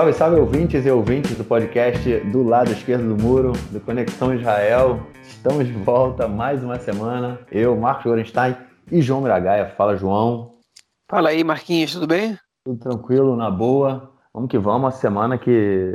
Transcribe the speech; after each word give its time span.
Salve, 0.00 0.14
salve 0.14 0.40
ouvintes 0.40 0.86
e 0.86 0.90
ouvintes 0.90 1.36
do 1.36 1.44
podcast 1.44 2.20
do 2.20 2.42
lado 2.42 2.72
esquerdo 2.72 3.14
do 3.14 3.22
muro, 3.22 3.52
do 3.70 3.78
Conexão 3.80 4.34
Israel. 4.34 4.98
Estamos 5.22 5.66
de 5.66 5.74
volta 5.74 6.26
mais 6.26 6.64
uma 6.64 6.78
semana. 6.78 7.38
Eu, 7.52 7.76
Marcos 7.76 8.04
Gorenstein 8.04 8.56
e 8.90 9.02
João 9.02 9.20
Miragaia. 9.20 9.74
Fala, 9.76 9.98
João. 9.98 10.54
Fala 11.06 11.28
aí, 11.28 11.44
Marquinhos, 11.44 11.92
tudo 11.92 12.06
bem? 12.06 12.38
Tudo 12.64 12.78
tranquilo, 12.78 13.36
na 13.36 13.50
boa. 13.50 14.10
Vamos 14.32 14.48
que 14.48 14.56
vamos, 14.56 14.80
uma 14.80 14.90
semana 14.90 15.36
que 15.36 15.92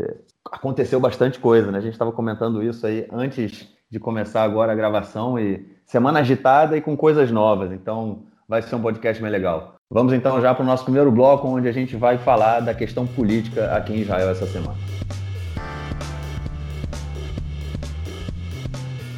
aconteceu 0.52 1.00
bastante 1.00 1.40
coisa, 1.40 1.72
né? 1.72 1.80
A 1.80 1.82
gente 1.82 1.94
estava 1.94 2.12
comentando 2.12 2.62
isso 2.62 2.86
aí 2.86 3.08
antes 3.12 3.68
de 3.90 4.00
começar 4.00 4.44
agora 4.44 4.72
a 4.72 4.76
gravação 4.76 5.40
e 5.40 5.68
semana 5.84 6.20
agitada 6.20 6.78
e 6.78 6.82
com 6.82 6.96
coisas 6.96 7.32
novas. 7.32 7.72
Então, 7.72 8.22
vai 8.48 8.62
ser 8.62 8.76
um 8.76 8.82
podcast 8.84 9.20
bem 9.20 9.32
legal. 9.32 9.75
Vamos 9.88 10.14
então 10.14 10.42
já 10.42 10.52
para 10.52 10.64
o 10.64 10.66
nosso 10.66 10.84
primeiro 10.84 11.12
bloco, 11.12 11.48
onde 11.48 11.68
a 11.68 11.72
gente 11.72 11.96
vai 11.96 12.18
falar 12.18 12.60
da 12.60 12.74
questão 12.74 13.06
política 13.06 13.72
aqui 13.76 13.94
em 13.94 14.02
Israel 14.02 14.32
essa 14.32 14.48
semana. 14.48 14.76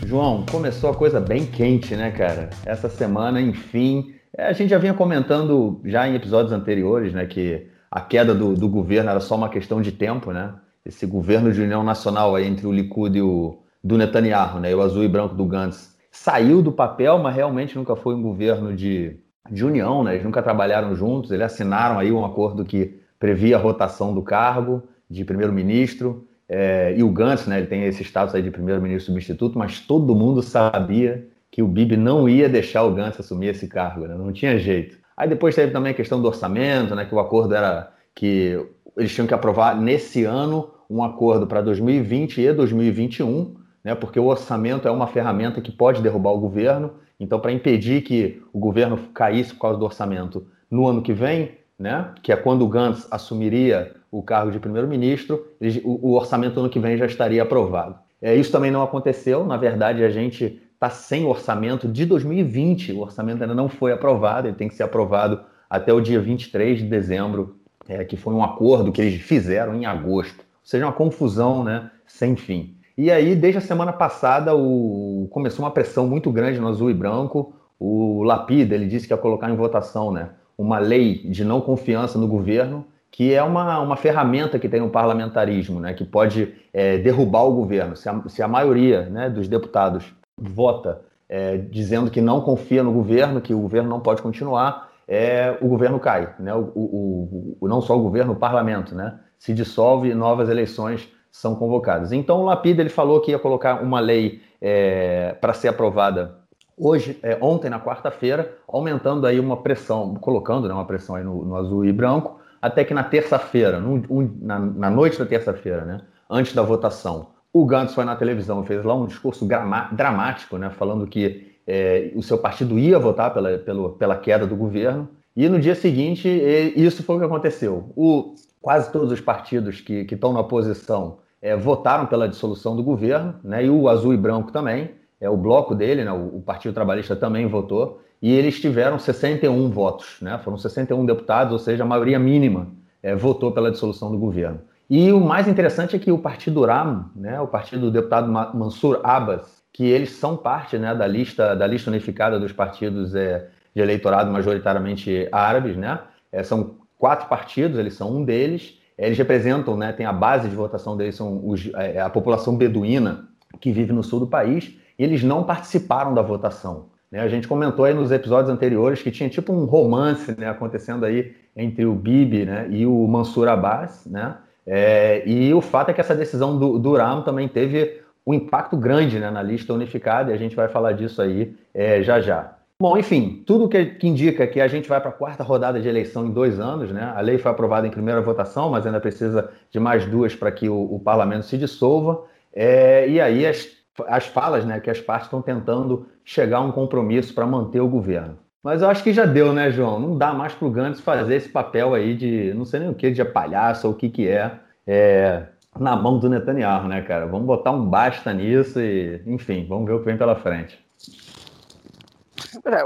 João, 0.05 0.45
começou 0.51 0.89
a 0.89 0.93
coisa 0.93 1.21
bem 1.21 1.45
quente, 1.45 1.95
né, 1.95 2.11
cara? 2.11 2.49
Essa 2.65 2.89
semana, 2.89 3.39
enfim, 3.39 4.13
é, 4.37 4.47
a 4.47 4.51
gente 4.51 4.69
já 4.69 4.77
vinha 4.77 4.93
comentando 4.93 5.79
já 5.85 6.05
em 6.05 6.15
episódios 6.15 6.51
anteriores, 6.51 7.13
né, 7.13 7.25
que 7.25 7.65
a 7.89 8.01
queda 8.01 8.35
do, 8.35 8.53
do 8.53 8.67
governo 8.67 9.09
era 9.09 9.21
só 9.21 9.35
uma 9.35 9.47
questão 9.47 9.81
de 9.81 9.93
tempo, 9.93 10.33
né? 10.33 10.53
Esse 10.85 11.05
governo 11.05 11.49
de 11.51 11.61
união 11.61 11.81
nacional 11.81 12.35
aí 12.35 12.45
entre 12.45 12.67
o 12.67 12.73
Likud 12.73 13.17
e 13.17 13.21
o 13.21 13.63
do 13.81 13.97
Netanyahu, 13.97 14.59
né, 14.59 14.75
o 14.75 14.81
azul 14.81 15.03
e 15.03 15.07
branco 15.07 15.33
do 15.33 15.45
Gantz, 15.45 15.95
saiu 16.11 16.61
do 16.61 16.73
papel, 16.73 17.17
mas 17.19 17.33
realmente 17.33 17.77
nunca 17.77 17.95
foi 17.95 18.15
um 18.15 18.21
governo 18.21 18.75
de 18.75 19.17
de 19.49 19.65
união, 19.65 20.03
né? 20.03 20.13
Eles 20.13 20.23
nunca 20.23 20.41
trabalharam 20.41 20.95
juntos, 20.95 21.31
eles 21.31 21.45
assinaram 21.45 21.99
aí 21.99 22.11
um 22.11 22.25
acordo 22.25 22.65
que 22.65 22.99
previa 23.19 23.55
a 23.55 23.59
rotação 23.59 24.13
do 24.13 24.21
cargo 24.21 24.83
de 25.09 25.23
primeiro-ministro, 25.23 26.27
é, 26.49 26.93
e 26.95 27.03
o 27.03 27.09
Gantz, 27.09 27.45
né, 27.45 27.57
ele 27.57 27.67
tem 27.67 27.83
esse 27.83 28.03
status 28.03 28.33
aí 28.33 28.41
de 28.41 28.49
primeiro-ministro 28.49 29.07
substituto, 29.07 29.59
mas 29.59 29.81
todo 29.81 30.15
mundo 30.15 30.41
sabia 30.41 31.27
que 31.51 31.61
o 31.61 31.67
Bibi 31.67 31.97
não 31.97 32.29
ia 32.29 32.47
deixar 32.47 32.83
o 32.83 32.93
Gantz 32.93 33.19
assumir 33.19 33.47
esse 33.47 33.67
cargo, 33.67 34.07
né? 34.07 34.15
não 34.15 34.31
tinha 34.31 34.57
jeito. 34.57 34.97
Aí 35.15 35.27
depois 35.27 35.55
teve 35.55 35.71
também 35.71 35.91
a 35.91 35.95
questão 35.95 36.21
do 36.21 36.27
orçamento, 36.27 36.95
né, 36.95 37.05
que 37.05 37.13
o 37.13 37.19
acordo 37.19 37.53
era 37.53 37.91
que 38.15 38.57
eles 38.95 39.13
tinham 39.13 39.27
que 39.27 39.33
aprovar 39.33 39.75
nesse 39.79 40.23
ano 40.23 40.69
um 40.89 41.03
acordo 41.03 41.45
para 41.45 41.61
2020 41.61 42.39
e 42.39 42.53
2021, 42.53 43.55
né, 43.83 43.95
porque 43.95 44.19
o 44.19 44.25
orçamento 44.25 44.87
é 44.87 44.91
uma 44.91 45.07
ferramenta 45.07 45.59
que 45.59 45.71
pode 45.71 46.01
derrubar 46.01 46.31
o 46.31 46.39
governo, 46.39 46.93
então, 47.19 47.39
para 47.39 47.51
impedir 47.51 48.01
que 48.03 48.41
o 48.53 48.59
governo 48.59 48.97
caísse 49.13 49.53
por 49.53 49.61
causa 49.61 49.79
do 49.79 49.85
orçamento 49.85 50.47
no 50.69 50.87
ano 50.87 51.01
que 51.01 51.13
vem, 51.13 51.51
né, 51.77 52.13
que 52.21 52.31
é 52.31 52.35
quando 52.35 52.63
o 52.63 52.67
Gantz 52.67 53.07
assumiria 53.11 53.95
o 54.11 54.21
cargo 54.21 54.51
de 54.51 54.59
primeiro-ministro, 54.59 55.45
o, 55.83 56.13
orçamento 56.13 56.55
no 56.55 56.61
ano 56.61 56.69
que 56.69 56.79
vem 56.79 56.97
já 56.97 57.05
estaria 57.05 57.41
aprovado. 57.41 57.95
É, 58.21 58.35
isso 58.35 58.51
também 58.51 58.71
não 58.71 58.81
aconteceu, 58.81 59.45
na 59.45 59.57
verdade, 59.57 60.03
a 60.03 60.09
gente 60.09 60.61
está 60.73 60.89
sem 60.89 61.25
orçamento 61.25 61.87
de 61.87 62.05
2020, 62.05 62.93
o 62.93 62.99
orçamento 62.99 63.41
ainda 63.41 63.53
não 63.53 63.67
foi 63.67 63.91
aprovado, 63.91 64.47
ele 64.47 64.55
tem 64.55 64.67
que 64.67 64.75
ser 64.75 64.83
aprovado 64.83 65.41
até 65.69 65.91
o 65.91 65.99
dia 65.99 66.19
23 66.19 66.79
de 66.79 66.85
dezembro, 66.85 67.57
é, 67.87 68.03
que 68.05 68.15
foi 68.15 68.33
um 68.33 68.43
acordo 68.43 68.91
que 68.91 69.01
eles 69.01 69.21
fizeram 69.21 69.75
em 69.75 69.85
agosto. 69.85 70.39
Ou 70.39 70.45
seja, 70.63 70.85
uma 70.85 70.93
confusão 70.93 71.63
né, 71.63 71.89
sem 72.05 72.35
fim. 72.35 72.76
E 72.97 73.11
aí, 73.11 73.35
desde 73.35 73.59
a 73.59 73.61
semana 73.61 73.93
passada, 73.93 74.55
o... 74.55 75.27
começou 75.29 75.63
uma 75.63 75.71
pressão 75.71 76.07
muito 76.07 76.31
grande 76.31 76.59
no 76.59 76.67
azul 76.67 76.89
e 76.89 76.93
branco. 76.95 77.53
O 77.79 78.23
Lapida, 78.23 78.73
ele 78.73 78.87
disse 78.87 79.05
que 79.05 79.13
ia 79.13 79.17
colocar 79.17 79.51
em 79.51 79.55
votação 79.55 80.11
né, 80.11 80.29
uma 80.57 80.79
lei 80.79 81.19
de 81.29 81.45
não 81.45 81.61
confiança 81.61 82.17
no 82.17 82.27
governo, 82.27 82.85
que 83.11 83.33
é 83.33 83.43
uma, 83.43 83.79
uma 83.79 83.95
ferramenta 83.95 84.57
que 84.57 84.67
tem 84.67 84.81
no 84.81 84.89
parlamentarismo, 84.89 85.79
né, 85.79 85.93
que 85.93 86.03
pode 86.03 86.55
é, 86.73 86.97
derrubar 86.97 87.43
o 87.43 87.53
governo. 87.53 87.95
Se 87.95 88.09
a, 88.09 88.21
se 88.27 88.41
a 88.41 88.47
maioria 88.47 89.03
né, 89.03 89.29
dos 89.29 89.47
deputados 89.47 90.11
vota 90.35 91.01
é, 91.29 91.57
dizendo 91.57 92.09
que 92.09 92.19
não 92.19 92.41
confia 92.41 92.81
no 92.81 92.91
governo, 92.91 93.41
que 93.41 93.53
o 93.53 93.59
governo 93.59 93.89
não 93.89 93.99
pode 93.99 94.23
continuar, 94.23 94.89
é, 95.07 95.55
o 95.61 95.67
governo 95.67 95.99
cai. 95.99 96.33
Né? 96.39 96.53
O, 96.55 96.71
o, 96.75 97.57
o, 97.61 97.67
não 97.67 97.79
só 97.79 97.95
o 97.95 98.01
governo, 98.01 98.33
o 98.33 98.37
parlamento 98.37 98.95
né? 98.95 99.19
se 99.37 99.53
dissolve 99.53 100.15
novas 100.15 100.49
eleições 100.49 101.07
são 101.37 101.55
convocadas. 101.55 102.11
Então, 102.11 102.41
o 102.41 102.45
Lapida 102.45 102.81
ele 102.81 102.89
falou 102.89 103.21
que 103.21 103.31
ia 103.31 103.37
colocar 103.37 103.81
uma 103.81 103.99
lei 103.99 104.41
é, 104.59 105.35
para 105.39 105.53
ser 105.53 105.67
aprovada 105.67 106.35
hoje, 106.75 107.17
é, 107.21 107.37
ontem, 107.39 107.69
na 107.69 107.79
quarta-feira, 107.79 108.55
aumentando 108.67 109.25
aí 109.27 109.39
uma 109.39 109.57
pressão, 109.57 110.15
colocando 110.15 110.67
né, 110.67 110.73
uma 110.73 110.85
pressão 110.85 111.15
aí 111.15 111.23
no, 111.23 111.45
no 111.45 111.55
azul 111.55 111.85
e 111.85 111.93
branco, 111.93 112.39
até 112.59 112.83
que 112.83 112.93
na 112.93 113.03
terça-feira, 113.03 113.79
um, 113.79 114.31
na, 114.41 114.59
na, 114.59 114.89
noite 114.89 115.19
da 115.19 115.25
terça-feira, 115.25 115.85
né, 115.85 116.01
antes 116.27 116.53
da 116.53 116.63
votação, 116.63 117.27
o 117.53 117.65
Gantz 117.65 117.93
foi 117.93 118.03
na 118.03 118.15
televisão 118.15 118.63
fez 118.63 118.83
lá 118.83 118.95
um 118.95 119.05
discurso 119.05 119.47
dramático, 119.91 120.57
né, 120.57 120.71
falando 120.71 121.05
que 121.05 121.55
é, 121.67 122.11
o 122.15 122.23
seu 122.23 122.39
partido 122.39 122.79
ia 122.79 122.97
votar 122.97 123.31
pela, 123.31 123.59
pela, 123.59 123.89
pela 123.89 124.15
queda 124.17 124.47
do 124.47 124.55
governo, 124.55 125.07
e 125.35 125.47
no 125.47 125.59
dia 125.59 125.75
seguinte, 125.75 126.27
isso 126.75 127.03
foi 127.03 127.15
o 127.15 127.19
que 127.19 127.25
aconteceu. 127.25 127.91
O, 127.95 128.33
quase 128.59 128.91
todos 128.91 129.11
os 129.11 129.21
partidos 129.21 129.81
que 129.81 130.07
estão 130.09 130.33
na 130.33 130.39
oposição 130.39 131.19
é, 131.41 131.55
votaram 131.55 132.05
pela 132.05 132.27
dissolução 132.27 132.75
do 132.75 132.83
governo, 132.83 133.35
né, 133.43 133.65
e 133.65 133.69
o 133.69 133.87
azul 133.89 134.13
e 134.13 134.17
branco 134.17 134.51
também, 134.51 134.91
é 135.19 135.29
o 135.29 135.37
bloco 135.37 135.73
dele, 135.73 136.03
né, 136.03 136.11
o, 136.11 136.41
Partido 136.41 136.73
Trabalhista 136.73 137.15
também 137.15 137.47
votou, 137.47 138.01
e 138.21 138.33
eles 138.33 138.59
tiveram 138.59 138.97
61 138.97 139.69
votos, 139.69 140.17
né, 140.21 140.39
foram 140.43 140.57
61 140.57 141.05
deputados, 141.05 141.53
ou 141.53 141.59
seja, 141.59 141.83
a 141.83 141.87
maioria 141.87 142.19
mínima 142.19 142.67
é, 143.01 143.15
votou 143.15 143.51
pela 143.51 143.71
dissolução 143.71 144.11
do 144.11 144.17
governo. 144.17 144.59
E 144.89 145.11
o 145.11 145.19
mais 145.19 145.47
interessante 145.47 145.95
é 145.95 145.99
que 145.99 146.11
o 146.11 146.17
Partido 146.17 146.63
RAM, 146.65 147.11
né, 147.15 147.39
o 147.41 147.47
partido 147.47 147.81
do 147.81 147.91
deputado 147.91 148.31
Mansur 148.31 149.01
Abbas, 149.03 149.57
que 149.73 149.85
eles 149.85 150.11
são 150.11 150.35
parte 150.35 150.77
né, 150.77 150.95
da 150.95 151.05
lista 151.05 151.55
da 151.55 151.67
lista 151.67 151.91
unificada 151.91 152.39
dos 152.39 152.51
partidos 152.51 153.13
é, 153.13 153.47
de 153.75 153.81
eleitorado 153.81 154.31
majoritariamente 154.31 155.27
árabes, 155.31 155.77
né? 155.77 155.99
É, 156.31 156.41
são 156.41 156.77
quatro 156.97 157.27
partidos, 157.27 157.77
eles 157.77 157.93
são 157.93 158.17
um 158.17 158.25
deles, 158.25 158.76
eles 158.97 159.17
representam, 159.17 159.77
né, 159.77 159.91
tem 159.93 160.05
a 160.05 160.13
base 160.13 160.49
de 160.49 160.55
votação 160.55 160.97
deles, 160.97 161.15
são 161.15 161.47
os, 161.47 161.69
é, 161.75 161.99
a 161.99 162.09
população 162.09 162.55
beduína 162.55 163.27
que 163.59 163.71
vive 163.71 163.93
no 163.93 164.03
sul 164.03 164.19
do 164.19 164.27
país, 164.27 164.77
e 164.97 165.03
eles 165.03 165.23
não 165.23 165.43
participaram 165.43 166.13
da 166.13 166.21
votação. 166.21 166.85
Né? 167.11 167.19
A 167.19 167.27
gente 167.27 167.47
comentou 167.47 167.85
aí 167.85 167.93
nos 167.93 168.11
episódios 168.11 168.49
anteriores 168.49 169.01
que 169.01 169.11
tinha 169.11 169.29
tipo 169.29 169.53
um 169.53 169.65
romance 169.65 170.35
né, 170.37 170.49
acontecendo 170.49 171.05
aí 171.05 171.33
entre 171.55 171.85
o 171.85 171.93
Bibi 171.93 172.45
né, 172.45 172.67
e 172.69 172.85
o 172.85 173.07
Mansur 173.07 173.47
Abbas, 173.47 174.05
né? 174.05 174.35
É, 174.69 175.23
e 175.25 175.53
o 175.53 175.61
fato 175.61 175.91
é 175.91 175.93
que 175.93 176.01
essa 176.01 176.13
decisão 176.13 176.59
do, 176.59 176.77
do 176.77 176.97
RAM 176.97 177.21
também 177.21 177.47
teve 177.47 178.01
um 178.25 178.33
impacto 178.33 178.75
grande 178.75 179.17
né, 179.17 179.31
na 179.31 179.41
lista 179.41 179.73
unificada, 179.73 180.29
e 180.29 180.33
a 180.33 180.37
gente 180.37 180.57
vai 180.57 180.67
falar 180.67 180.91
disso 180.91 181.21
aí 181.21 181.55
é, 181.73 182.03
já 182.03 182.19
já. 182.19 182.56
Bom, 182.79 182.95
enfim, 182.95 183.43
tudo 183.43 183.67
que, 183.67 183.83
que, 183.85 184.07
indica 184.07 184.45
que 184.45 184.61
a 184.61 184.67
gente 184.67 184.87
vai 184.87 185.01
para 185.01 185.09
a 185.09 185.13
quarta 185.13 185.43
rodada 185.43 185.81
de 185.81 185.87
eleição 185.89 186.27
em 186.27 186.31
dois 186.31 186.59
anos, 186.59 186.91
né? 186.91 187.11
A 187.15 187.21
lei 187.21 187.39
foi 187.39 187.49
aprovada 187.49 187.87
em 187.87 187.89
primeira 187.89 188.21
votação, 188.21 188.69
mas 188.69 188.85
ainda 188.85 188.99
precisa 188.99 189.49
de 189.71 189.79
mais 189.79 190.05
duas 190.05 190.35
para 190.35 190.51
que 190.51 190.69
o, 190.69 190.93
o, 190.93 190.99
parlamento 190.99 191.47
se 191.47 191.57
dissolva. 191.57 192.23
É, 192.53 193.09
e 193.09 193.19
aí 193.19 193.47
as, 193.47 193.67
as 194.07 194.27
falas, 194.27 194.63
né, 194.63 194.79
que 194.79 194.91
as 194.91 195.01
partes 195.01 195.25
estão 195.25 195.41
tentando 195.41 196.05
chegar 196.23 196.59
a 196.59 196.61
um 196.61 196.71
compromisso 196.71 197.33
para 197.33 197.47
manter 197.47 197.79
o 197.79 197.87
governo. 197.87 198.37
Mas 198.61 198.83
eu 198.83 198.89
acho 198.89 199.03
que 199.03 199.11
já 199.11 199.25
deu, 199.25 199.51
né, 199.53 199.71
João? 199.71 199.99
Não 199.99 200.15
dá 200.15 200.31
mais 200.31 200.53
para 200.53 200.67
o 200.67 200.71
Gantz 200.71 200.99
fazer 200.99 201.35
esse 201.35 201.49
papel 201.49 201.95
aí 201.95 202.15
de, 202.15 202.53
não 202.53 202.63
sei 202.63 202.81
nem 202.81 202.89
o 202.89 202.93
que, 202.93 203.09
de 203.09 203.25
palhaço 203.25 203.87
ou 203.87 203.93
o 203.93 203.95
que 203.95 204.07
que 204.07 204.27
é, 204.27 204.51
é, 204.85 205.47
na 205.79 205.95
mão 205.95 206.19
do 206.19 206.29
Netanyahu, 206.29 206.87
né, 206.87 207.01
cara? 207.01 207.25
Vamos 207.25 207.47
botar 207.47 207.71
um 207.71 207.83
basta 207.89 208.31
nisso 208.33 208.79
e, 208.79 209.19
enfim, 209.25 209.65
vamos 209.67 209.87
ver 209.87 209.93
o 209.93 209.99
que 209.99 210.05
vem 210.05 210.17
pela 210.17 210.35
frente. 210.35 210.86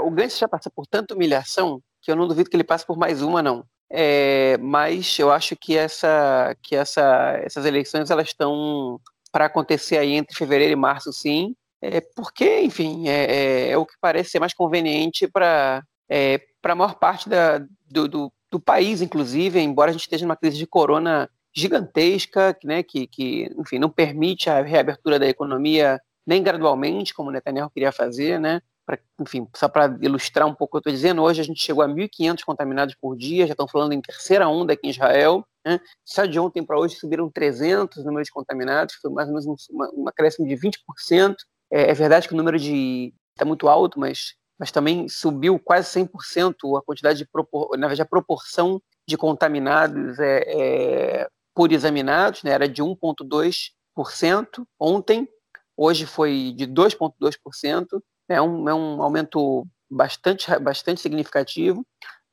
O 0.02 0.10
Gantz 0.10 0.38
já 0.38 0.48
passou 0.48 0.72
por 0.74 0.86
tanta 0.86 1.14
humilhação 1.14 1.80
que 2.00 2.10
eu 2.10 2.16
não 2.16 2.26
duvido 2.26 2.50
que 2.50 2.56
ele 2.56 2.64
passe 2.64 2.84
por 2.86 2.96
mais 2.96 3.22
uma, 3.22 3.42
não. 3.42 3.64
É, 3.88 4.56
mas 4.58 5.18
eu 5.18 5.30
acho 5.30 5.54
que, 5.54 5.76
essa, 5.76 6.56
que 6.62 6.74
essa, 6.74 7.38
essas 7.44 7.64
eleições 7.64 8.10
elas 8.10 8.28
estão 8.28 8.98
para 9.30 9.46
acontecer 9.46 9.98
aí 9.98 10.12
entre 10.12 10.36
fevereiro 10.36 10.72
e 10.72 10.76
março, 10.76 11.12
sim, 11.12 11.54
é, 11.80 12.00
porque, 12.00 12.60
enfim, 12.60 13.08
é, 13.08 13.24
é, 13.24 13.70
é 13.70 13.76
o 13.76 13.84
que 13.84 13.94
parece 14.00 14.30
ser 14.30 14.38
mais 14.38 14.54
conveniente 14.54 15.26
para 15.26 15.82
é, 16.08 16.40
a 16.62 16.74
maior 16.74 16.94
parte 16.94 17.28
da, 17.28 17.58
do, 17.90 18.06
do, 18.06 18.32
do, 18.50 18.60
país, 18.60 19.02
inclusive, 19.02 19.60
embora 19.60 19.90
a 19.90 19.92
gente 19.92 20.02
esteja 20.02 20.24
numa 20.24 20.36
crise 20.36 20.56
de 20.56 20.66
corona 20.66 21.28
gigantesca, 21.54 22.56
né, 22.64 22.82
que, 22.82 23.06
que 23.06 23.50
enfim, 23.58 23.78
não 23.78 23.90
permite 23.90 24.48
a 24.48 24.62
reabertura 24.62 25.18
da 25.18 25.26
economia 25.26 26.00
nem 26.26 26.42
gradualmente, 26.42 27.12
como 27.12 27.32
Netanyahu 27.32 27.70
queria 27.70 27.90
fazer, 27.90 28.38
né? 28.38 28.62
Pra, 28.86 28.98
enfim, 29.20 29.46
só 29.54 29.68
para 29.68 29.96
ilustrar 30.00 30.46
um 30.46 30.54
pouco 30.54 30.78
o 30.78 30.80
que 30.80 30.88
eu 30.88 30.90
estou 30.90 30.92
dizendo, 30.92 31.22
hoje 31.22 31.40
a 31.40 31.44
gente 31.44 31.62
chegou 31.62 31.82
a 31.82 31.88
1.500 31.88 32.44
contaminados 32.44 32.94
por 32.94 33.16
dia, 33.16 33.46
já 33.46 33.52
estão 33.52 33.68
falando 33.68 33.92
em 33.92 34.00
terceira 34.00 34.48
onda 34.48 34.72
aqui 34.72 34.86
em 34.86 34.90
Israel. 34.90 35.44
Né? 35.64 35.80
Só 36.04 36.24
de 36.24 36.38
ontem 36.38 36.64
para 36.64 36.78
hoje 36.78 36.96
subiram 36.96 37.30
300 37.30 38.04
números 38.04 38.26
de 38.26 38.32
contaminados, 38.32 38.94
foi 38.96 39.10
mais 39.10 39.28
ou 39.28 39.34
menos 39.34 39.68
uma, 39.70 40.10
acréscimo 40.10 40.46
de 40.46 40.56
20%. 40.56 41.36
É, 41.70 41.90
é 41.90 41.94
verdade 41.94 42.26
que 42.26 42.34
o 42.34 42.36
número 42.36 42.58
de 42.58 43.14
está 43.32 43.44
muito 43.44 43.68
alto, 43.68 43.98
mas, 43.98 44.34
mas 44.58 44.70
também 44.70 45.08
subiu 45.08 45.58
quase 45.58 45.88
100% 46.00 46.78
a 46.78 46.82
quantidade 46.82 47.18
de, 47.18 47.26
propor, 47.26 47.70
na 47.76 47.88
verdade, 47.88 48.02
a 48.02 48.06
proporção 48.06 48.80
de 49.06 49.16
contaminados 49.16 50.18
é, 50.18 50.42
é 50.46 51.28
por 51.54 51.72
examinados, 51.72 52.42
né, 52.42 52.52
era 52.52 52.68
de 52.68 52.82
1,2% 52.82 54.64
ontem, 54.78 55.28
hoje 55.76 56.06
foi 56.06 56.54
de 56.56 56.66
2,2%, 56.66 58.02
é 58.32 58.42
um, 58.42 58.68
é 58.68 58.74
um 58.74 59.02
aumento 59.02 59.66
bastante, 59.90 60.46
bastante 60.58 61.00
significativo. 61.00 61.86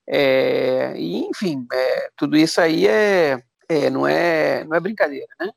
É, 0.08 0.94
e, 0.98 1.26
enfim, 1.26 1.66
é, 1.72 2.10
tudo 2.18 2.36
isso 2.36 2.60
aí 2.60 2.88
é, 2.88 3.42
é, 3.68 3.90
não, 3.90 4.08
é, 4.08 4.64
não 4.64 4.76
é 4.76 4.80
brincadeira. 4.80 5.28
Né? 5.40 5.52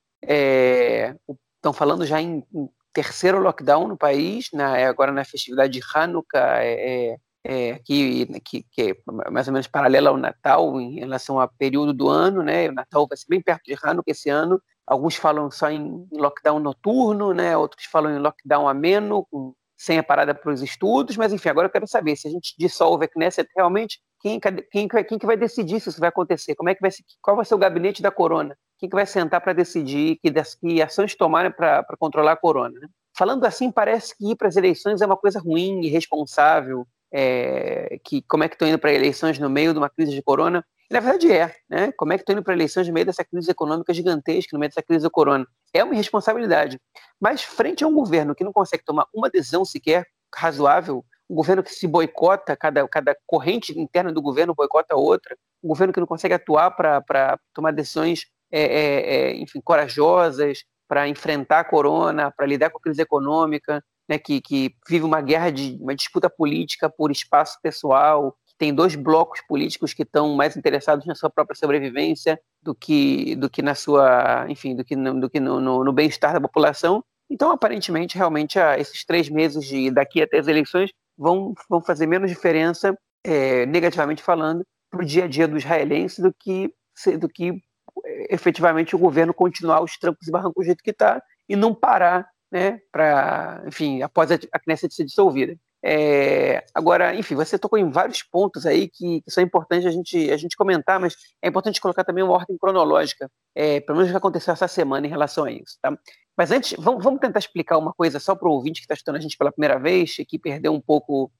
Estão 1.57 1.73
falando 1.73 2.05
já 2.05 2.21
em, 2.21 2.45
em, 2.55 2.69
terceiro 2.93 3.41
lockdown 3.41 3.89
no 3.89 3.97
país, 3.97 4.51
na, 4.53 4.77
é 4.77 4.87
agora 4.87 5.11
na 5.11 5.25
festividade 5.25 5.73
de 5.73 5.81
Hanukkah, 5.95 6.63
é, 6.63 7.17
é, 7.45 7.79
que, 7.85 8.27
que, 8.41 8.63
que, 8.71 8.83
é 8.83 9.31
mais 9.31 9.49
ou 9.49 9.53
menos 9.53 9.67
paralela 9.67 10.11
ao 10.11 10.17
Natal 10.17 10.81
em 10.81 11.01
relação 11.01 11.41
ao 11.41 11.49
período 11.59 11.93
do 11.93 12.09
ano, 12.09 12.43
né? 12.43 12.69
O 12.69 12.73
Natal 12.73 13.07
vai 13.09 13.17
ser 13.17 13.27
bem 13.29 13.41
perto 13.41 13.65
de 13.65 13.77
Hanukkah 13.83 14.13
esse 14.13 14.29
ano. 14.29 14.61
Alguns 14.87 15.17
falam 15.17 15.51
só 15.51 15.71
em 15.71 16.07
lockdown 16.13 16.59
noturno, 16.61 17.33
né? 17.33 17.57
Outros 17.57 17.87
falam 17.87 18.15
em 18.15 18.19
lockdown 18.19 18.69
ameno, 18.69 19.27
com 19.31 19.55
sem 19.83 19.99
a 19.99 20.03
parada 20.03 20.33
para 20.33 20.53
os 20.53 20.63
estudos, 20.63 21.17
mas 21.17 21.33
enfim, 21.33 21.49
agora 21.49 21.67
eu 21.67 21.73
quero 21.73 21.89
saber 21.89 22.15
se 22.15 22.29
a 22.29 22.31
gente 22.31 22.55
dissolve 22.57 23.05
a 23.05 23.09
Knesset 23.09 23.51
realmente, 23.57 23.99
quem, 24.21 24.39
quem, 24.39 24.89
quem 24.89 25.19
que 25.19 25.27
vai 25.27 25.37
decidir 25.37 25.81
se 25.81 25.89
isso 25.89 25.99
vai 25.99 26.09
acontecer? 26.09 26.55
Como 26.55 26.69
é 26.69 26.75
que 26.77 26.81
vai 26.81 26.93
ser, 26.93 27.03
qual 27.21 27.35
vai 27.35 27.45
ser 27.45 27.57
o 27.57 27.59
gabinete 27.59 28.01
da 28.01 28.13
corona? 28.13 28.57
Quem 28.79 28.89
que 28.89 28.95
vai 28.95 29.05
sentar 29.07 29.41
para 29.41 29.53
decidir 29.53 30.21
que, 30.23 30.33
que 30.61 30.81
ações 30.81 31.17
tomarem 31.17 31.51
para 31.51 31.85
controlar 31.99 32.33
a 32.33 32.37
corona? 32.37 32.79
Né? 32.79 32.87
Falando 33.19 33.45
assim, 33.45 33.73
parece 33.73 34.17
que 34.17 34.31
ir 34.31 34.37
para 34.37 34.47
as 34.47 34.55
eleições 34.55 35.03
é 35.03 35.07
uma 35.07 35.17
coisa 35.17 35.41
ruim, 35.41 35.81
irresponsável, 35.85 36.87
é, 37.13 37.99
que 38.05 38.23
como 38.23 38.45
é 38.45 38.49
que 38.49 38.55
estão 38.55 38.69
indo 38.69 38.79
para 38.79 38.93
eleições 38.93 39.37
no 39.37 39.51
meio 39.51 39.73
de 39.73 39.79
uma 39.81 39.91
crise 39.91 40.13
de 40.13 40.23
corona? 40.23 40.65
Na 40.93 41.01
verdade 41.01 41.33
é, 41.33 41.55
né? 41.69 41.93
Como 41.93 42.13
é 42.13 42.17
que 42.17 42.23
estão 42.23 42.35
indo 42.35 42.43
para 42.43 42.55
eleições 42.55 42.87
no 42.87 42.93
meio 42.93 43.07
dessa 43.07 43.25
crise 43.25 43.51
econômica 43.51 43.93
gigantesca, 43.95 44.51
no 44.53 44.61
meio 44.61 44.71
dessa 44.71 44.83
crise 44.83 45.03
do 45.03 45.11
corona? 45.11 45.47
É 45.73 45.83
uma 45.83 45.95
irresponsabilidade. 45.95 46.79
Mas 47.21 47.43
frente 47.43 47.83
a 47.83 47.87
um 47.87 47.95
governo 47.95 48.35
que 48.35 48.45
não 48.45 48.53
consegue 48.53 48.85
tomar 48.85 49.07
uma 49.15 49.31
decisão 49.31 49.65
sequer 49.65 50.07
razoável, 50.35 51.05
um 51.29 51.35
governo 51.35 51.63
que 51.63 51.73
se 51.73 51.87
boicota, 51.87 52.55
cada, 52.57 52.87
cada 52.89 53.17
corrente 53.27 53.79
interna 53.79 54.13
do 54.13 54.21
governo 54.21 54.55
boicota 54.55 54.95
outra, 54.95 55.37
um 55.63 55.69
governo 55.69 55.93
que 55.93 56.01
não 56.01 56.07
consegue 56.07 56.35
atuar 56.35 56.71
para 56.73 57.39
tomar 57.55 57.73
decisões, 57.73 58.27
é, 58.51 58.61
é, 58.61 59.15
é, 59.15 59.37
enfim, 59.37 59.61
corajosas, 59.63 60.65
para 60.87 61.09
enfrentar 61.09 61.61
a 61.61 61.65
corona, 61.65 62.31
para 62.31 62.45
lidar 62.45 62.69
com 62.69 62.77
a 62.77 62.81
crise 62.83 63.01
econômica, 63.01 63.83
né, 64.07 64.19
que, 64.19 64.43
que 64.43 64.75
vive 64.87 65.07
uma 65.07 65.23
guerra 65.23 65.51
de 65.51 65.79
uma 65.81 65.95
disputa 65.95 66.29
política 66.29 66.91
por 66.91 67.11
espaço 67.11 67.59
pessoal, 67.63 68.37
tem 68.63 68.73
dois 68.73 68.95
blocos 68.95 69.41
políticos 69.41 69.93
que 69.93 70.05
estão 70.05 70.37
mais 70.37 70.57
interessados 70.57 71.05
na 71.05 71.17
sua 71.17 71.29
própria 71.29 71.57
sobrevivência 71.57 72.41
do 72.63 72.73
que, 72.73 73.35
do 73.35 73.51
que 73.51 73.61
na 73.61 73.75
sua, 73.75 74.47
enfim, 74.49 74.77
do 74.77 74.85
que 74.85 74.95
no, 74.95 75.21
do 75.21 75.29
que 75.29 75.41
no, 75.41 75.59
no, 75.59 75.83
no 75.83 75.93
bem-estar 75.93 76.33
da 76.33 76.41
população. 76.41 77.03
Então, 77.29 77.51
aparentemente, 77.51 78.17
realmente, 78.17 78.61
esses 78.79 79.05
três 79.05 79.29
meses 79.29 79.65
de 79.65 79.91
daqui 79.91 80.23
até 80.23 80.39
as 80.39 80.47
eleições 80.47 80.93
vão, 81.19 81.55
vão 81.69 81.83
fazer 81.83 82.07
menos 82.07 82.31
diferença, 82.31 82.97
é, 83.25 83.67
negativamente 83.67 84.23
falando, 84.23 84.65
para 84.89 85.03
o 85.03 85.05
dia 85.05 85.25
a 85.25 85.27
dia 85.27 85.49
do 85.49 85.57
israelense 85.57 86.23
do 86.23 86.33
que, 86.33 86.73
do 87.19 87.29
que 87.29 87.61
é, 88.05 88.33
efetivamente 88.33 88.95
o 88.95 88.99
governo 88.99 89.35
continuar 89.35 89.83
os 89.83 89.99
trancos 89.99 90.29
e 90.29 90.31
barrancos 90.31 90.55
do 90.55 90.65
jeito 90.65 90.85
que 90.85 90.93
está 90.93 91.21
e 91.49 91.57
não 91.57 91.75
parar, 91.75 92.29
né, 92.49 92.79
para, 92.93 93.65
enfim, 93.67 94.03
após 94.03 94.31
a, 94.31 94.39
a 94.53 94.61
Knesset 94.61 94.95
ser 94.95 95.05
dissolvida. 95.05 95.57
É, 95.85 96.65
agora, 96.73 97.15
enfim, 97.15 97.35
você 97.35 97.59
tocou 97.59 97.77
em 97.77 97.91
vários 97.91 98.23
pontos 98.23 98.67
aí 98.67 98.89
que, 98.89 99.21
que, 99.23 99.31
são 99.31 99.43
importantes 99.43 99.85
a 99.85 99.91
gente, 99.91 100.31
a 100.31 100.37
gente 100.37 100.57
comentar, 100.57 101.01
mas 101.01 101.17
é 101.43 101.49
importante 101.49 101.81
colocar 101.81 102.05
também 102.05 102.23
uma 102.23 102.35
ordem 102.35 102.57
cronológica, 102.57 103.29
é, 103.55 103.81
pelo 103.81 103.97
menos 103.97 104.11
o 104.11 104.13
que 104.13 104.19
aconteceu 104.19 104.53
essa 104.53 104.69
semana 104.69 105.07
em 105.07 105.11
relação 105.11 105.45
a 105.45 105.51
isso. 105.51 105.79
Tá? 105.83 105.97
Mas 106.37 106.53
antes, 106.53 106.75
vamos, 106.79 107.03
vamos 107.03 107.21
tentar 107.21 107.41
explicar 107.41 107.79
uma 107.79 107.93
coisa 107.93 108.21
só 108.21 108.35
para 108.35 108.49
o 108.49 108.53
ouvinte 108.53 108.81
que 108.81 108.85
está 108.85 108.95
estudando 108.95 109.17
a 109.17 109.21
gente 109.21 109.37
pela 109.37 109.51
primeira 109.51 109.79
vez 109.79 110.17
e 110.19 110.25
que 110.25 110.39
perdeu 110.39 110.73
um 110.73 110.81
pouco 110.81 111.33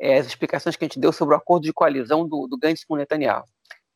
é, 0.00 0.18
as 0.18 0.26
explicações 0.26 0.76
que 0.76 0.84
a 0.84 0.88
gente 0.88 0.98
deu 0.98 1.12
sobre 1.12 1.34
o 1.34 1.38
acordo 1.38 1.64
de 1.64 1.72
coalizão 1.72 2.26
do, 2.26 2.46
do 2.46 2.58
Gantz 2.58 2.84
com 2.84 2.94
o 2.94 2.96
Netanyahu. 2.96 3.44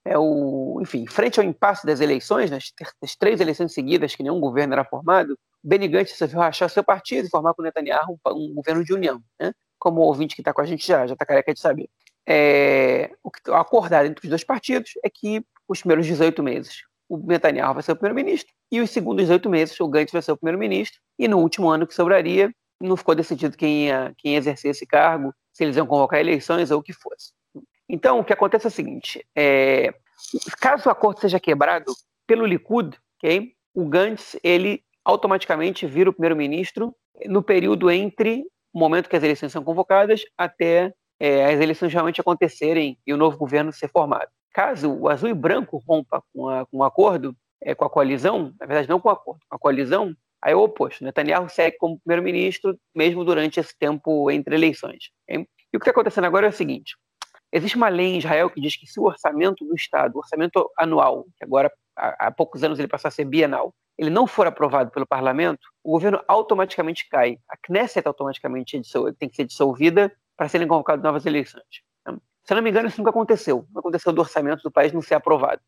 É 0.04 0.18
o, 0.18 0.78
enfim, 0.82 1.06
frente 1.06 1.40
ao 1.40 1.46
impasse 1.46 1.86
das 1.86 1.98
eleições, 2.00 2.50
nas, 2.50 2.70
nas 3.00 3.16
três 3.16 3.40
eleições 3.40 3.72
seguidas 3.72 4.14
que 4.14 4.22
nenhum 4.22 4.38
governo 4.38 4.74
era 4.74 4.84
formado, 4.84 5.38
Benny 5.62 5.88
Gantz 5.88 6.12
resolveu 6.12 6.40
rachar 6.40 6.68
seu 6.68 6.84
partido 6.84 7.26
e 7.26 7.30
formar 7.30 7.54
com 7.54 7.62
Netanyahu 7.62 8.18
um, 8.26 8.50
um 8.50 8.54
governo 8.54 8.84
de 8.84 8.92
união. 8.92 9.22
Né? 9.40 9.50
Como 9.84 10.00
o 10.00 10.04
ouvinte 10.04 10.34
que 10.34 10.40
está 10.40 10.54
com 10.54 10.62
a 10.62 10.64
gente 10.64 10.86
já 10.86 11.06
já 11.06 11.12
está 11.12 11.26
careca 11.26 11.52
de 11.52 11.60
saber. 11.60 11.88
É, 12.26 13.10
o 13.22 13.30
que 13.30 13.50
acordado 13.52 14.06
entre 14.06 14.24
os 14.24 14.30
dois 14.30 14.42
partidos 14.42 14.92
é 15.04 15.10
que 15.10 15.44
os 15.68 15.80
primeiros 15.80 16.06
18 16.06 16.42
meses 16.42 16.82
o 17.06 17.18
Netanyahu 17.18 17.74
vai 17.74 17.82
ser 17.82 17.92
o 17.92 17.96
primeiro-ministro 17.96 18.50
e 18.72 18.80
os 18.80 18.90
segundos 18.90 19.24
18 19.24 19.50
meses 19.50 19.78
o 19.78 19.86
Gantz 19.86 20.10
vai 20.10 20.22
ser 20.22 20.32
o 20.32 20.36
primeiro-ministro 20.38 20.98
e 21.18 21.28
no 21.28 21.38
último 21.38 21.68
ano 21.68 21.86
que 21.86 21.94
sobraria 21.94 22.50
não 22.80 22.96
ficou 22.96 23.14
decidido 23.14 23.58
quem 23.58 23.86
ia, 23.86 24.14
quem 24.16 24.32
ia 24.32 24.38
exercer 24.38 24.70
esse 24.70 24.86
cargo, 24.86 25.34
se 25.52 25.64
eles 25.64 25.76
iam 25.76 25.86
convocar 25.86 26.18
eleições 26.18 26.70
ou 26.70 26.80
o 26.80 26.82
que 26.82 26.92
fosse. 26.92 27.32
Então, 27.88 28.18
o 28.18 28.24
que 28.24 28.32
acontece 28.32 28.66
é 28.66 28.68
o 28.68 28.72
seguinte, 28.72 29.24
é, 29.36 29.94
caso 30.60 30.88
o 30.88 30.92
acordo 30.92 31.20
seja 31.20 31.38
quebrado 31.38 31.92
pelo 32.26 32.46
Likud, 32.46 32.96
okay, 33.16 33.52
o 33.74 33.86
Gantz, 33.86 34.36
ele 34.42 34.82
automaticamente 35.04 35.86
vira 35.86 36.10
o 36.10 36.12
primeiro-ministro 36.12 36.94
no 37.26 37.42
período 37.42 37.90
entre 37.90 38.44
o 38.74 38.78
momento 38.78 39.08
que 39.08 39.16
as 39.16 39.22
eleições 39.22 39.52
são 39.52 39.62
convocadas 39.62 40.24
até 40.36 40.92
é, 41.20 41.46
as 41.46 41.60
eleições 41.60 41.92
realmente 41.92 42.20
acontecerem 42.20 42.98
e 43.06 43.14
o 43.14 43.16
novo 43.16 43.38
governo 43.38 43.72
ser 43.72 43.88
formado. 43.88 44.28
Caso 44.52 44.92
o 44.92 45.08
azul 45.08 45.28
e 45.28 45.34
branco 45.34 45.82
rompa 45.86 46.22
com, 46.34 46.48
a, 46.48 46.66
com 46.66 46.78
um 46.78 46.82
acordo, 46.82 47.36
é, 47.62 47.74
com 47.74 47.84
a 47.84 47.90
coalizão, 47.90 48.52
na 48.58 48.66
verdade 48.66 48.88
não 48.88 49.00
com 49.00 49.08
o 49.08 49.12
acordo, 49.12 49.40
com 49.48 49.56
a 49.56 49.58
coalizão, 49.58 50.14
aí 50.42 50.52
é 50.52 50.56
o 50.56 50.62
oposto. 50.62 51.04
Netanyahu 51.04 51.48
segue 51.48 51.76
como 51.78 52.00
primeiro-ministro 52.00 52.76
mesmo 52.94 53.24
durante 53.24 53.60
esse 53.60 53.76
tempo 53.78 54.30
entre 54.30 54.56
eleições. 54.56 55.10
Okay? 55.28 55.46
E 55.72 55.76
o 55.76 55.80
que 55.80 55.84
está 55.84 55.92
acontecendo 55.92 56.24
agora 56.24 56.46
é 56.46 56.50
o 56.50 56.52
seguinte: 56.52 56.96
existe 57.52 57.76
uma 57.76 57.88
lei 57.88 58.14
em 58.14 58.18
Israel 58.18 58.50
que 58.50 58.60
diz 58.60 58.76
que 58.76 58.86
se 58.86 58.98
o 58.98 59.04
orçamento 59.04 59.64
do 59.64 59.74
Estado, 59.74 60.16
o 60.16 60.18
orçamento 60.18 60.68
anual, 60.76 61.24
que 61.38 61.44
agora 61.44 61.72
há, 61.96 62.30
poucos 62.30 62.62
anos 62.64 62.78
ele 62.78 62.88
passou 62.88 63.08
a 63.08 63.12
ser 63.12 63.24
bienal, 63.24 63.74
ele 63.96 64.10
não 64.10 64.26
for 64.26 64.46
aprovado 64.46 64.90
pelo 64.90 65.06
parlamento, 65.06 65.68
o 65.82 65.92
governo 65.92 66.20
automaticamente 66.26 67.08
cai. 67.08 67.38
A 67.48 67.56
Knesset 67.56 68.06
automaticamente 68.06 68.80
tem 69.18 69.28
que 69.28 69.36
ser 69.36 69.44
dissolvida 69.44 70.12
para 70.36 70.48
serem 70.48 70.66
convocadas 70.66 71.02
novas 71.02 71.26
eleições. 71.26 71.62
Se 72.44 72.54
não 72.54 72.60
me 72.60 72.70
engano, 72.70 72.88
isso 72.88 72.98
nunca 72.98 73.10
aconteceu. 73.10 73.66
Não 73.72 73.80
aconteceu 73.80 74.12
do 74.12 74.20
orçamento 74.20 74.62
do 74.62 74.70
país 74.70 74.92
não 74.92 75.00
ser 75.00 75.14
aprovado. 75.14 75.60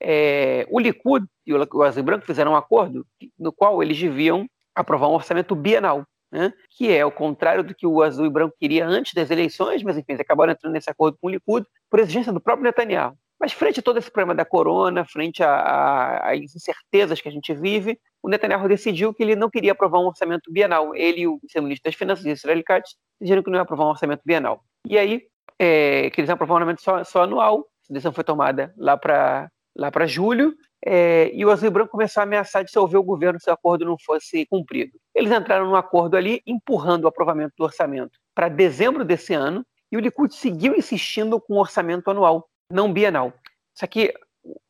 É, 0.00 0.66
o 0.70 0.78
Likud 0.78 1.26
e 1.44 1.52
o 1.52 1.82
Azul 1.82 2.02
Branco 2.02 2.24
fizeram 2.24 2.52
um 2.52 2.56
acordo 2.56 3.06
no 3.38 3.52
qual 3.52 3.82
eles 3.82 3.98
deviam 3.98 4.46
aprovar 4.74 5.08
um 5.08 5.14
orçamento 5.14 5.54
bienal, 5.54 6.04
né? 6.32 6.52
que 6.70 6.90
é 6.90 7.04
o 7.04 7.10
contrário 7.10 7.64
do 7.64 7.74
que 7.74 7.86
o 7.86 8.02
Azul 8.02 8.24
e 8.24 8.30
Branco 8.30 8.56
queria 8.58 8.86
antes 8.86 9.12
das 9.12 9.30
eleições, 9.30 9.82
mas 9.82 9.98
enfim, 9.98 10.12
eles 10.12 10.20
acabaram 10.20 10.52
entrando 10.52 10.72
nesse 10.72 10.88
acordo 10.88 11.18
com 11.20 11.26
o 11.26 11.30
Likud 11.30 11.66
por 11.90 11.98
exigência 11.98 12.32
do 12.32 12.40
próprio 12.40 12.64
Netanyahu. 12.64 13.16
Mas 13.40 13.52
frente 13.52 13.80
a 13.80 13.82
todo 13.82 13.98
esse 13.98 14.10
problema 14.10 14.34
da 14.34 14.44
corona, 14.44 15.04
frente 15.04 15.42
às 15.42 16.54
incertezas 16.54 17.22
que 17.22 17.28
a 17.28 17.32
gente 17.32 17.54
vive, 17.54 17.98
o 18.22 18.28
Netanyahu 18.28 18.68
decidiu 18.68 19.14
que 19.14 19.22
ele 19.22 19.34
não 19.34 19.48
queria 19.48 19.72
aprovar 19.72 19.98
um 19.98 20.06
orçamento 20.06 20.52
bienal. 20.52 20.94
Ele 20.94 21.22
e 21.22 21.26
o 21.26 21.40
ministro 21.56 21.90
das 21.90 21.94
Finanças, 21.94 22.26
Israel 22.26 22.62
Katz, 22.64 22.94
decidiram 23.18 23.42
que 23.42 23.50
não 23.50 23.56
ia 23.56 23.62
aprovar 23.62 23.86
um 23.86 23.90
orçamento 23.90 24.20
bienal. 24.26 24.62
E 24.86 24.98
aí, 24.98 25.22
é, 25.58 26.10
que 26.10 26.20
eles 26.20 26.28
iam 26.28 26.34
aprovar 26.34 26.54
um 26.54 26.56
orçamento 26.56 26.82
só, 26.82 27.02
só 27.02 27.22
anual. 27.22 27.66
A 27.88 27.92
decisão 27.94 28.12
foi 28.12 28.22
tomada 28.22 28.74
lá 28.76 28.96
para 28.96 29.50
lá 29.76 29.90
para 29.90 30.04
julho, 30.04 30.54
é, 30.84 31.30
e 31.32 31.44
o 31.44 31.50
Azul 31.50 31.68
e 31.68 31.70
Branco 31.70 31.92
começou 31.92 32.20
a 32.20 32.24
ameaçar 32.24 32.64
dissolver 32.64 32.98
o 32.98 33.04
governo 33.04 33.38
se 33.40 33.50
o 33.50 33.52
acordo 33.52 33.84
não 33.84 33.96
fosse 33.98 34.46
cumprido. 34.46 34.92
Eles 35.14 35.30
entraram 35.30 35.66
num 35.66 35.76
acordo 35.76 36.16
ali, 36.16 36.42
empurrando 36.46 37.04
o 37.04 37.08
aprovamento 37.08 37.54
do 37.56 37.64
orçamento 37.64 38.18
para 38.34 38.48
dezembro 38.48 39.04
desse 39.04 39.34
ano, 39.34 39.64
e 39.92 39.96
o 39.96 40.00
Likud 40.00 40.34
seguiu 40.34 40.74
insistindo 40.74 41.40
com 41.40 41.54
o 41.54 41.60
orçamento 41.60 42.10
anual 42.10 42.48
não 42.70 42.92
bienal. 42.92 43.32
Isso 43.74 43.84
aqui, 43.84 44.12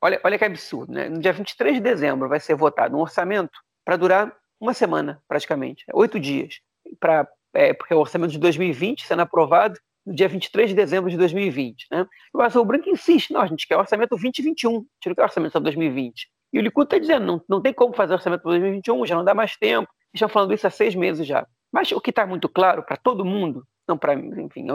olha, 0.01 0.21
olha 0.25 0.39
que 0.39 0.45
absurdo, 0.45 0.93
né? 0.93 1.09
No 1.09 1.21
dia 1.21 1.33
23 1.33 1.77
de 1.77 1.81
dezembro 1.81 2.29
vai 2.29 2.41
ser 2.41 2.55
votado 2.55 2.97
um 2.97 3.01
orçamento 3.01 3.59
para 3.85 3.97
durar 3.97 4.35
uma 4.61 4.75
semana, 4.75 5.23
praticamente, 5.27 5.85
oito 5.93 6.21
dias, 6.21 6.61
pra, 6.99 7.27
é, 7.55 7.73
porque 7.73 7.93
é 7.93 7.97
o 7.97 8.01
orçamento 8.01 8.33
de 8.33 8.39
2020 8.39 9.07
sendo 9.07 9.23
aprovado 9.23 9.79
no 10.05 10.15
dia 10.15 10.29
23 10.29 10.71
de 10.71 10.77
dezembro 10.77 11.11
de 11.11 11.17
2020. 11.17 11.87
Né? 11.91 12.07
E 12.35 12.37
o 12.37 12.43
Azul 12.43 12.65
Branco 12.65 12.89
insiste, 12.89 13.33
não, 13.33 13.41
a 13.41 13.47
gente 13.47 13.67
quer 13.67 13.77
orçamento 13.77 14.11
2021, 14.11 14.71
a 14.71 14.75
gente 14.75 14.87
não 15.07 15.15
quer 15.15 15.23
orçamento 15.23 15.53
só 15.53 15.61
2020. 15.61 16.29
E 16.53 16.59
o 16.59 16.63
Likud 16.63 16.85
está 16.85 16.99
dizendo, 16.99 17.27
não, 17.27 17.43
não 17.49 17.61
tem 17.61 17.73
como 17.73 17.95
fazer 17.95 18.15
orçamento 18.15 18.43
para 18.43 18.51
2021, 18.51 19.07
já 19.07 19.15
não 19.15 19.25
dá 19.25 19.35
mais 19.35 19.57
tempo. 19.57 19.89
Estão 20.13 20.29
falando 20.29 20.53
isso 20.53 20.67
há 20.67 20.71
seis 20.71 20.95
meses 20.95 21.27
já. 21.27 21.47
Mas 21.73 21.93
o 21.93 22.01
que 22.01 22.11
está 22.11 22.27
muito 22.27 22.49
claro 22.49 22.83
para 22.83 22.97
todo 22.97 23.25
mundo, 23.25 23.65
não 23.87 23.97
para 23.97 24.15
enfim, 24.15 24.67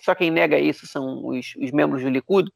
só 0.00 0.14
quem 0.14 0.30
nega 0.30 0.58
isso 0.58 0.86
são 0.86 1.26
os, 1.26 1.54
os 1.56 1.72
membros 1.72 2.02
do 2.02 2.08
Likud, 2.08 2.50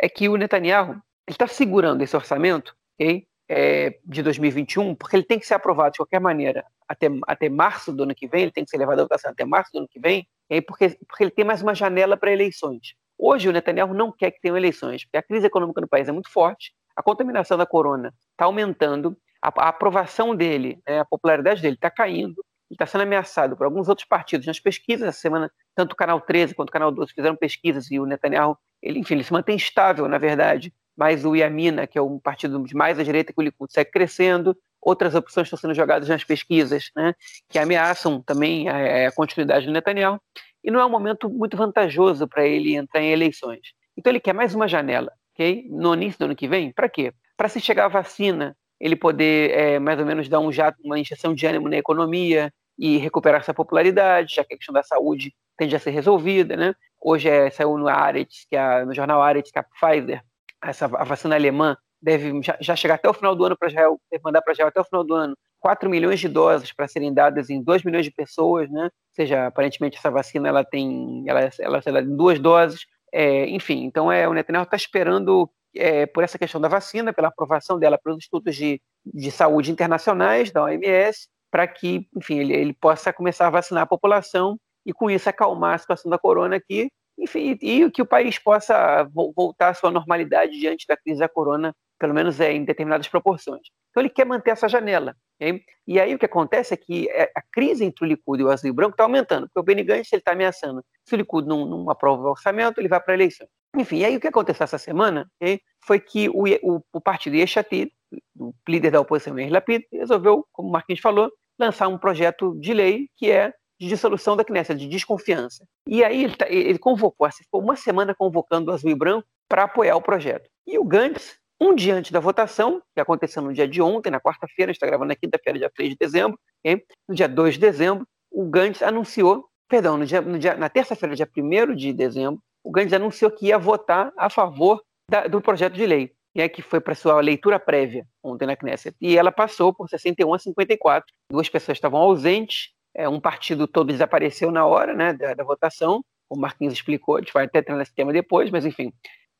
é 0.00 0.08
que 0.08 0.28
o 0.28 0.36
Netanyahu 0.36 0.96
está 1.28 1.46
segurando 1.46 2.02
esse 2.02 2.16
orçamento 2.16 2.74
okay, 2.94 3.26
é, 3.48 3.98
de 4.04 4.22
2021, 4.22 4.94
porque 4.94 5.16
ele 5.16 5.24
tem 5.24 5.38
que 5.38 5.46
ser 5.46 5.54
aprovado 5.54 5.92
de 5.92 5.98
qualquer 5.98 6.20
maneira 6.20 6.64
até, 6.88 7.08
até 7.26 7.48
março 7.48 7.92
do 7.92 8.04
ano 8.04 8.14
que 8.14 8.26
vem, 8.26 8.42
ele 8.42 8.52
tem 8.52 8.64
que 8.64 8.70
ser 8.70 8.78
levado 8.78 9.00
à 9.00 9.02
votação 9.02 9.30
até 9.30 9.44
março 9.44 9.70
do 9.72 9.80
ano 9.80 9.88
que 9.88 10.00
vem, 10.00 10.26
okay, 10.46 10.62
porque, 10.62 10.98
porque 11.06 11.24
ele 11.24 11.30
tem 11.30 11.44
mais 11.44 11.60
uma 11.62 11.74
janela 11.74 12.16
para 12.16 12.32
eleições. 12.32 12.94
Hoje 13.18 13.48
o 13.48 13.52
Netanyahu 13.52 13.92
não 13.92 14.10
quer 14.10 14.30
que 14.30 14.40
tenham 14.40 14.56
eleições, 14.56 15.04
porque 15.04 15.18
a 15.18 15.22
crise 15.22 15.46
econômica 15.46 15.80
no 15.80 15.88
país 15.88 16.08
é 16.08 16.12
muito 16.12 16.30
forte, 16.30 16.72
a 16.96 17.02
contaminação 17.02 17.58
da 17.58 17.66
corona 17.66 18.14
está 18.32 18.46
aumentando, 18.46 19.16
a, 19.42 19.68
aprovação 19.68 20.34
dele, 20.34 20.80
né, 20.88 21.00
a 21.00 21.04
popularidade 21.04 21.60
dele 21.60 21.74
está 21.74 21.90
caindo, 21.90 22.42
ele 22.70 22.76
está 22.76 22.86
sendo 22.86 23.02
ameaçado 23.02 23.56
por 23.56 23.64
alguns 23.64 23.88
outros 23.88 24.06
partidos. 24.06 24.46
Nas 24.46 24.60
pesquisas, 24.60 25.08
essa 25.08 25.20
semana, 25.20 25.50
tanto 25.74 25.92
o 25.92 25.96
Canal 25.96 26.20
13 26.20 26.54
quanto 26.54 26.70
o 26.70 26.72
Canal 26.72 26.90
12 26.90 27.12
fizeram 27.12 27.36
pesquisas 27.36 27.90
e 27.90 27.98
o 27.98 28.06
Netanyahu, 28.06 28.56
ele, 28.82 28.98
enfim, 28.98 29.14
ele 29.14 29.24
se 29.24 29.32
mantém 29.32 29.56
estável, 29.56 30.08
na 30.08 30.18
verdade, 30.18 30.72
mas 30.96 31.24
o 31.24 31.34
Yamina, 31.34 31.86
que 31.86 31.98
é 31.98 32.02
um 32.02 32.18
partido 32.18 32.62
mais 32.74 32.98
à 32.98 33.02
direita 33.02 33.32
que 33.32 33.40
o 33.40 33.42
Likud, 33.42 33.72
segue 33.72 33.90
crescendo. 33.90 34.56
Outras 34.82 35.14
opções 35.14 35.46
estão 35.46 35.58
sendo 35.58 35.74
jogadas 35.74 36.08
nas 36.08 36.24
pesquisas, 36.24 36.90
né, 36.96 37.14
que 37.48 37.58
ameaçam 37.58 38.22
também 38.22 38.68
a, 38.68 39.08
a 39.08 39.12
continuidade 39.12 39.66
do 39.66 39.72
Netanyahu. 39.72 40.20
E 40.62 40.70
não 40.70 40.80
é 40.80 40.84
um 40.84 40.90
momento 40.90 41.28
muito 41.28 41.56
vantajoso 41.56 42.28
para 42.28 42.46
ele 42.46 42.76
entrar 42.76 43.00
em 43.00 43.12
eleições. 43.12 43.60
Então 43.96 44.10
ele 44.10 44.20
quer 44.20 44.34
mais 44.34 44.54
uma 44.54 44.68
janela, 44.68 45.12
ok? 45.34 45.66
No 45.70 45.94
início 45.94 46.18
do 46.18 46.24
ano 46.26 46.36
que 46.36 46.48
vem, 46.48 46.72
para 46.72 46.88
quê? 46.88 47.12
Para 47.36 47.48
se 47.48 47.60
chegar 47.60 47.86
a 47.86 47.88
vacina, 47.88 48.56
ele 48.78 48.96
poder 48.96 49.50
é, 49.52 49.78
mais 49.78 49.98
ou 49.98 50.06
menos 50.06 50.28
dar 50.28 50.40
um 50.40 50.50
jato, 50.50 50.78
uma 50.84 50.98
injeção 50.98 51.34
de 51.34 51.46
ânimo 51.46 51.68
na 51.68 51.76
economia 51.76 52.52
e 52.78 52.96
recuperar 52.96 53.40
essa 53.40 53.52
popularidade, 53.52 54.34
já 54.34 54.44
que 54.44 54.54
a 54.54 54.56
questão 54.56 54.72
da 54.72 54.82
saúde 54.82 55.34
tende 55.60 55.76
a 55.76 55.78
ser 55.78 55.90
resolvida, 55.90 56.56
né? 56.56 56.74
Hoje 56.98 57.28
é, 57.28 57.50
saiu 57.50 57.76
no 57.76 57.86
Aretz, 57.86 58.46
que 58.48 58.56
é, 58.56 58.82
no 58.82 58.94
jornal 58.94 59.20
Aretz, 59.20 59.50
que 59.50 59.58
a 59.58 59.62
Pfizer, 59.62 60.24
essa, 60.64 60.86
a 60.86 61.04
vacina 61.04 61.34
alemã, 61.34 61.76
deve 62.00 62.40
já, 62.42 62.56
já 62.58 62.74
chegar 62.74 62.94
até 62.94 63.10
o 63.10 63.12
final 63.12 63.36
do 63.36 63.44
ano 63.44 63.58
para 63.58 63.68
Israel, 63.68 64.00
deve 64.10 64.24
mandar 64.24 64.40
para 64.40 64.54
Israel 64.54 64.68
até 64.68 64.80
o 64.80 64.84
final 64.84 65.04
do 65.04 65.14
ano 65.14 65.36
4 65.60 65.90
milhões 65.90 66.18
de 66.18 66.28
doses 66.28 66.72
para 66.72 66.88
serem 66.88 67.12
dadas 67.12 67.50
em 67.50 67.62
2 67.62 67.84
milhões 67.84 68.06
de 68.06 68.10
pessoas, 68.10 68.70
né? 68.70 68.84
Ou 68.84 69.14
seja, 69.14 69.48
aparentemente 69.48 69.98
essa 69.98 70.10
vacina 70.10 70.48
ela 70.48 70.64
tem, 70.64 71.24
ela, 71.26 71.50
ela, 71.84 72.02
duas 72.02 72.38
doses, 72.38 72.86
é, 73.12 73.46
enfim, 73.50 73.84
então 73.84 74.10
é, 74.10 74.26
o 74.26 74.32
Netanyahu 74.32 74.62
está 74.62 74.78
esperando 74.78 75.50
é, 75.76 76.06
por 76.06 76.24
essa 76.24 76.38
questão 76.38 76.58
da 76.58 76.68
vacina, 76.68 77.12
pela 77.12 77.28
aprovação 77.28 77.78
dela 77.78 77.98
pelos 78.02 78.16
institutos 78.16 78.56
de, 78.56 78.80
de 79.04 79.30
saúde 79.30 79.70
internacionais, 79.70 80.50
da 80.50 80.64
OMS, 80.64 81.28
para 81.50 81.66
que, 81.66 82.08
enfim, 82.16 82.38
ele, 82.38 82.54
ele 82.54 82.72
possa 82.72 83.12
começar 83.12 83.46
a 83.48 83.50
vacinar 83.50 83.82
a 83.82 83.86
população 83.86 84.58
e 84.84 84.92
com 84.92 85.10
isso 85.10 85.28
acalmar 85.28 85.74
a 85.74 85.78
situação 85.78 86.10
da 86.10 86.18
corona 86.18 86.56
aqui, 86.56 86.88
enfim, 87.18 87.58
e 87.60 87.90
que 87.90 88.00
o 88.00 88.06
país 88.06 88.38
possa 88.38 89.04
voltar 89.12 89.68
à 89.68 89.74
sua 89.74 89.90
normalidade 89.90 90.58
diante 90.58 90.86
da 90.86 90.96
crise 90.96 91.20
da 91.20 91.28
corona, 91.28 91.74
pelo 91.98 92.14
menos 92.14 92.40
é, 92.40 92.52
em 92.52 92.64
determinadas 92.64 93.08
proporções. 93.08 93.60
Então 93.90 94.02
ele 94.02 94.08
quer 94.08 94.24
manter 94.24 94.50
essa 94.50 94.68
janela. 94.68 95.14
Okay? 95.36 95.62
E 95.86 96.00
aí 96.00 96.14
o 96.14 96.18
que 96.18 96.24
acontece 96.24 96.72
é 96.72 96.76
que 96.76 97.10
é, 97.10 97.30
a 97.36 97.42
crise 97.52 97.84
entre 97.84 98.04
o 98.04 98.08
Likud 98.08 98.40
e 98.40 98.44
o 98.44 98.50
Azul 98.50 98.72
Branco 98.72 98.92
está 98.92 99.04
aumentando, 99.04 99.46
porque 99.48 99.60
o 99.60 99.62
Benny 99.62 99.82
Gantz 99.82 100.12
está 100.12 100.32
ameaçando. 100.32 100.82
Se 101.04 101.14
o 101.14 101.18
Likud 101.18 101.46
não, 101.46 101.66
não 101.66 101.90
aprova 101.90 102.22
o 102.22 102.30
orçamento, 102.30 102.80
ele 102.80 102.88
vai 102.88 103.00
para 103.00 103.12
a 103.12 103.16
eleição. 103.16 103.46
Enfim, 103.76 103.98
e 103.98 104.04
aí 104.04 104.16
o 104.16 104.20
que 104.20 104.28
aconteceu 104.28 104.64
essa 104.64 104.78
semana 104.78 105.30
okay, 105.40 105.60
foi 105.84 106.00
que 106.00 106.28
o, 106.30 106.44
o, 106.62 106.82
o 106.92 107.00
partido 107.00 107.36
Yeshatid, 107.36 107.92
o 108.38 108.52
líder 108.68 108.92
da 108.92 109.00
oposição 109.00 109.38
Yair 109.38 109.52
Lapid, 109.52 109.84
resolveu, 109.92 110.46
como 110.52 110.68
o 110.68 110.72
Marquinhos 110.72 111.00
falou, 111.00 111.30
lançar 111.58 111.88
um 111.88 111.98
projeto 111.98 112.58
de 112.58 112.72
lei 112.72 113.08
que 113.16 113.30
é 113.30 113.52
de 113.80 113.88
dissolução 113.88 114.36
da 114.36 114.44
Knesset, 114.44 114.78
de 114.78 114.86
desconfiança. 114.86 115.64
E 115.86 116.04
aí 116.04 116.24
ele, 116.24 116.36
tá, 116.36 116.46
ele 116.48 116.78
convocou, 116.78 117.26
assim, 117.26 117.42
ficou 117.42 117.62
uma 117.62 117.76
semana 117.76 118.14
convocando 118.14 118.70
o 118.70 118.74
Azul 118.74 118.90
e 118.90 118.94
Branco 118.94 119.26
para 119.48 119.64
apoiar 119.64 119.96
o 119.96 120.02
projeto. 120.02 120.48
E 120.66 120.78
o 120.78 120.84
Gantz, 120.84 121.38
um 121.58 121.74
dia 121.74 121.94
antes 121.94 122.10
da 122.10 122.20
votação, 122.20 122.82
que 122.94 123.00
aconteceu 123.00 123.42
no 123.42 123.54
dia 123.54 123.66
de 123.66 123.80
ontem, 123.80 124.10
na 124.10 124.20
quarta-feira, 124.20 124.70
está 124.70 124.86
gravando 124.86 125.08
na 125.08 125.16
quinta-feira, 125.16 125.58
dia 125.58 125.70
3 125.74 125.90
de 125.90 125.96
dezembro, 125.96 126.38
okay? 126.60 126.84
no 127.08 127.14
dia 127.14 127.26
2 127.26 127.54
de 127.54 127.60
dezembro, 127.60 128.06
o 128.30 128.44
Gantz 128.50 128.82
anunciou, 128.82 129.46
perdão, 129.66 129.96
no 129.96 130.04
dia, 130.04 130.20
no 130.20 130.38
dia, 130.38 130.54
na 130.56 130.68
terça-feira, 130.68 131.16
dia 131.16 131.28
1 131.34 131.74
de 131.74 131.92
dezembro, 131.94 132.38
o 132.62 132.70
Gantz 132.70 132.92
anunciou 132.92 133.30
que 133.30 133.46
ia 133.46 133.58
votar 133.58 134.12
a 134.16 134.28
favor 134.28 134.82
da, 135.10 135.26
do 135.26 135.40
projeto 135.40 135.72
de 135.72 135.86
lei 135.86 136.12
é 136.36 136.48
que 136.48 136.62
foi 136.62 136.80
para 136.80 136.94
sua 136.94 137.20
leitura 137.20 137.58
prévia 137.58 138.06
ontem 138.22 138.46
na 138.46 138.54
Knesset. 138.56 138.96
E 139.00 139.16
ela 139.16 139.32
passou 139.32 139.74
por 139.74 139.88
61 139.88 140.32
a 140.32 140.38
54. 140.38 141.12
Duas 141.30 141.48
pessoas 141.48 141.76
estavam 141.76 142.00
ausentes, 142.00 142.70
é, 142.94 143.08
um 143.08 143.20
partido 143.20 143.66
todo 143.66 143.88
desapareceu 143.88 144.50
na 144.50 144.66
hora 144.66 144.94
né, 144.94 145.12
da, 145.12 145.34
da 145.34 145.44
votação. 145.44 146.04
O 146.28 146.38
Marquinhos 146.38 146.74
explicou, 146.74 147.16
a 147.16 147.20
gente 147.20 147.32
vai 147.32 147.44
até 147.44 147.58
entrar 147.58 147.76
nesse 147.76 147.94
tema 147.94 148.12
depois, 148.12 148.50
mas 148.50 148.64
enfim. 148.64 148.92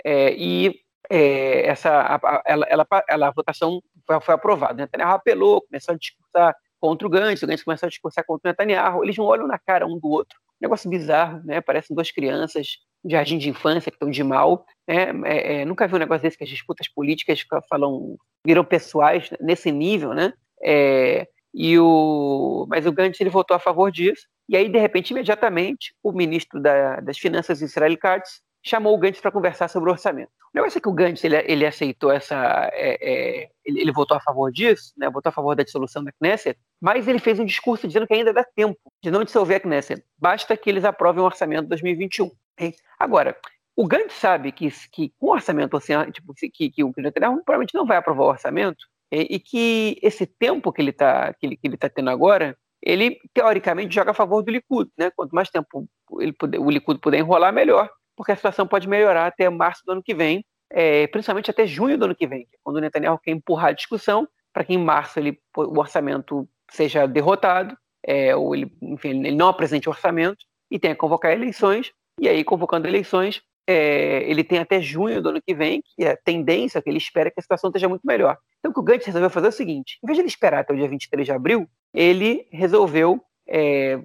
É, 0.05 0.35
e 0.35 0.81
é, 1.09 1.67
essa, 1.67 2.17
a, 2.17 2.43
ela, 2.47 2.67
ela, 2.69 2.87
ela, 3.09 3.29
a 3.29 3.33
votação 3.33 3.83
foi, 4.07 4.21
foi 4.21 4.35
aprovada. 4.35 4.75
Netanyahu 4.75 5.15
apelou, 5.15 5.63
começou 5.63 5.95
a 5.95 5.99
discursar 5.99 6.57
contra 6.81 7.07
o 7.07 7.11
Gantz, 7.11 7.43
o 7.43 7.47
Gantz 7.47 7.63
começou 7.63 7.87
a 7.87 7.91
discursar 7.91 8.25
contra 8.25 8.49
o 8.49 8.51
Netanyahu. 8.51 9.05
Eles 9.05 9.17
não 9.17 9.27
olham 9.27 9.47
na 9.47 9.59
cara 9.59 9.87
um 9.87 9.99
do 9.99 10.09
outro. 10.09 10.39
Negócio 10.61 10.91
bizarro, 10.91 11.41
né? 11.45 11.61
Parecem 11.61 11.95
duas 11.95 12.11
crianças 12.11 12.67
de 13.05 13.13
jardim 13.13 13.39
de 13.39 13.49
infância 13.49 13.91
que 13.91 13.97
estão 13.97 14.11
de 14.11 14.23
mal. 14.23 14.65
Né? 14.87 15.11
É, 15.25 15.61
é, 15.61 15.65
nunca 15.65 15.87
vi 15.87 15.95
um 15.95 15.99
negócio 15.99 16.23
desse 16.23 16.37
que 16.37 16.45
as 16.45 16.51
disputas 16.51 16.89
políticas 16.89 17.45
falam, 17.69 18.17
viram 18.45 18.65
pessoais 18.65 19.31
nesse 19.41 19.73
nível, 19.73 20.13
né? 20.13 20.33
É, 20.63 21.27
e 21.53 21.79
o, 21.79 22.67
mas 22.69 22.87
o 22.87 22.93
Gantz 22.93 23.21
ele 23.21 23.31
votou 23.31 23.57
a 23.57 23.61
favor 23.61 23.91
disso. 23.91 24.27
E 24.49 24.57
aí, 24.57 24.69
de 24.69 24.79
repente, 24.79 25.11
imediatamente, 25.11 25.95
o 26.03 26.13
ministro 26.13 26.61
da, 26.61 27.01
das 27.01 27.19
Finanças, 27.19 27.63
Israel 27.63 27.97
Katz, 27.99 28.41
chamou 28.63 28.95
o 28.95 28.99
Gantz 28.99 29.21
para 29.21 29.31
conversar 29.31 29.69
sobre 29.69 29.89
o 29.89 29.93
orçamento. 29.93 30.31
O 30.53 30.57
negócio 30.59 30.79
é 30.79 30.81
que 30.81 30.89
o 30.89 30.93
Gantz 30.93 31.23
ele, 31.23 31.37
ele 31.47 31.65
aceitou 31.65 32.11
essa. 32.11 32.69
É, 32.73 32.99
é, 33.01 33.49
ele, 33.65 33.81
ele, 33.83 33.93
votou 33.93 34.17
a 34.17 34.21
favor 34.21 34.51
disso, 34.51 34.93
né, 34.97 35.09
votou 35.09 35.31
a 35.31 35.33
favor 35.33 35.55
da 35.55 35.63
dissolução 35.63 36.03
da 36.03 36.11
Knesset, 36.13 36.59
mas 36.81 37.07
ele 37.07 37.21
fez 37.21 37.39
um 37.39 37.45
discurso 37.45 37.87
dizendo 37.87 38.07
que 38.07 38.15
ainda 38.15 38.33
dá 38.33 38.45
tempo 38.45 38.79
de 39.03 39.11
não 39.11 39.23
dissolver 39.23 39.59
a 39.59 39.61
Knesset. 39.61 40.05
Basta 40.19 40.57
que 40.57 40.69
eles 40.69 40.85
aprovem 40.85 41.23
o 41.23 41.27
orçamento 41.27 41.63
de 41.63 41.69
2021. 41.69 42.31
Hein? 42.59 42.75
Agora, 42.99 43.37
o 43.77 43.87
Gantz 43.87 44.15
sabe 44.15 44.51
que, 44.51 44.69
que 44.91 45.13
com 45.19 45.29
o 45.29 45.33
orçamento, 45.33 45.77
assim, 45.77 45.95
tipo, 46.11 46.35
que, 46.35 46.71
que 46.71 46.85
o 46.85 46.93
Netanyahu 46.97 47.37
provavelmente 47.45 47.75
não 47.75 47.87
vai 47.87 47.97
aprovar 47.97 48.25
o 48.25 48.31
orçamento, 48.31 48.85
e, 49.13 49.37
e 49.37 49.41
que 49.41 49.99
esse 50.03 50.27
tempo 50.27 50.73
que 50.73 50.81
ele 50.81 50.91
está 50.91 51.33
que 51.35 51.47
ele, 51.47 51.57
que 51.57 51.67
ele 51.67 51.77
tá 51.77 51.89
tendo 51.89 52.11
agora, 52.11 52.57
ele 52.83 53.19
teoricamente 53.35 53.95
joga 53.95 54.13
a 54.13 54.15
favor 54.15 54.43
do 54.43 54.51
Likud. 54.51 54.91
Né? 54.99 55.11
Quanto 55.15 55.35
mais 55.35 55.51
tempo 55.51 55.89
ele 56.19 56.33
puder, 56.33 56.59
o 56.61 56.71
Likud 56.71 57.01
puder 57.01 57.19
enrolar, 57.19 57.53
melhor 57.53 57.91
porque 58.21 58.33
a 58.33 58.37
situação 58.37 58.67
pode 58.67 58.87
melhorar 58.87 59.29
até 59.29 59.49
março 59.49 59.83
do 59.87 59.93
ano 59.93 60.03
que 60.03 60.15
vem, 60.15 60.45
é, 60.71 61.07
principalmente 61.07 61.51
até 61.51 61.67
junho 61.67 61.97
do 61.97 62.05
ano 62.05 62.15
que 62.15 62.27
vem, 62.27 62.43
é 62.43 62.59
quando 62.63 62.77
o 62.77 62.81
Netanyahu 62.81 63.19
quer 63.19 63.31
empurrar 63.31 63.71
a 63.71 63.73
discussão 63.73 64.29
para 64.53 64.63
que 64.63 64.75
em 64.75 64.79
março 64.79 65.19
ele, 65.19 65.41
o 65.57 65.79
orçamento 65.79 66.47
seja 66.71 67.07
derrotado, 67.07 67.75
é, 68.07 68.37
ou 68.37 68.55
ele, 68.55 68.71
enfim, 68.83 69.25
ele 69.25 69.35
não 69.35 69.49
apresente 69.49 69.89
orçamento 69.89 70.45
e 70.71 70.79
tenha 70.79 70.93
que 70.93 71.01
convocar 71.01 71.33
eleições, 71.33 71.93
e 72.21 72.29
aí, 72.29 72.45
convocando 72.45 72.87
eleições, 72.87 73.41
é, 73.67 74.23
ele 74.31 74.45
tem 74.45 74.59
até 74.59 74.83
junho 74.83 75.23
do 75.23 75.31
ano 75.31 75.41
que 75.41 75.55
vem, 75.55 75.83
que 75.83 76.05
é 76.05 76.11
a 76.11 76.17
tendência 76.19 76.83
que 76.83 76.91
ele 76.91 76.99
espera 76.99 77.31
que 77.31 77.41
a 77.41 77.43
situação 77.43 77.71
esteja 77.71 77.89
muito 77.89 78.07
melhor. 78.07 78.37
Então, 78.61 78.71
o 78.71 78.75
que 78.75 78.81
o 78.81 78.83
Gantz 78.83 79.07
resolveu 79.07 79.31
fazer 79.31 79.47
é 79.47 79.49
o 79.49 79.53
seguinte: 79.53 79.99
em 80.03 80.07
vez 80.07 80.17
de 80.17 80.23
ele 80.23 80.29
esperar 80.29 80.61
até 80.61 80.73
o 80.73 80.77
dia 80.77 80.89
23 80.89 81.27
de 81.27 81.33
abril, 81.33 81.69
ele 81.93 82.47
resolveu 82.53 83.21
é, 83.49 84.01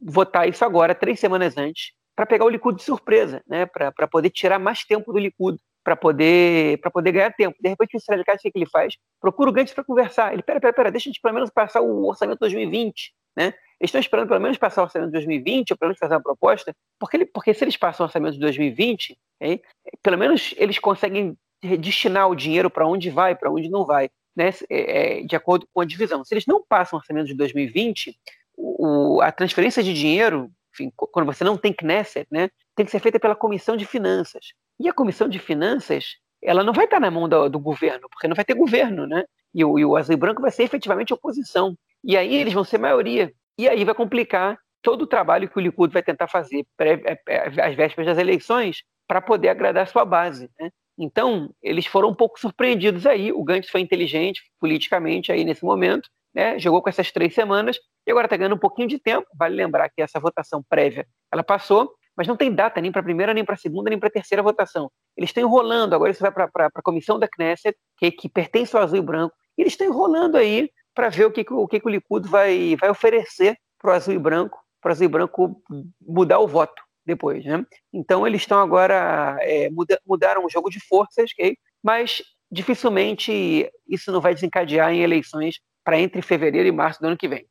votar 0.00 0.48
isso 0.48 0.64
agora, 0.64 0.94
três 0.94 1.18
semanas 1.18 1.56
antes, 1.56 1.92
para 2.14 2.26
pegar 2.26 2.44
o 2.44 2.48
Likud 2.48 2.76
de 2.76 2.84
surpresa, 2.84 3.42
né? 3.46 3.66
para 3.66 4.08
poder 4.08 4.30
tirar 4.30 4.58
mais 4.58 4.84
tempo 4.84 5.12
do 5.12 5.18
Likud, 5.18 5.58
para 5.84 5.96
poder, 5.96 6.80
poder 6.92 7.12
ganhar 7.12 7.32
tempo. 7.32 7.56
De 7.60 7.68
repente, 7.68 7.96
o 7.96 7.98
Israel 7.98 8.20
o 8.22 8.38
que 8.38 8.50
ele 8.54 8.66
faz? 8.66 8.94
Procura 9.20 9.50
o 9.50 9.52
Gantz 9.52 9.72
para 9.72 9.84
conversar. 9.84 10.32
Ele, 10.32 10.42
pera, 10.42 10.60
pera, 10.60 10.72
pera, 10.72 10.90
deixa 10.90 11.08
a 11.08 11.12
gente 11.12 11.20
pelo 11.20 11.34
menos 11.34 11.50
passar 11.50 11.80
o 11.80 12.06
orçamento 12.06 12.36
de 12.36 12.40
2020. 12.40 13.14
Né? 13.36 13.46
Eles 13.78 13.88
estão 13.88 14.00
esperando 14.00 14.28
pelo 14.28 14.40
menos 14.40 14.56
passar 14.56 14.80
o 14.80 14.84
orçamento 14.84 15.08
de 15.08 15.12
2020, 15.12 15.72
ou 15.72 15.76
pelo 15.76 15.90
menos 15.90 15.98
fazer 15.98 16.14
uma 16.14 16.22
proposta, 16.22 16.74
porque, 16.98 17.18
ele, 17.18 17.26
porque 17.26 17.52
se 17.52 17.62
eles 17.62 17.76
passam 17.76 18.04
o 18.04 18.08
orçamento 18.08 18.34
de 18.34 18.40
2020, 18.40 19.18
hein, 19.40 19.60
pelo 20.02 20.16
menos 20.16 20.54
eles 20.56 20.78
conseguem 20.78 21.36
destinar 21.78 22.28
o 22.28 22.36
dinheiro 22.36 22.70
para 22.70 22.86
onde 22.86 23.10
vai, 23.10 23.34
para 23.34 23.50
onde 23.50 23.68
não 23.68 23.84
vai, 23.84 24.10
né, 24.34 24.50
é, 24.70 25.20
é, 25.20 25.22
de 25.22 25.34
acordo 25.34 25.66
com 25.72 25.80
a 25.80 25.84
divisão. 25.84 26.24
Se 26.24 26.34
eles 26.34 26.46
não 26.46 26.62
passam 26.62 26.96
o 26.96 27.00
orçamento 27.00 27.26
de 27.26 27.34
2020, 27.34 28.16
o, 28.56 29.20
a 29.22 29.32
transferência 29.32 29.82
de 29.82 29.92
dinheiro 29.92 30.50
enfim, 30.76 30.92
quando 30.94 31.26
você 31.26 31.42
não 31.42 31.56
tem 31.56 31.72
Knesset, 31.72 32.26
né, 32.30 32.50
tem 32.74 32.84
que 32.84 32.92
ser 32.92 33.00
feita 33.00 33.18
pela 33.18 33.34
Comissão 33.34 33.76
de 33.76 33.86
Finanças. 33.86 34.52
E 34.78 34.88
a 34.88 34.92
Comissão 34.92 35.26
de 35.26 35.38
Finanças, 35.38 36.16
ela 36.42 36.62
não 36.62 36.74
vai 36.74 36.84
estar 36.84 37.00
na 37.00 37.10
mão 37.10 37.26
do, 37.26 37.48
do 37.48 37.58
governo, 37.58 38.08
porque 38.10 38.28
não 38.28 38.36
vai 38.36 38.44
ter 38.44 38.54
governo, 38.54 39.06
né? 39.06 39.24
E 39.54 39.64
o, 39.64 39.78
e 39.78 39.84
o 39.84 39.96
azul 39.96 40.12
e 40.12 40.18
branco 40.18 40.42
vai 40.42 40.50
ser 40.50 40.64
efetivamente 40.64 41.14
oposição. 41.14 41.74
E 42.04 42.14
aí 42.14 42.34
eles 42.34 42.52
vão 42.52 42.62
ser 42.62 42.76
maioria. 42.76 43.32
E 43.58 43.66
aí 43.66 43.84
vai 43.84 43.94
complicar 43.94 44.58
todo 44.82 45.02
o 45.02 45.06
trabalho 45.06 45.48
que 45.48 45.58
o 45.58 45.60
Likud 45.60 45.92
vai 45.92 46.02
tentar 46.02 46.28
fazer 46.28 46.66
é, 46.78 47.18
é, 47.26 47.60
às 47.62 47.74
vésperas 47.74 48.06
das 48.06 48.18
eleições 48.18 48.84
para 49.08 49.22
poder 49.22 49.48
agradar 49.48 49.88
sua 49.88 50.04
base. 50.04 50.50
Né? 50.60 50.70
Então, 50.98 51.50
eles 51.62 51.86
foram 51.86 52.08
um 52.08 52.14
pouco 52.14 52.40
surpreendidos 52.40 53.06
aí. 53.06 53.32
O 53.32 53.44
Gantz 53.44 53.68
foi 53.68 53.80
inteligente 53.80 54.42
politicamente 54.58 55.30
aí 55.30 55.44
nesse 55.44 55.64
momento 55.64 56.08
né, 56.36 56.58
jogou 56.58 56.82
com 56.82 56.90
essas 56.90 57.10
três 57.10 57.34
semanas 57.34 57.78
e 58.06 58.10
agora 58.10 58.26
está 58.26 58.36
ganhando 58.36 58.56
um 58.56 58.58
pouquinho 58.58 58.86
de 58.86 58.98
tempo. 58.98 59.26
Vale 59.34 59.56
lembrar 59.56 59.88
que 59.88 60.02
essa 60.02 60.20
votação 60.20 60.62
prévia 60.68 61.06
ela 61.32 61.42
passou, 61.42 61.94
mas 62.14 62.28
não 62.28 62.36
tem 62.36 62.54
data 62.54 62.78
nem 62.78 62.92
para 62.92 63.00
a 63.00 63.04
primeira, 63.04 63.32
nem 63.32 63.42
para 63.42 63.54
a 63.54 63.58
segunda, 63.58 63.88
nem 63.88 63.98
para 63.98 64.08
a 64.08 64.12
terceira 64.12 64.42
votação. 64.42 64.90
Eles 65.16 65.30
estão 65.30 65.42
enrolando, 65.42 65.94
agora 65.94 66.10
isso 66.10 66.20
vai 66.20 66.30
para 66.30 66.50
a 66.74 66.82
comissão 66.82 67.18
da 67.18 67.26
Knesset, 67.26 67.74
que, 67.96 68.10
que, 68.10 68.28
pertence 68.28 68.76
ao 68.76 68.82
azul 68.82 68.98
e 68.98 69.02
branco, 69.02 69.34
e 69.56 69.62
eles 69.62 69.72
estão 69.72 69.86
enrolando 69.86 70.36
aí 70.36 70.70
para 70.94 71.08
ver 71.08 71.24
o 71.24 71.32
que, 71.32 71.44
o 71.48 71.66
que 71.66 71.80
o 71.82 71.88
Likud 71.88 72.28
vai, 72.28 72.76
vai 72.76 72.90
oferecer 72.90 73.56
para 73.80 73.92
o 73.92 73.94
azul 73.94 74.12
e 74.12 74.18
branco, 74.18 74.58
para 74.82 74.90
o 74.90 74.92
azul 74.92 75.06
e 75.06 75.08
branco 75.08 75.62
mudar 76.06 76.38
o 76.38 76.46
voto 76.46 76.85
depois. 77.06 77.44
Né? 77.44 77.64
Então 77.92 78.26
eles 78.26 78.42
estão 78.42 78.58
agora, 78.58 79.36
é, 79.40 79.70
muda, 79.70 80.00
mudaram 80.06 80.44
o 80.44 80.50
jogo 80.50 80.68
de 80.68 80.80
forças, 80.80 81.30
okay? 81.32 81.56
mas 81.82 82.22
dificilmente 82.50 83.70
isso 83.88 84.12
não 84.12 84.20
vai 84.20 84.34
desencadear 84.34 84.92
em 84.92 85.02
eleições 85.02 85.60
para 85.84 85.98
entre 85.98 86.20
fevereiro 86.22 86.68
e 86.68 86.72
março 86.72 87.00
do 87.00 87.06
ano 87.06 87.16
que 87.16 87.28
vem. 87.28 87.46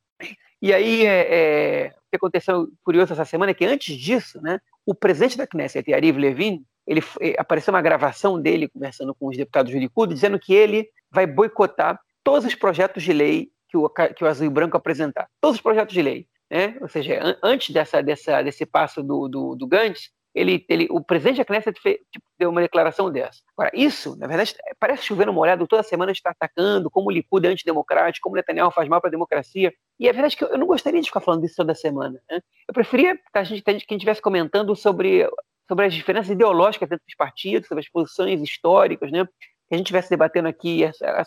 E 0.60 0.72
aí, 0.72 1.06
é, 1.06 1.28
é, 1.30 1.88
o 1.88 2.10
que 2.10 2.16
aconteceu 2.16 2.68
curioso 2.82 3.12
essa 3.12 3.24
semana 3.24 3.50
é 3.50 3.54
que 3.54 3.64
antes 3.64 3.94
disso, 3.94 4.40
né, 4.40 4.58
o 4.84 4.94
presidente 4.94 5.36
da 5.36 5.46
Knesset, 5.46 5.90
Yariv 5.90 6.18
Levin, 6.18 6.64
ele 6.86 7.02
apareceu 7.38 7.74
uma 7.74 7.82
gravação 7.82 8.40
dele 8.40 8.68
conversando 8.68 9.14
com 9.14 9.28
os 9.28 9.36
deputados 9.36 9.72
do 9.72 9.78
Likud, 9.78 10.14
dizendo 10.14 10.38
que 10.38 10.54
ele 10.54 10.88
vai 11.10 11.26
boicotar 11.26 12.00
todos 12.22 12.44
os 12.44 12.54
projetos 12.54 13.02
de 13.02 13.12
lei 13.12 13.50
que 13.68 13.76
o, 13.76 13.88
que 13.88 14.24
o 14.24 14.26
Azul 14.26 14.46
e 14.46 14.50
Branco 14.50 14.76
apresentar. 14.76 15.28
Todos 15.40 15.56
os 15.56 15.62
projetos 15.62 15.92
de 15.92 16.02
lei. 16.02 16.26
Né? 16.50 16.76
Ou 16.80 16.88
seja, 16.88 17.20
an 17.22 17.36
antes 17.42 17.70
dessa, 17.70 18.02
dessa, 18.02 18.42
desse 18.42 18.64
passo 18.64 19.02
do, 19.02 19.28
do, 19.28 19.54
do 19.56 19.66
Gantz, 19.66 20.10
ele, 20.36 20.66
ele, 20.68 20.86
o 20.90 21.02
presidente 21.02 21.38
da 21.38 21.44
Knesset 21.46 21.80
fez, 21.80 21.96
tipo, 22.12 22.26
deu 22.38 22.50
uma 22.50 22.60
declaração 22.60 23.10
dessa. 23.10 23.40
Agora, 23.56 23.70
isso, 23.74 24.14
na 24.18 24.26
verdade, 24.26 24.54
parece 24.78 25.04
chover 25.04 25.26
no 25.26 25.32
molhado, 25.32 25.66
toda 25.66 25.82
semana 25.82 26.12
está 26.12 26.30
atacando 26.30 26.90
como 26.90 27.08
o 27.08 27.10
Likud 27.10 27.46
é 27.46 27.50
antidemocrático, 27.50 28.24
como 28.24 28.36
Netanyahu 28.36 28.70
faz 28.70 28.86
mal 28.86 29.00
para 29.00 29.08
a 29.08 29.10
democracia. 29.10 29.72
E 29.98 30.06
é 30.06 30.12
verdade 30.12 30.36
que 30.36 30.44
eu, 30.44 30.48
eu, 30.48 30.58
não 30.58 30.66
gostaria 30.66 31.00
de 31.00 31.06
ficar 31.06 31.20
falando 31.20 31.44
isso 31.46 31.56
toda 31.56 31.74
semana. 31.74 32.20
Né? 32.30 32.40
Eu 32.68 32.74
preferia 32.74 33.16
que 33.16 33.22
a 33.32 33.44
gente, 33.44 33.62
a 33.66 33.72
estivesse 33.72 34.20
comentando 34.20 34.76
sobre, 34.76 35.26
sobre 35.66 35.86
as 35.86 35.94
diferenças 35.94 36.30
ideológicas 36.30 36.86
dentro 36.86 37.06
dos 37.06 37.16
partidos, 37.16 37.66
sobre 37.66 37.82
as 37.82 37.88
posições 37.88 38.42
históricas, 38.42 39.10
né? 39.10 39.24
que 39.24 39.74
a 39.74 39.76
gente 39.78 39.86
estivesse 39.86 40.10
debatendo 40.10 40.48
aqui 40.48 40.82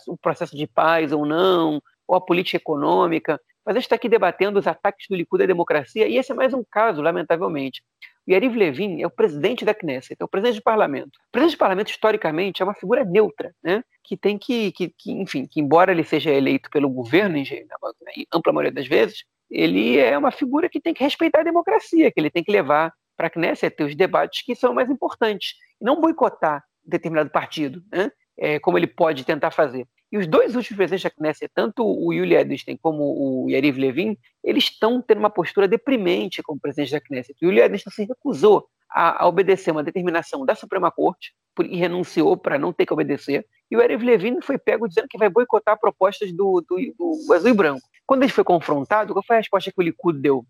o 0.08 0.16
processo 0.18 0.56
de 0.56 0.68
paz 0.68 1.12
ou 1.12 1.26
não, 1.26 1.82
ou 2.08 2.16
a 2.16 2.22
política 2.22 2.58
econômica. 2.58 3.42
Mas 3.66 3.76
a 3.76 3.80
gente 3.80 3.86
está 3.86 3.96
aqui 3.96 4.10
debatendo 4.10 4.60
os 4.60 4.68
ataques 4.68 5.08
do 5.10 5.16
Likud 5.16 5.44
à 5.44 5.46
democracia, 5.46 6.08
e 6.08 6.18
esse 6.18 6.32
é 6.32 6.36
mais 6.36 6.54
um 6.54 6.64
caso, 6.70 7.02
lamentavelmente. 7.02 7.84
O 8.28 8.32
Yariv 8.32 8.56
Levin 8.56 9.02
é 9.02 9.08
o 9.08 9.10
presidente 9.10 9.66
da 9.66 9.74
Knesset, 9.74 10.18
é 10.20 10.24
o 10.24 10.28
presidente 10.28 10.60
do 10.60 10.64
parlamento. 10.64 11.16
O 11.16 11.32
presidente 11.32 11.56
do 11.56 11.60
parlamento, 11.60 11.90
historicamente, 11.90 12.62
é 12.62 12.66
uma 12.66 12.74
figura 12.74 13.04
neutra, 13.04 13.54
né? 13.64 13.84
que 14.04 14.18
tem 14.18 14.38
que, 14.38 14.72
que, 14.72 14.90
que 14.90 15.12
enfim, 15.12 15.46
que 15.46 15.60
embora 15.60 15.92
ele 15.92 16.04
seja 16.04 16.32
eleito 16.32 16.70
pelo 16.70 16.90
governo, 16.90 17.38
em, 17.38 17.44
em 17.44 18.26
ampla 18.34 18.54
maioria 18.54 18.72
das 18.72 18.88
vezes, 18.88 19.24
ele 19.50 19.98
é 19.98 20.18
uma 20.18 20.32
figura 20.32 20.70
que 20.70 20.80
tem 20.80 20.94
que 20.94 21.04
respeitar 21.04 21.42
a 21.42 21.44
democracia, 21.44 22.12
que 22.12 22.20
ele 22.20 22.30
tem 22.30 22.44
que 22.44 22.52
levar 22.52 22.94
para 23.18 23.28
a 23.28 23.30
Knesset 23.30 23.84
os 23.84 23.96
debates 23.96 24.44
que 24.44 24.56
são 24.56 24.74
mais 24.74 24.90
importantes, 24.90 25.56
e 25.82 25.86
não 25.86 26.00
boicotar 26.00 26.64
determinado 26.84 27.30
partido, 27.30 27.84
né? 27.92 28.12
é, 28.38 28.60
como 28.60 28.78
ele 28.78 28.88
pode 28.88 29.26
tentar 29.26 29.52
fazer. 29.52 29.88
E 30.12 30.18
os 30.18 30.26
dois 30.26 30.56
últimos 30.56 30.76
presidentes 30.76 31.04
da 31.04 31.10
Knesset, 31.10 31.52
tanto 31.54 31.86
o 31.86 32.12
Yuli 32.12 32.36
Edelstein 32.36 32.78
como 32.78 33.04
o 33.04 33.50
Yariv 33.50 33.78
Levin, 33.78 34.18
eles 34.44 34.64
estão 34.64 35.02
tendo 35.02 35.20
uma 35.20 35.30
postura 35.30 35.68
deprimente 35.68 36.42
como 36.42 36.60
presidente 36.60 36.92
da 36.92 37.02
Knesset. 37.02 37.38
O 37.42 37.46
Yuli 37.46 37.60
Edelstein 37.60 37.94
se 37.94 38.06
recusou 38.06 38.68
a, 38.90 39.24
a, 39.24 39.28
obedecer 39.28 39.72
uma 39.72 39.84
determinação 39.84 40.46
da 40.46 40.56
Suprema 40.56 40.90
Corte 40.90 41.34
e 41.64 41.78
renunciou 41.78 42.36
para 42.36 42.58
não 42.58 42.74
ter 42.74 42.86
que 42.86 42.94
obedecer. 42.94 43.46
E 43.70 43.78
o 43.78 43.82
Yariv 43.82 44.04
Levin 44.04 44.42
foi 44.42 44.58
pego 44.58 44.88
dizendo 44.88 45.08
que 45.08 45.18
vai 45.18 45.30
boicotar 45.30 45.80
propostas 45.80 46.32
do, 46.32 46.64
do, 46.68 46.78
do 46.98 47.34
Azul 47.34 47.50
e 47.50 47.54
Branco. 47.54 47.88
Quando 48.08 48.24
ele 48.24 48.32
foi 48.32 48.44
confrontado, 48.44 49.14
qual 49.14 49.24
foi 49.24 49.36
a 49.36 49.40
resposta 49.40 49.72
que 49.72 49.80
o 49.80 49.84
Likud 49.84 50.20
deu? 50.20 50.44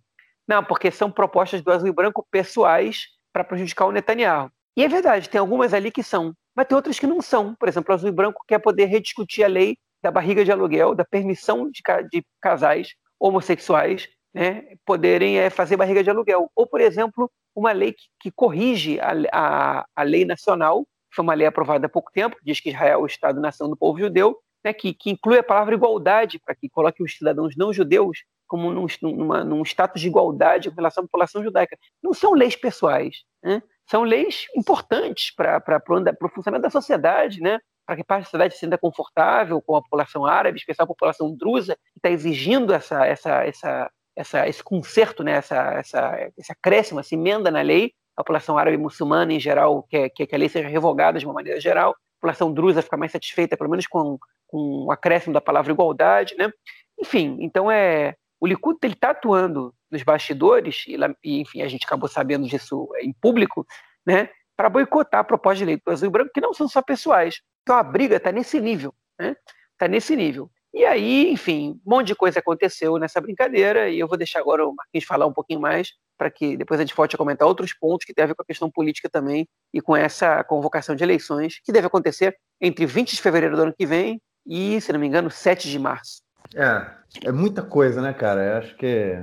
Não, 0.47 0.63
porque 0.63 0.89
são 0.89 1.11
propostas 1.11 1.61
do 1.61 1.71
Azul 1.71 1.89
e 1.89 1.91
Branco 1.91 2.25
pessoais 2.31 3.07
para 3.33 3.43
prejudicar 3.43 3.85
o 3.85 3.91
Netanyahu. 3.91 4.49
E 4.77 4.83
é 4.83 4.87
verdade, 4.87 5.29
tem 5.29 5.39
algumas 5.39 5.73
ali 5.73 5.91
que 5.91 6.01
são, 6.01 6.33
mas 6.59 6.67
tem 6.67 6.75
outras 6.75 6.99
que 6.99 7.07
não 7.07 7.21
são. 7.21 7.55
Por 7.55 7.69
exemplo, 7.69 7.89
o 7.89 7.95
Azul 7.95 8.09
e 8.09 8.11
Branco 8.11 8.43
quer 8.45 8.59
poder 8.59 8.87
rediscutir 8.87 9.45
a 9.45 9.47
lei 9.47 9.77
da 10.03 10.11
barriga 10.11 10.43
de 10.43 10.51
aluguel, 10.51 10.93
da 10.93 11.05
permissão 11.05 11.71
de, 11.71 11.81
de 12.11 12.21
casais 12.41 12.95
homossexuais 13.17 14.09
né, 14.33 14.75
poderem 14.85 15.39
é, 15.39 15.49
fazer 15.49 15.77
barriga 15.77 16.03
de 16.03 16.09
aluguel. 16.09 16.51
Ou, 16.53 16.67
por 16.67 16.81
exemplo, 16.81 17.31
uma 17.55 17.71
lei 17.71 17.93
que, 17.93 18.03
que 18.19 18.29
corrige 18.29 18.99
a, 18.99 19.13
a, 19.31 19.85
a, 19.95 20.03
lei 20.03 20.25
nacional, 20.25 20.83
que 21.09 21.15
foi 21.15 21.23
uma 21.23 21.33
lei 21.33 21.47
aprovada 21.47 21.85
há 21.85 21.89
pouco 21.89 22.11
tempo, 22.11 22.35
que 22.35 22.43
diz 22.43 22.59
que 22.59 22.71
Israel 22.71 22.99
é 22.99 23.03
o 23.03 23.05
Estado-nação 23.05 23.69
do 23.69 23.77
povo 23.77 23.97
judeu, 23.97 24.37
né, 24.61 24.73
que, 24.73 24.93
que, 24.93 25.11
inclui 25.11 25.39
a 25.39 25.43
palavra 25.43 25.75
igualdade, 25.75 26.41
para 26.45 26.53
que 26.55 26.67
coloque 26.67 27.01
os 27.01 27.15
cidadãos 27.15 27.55
não 27.55 27.71
judeus 27.71 28.17
como 28.45 28.69
num, 28.73 28.85
numa, 29.01 29.45
num 29.45 29.63
status 29.63 30.01
de 30.01 30.09
igualdade 30.09 30.67
em 30.67 30.73
relação 30.73 31.05
à 31.05 31.07
população 31.07 31.41
judaica. 31.41 31.77
Não 32.03 32.13
são 32.13 32.33
leis 32.33 32.57
pessoais. 32.57 33.23
Né? 33.41 33.63
São 33.89 34.03
leis 34.03 34.45
importantes 34.55 35.31
para 35.33 35.81
o 36.21 36.29
funcionamento 36.29 36.63
da 36.63 36.69
sociedade, 36.69 37.41
né? 37.41 37.59
para 37.85 37.95
que 37.95 38.03
a 38.07 38.23
sociedade 38.23 38.53
se 38.53 38.59
sinta 38.59 38.77
confortável 38.77 39.59
com 39.59 39.75
a 39.75 39.81
população 39.81 40.23
árabe, 40.23 40.59
especial 40.59 40.83
a 40.83 40.87
população 40.87 41.35
drusa, 41.35 41.75
que 41.75 41.97
está 41.97 42.11
exigindo 42.11 42.71
essa, 42.71 43.03
essa, 43.07 43.43
essa, 43.43 43.91
essa, 44.15 44.47
esse 44.47 44.63
conserto, 44.63 45.23
né? 45.23 45.31
essa, 45.31 45.73
essa, 45.73 46.31
esse 46.37 46.51
acréscimo, 46.51 46.99
essa 46.99 47.15
emenda 47.15 47.49
na 47.49 47.61
lei. 47.61 47.91
A 48.15 48.23
população 48.23 48.59
árabe 48.59 48.77
muçulmana, 48.77 49.33
em 49.33 49.39
geral, 49.39 49.81
quer, 49.89 50.09
quer 50.09 50.27
que 50.27 50.35
a 50.35 50.37
lei 50.37 50.49
seja 50.49 50.67
revogada 50.67 51.17
de 51.17 51.25
uma 51.25 51.33
maneira 51.33 51.59
geral. 51.59 51.91
A 51.91 52.21
população 52.21 52.53
drusa 52.53 52.83
fica 52.83 52.97
mais 52.97 53.11
satisfeita, 53.11 53.57
pelo 53.57 53.71
menos 53.71 53.87
com, 53.87 54.19
com 54.45 54.85
o 54.85 54.91
acréscimo 54.91 55.33
da 55.33 55.41
palavra 55.41 55.71
igualdade. 55.71 56.35
Né? 56.37 56.51
Enfim, 56.99 57.37
então 57.41 57.71
é, 57.71 58.15
o 58.39 58.47
Likud 58.47 58.77
está 58.83 59.11
atuando 59.11 59.73
nos 59.91 60.03
bastidores, 60.03 60.85
e, 60.87 61.41
enfim, 61.41 61.61
a 61.61 61.67
gente 61.67 61.85
acabou 61.85 62.07
sabendo 62.07 62.47
disso 62.47 62.89
em 63.01 63.11
público, 63.13 63.65
né, 64.05 64.29
para 64.55 64.69
boicotar 64.69 65.21
a 65.21 65.23
proposta 65.23 65.59
de 65.59 65.65
lei 65.65 65.77
do 65.77 65.91
azul 65.91 66.07
e 66.07 66.11
branco, 66.11 66.31
que 66.33 66.41
não 66.41 66.53
são 66.53 66.67
só 66.67 66.81
pessoais. 66.81 67.41
Então 67.63 67.77
a 67.77 67.83
briga 67.83 68.17
está 68.17 68.31
nesse 68.31 68.59
nível, 68.59 68.93
né? 69.19 69.35
Está 69.73 69.87
nesse 69.87 70.15
nível. 70.15 70.49
E 70.73 70.85
aí, 70.85 71.31
enfim, 71.31 71.79
um 71.85 71.89
monte 71.89 72.07
de 72.07 72.15
coisa 72.15 72.39
aconteceu 72.39 72.97
nessa 72.97 73.19
brincadeira, 73.19 73.89
e 73.89 73.99
eu 73.99 74.07
vou 74.07 74.17
deixar 74.17 74.39
agora 74.39 74.67
o 74.67 74.75
Marquinhos 74.75 75.05
falar 75.05 75.25
um 75.25 75.33
pouquinho 75.33 75.59
mais, 75.59 75.93
para 76.17 76.29
que 76.29 76.57
depois 76.57 76.79
a 76.79 76.83
gente 76.83 76.95
volte 76.95 77.15
a 77.15 77.17
comentar 77.17 77.47
outros 77.47 77.73
pontos 77.73 78.05
que 78.05 78.13
tem 78.13 78.23
a 78.23 78.27
ver 78.27 78.35
com 78.35 78.41
a 78.41 78.45
questão 78.45 78.69
política 78.69 79.09
também, 79.09 79.47
e 79.73 79.81
com 79.81 79.95
essa 79.95 80.43
convocação 80.43 80.95
de 80.95 81.03
eleições, 81.03 81.59
que 81.63 81.71
deve 81.71 81.87
acontecer 81.87 82.37
entre 82.61 82.85
20 82.85 83.15
de 83.15 83.21
fevereiro 83.21 83.55
do 83.55 83.63
ano 83.63 83.73
que 83.73 83.85
vem 83.85 84.21
e, 84.45 84.79
se 84.81 84.91
não 84.91 84.99
me 84.99 85.07
engano, 85.07 85.31
7 85.31 85.69
de 85.69 85.79
março. 85.79 86.21
É, 86.55 86.85
é 87.25 87.31
muita 87.31 87.61
coisa, 87.61 88.01
né, 88.01 88.13
cara? 88.13 88.43
Eu 88.43 88.57
acho 88.57 88.75
que 88.75 89.17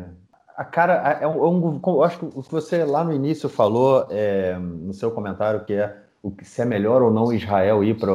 a 0.56 0.64
cara 0.64 0.94
é 1.20 1.26
um, 1.26 1.76
é 1.76 1.80
eu 1.86 2.02
acho 2.02 2.18
que 2.18 2.24
o 2.24 2.42
que 2.42 2.50
você 2.50 2.84
lá 2.84 3.04
no 3.04 3.12
início 3.12 3.48
falou 3.48 4.06
é, 4.10 4.58
no 4.58 4.92
seu 4.94 5.10
comentário 5.10 5.64
que 5.64 5.74
é 5.74 5.96
o 6.22 6.30
que 6.30 6.44
se 6.44 6.62
é 6.62 6.64
melhor 6.64 7.02
ou 7.02 7.10
não 7.10 7.32
Israel 7.32 7.84
ir 7.84 7.98
para 7.98 8.12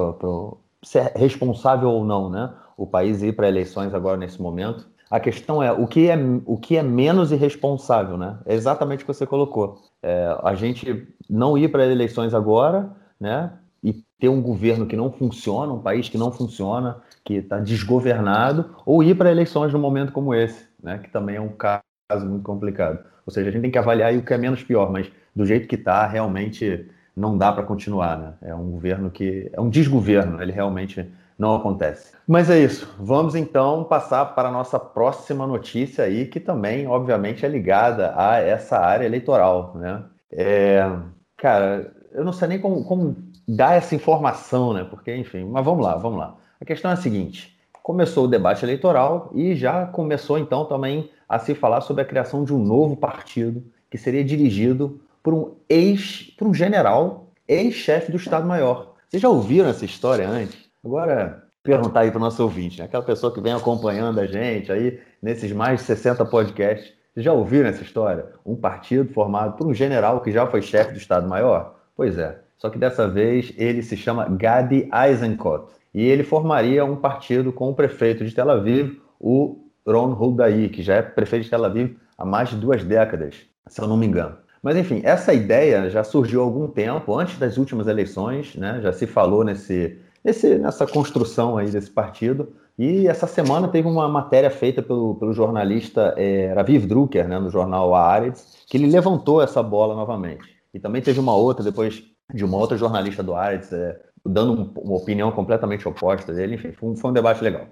se 0.84 0.98
é 1.00 1.14
responsável 1.16 1.90
ou 1.90 2.04
não, 2.04 2.30
né? 2.30 2.52
O 2.76 2.88
país 2.88 3.22
ir 3.22 3.36
para 3.36 3.48
eleições 3.48 3.94
agora 3.94 4.18
nesse 4.18 4.42
momento. 4.42 4.90
A 5.10 5.20
questão 5.20 5.62
é 5.62 5.72
o 5.72 5.86
que 5.86 6.10
é 6.10 6.18
o 6.46 6.58
que 6.58 6.78
é 6.78 6.84
menos 6.84 7.32
irresponsável, 7.32 8.18
né? 8.18 8.40
É 8.46 8.56
exatamente 8.56 9.04
o 9.04 9.06
que 9.06 9.14
você 9.14 9.28
colocou. 9.28 9.82
É, 10.02 10.36
a 10.42 10.56
gente 10.56 11.08
não 11.30 11.58
ir 11.58 11.70
para 11.70 11.86
eleições 11.86 12.34
agora, 12.34 12.92
né? 13.20 13.54
E 13.84 13.94
ter 14.20 14.30
um 14.30 14.42
governo 14.42 14.86
que 14.88 14.96
não 14.96 15.12
funciona, 15.12 15.74
um 15.74 15.82
país 15.82 16.10
que 16.10 16.18
não 16.18 16.32
funciona, 16.32 17.02
que 17.24 17.36
está 17.36 17.60
desgovernado, 17.60 18.76
ou 18.86 19.04
ir 19.04 19.16
para 19.16 19.32
eleições 19.32 19.74
num 19.74 19.80
momento 19.80 20.12
como 20.12 20.34
esse, 20.34 20.68
né? 20.82 20.98
Que 20.98 21.10
também 21.10 21.36
é 21.36 21.42
um 21.42 21.50
caso 21.50 22.26
muito 22.26 22.44
complicado. 22.44 23.00
Ou 23.26 23.34
seja, 23.34 23.50
a 23.50 23.52
gente 23.52 23.62
tem 23.62 23.72
que 23.72 23.78
avaliar 23.78 24.14
o 24.14 24.24
que 24.24 24.34
é 24.34 24.38
menos 24.38 24.64
pior, 24.64 24.92
mas 24.92 25.12
do 25.36 25.46
jeito 25.46 25.68
que 25.68 25.76
está, 25.76 26.06
realmente 26.06 26.90
não 27.16 27.38
dá 27.38 27.52
para 27.52 27.64
continuar. 27.64 28.18
Né? 28.18 28.34
É 28.42 28.56
um 28.56 28.72
governo 28.72 29.10
que. 29.10 29.50
É 29.54 29.62
um 29.62 29.70
desgoverno, 29.70 30.42
ele 30.42 30.52
realmente 30.52 31.08
não 31.38 31.56
acontece. 31.56 32.14
Mas 32.28 32.50
é 32.50 32.60
isso. 32.60 32.94
Vamos 33.00 33.36
então 33.36 33.84
passar 33.84 34.26
para 34.36 34.50
a 34.50 34.52
nossa 34.52 34.80
próxima 34.80 35.48
notícia 35.48 36.06
aí, 36.06 36.26
que 36.26 36.40
também, 36.40 36.88
obviamente, 36.88 37.46
é 37.46 37.50
ligada 37.50 38.14
a 38.16 38.38
essa 38.38 38.78
área 38.78 39.06
eleitoral. 39.06 39.74
Né? 39.76 40.04
É, 40.32 40.90
cara, 41.38 41.92
eu 42.12 42.24
não 42.24 42.32
sei 42.32 42.48
nem 42.48 42.60
como, 42.60 42.84
como 42.84 43.16
dar 43.48 43.76
essa 43.76 43.96
informação, 43.96 44.74
né? 44.74 44.84
Porque, 44.84 45.16
enfim, 45.16 45.46
mas 45.46 45.66
vamos 45.66 45.84
lá, 45.84 45.96
vamos 45.96 46.20
lá. 46.20 46.38
A 46.62 46.66
questão 46.66 46.92
é 46.92 46.94
a 46.94 46.98
seguinte: 46.98 47.58
começou 47.82 48.26
o 48.26 48.28
debate 48.28 48.64
eleitoral 48.64 49.32
e 49.34 49.56
já 49.56 49.88
começou 49.88 50.38
então 50.38 50.64
também 50.66 51.10
a 51.28 51.40
se 51.40 51.56
falar 51.56 51.82
sobre 51.82 52.04
a 52.04 52.06
criação 52.06 52.44
de 52.44 52.54
um 52.54 52.60
novo 52.64 52.96
partido 52.96 53.64
que 53.90 53.98
seria 53.98 54.24
dirigido 54.24 55.02
por 55.24 55.34
um 55.34 55.56
ex, 55.68 56.32
por 56.38 56.48
um 56.48 56.54
general, 56.54 57.32
ex-chefe 57.48 58.12
do 58.12 58.18
Estado-Maior. 58.18 58.94
Vocês 59.10 59.22
já 59.22 59.28
ouviram 59.28 59.70
essa 59.70 59.86
história 59.86 60.30
antes? 60.30 60.70
Agora, 60.86 61.44
perguntar 61.64 62.02
aí 62.02 62.12
para 62.12 62.18
o 62.18 62.22
nosso 62.22 62.42
ouvinte, 62.44 62.80
né? 62.80 62.86
aquela 62.86 63.04
pessoa 63.04 63.34
que 63.34 63.42
vem 63.42 63.54
acompanhando 63.54 64.20
a 64.20 64.26
gente 64.26 64.72
aí 64.72 65.00
nesses 65.22 65.52
mais 65.52 65.80
de 65.80 65.88
60 65.88 66.24
podcasts, 66.26 66.94
vocês 67.14 67.26
já 67.26 67.34
ouviram 67.34 67.70
essa 67.70 67.84
história? 67.84 68.28
Um 68.46 68.56
partido 68.56 69.12
formado 69.12 69.58
por 69.58 69.68
um 69.68 69.74
general 69.74 70.22
que 70.22 70.32
já 70.32 70.48
foi 70.48 70.62
chefe 70.62 70.94
do 70.94 70.98
Estado-Maior? 70.98 71.76
Pois 71.96 72.18
é, 72.18 72.40
só 72.58 72.70
que 72.70 72.78
dessa 72.78 73.08
vez 73.08 73.52
ele 73.58 73.84
se 73.84 73.98
chama 73.98 74.30
Gadi 74.30 74.90
Eisenkot 74.94 75.81
e 75.94 76.04
ele 76.04 76.24
formaria 76.24 76.86
um 76.86 76.96
partido 76.96 77.52
com 77.52 77.70
o 77.70 77.76
prefeito 77.76 78.24
de 78.26 78.34
Tel 78.34 78.50
Aviv, 78.50 79.00
o 79.20 79.66
Ron 79.86 80.16
Houdaí, 80.18 80.70
que 80.70 80.82
já 80.82 80.96
é 80.96 81.02
prefeito 81.02 81.44
de 81.44 81.50
Tel 81.50 81.66
Aviv 81.66 81.96
há 82.18 82.26
mais 82.26 82.50
de 82.50 82.56
duas 82.56 82.84
décadas, 82.84 83.36
se 83.68 83.82
eu 83.82 83.88
não 83.88 83.98
me 83.98 84.06
engano. 84.06 84.38
Mas 84.62 84.78
enfim, 84.78 85.02
essa 85.04 85.34
ideia 85.34 85.90
já 85.90 86.04
surgiu 86.04 86.42
há 86.42 86.44
algum 86.44 86.68
tempo, 86.68 87.18
antes 87.18 87.38
das 87.38 87.58
últimas 87.58 87.88
eleições, 87.88 88.56
né? 88.56 88.80
já 88.82 88.94
se 88.94 89.08
falou 89.08 89.44
nesse, 89.44 89.98
nesse, 90.24 90.56
nessa 90.56 90.86
construção 90.86 91.58
aí 91.58 91.70
desse 91.70 91.90
partido. 91.90 92.54
E 92.78 93.08
essa 93.08 93.28
semana 93.28 93.68
teve 93.68 93.88
uma 93.88 94.08
matéria 94.08 94.50
feita 94.50 94.82
pelo, 94.82 95.16
pelo 95.16 95.34
jornalista 95.34 96.14
é, 96.18 96.54
Raviv 96.54 96.86
Drucker, 96.86 97.28
né, 97.28 97.38
no 97.38 97.50
jornal 97.50 97.94
Haaretz, 97.94 98.64
que 98.68 98.78
ele 98.78 98.88
levantou 98.88 99.42
essa 99.42 99.62
bola 99.62 99.94
novamente. 99.94 100.44
E 100.74 100.80
também 100.80 101.02
teve 101.02 101.20
uma 101.20 101.36
outra, 101.36 101.64
depois 101.64 102.04
de 102.34 102.46
uma 102.46 102.58
outra 102.58 102.78
jornalista 102.78 103.22
do 103.22 103.36
Haaretz, 103.36 103.74
é, 103.74 104.00
dando 104.26 104.72
uma 104.76 104.96
opinião 104.96 105.32
completamente 105.32 105.88
oposta 105.88 106.34
dele. 106.34 106.56
Enfim, 106.56 106.72
foi 106.72 106.90
um, 106.90 106.96
foi 106.96 107.12
um 107.12 107.14
debate 107.14 107.44
legal. 107.44 107.68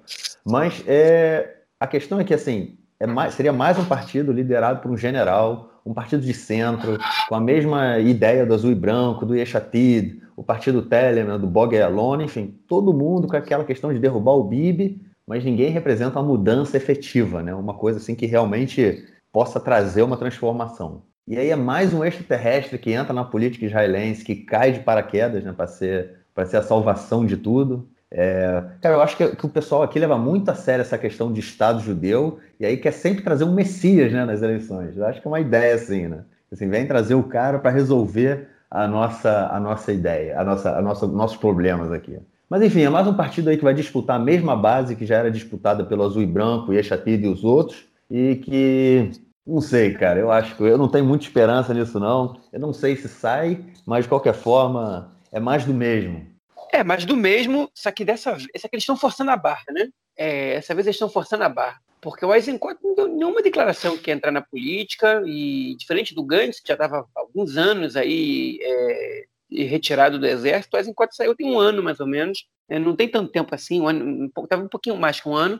Mas 0.45 0.83
é, 0.87 1.57
a 1.79 1.87
questão 1.87 2.19
é 2.19 2.23
que, 2.23 2.33
assim, 2.33 2.77
é 2.99 3.07
mais, 3.07 3.33
seria 3.33 3.53
mais 3.53 3.77
um 3.77 3.85
partido 3.85 4.31
liderado 4.31 4.81
por 4.81 4.91
um 4.91 4.97
general, 4.97 5.81
um 5.85 5.93
partido 5.93 6.23
de 6.23 6.33
centro, 6.33 6.97
com 7.27 7.35
a 7.35 7.41
mesma 7.41 7.99
ideia 7.99 8.45
do 8.45 8.53
azul 8.53 8.71
e 8.71 8.75
branco, 8.75 9.25
do 9.25 9.35
Yeshatid, 9.35 10.21
o 10.35 10.43
partido 10.43 10.81
Telemann, 10.81 11.39
do 11.39 11.47
Bog 11.47 11.77
Alone, 11.77 12.25
enfim, 12.25 12.57
todo 12.67 12.93
mundo 12.93 13.27
com 13.27 13.35
aquela 13.35 13.63
questão 13.63 13.93
de 13.93 13.99
derrubar 13.99 14.33
o 14.33 14.43
Bibi, 14.43 15.01
mas 15.27 15.43
ninguém 15.43 15.69
representa 15.69 16.19
uma 16.19 16.27
mudança 16.27 16.77
efetiva, 16.77 17.43
né? 17.43 17.53
uma 17.53 17.73
coisa 17.73 17.99
assim 17.99 18.15
que 18.15 18.25
realmente 18.25 19.05
possa 19.31 19.59
trazer 19.59 20.01
uma 20.01 20.17
transformação. 20.17 21.03
E 21.27 21.37
aí 21.37 21.49
é 21.49 21.55
mais 21.55 21.93
um 21.93 22.03
extraterrestre 22.03 22.79
que 22.79 22.91
entra 22.91 23.13
na 23.13 23.23
política 23.23 23.65
israelense, 23.65 24.23
que 24.23 24.35
cai 24.35 24.71
de 24.71 24.79
paraquedas 24.79 25.43
né, 25.43 25.53
para 25.53 25.67
ser, 25.67 26.18
ser 26.45 26.57
a 26.57 26.61
salvação 26.61 27.25
de 27.25 27.37
tudo. 27.37 27.87
É, 28.11 28.63
cara, 28.81 28.95
eu 28.95 29.01
acho 29.01 29.15
que, 29.15 29.35
que, 29.35 29.45
o 29.45 29.49
pessoal 29.49 29.83
aqui 29.83 29.99
leva 29.99 30.17
muito 30.17 30.49
a 30.49 30.55
sério 30.55 30.81
essa 30.81 30.97
questão 30.97 31.31
de 31.31 31.39
Estado 31.39 31.79
judeu 31.79 32.39
e 32.59 32.65
aí 32.65 32.77
quer 32.77 32.91
sempre 32.91 33.23
trazer 33.23 33.43
um 33.43 33.53
Messias 33.53 34.11
né, 34.11 34.25
nas 34.25 34.41
eleições. 34.41 34.97
Eu 34.97 35.05
acho 35.05 35.21
que 35.21 35.27
é 35.27 35.31
uma 35.31 35.39
ideia 35.39 35.75
assim, 35.75 36.07
né? 36.07 36.23
Assim, 36.51 36.67
vem 36.67 36.87
trazer 36.87 37.13
o 37.13 37.23
cara 37.23 37.59
para 37.59 37.69
resolver 37.69 38.47
a 38.71 38.87
nossa, 38.87 39.47
a 39.51 39.59
nossa 39.59 39.91
ideia, 39.91 40.39
a 40.39 40.43
nossa, 40.43 40.77
a 40.77 40.81
nossa, 40.81 41.07
nossos 41.07 41.37
problemas 41.37 41.91
aqui. 41.91 42.17
Mas 42.49 42.63
enfim, 42.63 42.81
é 42.81 42.89
mais 42.89 43.05
um 43.05 43.13
partido 43.13 43.49
aí 43.49 43.57
que 43.57 43.63
vai 43.63 43.75
disputar 43.75 44.15
a 44.15 44.23
mesma 44.23 44.55
base 44.55 44.95
que 44.95 45.05
já 45.05 45.17
era 45.17 45.29
disputada 45.29 45.83
pelo 45.83 46.03
Azul 46.03 46.23
e 46.23 46.25
Branco, 46.25 46.73
Yeshatid 46.73 47.23
e 47.23 47.27
os 47.27 47.43
outros, 47.43 47.85
e 48.09 48.37
que 48.37 49.11
não 49.45 49.61
sei, 49.61 49.93
cara. 49.93 50.19
Eu 50.19 50.31
acho 50.31 50.55
que 50.55 50.63
eu 50.63 50.77
não 50.77 50.87
tenho 50.87 51.05
muita 51.05 51.25
esperança 51.25 51.73
nisso, 51.73 51.99
não. 51.99 52.37
Eu 52.51 52.59
não 52.59 52.73
sei 52.73 52.95
se 52.95 53.07
sai, 53.07 53.63
mas 53.85 54.05
de 54.05 54.09
qualquer 54.09 54.33
forma 54.33 55.11
é 55.31 55.39
mais 55.39 55.65
do 55.65 55.73
mesmo. 55.73 56.27
É, 56.71 56.83
mais 56.83 57.05
do 57.05 57.15
mesmo, 57.15 57.69
só 57.73 57.91
que 57.91 58.05
dessa 58.05 58.33
vez 58.33 58.47
eles 58.53 58.83
estão 58.83 58.95
forçando 58.95 59.31
a 59.31 59.37
barra, 59.37 59.65
né? 59.71 59.89
É, 60.15 60.53
essa 60.53 60.75
vez 60.75 60.85
eles 60.85 60.95
estão 60.95 61.09
forçando 61.09 61.43
a 61.43 61.49
barra. 61.49 61.79
Porque 62.01 62.25
o 62.25 62.33
Eisenkot 62.33 62.77
não 62.83 62.95
deu 62.95 63.07
nenhuma 63.07 63.41
declaração 63.41 63.97
que 63.97 64.09
ia 64.09 64.13
entrar 64.13 64.31
na 64.31 64.41
política, 64.41 65.21
e 65.25 65.75
diferente 65.77 66.15
do 66.15 66.23
Gantz, 66.23 66.59
que 66.59 66.67
já 66.67 66.75
estava 66.75 67.05
alguns 67.15 67.57
anos 67.57 67.97
aí 67.97 68.57
é, 68.61 69.25
retirado 69.51 70.19
do 70.19 70.25
exército, 70.25 70.75
o 70.75 70.79
Eisenkot 70.79 71.13
saiu 71.15 71.35
tem 71.35 71.51
um 71.51 71.59
ano 71.59 71.83
mais 71.83 71.99
ou 71.99 72.07
menos, 72.07 72.45
é, 72.69 72.79
não 72.79 72.95
tem 72.95 73.09
tanto 73.09 73.31
tempo 73.31 73.53
assim, 73.53 73.81
um 73.81 74.25
estava 74.43 74.63
um 74.63 74.69
pouquinho 74.69 74.95
mais 74.95 75.19
que 75.19 75.27
um 75.27 75.35
ano, 75.35 75.59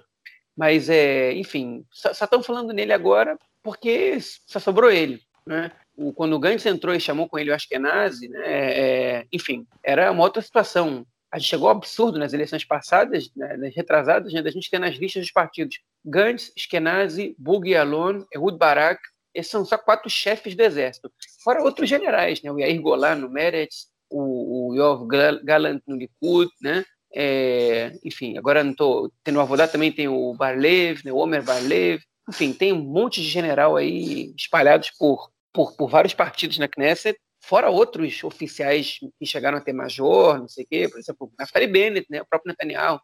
mas 0.55 0.89
é, 0.89 1.33
enfim, 1.33 1.85
só 1.91 2.11
estão 2.11 2.43
falando 2.43 2.73
nele 2.73 2.93
agora 2.93 3.37
porque 3.63 4.17
só 4.21 4.59
sobrou 4.59 4.91
ele, 4.91 5.21
né? 5.45 5.71
O, 5.99 6.13
quando 6.13 6.33
o 6.33 6.39
Gantz 6.39 6.65
entrou 6.65 6.95
e 6.95 6.99
chamou 6.99 7.27
com 7.27 7.37
ele 7.37 7.51
o 7.51 7.53
Ashkenazi, 7.53 8.29
né, 8.29 8.41
é, 8.45 9.27
enfim, 9.33 9.67
era 9.83 10.11
uma 10.11 10.23
outra 10.23 10.41
situação. 10.41 11.05
A 11.31 11.37
gente 11.37 11.49
chegou 11.49 11.67
ao 11.67 11.75
absurdo 11.75 12.17
nas 12.17 12.33
eleições 12.33 12.63
passadas, 12.63 13.29
né, 13.35 13.57
nas 13.57 13.75
retrasadas, 13.75 14.31
né, 14.33 14.41
da 14.41 14.49
gente 14.49 14.69
ter 14.69 14.79
nas 14.79 14.95
listas 14.95 15.23
dos 15.23 15.31
partidos 15.31 15.79
Gantz, 16.05 16.51
Ashkenazi, 16.57 17.35
Bug 17.37 17.75
Alon, 17.75 18.23
Ehud 18.33 18.57
Barak, 18.57 19.01
esses 19.33 19.51
são 19.51 19.63
só 19.65 19.77
quatro 19.77 20.09
chefes 20.09 20.55
do 20.55 20.63
exército. 20.63 21.11
Fora 21.43 21.61
outros 21.61 21.87
generais, 21.89 22.41
né, 22.41 22.51
o 22.51 22.59
Yair 22.59 22.81
Golan 22.81 23.15
no 23.15 23.29
Meretz, 23.29 23.87
o, 24.09 24.69
o 24.69 24.75
Yov 24.75 25.07
Galant 25.43 25.81
no 25.85 25.95
Likud, 25.95 26.49
né, 26.61 26.83
é, 27.13 27.91
enfim, 28.03 28.37
agora 28.37 28.63
não 28.63 28.71
estou 28.71 29.11
tendo 29.23 29.41
Avodá 29.41 29.67
também 29.67 29.91
tem 29.91 30.07
o 30.07 30.33
Barlev, 30.33 31.01
né, 31.03 31.11
o 31.11 31.17
Omer 31.17 31.43
Barlev, 31.43 32.01
enfim, 32.27 32.53
tem 32.53 32.71
um 32.71 32.81
monte 32.83 33.21
de 33.21 33.27
general 33.27 33.75
aí 33.75 34.33
espalhados 34.37 34.91
por, 34.91 35.29
por, 35.59 35.75
por 35.75 35.89
vários 35.89 36.13
partidos 36.13 36.57
na 36.57 36.69
Knesset, 36.69 37.19
fora 37.41 37.69
outros 37.69 38.23
oficiais 38.23 38.97
que 39.19 39.25
chegaram 39.25 39.57
a 39.57 39.61
ter 39.61 39.73
major, 39.73 40.39
não 40.39 40.47
sei 40.47 40.63
o 40.63 40.67
quê, 40.67 40.87
por 40.87 40.97
exemplo, 40.97 41.29
Naftali 41.37 41.67
Bennett, 41.67 42.07
né, 42.09 42.21
o 42.21 42.25
próprio 42.25 42.51
Netanyahu, 42.51 42.97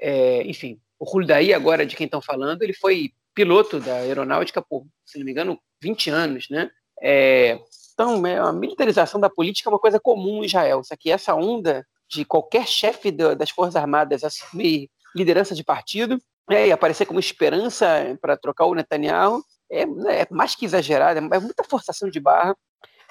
é, 0.00 0.42
enfim, 0.44 0.80
o 0.98 1.04
Huldaí 1.04 1.52
agora, 1.52 1.84
de 1.84 1.94
quem 1.94 2.06
estão 2.06 2.22
falando, 2.22 2.62
ele 2.62 2.72
foi 2.72 3.10
piloto 3.34 3.78
da 3.78 3.96
aeronáutica 3.96 4.62
por, 4.62 4.86
se 5.04 5.18
não 5.18 5.26
me 5.26 5.32
engano, 5.32 5.60
20 5.82 6.08
anos, 6.08 6.46
né? 6.48 6.70
É, 7.02 7.58
então, 7.92 8.26
é, 8.26 8.38
a 8.38 8.54
militarização 8.54 9.20
da 9.20 9.28
política 9.28 9.68
é 9.68 9.72
uma 9.72 9.78
coisa 9.78 10.00
comum 10.00 10.42
em 10.42 10.46
Israel, 10.46 10.82
só 10.82 10.96
que 10.96 11.10
essa 11.10 11.34
onda 11.34 11.86
de 12.08 12.24
qualquer 12.24 12.66
chefe 12.66 13.10
das 13.10 13.50
Forças 13.50 13.76
Armadas 13.76 14.24
assumir 14.24 14.88
liderança 15.14 15.54
de 15.54 15.62
partido 15.62 16.18
é, 16.50 16.68
e 16.68 16.72
aparecer 16.72 17.04
como 17.04 17.20
esperança 17.20 18.16
para 18.18 18.34
trocar 18.34 18.64
o 18.64 18.74
Netanyahu 18.74 19.42
é, 19.70 19.86
né, 19.86 20.22
é, 20.22 20.26
mais 20.30 20.54
que 20.54 20.64
exagerado, 20.64 21.18
é 21.18 21.38
muita 21.38 21.64
forçação 21.64 22.08
de 22.08 22.20
barra. 22.20 22.56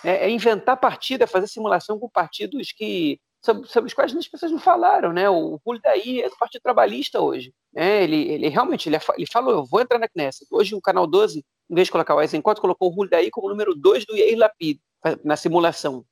É, 0.03 0.25
é 0.25 0.29
inventar 0.29 0.77
partida, 0.77 1.23
é 1.23 1.27
fazer 1.27 1.47
simulação 1.47 1.99
com 1.99 2.07
partidos 2.07 2.71
que 2.71 3.19
sobre, 3.43 3.67
sobre 3.67 3.87
os 3.87 3.93
quais 3.93 4.15
as 4.15 4.27
pessoas 4.27 4.51
não 4.51 4.59
falaram, 4.59 5.13
né? 5.13 5.29
O 5.29 5.59
Huldaí 5.65 6.21
é 6.21 6.29
do 6.29 6.37
Partido 6.37 6.61
Trabalhista 6.61 7.21
hoje. 7.21 7.53
Né? 7.73 8.03
Ele, 8.03 8.29
ele 8.29 8.47
realmente 8.49 8.89
ele, 8.89 8.97
ele 9.15 9.27
falou, 9.31 9.53
eu 9.53 9.65
vou 9.65 9.81
entrar 9.81 9.97
na 9.97 10.07
Knesset. 10.07 10.47
Hoje 10.51 10.75
o 10.75 10.81
Canal 10.81 11.07
12, 11.07 11.43
em 11.69 11.75
vez 11.75 11.87
de 11.87 11.91
colocar 11.91 12.15
o 12.15 12.21
Eisenkot, 12.21 12.59
colocou 12.59 12.89
o 12.89 12.93
Huldaí 12.93 13.29
como 13.31 13.49
número 13.49 13.73
2 13.73 14.05
do 14.05 14.15
Yair 14.15 14.37
Lapid 14.37 14.79
na 15.23 15.35
simulação. 15.35 16.05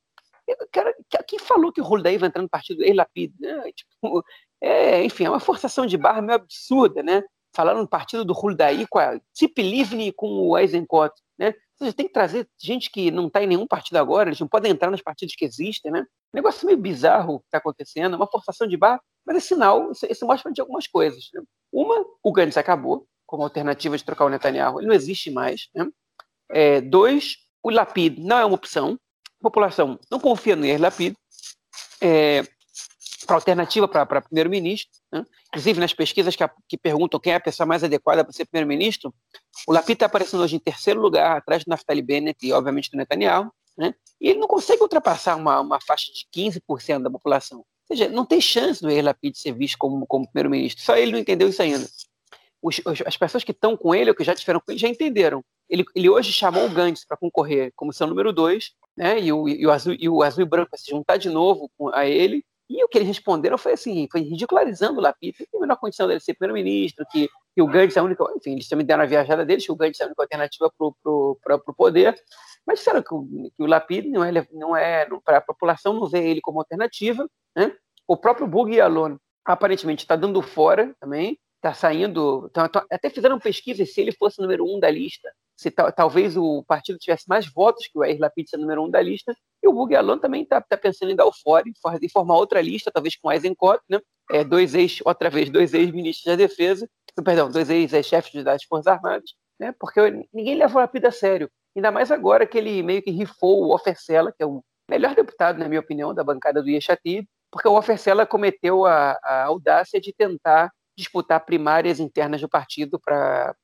Cara, 0.72 0.96
quem 1.28 1.40
falou 1.40 1.72
que 1.72 1.82
o 1.82 1.84
Huldaí 1.84 2.18
vai 2.18 2.30
entrar 2.30 2.42
no 2.42 2.50
partido 2.50 2.78
do 2.78 2.84
Yair 2.84 2.96
Lapid? 2.96 3.34
Né? 3.40 3.72
Tipo, 3.74 4.24
é, 4.62 5.04
enfim, 5.04 5.26
é 5.26 5.30
uma 5.30 5.40
forçação 5.40 5.86
de 5.86 5.98
barra 5.98 6.22
meio 6.22 6.38
absurda, 6.38 7.04
né? 7.04 7.24
Falaram 7.56 7.80
no 7.80 7.88
partido 7.88 8.26
do 8.26 8.34
Huldaí 8.34 8.86
com 8.88 9.00
a 9.00 9.20
Tip 9.34 9.58
Livni 9.62 10.12
com 10.12 10.28
o 10.28 10.58
Eisenkot, 10.58 11.14
né? 11.38 11.54
Você 11.78 11.92
tem 11.92 12.08
que 12.08 12.14
trazer 12.14 12.48
gente 12.62 12.90
que 12.90 13.12
não 13.12 13.28
está 13.28 13.44
em 13.44 13.48
nenhum 13.48 13.68
partido 13.68 13.98
agora, 13.98 14.30
eles 14.30 14.40
não 14.40 14.48
podem 14.48 14.72
entrar 14.72 14.90
nos 14.90 15.02
partidos 15.02 15.36
que 15.36 15.44
existem, 15.44 15.92
né? 15.92 16.06
negócio 16.36 16.66
meio 16.66 16.78
bizarro 16.78 17.40
que 17.40 17.46
está 17.46 17.58
acontecendo, 17.58 18.16
uma 18.16 18.28
forçação 18.28 18.68
de 18.68 18.78
barra, 18.78 19.02
mas 19.26 19.38
é 19.38 19.40
sinal, 19.40 19.92
isso, 19.92 20.06
isso 20.06 20.26
mostra 20.26 20.52
de 20.52 20.62
algumas 20.62 20.86
coisas. 20.86 21.30
Né? 21.34 21.42
Uma, 21.72 22.06
o 22.22 22.32
Gantz 22.32 22.58
acabou 22.58 23.08
como 23.26 23.44
alternativa 23.44 23.98
de 23.98 24.04
trocar 24.04 24.26
o 24.26 24.30
Netanyahu, 24.30 24.80
ele 24.80 24.88
não 24.88 24.94
existe 24.94 25.32
mais. 25.32 25.70
Né? 25.74 25.88
É, 26.52 26.82
dois, 26.82 27.38
o 27.64 27.70
Lapid 27.70 28.20
não 28.20 28.38
é 28.38 28.46
uma 28.46 28.56
opção, 28.56 29.00
a 29.40 29.44
população 29.44 29.98
não 30.12 30.20
confia 30.20 30.56
no 30.56 30.66
Yair 30.66 30.80
Lapid, 30.80 31.16
é, 32.02 32.44
alternativa 33.34 33.88
para 33.88 34.22
primeiro-ministro. 34.22 34.92
Né? 35.12 35.26
Inclusive, 35.48 35.80
nas 35.80 35.94
pesquisas 35.94 36.36
que, 36.36 36.44
a, 36.44 36.52
que, 36.68 36.78
perguntam 36.78 37.20
quem 37.20 37.34
é 37.34 37.36
a 37.38 37.40
pessoa 37.40 37.66
mais 37.66 37.84
adequada 37.84 38.24
para 38.24 38.34
ser 38.34 38.46
primeiro-ministro, 38.46 39.14
o 39.68 39.74
Lapid 39.74 39.96
está 39.96 40.06
aparecendo 40.06 40.44
hoje 40.44 40.56
em 40.56 40.60
terceiro 40.60 41.02
lugar, 41.02 41.38
atrás 41.38 41.64
do 41.64 41.70
Naftali 41.70 42.02
Bennett 42.02 42.46
e, 42.46 42.54
obviamente, 42.54 42.92
do 42.92 42.98
Netanyahu. 42.98 43.52
Né? 43.78 43.94
E 44.22 44.30
ele 44.30 44.40
não 44.40 44.48
consegue 44.48 44.82
ultrapassar 44.82 45.36
uma, 45.36 45.60
uma 45.60 45.80
faixa 45.82 46.12
de 46.12 46.26
15% 46.34 47.04
da 47.04 47.10
população. 47.10 47.60
Ou 47.60 47.96
seja, 47.96 48.10
não 48.10 48.26
tem 48.26 48.42
chance 48.42 48.82
do 48.82 48.90
Yair 48.90 49.06
Lapid 49.06 49.36
ser 49.36 49.54
visto 49.54 49.78
como, 49.78 50.06
como 50.08 50.28
primeiro-ministro. 50.28 50.84
Só 50.84 50.96
ele 50.96 51.12
não 51.12 51.20
entendeu 51.20 51.48
isso 51.48 51.62
ainda. 51.62 51.88
Os, 52.62 52.82
as 53.06 53.16
pessoas 53.16 53.44
que 53.44 53.52
estão 53.52 53.78
com 53.78 53.94
ele, 53.94 54.10
ou 54.10 54.16
que 54.16 54.24
já 54.24 54.34
tiveram 54.34 54.60
com 54.60 54.72
ele, 54.72 54.80
já 54.80 54.88
entenderam. 54.88 55.44
Ele, 55.70 55.86
ele 55.96 56.10
hoje 56.10 56.32
chamou 56.32 56.66
o 56.66 56.70
Gantz 56.70 57.06
para 57.06 57.18
concorrer 57.18 57.72
como 57.76 57.94
seu 57.94 58.08
número 58.08 58.34
dois, 58.34 58.72
né? 58.98 59.20
E 59.20 59.32
o, 59.32 59.48
e 59.48 59.66
o, 59.66 59.72
azul, 59.72 59.96
e 59.98 60.10
o 60.10 60.24
azul 60.24 60.44
e 60.44 60.48
branco 60.48 60.70
para 60.72 60.80
se 60.80 60.90
juntar 60.90 61.18
de 61.18 61.30
novo 61.30 61.70
a 61.94 62.06
ele. 62.06 62.44
E 62.70 62.84
o 62.84 62.88
que 62.88 62.98
eles 62.98 63.08
responderam 63.08 63.58
foi 63.58 63.74
assim, 63.74 64.08
foi 64.12 64.22
ridicularizando 64.22 65.00
o 65.00 65.02
Lapid, 65.02 65.36
tem 65.38 65.48
a 65.54 65.60
menor 65.60 65.78
condição 65.78 66.08
dele 66.08 66.20
ser 66.20 66.34
primeiro-ministro, 66.34 67.06
que, 67.12 67.30
que 67.54 67.62
o 67.62 67.68
Gantz 67.68 67.96
é 67.96 68.00
a 68.00 68.04
única, 68.04 68.24
enfim, 68.36 68.54
eles 68.54 68.68
também 68.68 68.86
deram 68.86 69.04
a 69.04 69.06
viajada 69.06 69.46
deles, 69.46 69.66
que 69.66 69.72
o 69.72 69.76
Gantz 69.76 70.00
é 70.00 70.04
a 70.04 70.08
única 70.08 70.24
alternativa 70.24 70.72
para 70.76 71.56
o 71.56 71.74
poder, 71.78 72.16
mas 72.66 72.80
disseram 72.80 73.04
que 73.04 73.14
o, 73.14 73.52
que 73.56 73.64
o 73.64 73.68
Lapid 73.68 74.08
não 74.08 74.24
é, 74.24 74.48
não 74.52 74.76
é 74.76 75.08
para 75.24 75.38
a 75.38 75.42
população 75.42 75.94
não 75.94 76.08
vê 76.08 76.28
ele 76.28 76.42
como 76.42 76.60
alternativa. 76.60 77.30
Né? 77.56 77.72
O 78.08 78.18
próprio 78.18 78.48
Bug 78.48 78.80
Alon 78.82 79.18
aparentemente 79.46 80.04
está 80.04 80.16
dando 80.16 80.42
fora 80.42 80.96
também, 81.00 81.38
está 81.58 81.74
saindo. 81.74 82.50
Tá, 82.50 82.70
até 82.92 83.10
fizeram 83.10 83.40
pesquisa 83.40 83.86
se 83.86 84.02
ele 84.02 84.12
fosse 84.12 84.42
número 84.42 84.66
um 84.66 84.80
da 84.80 84.90
lista, 84.90 85.32
se 85.56 85.72
talvez 85.72 86.36
o 86.36 86.64
partido 86.64 86.98
tivesse 87.00 87.28
mais 87.28 87.52
votos 87.52 87.88
que 87.88 87.98
o 87.98 88.04
Air 88.04 88.20
Lapid 88.20 88.50
ser 88.50 88.58
número 88.58 88.84
um 88.84 88.90
da 88.90 89.02
lista. 89.02 89.36
E 89.64 89.68
o 89.68 89.74
Bug 89.74 89.94
também 90.22 90.44
está 90.44 90.62
tá 90.62 90.78
pensando 90.78 91.12
em 91.12 91.16
dar 91.16 91.26
o 91.26 91.32
fora 91.34 91.64
e 92.02 92.10
formar 92.10 92.36
outra 92.36 92.62
lista, 92.62 92.92
talvez 92.92 93.16
com 93.16 93.32
Eisenkot, 93.32 93.80
né? 93.90 94.00
É, 94.32 94.44
dois 94.44 94.76
ex, 94.76 95.00
outra 95.06 95.30
vez, 95.30 95.50
dois 95.50 95.74
ex-ministros 95.74 96.26
da 96.26 96.36
defesa, 96.36 96.90
perdão, 97.24 97.50
dois 97.50 97.70
ex-chefes 97.70 98.44
das 98.44 98.64
Forças 98.64 98.88
Armadas, 98.88 99.32
né? 99.60 99.74
Porque 99.80 100.28
ninguém 100.34 100.56
leva 100.56 100.78
o 100.78 100.82
Lapid 100.82 101.06
a 101.06 101.12
sério. 101.12 101.50
Ainda 101.76 101.92
mais 101.92 102.12
agora 102.12 102.46
que 102.46 102.58
ele 102.58 102.82
meio 102.82 103.02
que 103.02 103.12
rifou 103.12 103.64
o 103.64 103.74
Ofercela, 103.74 104.32
que 104.32 104.42
é 104.42 104.46
o 104.46 104.64
melhor 104.90 105.16
deputado, 105.16 105.58
na 105.58 105.68
minha 105.68 105.80
opinião, 105.80 106.14
da 106.14 106.24
bancada 106.24 106.62
do 106.62 106.70
Yeshatid, 106.70 107.28
porque 107.52 107.68
o 107.68 107.78
Ofercela 107.78 108.26
cometeu 108.26 108.86
a, 108.86 109.18
a, 109.24 109.44
audácia 109.46 110.00
de 110.00 110.14
tentar 110.14 110.72
disputar 110.98 111.46
primárias 111.46 112.00
internas 112.00 112.42
do 112.42 112.50
partido 112.50 113.00
para 113.00 113.56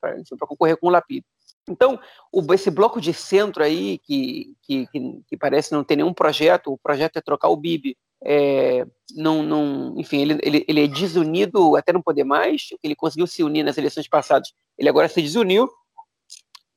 concorrer 0.48 0.78
com 0.78 0.88
o 0.88 0.90
Lapid. 0.90 1.24
Então, 1.70 2.00
o, 2.32 2.54
esse 2.54 2.72
bloco 2.72 3.00
de 3.00 3.14
centro 3.14 3.64
aí, 3.64 4.00
que, 4.00 4.56
que, 4.64 4.88
que, 5.28 5.38
parece 5.38 5.72
não 5.72 5.84
ter 5.84 5.96
nenhum 5.96 6.14
projeto, 6.14 6.74
o 6.74 6.78
projeto 6.78 7.18
é 7.18 7.22
trocar 7.22 7.50
o 7.50 7.58
Bibi, 7.58 7.96
é, 8.24 8.86
não, 9.16 9.44
não, 9.44 9.94
enfim, 9.98 10.22
ele, 10.22 10.40
ele, 10.44 10.66
ele 10.68 10.84
é 10.84 10.88
desunido 10.88 11.76
até 11.76 11.94
não 11.94 12.02
poder 12.02 12.24
mais, 12.24 12.70
ele 12.84 12.96
conseguiu 12.96 13.28
se 13.28 13.44
unir 13.44 13.64
nas 13.64 13.78
eleições 13.78 14.08
passadas, 14.08 14.52
ele 14.78 14.90
agora 14.90 15.08
se 15.08 15.22
desuniu, 15.22 15.70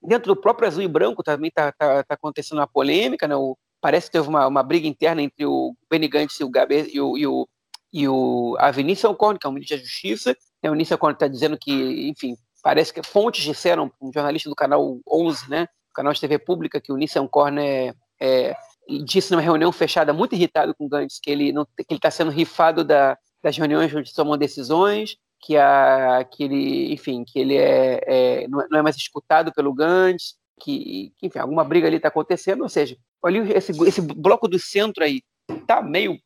Dentro 0.06 0.34
do 0.34 0.40
próprio 0.40 0.68
azul 0.68 0.82
e 0.82 0.88
branco 0.88 1.22
também 1.22 1.48
está 1.48 1.72
tá, 1.72 2.04
tá 2.04 2.14
acontecendo 2.14 2.58
uma 2.58 2.66
polêmica, 2.66 3.26
né? 3.26 3.34
O, 3.34 3.56
parece 3.80 4.06
que 4.06 4.12
teve 4.12 4.28
uma, 4.28 4.46
uma 4.46 4.62
briga 4.62 4.86
interna 4.86 5.22
entre 5.22 5.46
o 5.46 5.74
Benny 5.90 6.08
Gantz 6.08 6.38
e 6.38 6.44
o, 6.44 6.50
Gaber, 6.50 6.88
e 6.92 7.00
o, 7.00 7.16
e 7.16 7.26
o 7.26 7.48
e 7.96 8.08
o, 8.08 8.56
a 8.58 8.72
Vinícius 8.72 9.04
Alcorn, 9.04 9.38
que 9.38 9.46
é 9.46 9.48
o 9.48 9.52
ministro 9.52 9.78
da 9.78 9.84
Justiça. 9.84 10.36
Né, 10.60 10.68
o 10.68 10.72
Vinícius 10.72 10.92
Alcorn 10.92 11.14
está 11.14 11.28
dizendo 11.28 11.56
que, 11.56 12.08
enfim, 12.08 12.34
parece 12.64 12.94
que 12.94 13.02
fontes 13.02 13.44
disseram, 13.44 13.92
um 14.00 14.10
jornalista 14.10 14.48
do 14.48 14.56
canal 14.56 14.98
11, 15.06 15.50
né, 15.50 15.68
canal 15.94 16.14
de 16.14 16.20
TV 16.20 16.38
pública, 16.38 16.80
que 16.80 16.90
o 16.90 16.94
Vinícius 16.94 17.18
Alcorn 17.18 17.60
é, 17.60 17.94
é, 18.18 18.56
disse 19.04 19.30
numa 19.30 19.42
reunião 19.42 19.70
fechada, 19.70 20.14
muito 20.14 20.34
irritado 20.34 20.74
com 20.74 20.86
o 20.86 20.88
Gantz, 20.88 21.20
que 21.20 21.30
ele 21.30 21.54
está 21.90 22.10
sendo 22.10 22.30
rifado 22.30 22.82
da, 22.82 23.18
das 23.42 23.56
reuniões 23.56 23.94
onde 23.94 24.14
tomam 24.14 24.38
decisões, 24.38 25.16
que, 25.40 25.58
a, 25.58 26.24
que 26.24 26.42
ele, 26.44 26.92
enfim, 26.94 27.22
que 27.22 27.38
ele 27.38 27.54
é, 27.54 28.00
é 28.06 28.48
não, 28.48 28.62
é, 28.78 28.82
mais 28.82 28.96
escutado 28.96 29.52
pelo 29.52 29.74
Gantz, 29.74 30.34
que, 30.58 31.12
que 31.18 31.26
enfim, 31.26 31.38
alguma 31.38 31.64
briga 31.64 31.86
ali 31.86 31.96
está 31.96 32.08
acontecendo, 32.08 32.62
ou 32.62 32.68
seja, 32.70 32.96
olha 33.22 33.40
esse, 33.56 33.72
esse 33.86 34.00
bloco 34.00 34.48
do 34.48 34.58
centro 34.58 35.04
aí 35.04 35.20
está 35.50 35.82
meio 35.82 36.18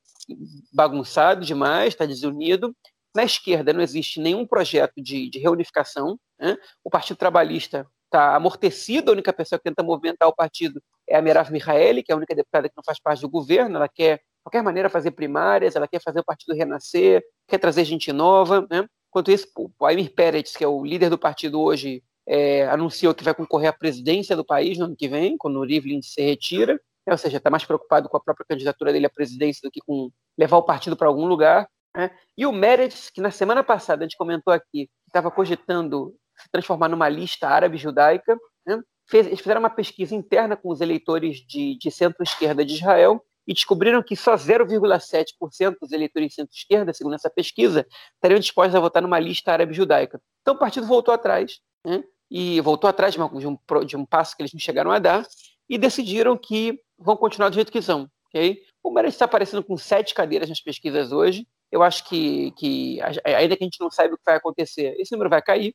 bagunçado 0.73 1.45
demais, 1.45 1.89
está 1.89 2.07
desunido. 2.07 2.73
Na 3.15 3.25
esquerda 3.25 3.73
não 3.73 3.81
existe 3.81 4.21
nenhum 4.21 4.47
projeto 4.47 4.95
de, 4.97 5.31
de 5.31 5.39
reunificação. 5.39 6.19
Né? 6.39 6.57
O 6.85 6.91
Partido 6.91 7.17
Trabalhista 7.17 7.87
está 8.05 8.35
amortecido, 8.37 9.11
a 9.11 9.15
única 9.15 9.33
pessoa 9.33 9.59
que 9.59 9.65
tenta 9.65 9.83
movimentar 9.83 10.29
o 10.29 10.35
partido 10.35 10.83
é 11.09 11.17
a 11.17 11.23
Merav 11.23 11.51
Mihaeli, 11.51 12.03
que 12.03 12.11
é 12.11 12.15
a 12.15 12.17
única 12.17 12.35
deputada 12.35 12.69
que 12.69 12.77
não 12.77 12.85
faz 12.85 13.01
parte 13.01 13.21
do 13.21 13.29
governo, 13.29 13.77
ela 13.77 13.89
quer, 13.89 14.17
de 14.17 14.23
qualquer 14.45 14.63
maneira, 14.63 14.89
fazer 14.89 15.11
primárias, 15.13 15.77
ela 15.77 15.89
quer 15.89 16.03
fazer 16.03 16.21
o 16.21 16.25
partido 16.25 16.55
renascer, 16.55 17.23
quer 17.47 17.59
trazer 17.59 17.85
gente 17.85 18.13
nova, 18.13 18.67
né? 18.71 18.87
Enquanto 19.09 19.31
isso, 19.31 19.49
o 19.57 19.87
Aymir 19.87 20.15
Peretz, 20.15 20.55
que 20.55 20.63
é 20.63 20.69
o 20.69 20.85
líder 20.85 21.09
do 21.09 21.19
partido 21.19 21.61
hoje, 21.61 22.03
é, 22.27 22.69
anunciou 22.69 23.15
que 23.15 23.25
vai 23.25 23.35
concorrer 23.35 23.71
à 23.71 23.73
presidência 23.73 24.37
do 24.37 24.45
país 24.45 24.77
no 24.77 24.85
ano 24.85 24.97
que 24.97 25.09
vem, 25.09 25.37
quando 25.39 25.59
o 25.59 25.65
Rivlin 25.65 26.03
se 26.03 26.21
retira, 26.21 26.79
ou 27.07 27.17
seja, 27.17 27.39
está 27.39 27.49
mais 27.49 27.65
preocupado 27.65 28.09
com 28.09 28.19
a 28.19 28.21
própria 28.21 28.45
candidatura 28.47 28.93
dele 28.93 29.07
à 29.07 29.11
presidência 29.11 29.61
do 29.65 29.71
que 29.71 29.81
com 29.81 30.11
levar 30.37 30.59
o 30.59 30.63
partido 30.63 30.95
para 30.95 31.09
algum 31.09 31.27
lugar. 31.27 31.67
Né? 31.97 32.11
E 32.37 32.47
o 32.47 32.53
Meretz, 32.53 33.11
que 33.11 33.21
na 33.21 33.31
semana 33.31 33.63
passada 33.63 34.03
a 34.03 34.07
gente 34.07 34.17
comentou 34.17 34.53
aqui, 34.53 34.89
estava 35.07 35.31
cogitando 35.31 36.15
se 36.37 36.49
transformar 36.51 36.89
numa 36.89 37.09
lista 37.09 37.49
árabe-judaica. 37.49 38.39
Né? 38.67 38.81
Fez, 39.09 39.27
eles 39.27 39.41
fizeram 39.41 39.61
uma 39.61 39.71
pesquisa 39.71 40.15
interna 40.15 40.57
com 40.57 40.71
os 40.71 40.81
eleitores 40.81 41.39
de, 41.39 41.77
de 41.79 41.91
centro-esquerda 41.91 42.65
de 42.65 42.75
Israel 42.75 43.23
e 43.47 43.55
descobriram 43.55 44.03
que 44.03 44.15
só 44.15 44.35
0,7% 44.35 45.77
dos 45.81 45.91
eleitores 45.93 46.29
de 46.29 46.35
centro-esquerda, 46.35 46.93
segundo 46.93 47.15
essa 47.15 47.31
pesquisa, 47.31 47.87
estariam 48.15 48.39
dispostos 48.39 48.75
a 48.75 48.81
votar 48.81 49.03
numa 49.03 49.19
lista 49.19 49.51
árabe-judaica. 49.53 50.21
Então 50.43 50.55
o 50.55 50.59
partido 50.59 50.87
voltou 50.87 51.15
atrás, 51.15 51.59
né? 51.85 52.05
e 52.31 52.61
voltou 52.61 52.91
atrás 52.91 53.15
de, 53.15 53.19
uma, 53.19 53.29
de, 53.41 53.47
um, 53.47 53.59
de 53.87 53.97
um 53.97 54.05
passo 54.05 54.37
que 54.37 54.43
eles 54.43 54.53
não 54.53 54.61
chegaram 54.61 54.91
a 54.91 54.99
dar, 54.99 55.27
e 55.69 55.79
decidiram 55.79 56.37
que 56.37 56.79
vão 56.99 57.17
continuar 57.17 57.49
do 57.49 57.55
jeito 57.55 57.73
que 57.73 57.81
são. 57.81 58.11
Okay? 58.29 58.63
O 58.83 58.91
Meredith 58.91 59.15
está 59.15 59.25
aparecendo 59.25 59.63
com 59.63 59.77
sete 59.79 60.13
cadeiras 60.15 60.49
nas 60.49 60.61
pesquisas 60.61 61.11
hoje. 61.11 61.47
Eu 61.71 61.83
acho 61.83 62.09
que, 62.09 62.53
que, 62.53 62.99
ainda 63.25 63.57
que 63.57 63.65
a 63.65 63.67
gente 63.67 63.81
não 63.81 63.91
saiba 63.91 64.15
o 64.15 64.19
que 64.19 64.25
vai 64.25 64.37
acontecer, 64.37 64.95
esse 64.99 65.13
número 65.13 65.31
vai 65.31 65.43
cair 65.43 65.75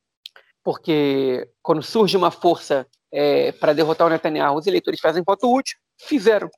porque 0.64 1.48
quando 1.62 1.84
surge 1.84 2.16
uma 2.16 2.32
força 2.32 2.88
é, 3.12 3.52
para 3.52 3.74
derrotar 3.74 4.08
o 4.08 4.10
Netanyahu, 4.10 4.58
os 4.58 4.66
eleitores 4.66 5.00
fazem 5.00 5.24
voto 5.24 5.54
útil, 5.54 5.78
fizeram. 6.00 6.50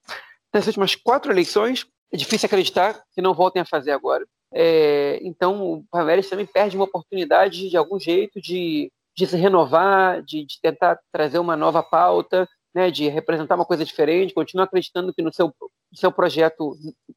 Nas 0.54 0.68
últimas 0.68 0.96
quatro 0.96 1.32
eleições, 1.32 1.86
é 2.14 2.18
difícil 2.18 2.46
acreditar 2.46 3.04
que 3.14 3.22
não 3.22 3.34
voltem 3.34 3.62
a 3.62 3.66
fazer 3.66 3.92
agora. 3.92 4.26
É, 4.54 5.20
então, 5.22 5.74
o 5.74 5.84
Palmeiras 5.92 6.30
também 6.30 6.46
perde 6.46 6.78
uma 6.78 6.86
oportunidade, 6.86 7.70
de 7.70 7.76
algum 7.76 8.00
jeito, 8.00 8.40
de, 8.40 8.92
de 9.18 9.28
se 9.28 9.36
renovar, 9.36 10.22
de, 10.22 10.46
de 10.46 10.62
tentar 10.62 11.00
trazer 11.12 11.40
uma 11.40 11.58
nova 11.58 11.84
pauta, 11.84 12.48
né, 12.74 12.92
de 12.92 13.10
representar 13.10 13.56
uma 13.56 13.66
coisa 13.66 13.84
diferente, 13.84 14.34
continuar 14.34 14.66
acreditando 14.66 15.14
que 15.14 15.22
no 15.22 15.34
seu, 15.34 15.54
seu 15.96 16.12
projeto, 16.12 16.76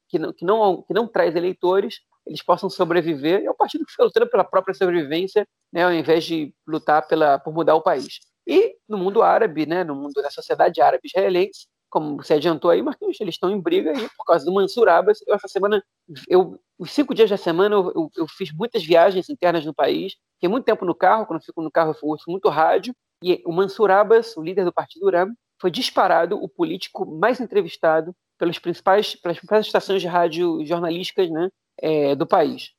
que 0.08 0.18
não, 0.18 0.32
que, 0.32 0.44
não, 0.44 0.82
que 0.82 0.94
não 0.94 1.06
traz 1.06 1.34
eleitores, 1.34 2.00
eles 2.26 2.42
possam 2.42 2.68
sobreviver. 2.68 3.42
É 3.44 3.50
um 3.50 3.54
partido 3.54 3.84
que 3.84 4.02
lutando 4.02 4.28
pela 4.30 4.44
própria 4.44 4.74
sobrevivência, 4.74 5.46
né, 5.72 5.84
ao 5.84 5.92
invés 5.92 6.24
de 6.24 6.54
lutar 6.66 7.06
pela, 7.06 7.38
por 7.38 7.52
mudar 7.52 7.74
o 7.74 7.82
país. 7.82 8.20
E 8.46 8.76
no 8.88 8.96
mundo 8.96 9.22
árabe, 9.22 9.66
né, 9.66 9.84
no 9.84 9.94
mundo 9.94 10.22
da 10.22 10.30
sociedade 10.30 10.80
árabe 10.80 11.02
israelense, 11.06 11.66
como 11.90 12.16
você 12.16 12.34
adiantou 12.34 12.70
aí, 12.70 12.82
Marquinhos, 12.82 13.18
eles 13.20 13.34
estão 13.34 13.50
em 13.50 13.60
briga 13.60 13.90
aí 13.90 14.08
por 14.16 14.24
causa 14.24 14.44
do 14.44 14.52
Mansur 14.52 14.88
Abbas. 14.88 15.20
Eu, 15.26 15.34
essa 15.34 15.48
semana, 15.48 15.82
eu, 16.28 16.58
os 16.78 16.90
cinco 16.90 17.14
dias 17.14 17.30
da 17.30 17.36
semana, 17.36 17.74
eu, 17.74 17.92
eu, 17.94 18.10
eu, 18.16 18.26
fiz 18.28 18.52
muitas 18.52 18.84
viagens 18.84 19.28
internas 19.30 19.64
no 19.64 19.74
país, 19.74 20.14
fiquei 20.34 20.48
muito 20.48 20.64
tempo 20.64 20.84
no 20.84 20.94
carro, 20.94 21.26
quando 21.26 21.42
fico 21.42 21.62
no 21.62 21.70
carro 21.70 21.96
eu 22.02 22.08
ouço 22.08 22.30
muito 22.30 22.48
rádio, 22.50 22.94
e 23.22 23.42
o 23.44 23.52
Mansur 23.52 23.90
Abbas, 23.90 24.36
o 24.36 24.42
líder 24.42 24.64
do 24.64 24.72
Partido 24.72 25.06
Uram, 25.06 25.32
foi 25.60 25.70
disparado 25.70 26.36
o 26.36 26.48
político 26.48 27.04
mais 27.06 27.40
entrevistado 27.40 28.14
pelas 28.38 28.58
principais, 28.58 29.14
pelas 29.16 29.36
principais 29.36 29.66
estações 29.66 30.00
de 30.00 30.08
rádio 30.08 30.64
jornalísticas 30.64 31.28
né, 31.30 31.50
é, 31.80 32.14
do 32.14 32.26
país. 32.26 32.70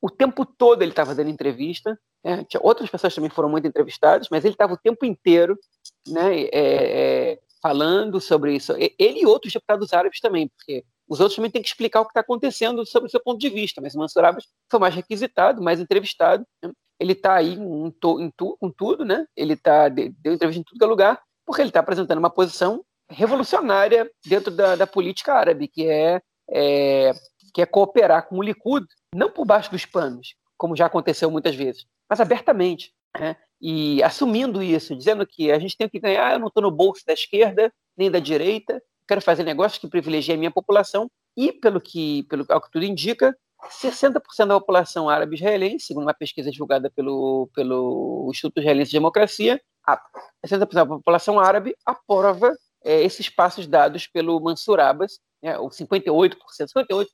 O 0.00 0.10
tempo 0.10 0.44
todo 0.44 0.82
ele 0.82 0.90
estava 0.90 1.14
dando 1.14 1.30
entrevista, 1.30 1.98
né? 2.24 2.44
outras 2.60 2.90
pessoas 2.90 3.14
também 3.14 3.30
foram 3.30 3.48
muito 3.48 3.66
entrevistadas, 3.66 4.28
mas 4.30 4.44
ele 4.44 4.54
estava 4.54 4.74
o 4.74 4.78
tempo 4.78 5.04
inteiro 5.04 5.56
né, 6.08 6.40
é, 6.42 6.50
é, 6.52 7.38
falando 7.60 8.20
sobre 8.20 8.54
isso. 8.54 8.72
Ele 8.98 9.20
e 9.20 9.26
outros 9.26 9.52
deputados 9.52 9.92
árabes 9.92 10.20
também, 10.20 10.48
porque 10.48 10.84
os 11.08 11.20
outros 11.20 11.36
também 11.36 11.50
têm 11.50 11.62
que 11.62 11.68
explicar 11.68 12.00
o 12.00 12.04
que 12.04 12.10
está 12.10 12.20
acontecendo 12.20 12.84
sobre 12.86 13.08
o 13.08 13.10
seu 13.10 13.22
ponto 13.22 13.38
de 13.38 13.48
vista, 13.48 13.80
mas 13.80 13.94
Mansur 13.94 14.24
Abbas 14.24 14.48
foi 14.70 14.80
mais 14.80 14.94
requisitado, 14.94 15.62
mais 15.62 15.78
entrevistado. 15.78 16.44
Né? 16.62 16.72
Ele 16.98 17.12
está 17.12 17.34
aí 17.34 17.54
em, 17.54 17.86
em, 17.86 17.90
tu, 17.90 18.20
em, 18.20 18.70
tudo, 18.70 19.04
né? 19.04 19.26
ele 19.36 19.56
tá, 19.56 19.88
deu 19.88 20.32
entrevista 20.32 20.60
em 20.60 20.64
tudo 20.64 20.78
que 20.78 20.84
é 20.84 20.88
lugar, 20.88 21.22
porque 21.44 21.60
ele 21.60 21.68
está 21.68 21.80
apresentando 21.80 22.18
uma 22.18 22.30
posição 22.30 22.84
revolucionária 23.12 24.10
dentro 24.24 24.50
da, 24.50 24.76
da 24.76 24.86
política 24.86 25.34
árabe, 25.34 25.68
que 25.68 25.86
é, 25.88 26.20
é 26.50 27.12
que 27.52 27.60
é 27.60 27.66
cooperar 27.66 28.26
com 28.28 28.38
o 28.38 28.42
Likud, 28.42 28.86
não 29.14 29.30
por 29.30 29.44
baixo 29.44 29.70
dos 29.70 29.84
panos, 29.84 30.34
como 30.56 30.76
já 30.76 30.86
aconteceu 30.86 31.30
muitas 31.30 31.54
vezes, 31.54 31.86
mas 32.08 32.20
abertamente. 32.20 32.92
Né? 33.18 33.36
E 33.60 34.02
assumindo 34.02 34.62
isso, 34.62 34.96
dizendo 34.96 35.26
que 35.26 35.52
a 35.52 35.58
gente 35.58 35.76
tem 35.76 35.88
que 35.88 36.00
ganhar, 36.00 36.32
eu 36.32 36.38
não 36.38 36.48
estou 36.48 36.62
no 36.62 36.70
bolso 36.70 37.04
da 37.06 37.12
esquerda 37.12 37.72
nem 37.96 38.10
da 38.10 38.18
direita, 38.18 38.82
quero 39.06 39.20
fazer 39.20 39.44
negócios 39.44 39.78
que 39.78 39.88
privilegiem 39.88 40.36
a 40.36 40.38
minha 40.38 40.50
população, 40.50 41.10
e 41.36 41.52
pelo 41.52 41.80
que, 41.80 42.22
pelo 42.24 42.46
que 42.46 42.70
tudo 42.70 42.84
indica, 42.84 43.36
60% 43.68 44.46
da 44.46 44.58
população 44.58 45.08
árabe 45.08 45.36
israelense, 45.36 45.86
segundo 45.86 46.04
uma 46.04 46.14
pesquisa 46.14 46.50
divulgada 46.50 46.90
pelo, 46.90 47.48
pelo 47.54 48.28
Instituto 48.30 48.58
Israelense 48.58 48.90
de 48.90 48.96
Democracia, 48.96 49.60
a 49.86 50.00
60% 50.44 50.72
da 50.72 50.86
população 50.86 51.38
árabe 51.38 51.76
aprova 51.84 52.56
é, 52.84 53.02
esses 53.02 53.28
passos 53.28 53.66
dados 53.66 54.06
pelo 54.06 54.40
Mansur 54.40 54.80
Abbas, 54.80 55.18
né, 55.42 55.58
ou 55.58 55.68
58%, 55.68 56.36
58%, 56.76 57.06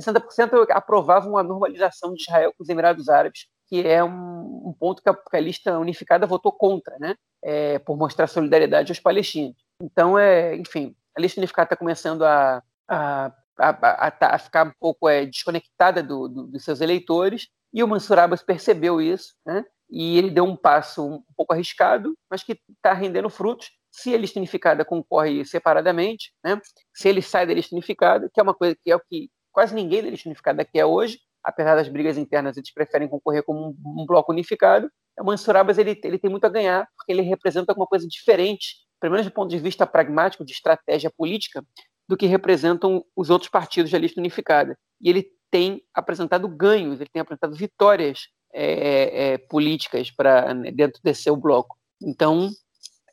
60% 0.00 0.66
aprovavam 0.70 1.36
a 1.36 1.42
normalização 1.42 2.12
de 2.14 2.22
Israel 2.22 2.52
com 2.56 2.62
os 2.62 2.68
Emirados 2.68 3.08
Árabes, 3.08 3.46
que 3.66 3.86
é 3.86 4.02
um, 4.04 4.68
um 4.68 4.74
ponto 4.78 5.02
que 5.02 5.08
a, 5.08 5.14
que 5.14 5.36
a, 5.36 5.40
lista 5.40 5.78
unificada 5.78 6.26
votou 6.26 6.52
contra, 6.52 6.96
né, 6.98 7.16
é, 7.42 7.78
por 7.78 7.96
mostrar 7.96 8.26
solidariedade 8.26 8.92
aos 8.92 9.00
palestinos. 9.00 9.56
Então, 9.80 10.18
é, 10.18 10.54
enfim, 10.56 10.94
a 11.16 11.20
lista 11.20 11.40
unificada 11.40 11.66
está 11.66 11.76
começando 11.76 12.24
a, 12.24 12.62
a, 12.88 13.32
a, 13.58 14.12
a, 14.20 14.38
ficar 14.38 14.66
um 14.66 14.72
pouco 14.78 15.08
é, 15.08 15.26
desconectada 15.26 16.02
do, 16.02 16.28
do, 16.28 16.46
dos 16.46 16.62
seus 16.62 16.80
eleitores, 16.80 17.48
e 17.72 17.82
o 17.82 17.88
Mansur 17.88 18.18
Abbas 18.18 18.42
percebeu 18.42 19.00
isso, 19.00 19.34
né, 19.44 19.64
e 19.90 20.18
ele 20.18 20.30
deu 20.30 20.44
um 20.44 20.56
passo 20.56 21.04
um 21.06 21.22
pouco 21.36 21.52
arriscado, 21.52 22.16
mas 22.30 22.42
que 22.42 22.58
está 22.76 22.92
rendendo 22.92 23.30
frutos, 23.30 23.70
se 23.96 24.14
a 24.14 24.18
lista 24.18 24.38
unificada 24.38 24.84
concorre 24.84 25.42
separadamente, 25.46 26.30
né? 26.44 26.60
se 26.94 27.08
ele 27.08 27.22
sai 27.22 27.46
da 27.46 27.54
lista 27.54 27.74
unificada, 27.74 28.28
que 28.32 28.38
é 28.38 28.42
uma 28.42 28.54
coisa 28.54 28.76
que 28.84 28.90
é 28.90 28.94
o 28.96 29.00
que 29.00 29.30
quase 29.50 29.74
ninguém 29.74 30.02
da 30.02 30.10
lista 30.10 30.28
unificada 30.28 30.62
quer 30.66 30.84
hoje, 30.84 31.18
apesar 31.42 31.76
das 31.76 31.88
brigas 31.88 32.18
internas, 32.18 32.58
eles 32.58 32.72
preferem 32.72 33.08
concorrer 33.08 33.42
como 33.42 33.70
um, 33.70 34.02
um 34.02 34.04
bloco 34.04 34.32
unificado. 34.32 34.90
O 35.18 35.24
Mansur 35.24 35.56
Abbas 35.56 35.78
ele, 35.78 35.98
ele 36.04 36.18
tem 36.18 36.30
muito 36.30 36.44
a 36.44 36.50
ganhar, 36.50 36.86
porque 36.94 37.10
ele 37.10 37.22
representa 37.22 37.72
alguma 37.72 37.86
coisa 37.86 38.06
diferente, 38.06 38.76
pelo 39.00 39.12
menos 39.12 39.26
do 39.26 39.32
ponto 39.32 39.48
de 39.48 39.58
vista 39.58 39.86
pragmático, 39.86 40.44
de 40.44 40.52
estratégia 40.52 41.10
política, 41.16 41.64
do 42.06 42.18
que 42.18 42.26
representam 42.26 43.02
os 43.16 43.30
outros 43.30 43.50
partidos 43.50 43.90
da 43.90 43.98
lista 43.98 44.20
unificada. 44.20 44.76
E 45.00 45.08
ele 45.08 45.26
tem 45.50 45.82
apresentado 45.94 46.46
ganhos, 46.48 47.00
ele 47.00 47.08
tem 47.10 47.22
apresentado 47.22 47.56
vitórias 47.56 48.28
é, 48.52 49.32
é, 49.32 49.38
políticas 49.38 50.10
para 50.10 50.52
né, 50.52 50.70
dentro 50.70 51.00
desse 51.02 51.22
seu 51.22 51.34
bloco. 51.34 51.78
Então, 52.02 52.50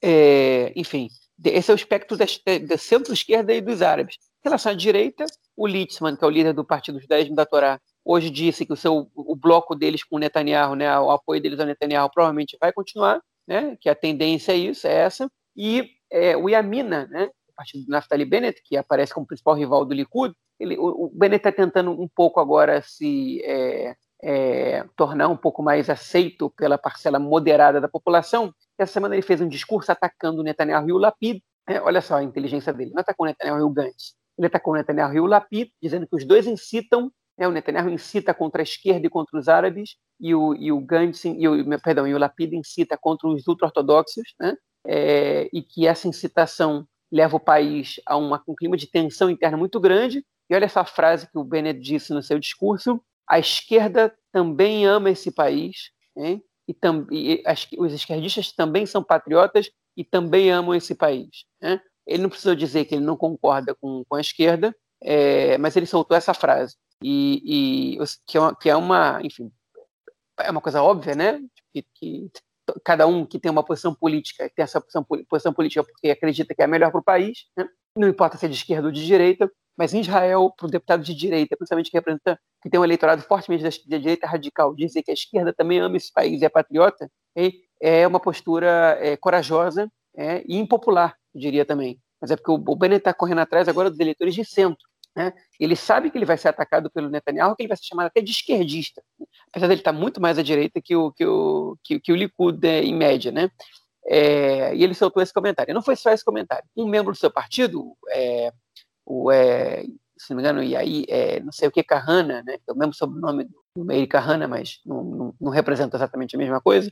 é, 0.03 0.73
enfim, 0.75 1.07
esse 1.45 1.71
é 1.71 1.73
o 1.73 1.75
espectro 1.75 2.17
da, 2.17 2.25
da 2.67 2.77
centro-esquerda 2.77 3.53
e 3.53 3.61
dos 3.61 3.81
árabes. 3.81 4.17
Em 4.43 4.49
relação 4.49 4.73
à 4.73 4.75
direita, 4.75 5.25
o 5.55 5.65
Litzman, 5.65 6.17
que 6.17 6.23
é 6.23 6.27
o 6.27 6.29
líder 6.29 6.53
do 6.53 6.65
Partido 6.65 6.99
Judaísmo 6.99 7.35
da 7.35 7.45
Torá, 7.45 7.79
hoje 8.03 8.29
disse 8.29 8.65
que 8.65 8.73
o, 8.73 8.75
seu, 8.75 9.09
o 9.15 9.35
bloco 9.35 9.73
deles 9.73 10.03
com 10.03 10.19
Netanyahu, 10.19 10.75
né, 10.75 10.99
o 10.99 11.09
apoio 11.09 11.41
deles 11.41 11.59
ao 11.59 11.65
Netanyahu 11.65 12.09
provavelmente 12.11 12.57
vai 12.59 12.73
continuar, 12.73 13.21
né, 13.47 13.77
que 13.79 13.87
a 13.87 13.95
tendência 13.95 14.51
é 14.51 14.57
isso, 14.57 14.85
é 14.85 14.93
essa. 14.93 15.31
E 15.55 15.89
é, 16.11 16.35
o 16.35 16.49
Yamina, 16.49 17.07
né, 17.07 17.29
o 17.47 17.53
partido 17.55 17.85
do 17.85 17.91
Naftali 17.91 18.25
Bennett, 18.25 18.61
que 18.63 18.75
aparece 18.75 19.13
como 19.13 19.25
principal 19.25 19.55
rival 19.55 19.85
do 19.85 19.93
Likud, 19.93 20.35
ele, 20.59 20.77
o, 20.77 21.05
o 21.05 21.11
Bennett 21.13 21.47
está 21.47 21.51
tentando 21.51 21.91
um 21.91 22.07
pouco 22.07 22.41
agora 22.41 22.81
se 22.81 23.41
é, 23.45 23.95
é, 24.21 24.85
tornar 24.95 25.27
um 25.27 25.37
pouco 25.37 25.63
mais 25.63 25.89
aceito 25.89 26.49
pela 26.51 26.77
parcela 26.77 27.19
moderada 27.19 27.79
da 27.81 27.87
população. 27.87 28.53
Essa 28.77 28.93
semana 28.93 29.15
ele 29.15 29.21
fez 29.21 29.41
um 29.41 29.47
discurso 29.47 29.91
atacando 29.91 30.43
Netanyahu 30.43 30.89
e 30.89 30.93
o 30.93 30.97
Lapid. 30.97 31.41
É, 31.67 31.79
olha 31.81 32.01
só 32.01 32.15
a 32.15 32.23
inteligência 32.23 32.73
dele. 32.73 32.91
Não 32.93 33.01
atacou 33.01 33.25
Netanyahu 33.25 33.59
e 33.59 33.63
o 33.63 33.69
Gantz. 33.69 34.15
Ele 34.37 34.47
atacou 34.47 34.73
Netanyahu 34.73 35.13
e 35.13 35.19
o 35.19 35.25
Lapid, 35.25 35.69
dizendo 35.81 36.07
que 36.07 36.15
os 36.15 36.25
dois 36.25 36.47
incitam 36.47 37.11
Né? 37.37 37.47
O 37.47 37.51
Netanyahu 37.51 37.89
incita 37.89 38.33
contra 38.33 38.61
a 38.61 38.63
esquerda 38.63 39.07
e 39.07 39.09
contra 39.09 39.37
os 39.37 39.47
árabes, 39.47 39.95
e 40.19 40.33
o, 40.35 40.55
e 40.55 40.71
o 40.71 40.79
Gantz, 40.79 41.25
e 41.25 41.47
o, 41.47 41.81
perdão, 41.81 42.07
e 42.07 42.13
o 42.13 42.17
Lapid 42.17 42.53
incita 42.53 42.97
contra 42.97 43.27
os 43.27 43.47
ultra-ortodoxos, 43.47 44.23
né? 44.39 44.55
É, 44.85 45.49
e 45.53 45.61
que 45.61 45.87
essa 45.87 46.07
incitação 46.07 46.85
leva 47.11 47.37
o 47.37 47.39
país 47.39 48.01
a 48.05 48.17
uma, 48.17 48.43
um 48.47 48.55
clima 48.55 48.75
de 48.75 48.87
tensão 48.87 49.29
interna 49.29 49.57
muito 49.57 49.79
grande. 49.79 50.25
E 50.49 50.55
olha 50.55 50.65
essa 50.65 50.83
frase 50.83 51.29
que 51.31 51.37
o 51.37 51.43
Bennett 51.43 51.79
disse 51.79 52.13
no 52.13 52.21
seu 52.21 52.37
discurso: 52.37 53.01
a 53.27 53.39
esquerda 53.39 54.13
também 54.31 54.85
ama 54.85 55.09
esse 55.09 55.31
país, 55.31 55.91
hein? 56.17 56.43
E, 56.67 56.73
tam, 56.73 57.07
as, 57.45 57.67
os 57.77 57.93
esquerdistas 57.93 58.51
também 58.51 58.85
são 58.85 59.03
patriotas 59.03 59.69
e 59.95 60.03
também 60.03 60.51
amam 60.51 60.73
esse 60.73 60.95
país. 60.95 61.45
Né? 61.61 61.79
Ele 62.07 62.23
não 62.23 62.29
precisou 62.29 62.55
dizer 62.55 62.85
que 62.85 62.95
ele 62.95 63.05
não 63.05 63.17
concorda 63.17 63.75
com, 63.75 64.03
com 64.07 64.15
a 64.15 64.21
esquerda, 64.21 64.75
é, 65.01 65.57
mas 65.57 65.75
ele 65.75 65.85
soltou 65.85 66.15
essa 66.15 66.33
frase 66.33 66.75
e, 67.03 67.97
e 67.97 68.05
que, 68.25 68.37
é 68.37 68.39
uma, 68.39 68.55
que, 68.55 68.69
é 68.69 68.75
uma, 68.75 69.19
enfim, 69.21 69.51
é 70.39 70.49
uma 70.49 70.61
coisa 70.61 70.81
óbvia, 70.81 71.15
né? 71.15 71.39
Que, 71.73 71.85
que, 71.95 72.31
cada 72.83 73.05
um 73.05 73.25
que 73.25 73.39
tem 73.39 73.51
uma 73.51 73.63
posição 73.63 73.93
política 73.93 74.49
tem 74.55 74.63
essa 74.63 74.79
posição, 74.79 75.05
posição 75.29 75.53
política 75.53 75.83
porque 75.83 76.09
acredita 76.09 76.55
que 76.55 76.63
é 76.63 76.67
melhor 76.67 76.91
para 76.91 77.01
o 77.01 77.03
país, 77.03 77.45
né? 77.57 77.67
não 77.95 78.07
importa 78.07 78.37
se 78.37 78.45
é 78.45 78.49
de 78.49 78.55
esquerda 78.55 78.87
ou 78.87 78.91
de 78.91 79.05
direita, 79.05 79.51
mas 79.77 79.93
em 79.93 80.01
Israel, 80.01 80.53
para 80.55 80.67
um 80.67 80.69
deputado 80.69 81.03
de 81.03 81.13
direita, 81.13 81.55
principalmente 81.57 81.89
que 81.89 81.97
representa, 81.97 82.39
que 82.61 82.69
tem 82.69 82.79
um 82.79 82.83
eleitorado 82.83 83.21
fortemente 83.23 83.63
da, 83.63 83.69
da 83.69 83.97
direita 83.97 84.27
radical, 84.27 84.75
dizer 84.75 85.03
que 85.03 85.11
a 85.11 85.13
esquerda 85.13 85.53
também 85.53 85.79
ama 85.79 85.97
esse 85.97 86.11
país 86.11 86.41
e 86.41 86.45
é 86.45 86.49
patriota, 86.49 87.09
é 87.81 88.07
uma 88.07 88.19
postura 88.19 88.97
é, 89.01 89.17
corajosa 89.17 89.91
é, 90.15 90.43
e 90.47 90.57
impopular, 90.57 91.17
diria 91.33 91.65
também. 91.65 91.99
Mas 92.21 92.31
é 92.31 92.35
porque 92.35 92.51
o, 92.51 92.55
o 92.55 92.75
Bennett 92.75 92.99
está 92.99 93.13
correndo 93.13 93.39
atrás 93.39 93.67
agora 93.67 93.89
dos 93.89 93.99
eleitores 93.99 94.33
de 94.33 94.45
centro. 94.45 94.87
Né? 95.15 95.33
Ele 95.59 95.75
sabe 95.75 96.09
que 96.09 96.17
ele 96.17 96.25
vai 96.25 96.37
ser 96.37 96.47
atacado 96.47 96.89
pelo 96.89 97.09
Netanyahu, 97.09 97.55
que 97.55 97.63
ele 97.63 97.67
vai 97.67 97.77
ser 97.77 97.85
chamado 97.85 98.07
até 98.07 98.21
de 98.21 98.31
esquerdista, 98.31 99.03
apesar 99.49 99.67
dele 99.67 99.81
estar 99.81 99.93
tá 99.93 99.99
muito 99.99 100.19
mais 100.21 100.39
à 100.39 100.43
direita 100.43 100.81
que 100.81 100.95
o, 100.95 101.11
que 101.11 101.25
o, 101.25 101.77
que, 101.83 101.99
que 101.99 102.11
o 102.11 102.15
Likud 102.15 102.65
é, 102.65 102.81
em 102.81 102.95
média. 102.95 103.31
Né? 103.31 103.49
É, 104.05 104.75
e 104.75 104.83
ele 104.83 104.93
soltou 104.93 105.21
esse 105.21 105.33
comentário. 105.33 105.73
Não 105.73 105.81
foi 105.81 105.95
só 105.95 106.11
esse 106.11 106.25
comentário. 106.25 106.65
Um 106.75 106.87
membro 106.87 107.11
do 107.11 107.17
seu 107.17 107.31
partido, 107.31 107.95
é, 108.09 108.51
o, 109.05 109.31
é, 109.31 109.83
se 110.17 110.29
não 110.29 110.37
me 110.37 110.43
engano, 110.43 110.63
e 110.63 110.75
aí, 110.75 111.05
é, 111.09 111.39
não 111.39 111.51
sei 111.51 111.67
o 111.67 111.71
que, 111.71 111.83
Kahana, 111.83 112.43
né, 112.43 112.57
é 112.67 112.71
o 112.71 112.75
mesmo 112.75 112.93
sobrenome 112.93 113.47
do 113.75 113.85
Meir 113.85 114.07
Kahana, 114.07 114.47
mas 114.47 114.79
não, 114.85 115.03
não, 115.03 115.35
não, 115.39 115.51
representa 115.51 115.97
exatamente 115.97 116.35
a 116.35 116.39
mesma 116.39 116.61
coisa, 116.61 116.91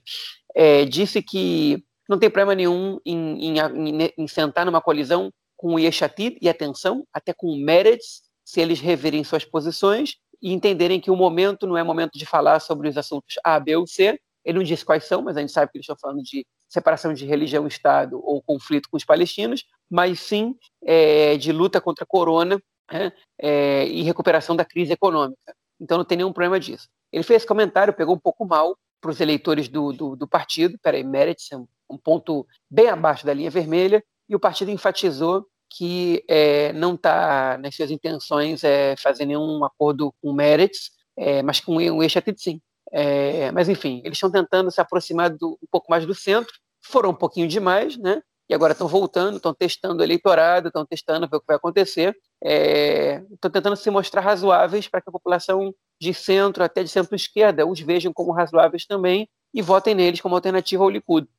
é, 0.56 0.86
disse 0.86 1.22
que 1.22 1.84
não 2.10 2.20
tem 2.20 2.30
problema 2.30 2.56
nenhum 2.56 3.00
em, 3.06 3.58
em, 3.58 3.60
em, 3.60 4.14
em, 4.18 4.28
sentar 4.28 4.66
numa 4.66 4.82
colisão 4.82 5.32
com 5.56 5.76
o 5.76 5.80
Yeshatid, 5.80 6.38
e 6.42 6.50
atenção, 6.50 7.06
até 7.14 7.34
com 7.34 7.48
o 7.48 7.58
Meretz, 7.58 8.24
se 8.44 8.60
eles 8.60 8.80
reverem 8.80 9.24
suas 9.24 9.46
posições 9.46 10.16
e 10.42 10.52
entenderem 10.52 11.00
que 11.00 11.12
o 11.12 11.16
momento 11.16 11.68
não 11.68 11.78
é 11.78 11.84
momento 11.84 12.18
de 12.18 12.26
falar 12.26 12.60
sobre 12.60 12.90
os 12.90 12.98
assuntos 12.98 13.36
A, 13.44 13.60
B 13.60 13.76
ou 13.76 13.86
C, 13.86 14.20
ele 14.44 14.58
não 14.58 14.64
disse 14.64 14.84
quais 14.84 15.06
são, 15.06 15.22
mas 15.22 15.38
a 15.38 15.40
gente 15.40 15.52
sabe 15.52 15.72
que 15.72 15.78
eles 15.78 15.84
estão 15.84 15.96
falando 15.96 16.24
de 16.24 16.46
separação 16.68 17.14
de 17.14 17.26
religião 17.26 17.68
Estado 17.68 18.20
ou 18.24 18.42
conflito 18.42 18.90
com 18.90 18.98
os 18.98 19.06
palestinos, 19.06 19.64
mas 19.92 20.22
sim 20.22 20.56
é, 20.84 21.36
de 21.36 21.52
luta 21.52 21.82
contra 21.82 22.06
a 22.06 22.08
corona 22.08 22.62
né, 22.92 23.12
é, 23.38 23.86
e 23.88 24.02
recuperação 24.04 24.56
da 24.56 24.64
crise 24.64 24.94
econômica. 24.94 25.54
Então 25.80 25.98
não 25.98 26.06
tem 26.06 26.18
nenhum 26.18 26.32
problema 26.32 26.60
disso. 26.60 26.88
Ele 27.12 27.24
fez 27.24 27.44
comentário, 27.44 27.94
pegou 27.94 28.16
um 28.16 28.20
pouco 28.20 28.46
mal 28.46 28.78
para 29.02 29.12
os 29.12 29.20
eleitores 29.20 29.68
do, 29.68 29.92
do, 29.92 30.16
do 30.16 30.28
partido, 30.28 30.78
peraí, 30.82 31.04
Meretz 31.04 31.52
é 31.52 31.58
um, 31.58 31.68
um, 31.90 31.98
ponto 31.98 32.48
bem 32.70 32.88
abaixo 32.88 33.26
da 33.26 33.34
linha 33.34 33.50
vermelha, 33.50 34.02
e 34.30 34.36
o 34.36 34.40
partido 34.40 34.72
enfatizou 34.72 35.46
que 35.70 36.24
é, 36.28 36.72
não 36.74 36.94
está 36.94 37.58
nas 37.58 37.76
suas 37.76 37.92
intenções 37.92 38.64
é, 38.64 38.96
fazer 38.98 39.26
nenhum 39.26 39.66
acordo 39.66 40.14
com 40.22 40.30
o 40.30 40.34
Meretz, 40.34 40.92
é, 41.18 41.42
mas 41.42 41.60
com 41.60 41.76
o 41.76 42.04
Eixatid 42.04 42.40
sim. 42.40 42.62
É, 42.94 43.52
mas, 43.52 43.70
enfim, 43.70 44.02
eles 44.04 44.18
estão 44.18 44.32
tentando 44.32 44.70
se 44.70 44.80
aproximar 44.80 45.30
do, 45.30 45.58
um 45.64 45.68
pouco 45.72 45.88
mais 45.90 46.06
do 46.06 46.14
centro, 46.14 46.54
foram 46.82 47.12
um 47.12 47.16
pouquinho 47.16 47.48
demais, 47.48 47.98
né? 47.98 48.22
E 48.52 48.54
agora 48.54 48.74
estão 48.74 48.86
voltando, 48.86 49.38
estão 49.38 49.54
testando 49.54 50.02
o 50.02 50.06
eleitorado, 50.06 50.68
estão 50.68 50.86
testando 50.86 51.26
ver 51.26 51.38
o 51.38 51.40
que 51.40 51.48
vai 51.48 51.56
acontecer. 51.56 52.14
É, 52.44 53.24
estão 53.32 53.50
tentando 53.50 53.78
se 53.78 53.90
mostrar 53.90 54.20
razoáveis 54.20 54.90
para 54.90 55.00
que 55.00 55.08
a 55.08 55.12
população 55.12 55.74
de 56.02 56.14
centro 56.14 56.62
até 56.62 56.84
de 56.84 56.90
centro-esquerda 56.90 57.66
os 57.66 57.80
vejam 57.80 58.12
como 58.12 58.34
razoáveis 58.34 58.86
também 58.86 59.30
e 59.54 59.62
votem 59.62 59.96
neles 59.96 60.20
como 60.20 60.36
alternativa 60.36 60.84
ao 60.84 60.90
Likud. 60.90 61.30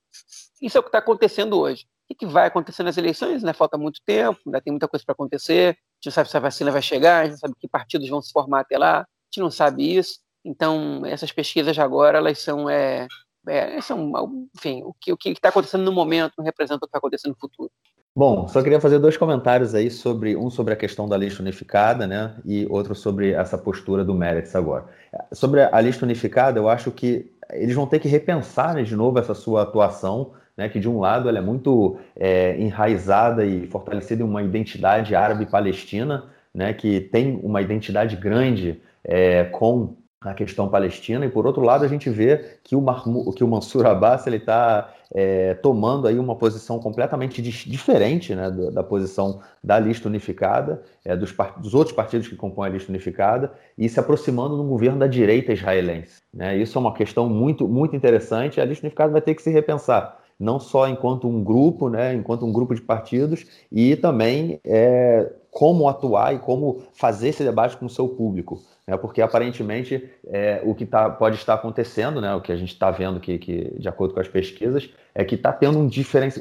Isso 0.62 0.79
é 0.79 0.81
o 0.81 0.83
que 0.83 0.88
está 0.88 1.01
acontecendo 1.01 1.61
hoje. 1.61 1.85
O 2.11 2.14
que 2.14 2.25
vai 2.25 2.46
acontecer 2.46 2.83
nas 2.83 2.96
eleições? 2.96 3.42
Né? 3.42 3.53
Falta 3.53 3.77
muito 3.77 4.01
tempo, 4.07 4.40
ainda 4.46 4.62
tem 4.62 4.70
muita 4.70 4.88
coisa 4.88 5.05
para 5.05 5.12
acontecer. 5.12 5.68
A 5.68 5.77
gente 5.96 6.07
não 6.07 6.12
sabe 6.12 6.31
se 6.31 6.37
a 6.38 6.40
vacina 6.40 6.70
vai 6.70 6.81
chegar, 6.81 7.18
a 7.18 7.22
gente 7.25 7.33
não 7.33 7.38
sabe 7.40 7.55
que 7.61 7.68
partidos 7.68 8.09
vão 8.09 8.22
se 8.22 8.33
formar 8.33 8.61
até 8.61 8.79
lá, 8.79 9.01
a 9.01 9.07
gente 9.31 9.42
não 9.42 9.51
sabe 9.51 9.98
isso. 9.98 10.18
Então, 10.42 11.05
essas 11.05 11.31
pesquisas 11.31 11.79
agora, 11.79 12.16
elas 12.16 12.38
são, 12.38 12.70
é, 12.70 13.07
é, 13.46 13.81
são 13.81 14.12
enfim, 14.57 14.83
o 14.85 14.94
que 14.94 15.12
o 15.12 15.18
está 15.24 15.48
acontecendo 15.48 15.85
no 15.85 15.92
momento 15.92 16.35
não 16.38 16.44
representa 16.44 16.85
o 16.85 16.88
que 16.88 16.92
vai 16.92 16.98
acontecer 16.98 17.28
no 17.28 17.37
futuro. 17.37 17.70
Bom, 18.14 18.46
só 18.46 18.62
queria 18.62 18.78
fazer 18.78 18.98
dois 18.98 19.16
comentários 19.16 19.74
aí 19.74 19.90
sobre 19.90 20.37
um 20.37 20.50
sobre 20.50 20.74
a 20.74 20.76
questão 20.76 21.09
da 21.09 21.16
lista 21.16 21.40
unificada, 21.40 22.07
né, 22.07 22.35
e 22.44 22.66
outro 22.68 22.94
sobre 22.94 23.33
essa 23.33 23.57
postura 23.57 24.05
do 24.05 24.14
Meretz 24.14 24.55
agora. 24.55 24.85
Sobre 25.33 25.62
a 25.62 25.81
lista 25.81 26.05
unificada, 26.05 26.59
eu 26.59 26.68
acho 26.68 26.90
que 26.90 27.33
eles 27.50 27.74
vão 27.74 27.87
ter 27.87 28.00
que 28.00 28.09
repensar 28.09 28.74
né, 28.74 28.83
de 28.83 28.94
novo 28.94 29.18
essa 29.18 29.35
sua 29.35 29.62
atuação, 29.62 30.33
né, 30.55 30.68
que 30.68 30.78
de 30.78 30.90
um 30.90 31.00
lado 31.00 31.26
ela 31.26 31.38
é 31.38 31.40
muito 31.40 31.96
é, 32.14 32.55
enraizada 32.61 33.46
e 33.46 33.66
fortalecida 33.68 34.22
em 34.22 34.26
uma 34.26 34.42
identidade 34.42 35.14
árabe-palestina, 35.14 36.26
né, 36.55 36.74
que 36.74 37.00
tem 37.00 37.40
uma 37.42 37.62
identidade 37.62 38.14
grande 38.14 38.83
é, 39.02 39.44
com 39.44 39.96
a 40.24 40.35
questão 40.35 40.68
palestina, 40.68 41.26
e 41.26 41.28
por 41.28 41.46
outro 41.46 41.62
lado 41.62 41.85
a 41.85 41.88
gente 41.88 42.08
vê 42.08 42.58
que 42.62 42.76
o, 42.76 43.32
que 43.32 43.42
o 43.42 43.48
Mansur 43.48 43.87
Abbas 43.87 44.26
ele 44.26 44.37
está 44.37 44.92
é, 45.14 45.54
tomando 45.54 46.06
aí 46.06 46.18
uma 46.18 46.37
posição 46.37 46.78
completamente 46.78 47.42
diferente 47.42 48.35
né, 48.35 48.50
da, 48.50 48.70
da, 48.70 48.82
posição 48.82 49.40
da 49.62 49.78
lista 49.78 50.08
unificada, 50.08 50.82
é, 51.04 51.16
dos, 51.16 51.35
dos, 51.58 51.74
outros 51.74 51.94
partidos 51.94 52.28
que 52.28 52.37
compõem 52.37 52.68
a 52.68 52.72
lista 52.72 52.90
unificada, 52.90 53.52
e 53.76 53.88
se 53.88 54.00
aproximando 54.00 54.56
do 54.56 54.64
governo 54.64 54.98
da 54.98 55.06
direita 55.06 55.52
israelense. 55.52 56.22
Né? 56.32 56.56
Isso 56.56 56.78
é 56.78 56.80
uma 56.80 56.94
questão 56.94 57.28
muito, 57.28 57.68
muito 57.68 57.94
interessante, 57.94 58.61
a 58.61 58.64
lista 58.64 58.87
unificada 58.87 59.12
vai 59.12 59.20
ter 59.20 59.35
que 59.35 59.42
se 59.42 59.50
repensar 59.50 60.18
não 60.40 60.58
só 60.58 60.88
enquanto 60.88 61.28
um 61.28 61.44
grupo, 61.44 61.88
né, 61.88 62.14
enquanto 62.14 62.44
um 62.44 62.52
grupo 62.52 62.74
de 62.74 62.80
partidos, 62.80 63.46
e 63.70 63.94
também 63.94 64.58
é, 64.64 65.30
como 65.52 65.88
atuar 65.88 66.34
e 66.34 66.40
como 66.40 66.82
fazer 66.92 67.28
esse 67.28 67.44
debate 67.44 67.76
com 67.76 67.86
o 67.86 67.90
seu 67.90 68.08
público 68.08 68.60
né, 68.86 68.96
porque 68.96 69.22
aparentemente 69.22 70.10
é, 70.26 70.60
o 70.64 70.74
que 70.74 70.84
tá, 70.84 71.08
pode 71.08 71.36
estar 71.36 71.54
acontecendo, 71.54 72.20
né, 72.20 72.34
o 72.34 72.40
que 72.40 72.52
a 72.52 72.56
gente 72.56 72.72
está 72.72 72.90
vendo 72.90 73.20
que, 73.20 73.38
que, 73.38 73.74
de 73.78 73.88
acordo 73.88 74.14
com 74.14 74.20
as 74.20 74.28
pesquisas, 74.28 74.90
é 75.14 75.24
que 75.24 75.34
está 75.34 75.52
tendo 75.52 75.78
um, 75.78 75.88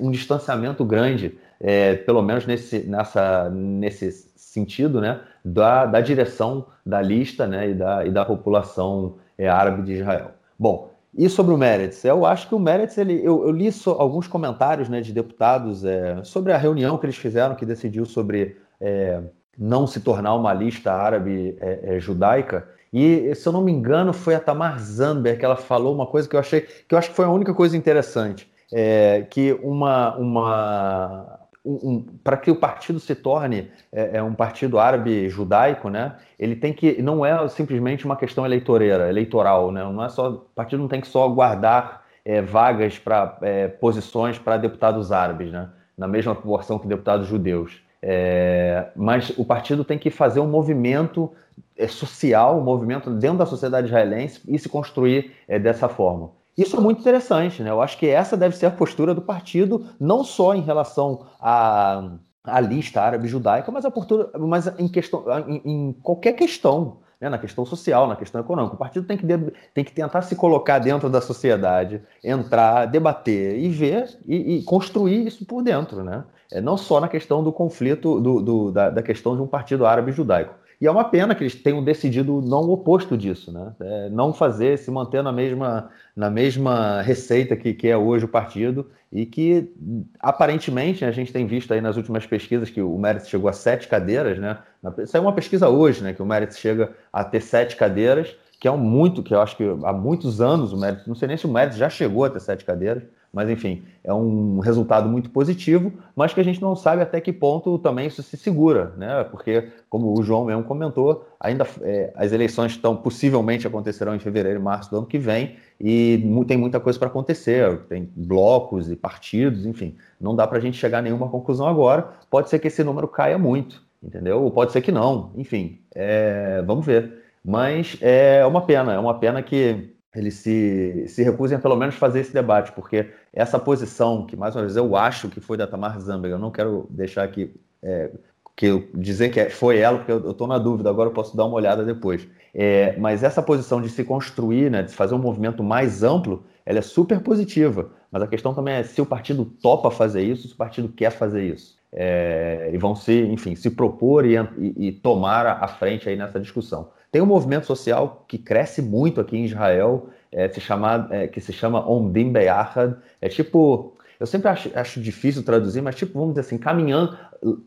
um 0.02 0.12
distanciamento 0.12 0.84
grande, 0.84 1.38
é, 1.60 1.96
pelo 1.96 2.22
menos 2.22 2.46
nesse, 2.46 2.80
nessa, 2.80 3.50
nesse 3.50 4.12
sentido, 4.36 5.00
né, 5.00 5.22
da, 5.44 5.86
da 5.86 6.02
direção 6.02 6.68
da 6.86 7.02
lista 7.02 7.48
né, 7.48 7.70
e, 7.70 7.74
da, 7.74 8.06
e 8.06 8.12
da 8.12 8.26
população 8.26 9.16
é, 9.38 9.48
árabe 9.48 9.84
de 9.84 9.94
Israel. 9.94 10.32
Bom, 10.58 10.92
e 11.14 11.28
sobre 11.28 11.54
o 11.54 11.58
Meretz? 11.58 12.06
Eu 12.06 12.26
acho 12.26 12.48
que 12.48 12.56
o 12.56 12.60
Meretz, 12.60 12.98
ele, 12.98 13.20
eu, 13.22 13.44
eu 13.44 13.52
li 13.52 13.70
so, 13.70 13.92
alguns 13.92 14.28
comentários 14.28 14.88
né, 14.88 15.02
de 15.02 15.12
deputados 15.12 15.84
é, 15.84 16.24
sobre 16.24 16.54
a 16.54 16.58
reunião 16.58 16.98
que 16.98 17.06
eles 17.06 17.18
fizeram, 17.18 17.54
que 17.54 17.66
decidiu 17.66 18.06
sobre 18.06 18.58
é, 18.82 19.22
não 19.58 19.86
se 19.86 20.00
tornar 20.00 20.34
uma 20.36 20.54
lista 20.54 20.92
árabe 20.92 21.56
é, 21.62 21.96
é, 21.96 22.00
judaica. 22.00 22.68
E, 22.92 23.34
se 23.36 23.48
eu 23.48 23.54
não 23.54 23.62
me 23.62 23.72
engano, 23.72 24.12
foi 24.12 24.36
a 24.36 24.40
Tamar 24.40 24.80
Zamber 24.80 25.38
que 25.38 25.46
ela 25.46 25.56
falou 25.56 25.94
uma 25.94 26.08
coisa 26.08 26.28
que 26.28 26.36
eu 26.36 26.40
achei 26.40 26.62
que 26.62 26.94
eu 26.94 26.98
acho 26.98 27.10
que 27.10 27.16
foi 27.16 27.26
a 27.26 27.30
única 27.30 27.54
coisa 27.54 27.78
interessante. 27.78 28.52
É, 28.74 29.26
que 29.30 29.54
uma, 29.62 30.16
uma 30.16 31.40
um, 31.64 31.90
um, 31.90 32.06
para 32.24 32.38
que 32.38 32.50
o 32.50 32.56
partido 32.56 33.00
se 33.00 33.14
torne 33.14 33.70
é, 33.92 34.18
é, 34.18 34.24
um 34.24 34.34
partido 34.34 34.80
árabe 34.80 35.30
judaico, 35.30 35.90
né? 35.90 36.16
Ele 36.40 36.56
tem 36.56 36.74
que 36.74 37.02
não 37.02 37.26
é 37.26 37.48
simplesmente 37.48 38.06
uma 38.06 38.16
questão 38.16 38.46
eleitoreira, 38.46 39.10
eleitoral, 39.10 39.72
né? 39.72 39.84
Não 39.84 40.04
é 40.04 40.10
só 40.10 40.30
o 40.30 40.38
partido 40.56 40.80
não 40.80 40.88
tem 40.88 41.02
que 41.02 41.08
só 41.08 41.28
guardar 41.30 42.04
é, 42.26 42.42
vagas 42.42 42.98
para 42.98 43.38
é, 43.42 43.68
posições 43.68 44.40
para 44.40 44.58
deputados 44.58 45.12
árabes, 45.12 45.52
né? 45.52 45.70
Na 45.98 46.08
mesma 46.08 46.34
proporção 46.34 46.80
que 46.80 46.88
deputados 46.88 47.28
judeus. 47.28 47.82
É, 48.02 48.88
mas 48.96 49.32
o 49.38 49.46
partido 49.46 49.84
tem 49.84 50.00
que 50.00 50.10
fazer 50.10 50.40
um 50.40 50.48
movimento 50.48 51.32
é, 51.78 51.88
social, 51.88 52.58
um 52.58 52.64
movimento 52.64 53.12
dentro 53.12 53.38
da 53.38 53.46
sociedade 53.46 53.88
israelense 53.88 54.42
e 54.48 54.58
se 54.58 54.68
construir 54.68 55.32
é, 55.48 55.60
dessa 55.60 55.88
forma. 55.88 56.32
Isso 56.58 56.76
é 56.76 56.80
muito 56.80 57.00
interessante, 57.00 57.62
né? 57.62 57.70
Eu 57.70 57.82
acho 57.82 57.98
que 57.98 58.08
essa 58.08 58.36
deve 58.36 58.56
ser 58.56 58.66
a 58.66 58.72
postura 58.72 59.14
do 59.14 59.22
partido, 59.22 59.86
não 60.00 60.24
só 60.24 60.54
em 60.54 60.62
relação 60.62 61.28
à, 61.40 62.12
à 62.44 62.60
lista 62.60 63.02
árabe 63.02 63.28
judaica, 63.28 63.72
mas 63.72 63.86
a 63.86 63.92
postura, 63.92 64.30
mas 64.38 64.68
em, 64.80 64.88
questão, 64.88 65.24
em, 65.48 65.62
em 65.64 65.94
qualquer 65.94 66.34
questão 66.34 66.98
né, 67.22 67.30
na 67.30 67.38
questão 67.38 67.64
social, 67.66 68.08
na 68.08 68.16
questão 68.16 68.42
econômica. 68.42 68.76
O 68.76 68.80
partido 68.80 69.06
tem 69.06 69.16
que, 69.16 69.26
tem 69.74 69.84
que 69.84 69.92
tentar 69.92 70.24
se 70.24 70.36
colocar 70.36 70.80
dentro 70.80 71.08
da 71.08 71.22
sociedade, 71.22 72.02
entrar, 72.24 72.88
debater 72.88 73.60
e 73.60 73.70
ver 73.70 74.18
e, 74.26 74.56
e 74.56 74.64
construir 74.64 75.28
isso 75.28 75.46
por 75.46 75.62
dentro, 75.62 76.04
né? 76.04 76.24
É, 76.52 76.60
não 76.60 76.78
só 76.78 77.00
na 77.00 77.08
questão 77.08 77.44
do 77.44 77.52
conflito, 77.52 78.20
do, 78.20 78.42
do 78.42 78.72
da, 78.72 78.90
da, 78.90 79.02
questão 79.02 79.36
de 79.36 79.42
um 79.42 79.48
partido 79.48 79.86
árabe 79.86 80.12
judaico. 80.12 80.54
E 80.82 80.88
é 80.88 80.92
uma 80.92 81.04
pena 81.04 81.36
que 81.36 81.44
eles 81.44 81.54
tenham 81.54 81.84
decidido 81.84 82.42
não 82.42 82.62
o 82.64 82.72
oposto 82.72 83.16
disso, 83.16 83.52
né? 83.52 83.72
É, 83.80 84.10
não 84.10 84.34
fazer, 84.34 84.80
se 84.80 84.90
manter 84.90 85.22
na 85.22 85.32
mesma, 85.32 85.90
na 86.16 86.30
mesma 86.30 87.02
receita 87.04 87.56
que, 87.56 87.74
que 87.74 87.88
é 87.88 87.96
hoje 87.96 88.26
o 88.26 88.28
partido 88.28 88.90
e 89.12 89.26
que 89.26 89.72
aparentemente 90.20 91.06
a 91.06 91.12
gente 91.12 91.32
tem 91.32 91.46
visto 91.46 91.72
aí 91.72 91.82
nas 91.82 91.98
últimas 91.98 92.26
pesquisas 92.26 92.70
que 92.70 92.82
o 92.82 92.98
Merit 92.98 93.28
chegou 93.28 93.48
a 93.48 93.54
sete 93.54 93.88
cadeiras, 93.88 94.40
né? 94.40 94.58
Saiu 95.06 95.24
uma 95.24 95.34
pesquisa 95.34 95.70
hoje, 95.70 96.04
né? 96.04 96.14
Que 96.14 96.22
o 96.22 96.26
Merit 96.26 96.56
chega 96.56 96.92
a 97.14 97.24
ter 97.24 97.42
sete 97.42 97.76
cadeiras, 97.76 98.36
que 98.60 98.68
é 98.68 98.72
um 98.72 98.78
muito, 98.78 99.22
que 99.22 99.36
eu 99.36 99.42
acho 99.42 99.56
que 99.56 99.64
há 99.84 99.94
muitos 99.94 100.42
anos 100.42 100.74
o 100.74 100.78
Merit, 100.78 101.08
não 101.08 101.16
sei 101.16 101.28
nem 101.28 101.38
se 101.38 101.46
o 101.46 101.52
Merit 101.52 101.78
já 101.78 101.90
chegou 101.90 102.26
a 102.26 102.30
ter 102.30 102.40
sete 102.40 102.66
cadeiras, 102.66 103.04
mas 103.34 103.50
enfim, 103.50 103.84
é 104.04 104.14
um 104.14 104.60
resultado 104.60 105.08
muito 105.08 105.30
positivo, 105.30 105.94
mas 106.16 106.34
que 106.34 106.42
a 106.42 106.44
gente 106.44 106.62
não 106.62 106.76
sabe 106.76 107.02
até 107.02 107.22
que 107.22 107.32
ponto 107.32 107.78
também 107.80 108.08
isso 108.08 108.22
se 108.22 108.36
segura, 108.36 108.94
né? 108.98 109.24
Porque, 109.24 109.70
como 109.90 110.20
o 110.20 110.22
João 110.22 110.46
mesmo 110.46 110.64
comentou, 110.64 111.26
ainda 111.40 111.66
é, 111.82 112.12
as 112.16 112.34
eleições 112.34 112.74
estão 112.74 112.96
possivelmente 112.96 113.66
acontecerão 113.66 114.14
em 114.14 114.20
fevereiro 114.20 114.60
e 114.60 114.62
março 114.62 114.90
do 114.92 114.98
ano 114.98 115.06
que 115.06 115.18
vem, 115.18 115.56
e 115.80 116.22
tem 116.46 116.58
muita 116.58 116.80
coisa 116.80 117.00
para 117.00 117.08
acontecer, 117.08 117.80
tem 117.90 118.10
blocos 118.16 118.92
e 118.92 118.96
partidos, 118.96 119.66
enfim, 119.66 119.96
não 120.20 120.36
dá 120.36 120.46
para 120.46 120.58
a 120.58 120.62
gente 120.62 120.78
chegar 120.78 121.00
a 121.00 121.02
nenhuma 121.02 121.30
conclusão 121.30 121.68
agora. 121.68 122.10
Pode 122.30 122.50
ser 122.50 122.60
que 122.60 122.68
esse 122.68 122.84
número 122.84 123.08
caia 123.08 123.38
muito, 123.38 123.82
entendeu? 124.04 124.44
Ou 124.44 124.52
pode 124.52 124.74
ser 124.74 124.82
que 124.82 124.92
não, 124.92 125.32
enfim, 125.36 125.80
é, 125.96 126.62
vamos 126.66 126.86
ver. 126.86 127.22
Mas 127.44 127.98
é 128.02 128.46
uma 128.46 128.62
pena, 128.62 128.94
é 128.94 129.00
uma 129.00 129.18
pena 129.18 129.42
que 129.42 129.96
eles 130.16 130.36
se, 130.36 131.06
se 131.08 131.24
recusem 131.24 131.58
a 131.58 131.62
pelo 131.62 131.76
menos 131.76 131.96
fazer 131.96 132.20
esse 132.20 132.34
debate, 132.34 132.72
porque 132.74 133.12
essa 133.32 133.58
posição, 133.58 134.26
que 134.26 134.36
mais 134.36 134.56
uma 134.56 134.64
vez 134.64 134.76
eu 134.76 134.96
acho 134.96 135.30
que 135.30 135.40
foi 135.40 135.58
da 135.58 135.66
Tamar 135.66 136.00
Zamberg, 136.00 136.34
eu 136.34 136.40
não 136.40 136.52
quero 136.52 136.86
deixar 136.90 137.24
aqui 137.24 137.54
é, 137.82 138.12
que 138.56 138.66
eu 138.66 138.88
dizer 138.94 139.30
que 139.30 139.40
é, 139.40 139.50
foi 139.50 139.80
ela, 139.80 139.98
porque 139.98 140.12
eu 140.12 140.32
estou 140.32 140.48
na 140.48 140.58
dúvida, 140.58 140.90
agora 140.90 141.10
eu 141.10 141.14
posso 141.14 141.36
dar 141.36 141.46
uma 141.46 141.56
olhada 141.56 141.84
depois. 141.84 142.28
É, 142.54 142.96
mas 142.98 143.24
essa 143.24 143.42
posição 143.42 143.82
de 143.82 143.90
se 143.90 144.04
construir, 144.04 144.70
né, 144.70 144.84
de 144.84 144.94
fazer 144.94 145.16
um 145.16 145.20
movimento 145.20 145.64
mais 145.64 146.04
amplo, 146.04 146.44
ela 146.66 146.80
é 146.80 146.82
super 146.82 147.22
positiva. 147.22 147.90
Mas 148.12 148.22
a 148.22 148.28
questão 148.28 148.54
também 148.54 148.76
é 148.76 148.84
se 148.84 149.02
o 149.02 149.06
partido 149.06 149.46
topa 149.46 149.90
fazer 149.90 150.22
isso, 150.22 150.48
se 150.48 150.54
o 150.54 150.58
partido 150.58 150.90
quer 150.90 151.12
fazer 151.12 151.44
isso. 151.44 151.76
É, 151.94 152.70
e 152.74 152.78
vão 152.78 152.96
se, 152.96 153.22
enfim, 153.24 153.56
se 153.56 153.70
propor 153.70 154.26
e, 154.26 154.36
e, 154.36 154.88
e 154.88 154.92
tomar 154.92 155.46
a 155.46 155.68
frente 155.68 156.08
aí 156.08 156.16
nessa 156.16 156.40
discussão. 156.40 156.90
Tem 157.12 157.22
um 157.22 157.26
movimento 157.26 157.66
social 157.66 158.24
que 158.28 158.38
cresce 158.38 158.82
muito 158.82 159.20
aqui 159.20 159.38
em 159.38 159.46
Israel, 159.46 160.10
é, 160.32 160.48
se 160.48 160.62
chama, 160.62 161.08
é, 161.12 161.28
que 161.28 161.42
se 161.42 161.52
chama 161.52 161.86
Omdim 161.88 162.32
Beyachad. 162.32 162.96
É 163.20 163.28
tipo, 163.28 163.98
eu 164.20 164.26
sempre 164.26 164.48
acho, 164.48 164.72
acho, 164.74 165.02
difícil 165.02 165.44
traduzir, 165.44 165.82
mas 165.82 165.96
tipo, 165.96 166.18
vamos 166.18 166.36
dizer 166.36 166.42
assim, 166.42 166.58
caminhando, 166.58 167.18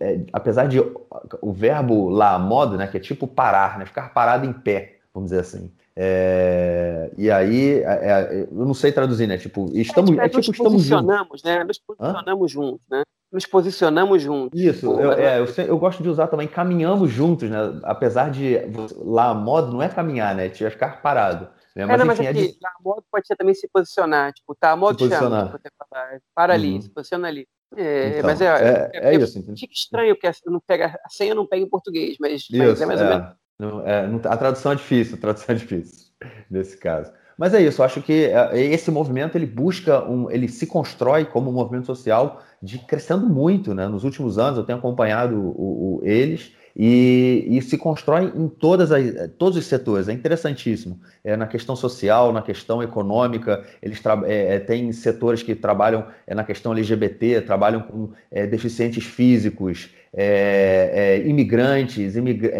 é, 0.00 0.20
apesar 0.32 0.66
de 0.66 0.80
o 1.42 1.52
verbo 1.52 2.08
lá 2.08 2.38
moda, 2.38 2.76
né, 2.76 2.86
que 2.86 2.96
é 2.96 3.00
tipo 3.00 3.26
parar, 3.26 3.78
né, 3.78 3.84
ficar 3.84 4.14
parado 4.14 4.46
em 4.46 4.52
pé, 4.52 5.00
vamos 5.12 5.30
dizer 5.30 5.40
assim. 5.40 5.70
É, 5.96 7.10
e 7.16 7.30
aí, 7.30 7.82
é, 7.82 7.84
é, 7.84 8.48
eu 8.50 8.66
não 8.66 8.74
sei 8.74 8.90
traduzir, 8.90 9.28
né? 9.28 9.38
Tipo, 9.38 9.70
estamos, 9.74 10.10
é, 10.18 10.28
tipo, 10.28 10.40
estamos 10.40 10.72
posicionamos, 10.72 11.40
juntos. 11.40 11.44
né? 11.44 11.62
Nos 11.62 11.78
posicionamos 11.78 12.50
Hã? 12.50 12.54
juntos, 12.54 12.86
né? 12.90 13.02
Nos 13.34 13.46
posicionamos 13.46 14.22
juntos. 14.22 14.58
Isso, 14.58 14.86
eu, 15.00 15.12
é, 15.12 15.40
eu, 15.40 15.46
eu, 15.66 15.76
gosto 15.76 16.02
de 16.02 16.08
usar 16.08 16.28
também 16.28 16.46
caminhamos 16.46 17.10
juntos, 17.10 17.50
né? 17.50 17.58
Apesar 17.82 18.30
de 18.30 18.56
lá 18.96 19.30
a 19.30 19.34
moda 19.34 19.72
não 19.72 19.82
é 19.82 19.88
caminhar, 19.88 20.36
né? 20.36 20.48
Tinha 20.48 20.70
ficar 20.70 21.02
parado. 21.02 21.48
Né? 21.74 21.84
Mas, 21.84 21.94
é, 21.94 21.98
não, 21.98 22.06
mas 22.06 22.20
enfim, 22.20 22.28
aqui, 22.28 22.38
é 22.38 22.42
de... 22.46 22.58
a 22.64 22.82
moda 22.82 23.02
pode 23.10 23.26
ser 23.26 23.34
também 23.34 23.54
se 23.54 23.68
posicionar, 23.68 24.32
tipo, 24.32 24.54
tá, 24.54 24.70
a 24.70 24.76
moda 24.76 25.08
chama, 25.08 25.60
para 26.32 26.54
ali, 26.54 26.74
uhum. 26.74 26.82
se 26.82 26.90
posiciona 26.90 27.26
ali. 27.26 27.48
É, 27.76 28.18
então, 28.18 28.30
mas 28.30 28.40
é, 28.40 28.46
é, 28.46 28.90
é, 28.94 29.14
é 29.14 29.16
isso. 29.16 29.42
Fica 29.58 29.74
estranho, 29.74 30.14
porque 30.14 30.30
não 30.46 30.60
pega, 30.64 30.96
a 31.04 31.08
senha 31.10 31.34
não 31.34 31.44
pega 31.44 31.64
em 31.64 31.68
português, 31.68 32.16
mas, 32.20 32.46
mas 32.52 32.80
é 32.80 32.86
mais 32.86 33.00
ou 33.00 33.08
menos 33.08 33.34
não, 33.58 33.86
é, 33.86 34.06
não, 34.06 34.20
a 34.24 34.36
tradução 34.36 34.72
é 34.72 34.74
difícil, 34.74 35.16
a 35.16 35.20
tradução 35.20 35.54
é 35.54 35.58
difícil 35.58 36.12
nesse 36.50 36.76
caso. 36.76 37.12
Mas 37.36 37.52
é 37.54 37.62
isso, 37.62 37.80
eu 37.80 37.86
acho 37.86 38.00
que 38.00 38.24
é, 38.24 38.60
esse 38.60 38.90
movimento 38.90 39.36
ele 39.36 39.46
busca, 39.46 40.04
um, 40.04 40.30
ele 40.30 40.48
se 40.48 40.66
constrói 40.66 41.24
como 41.24 41.50
um 41.50 41.52
movimento 41.52 41.86
social 41.86 42.42
de 42.62 42.78
crescendo 42.78 43.28
muito, 43.28 43.74
né? 43.74 43.86
Nos 43.88 44.04
últimos 44.04 44.38
anos 44.38 44.58
eu 44.58 44.64
tenho 44.64 44.78
acompanhado 44.78 45.36
o, 45.36 45.98
o, 45.98 46.00
eles 46.02 46.52
e, 46.76 47.46
e, 47.48 47.62
se 47.62 47.78
constrói 47.78 48.32
em 48.34 48.48
todas 48.48 48.90
as, 48.90 49.30
todos 49.38 49.56
os 49.56 49.64
setores. 49.64 50.08
É 50.08 50.12
interessantíssimo. 50.12 50.98
É, 51.22 51.36
na 51.36 51.46
questão 51.46 51.76
social, 51.76 52.32
na 52.32 52.42
questão 52.42 52.82
econômica, 52.82 53.64
eles 53.80 54.00
é, 54.26 54.56
é, 54.56 54.58
têm 54.58 54.90
setores 54.92 55.42
que 55.42 55.54
trabalham 55.54 56.06
é, 56.26 56.34
na 56.34 56.42
questão 56.42 56.72
LGBT, 56.72 57.42
trabalham 57.42 57.82
com 57.82 58.10
é, 58.30 58.44
deficientes 58.46 59.04
físicos, 59.04 59.90
é, 60.16 61.22
imigrantes, 61.26 62.14
imig 62.16 62.50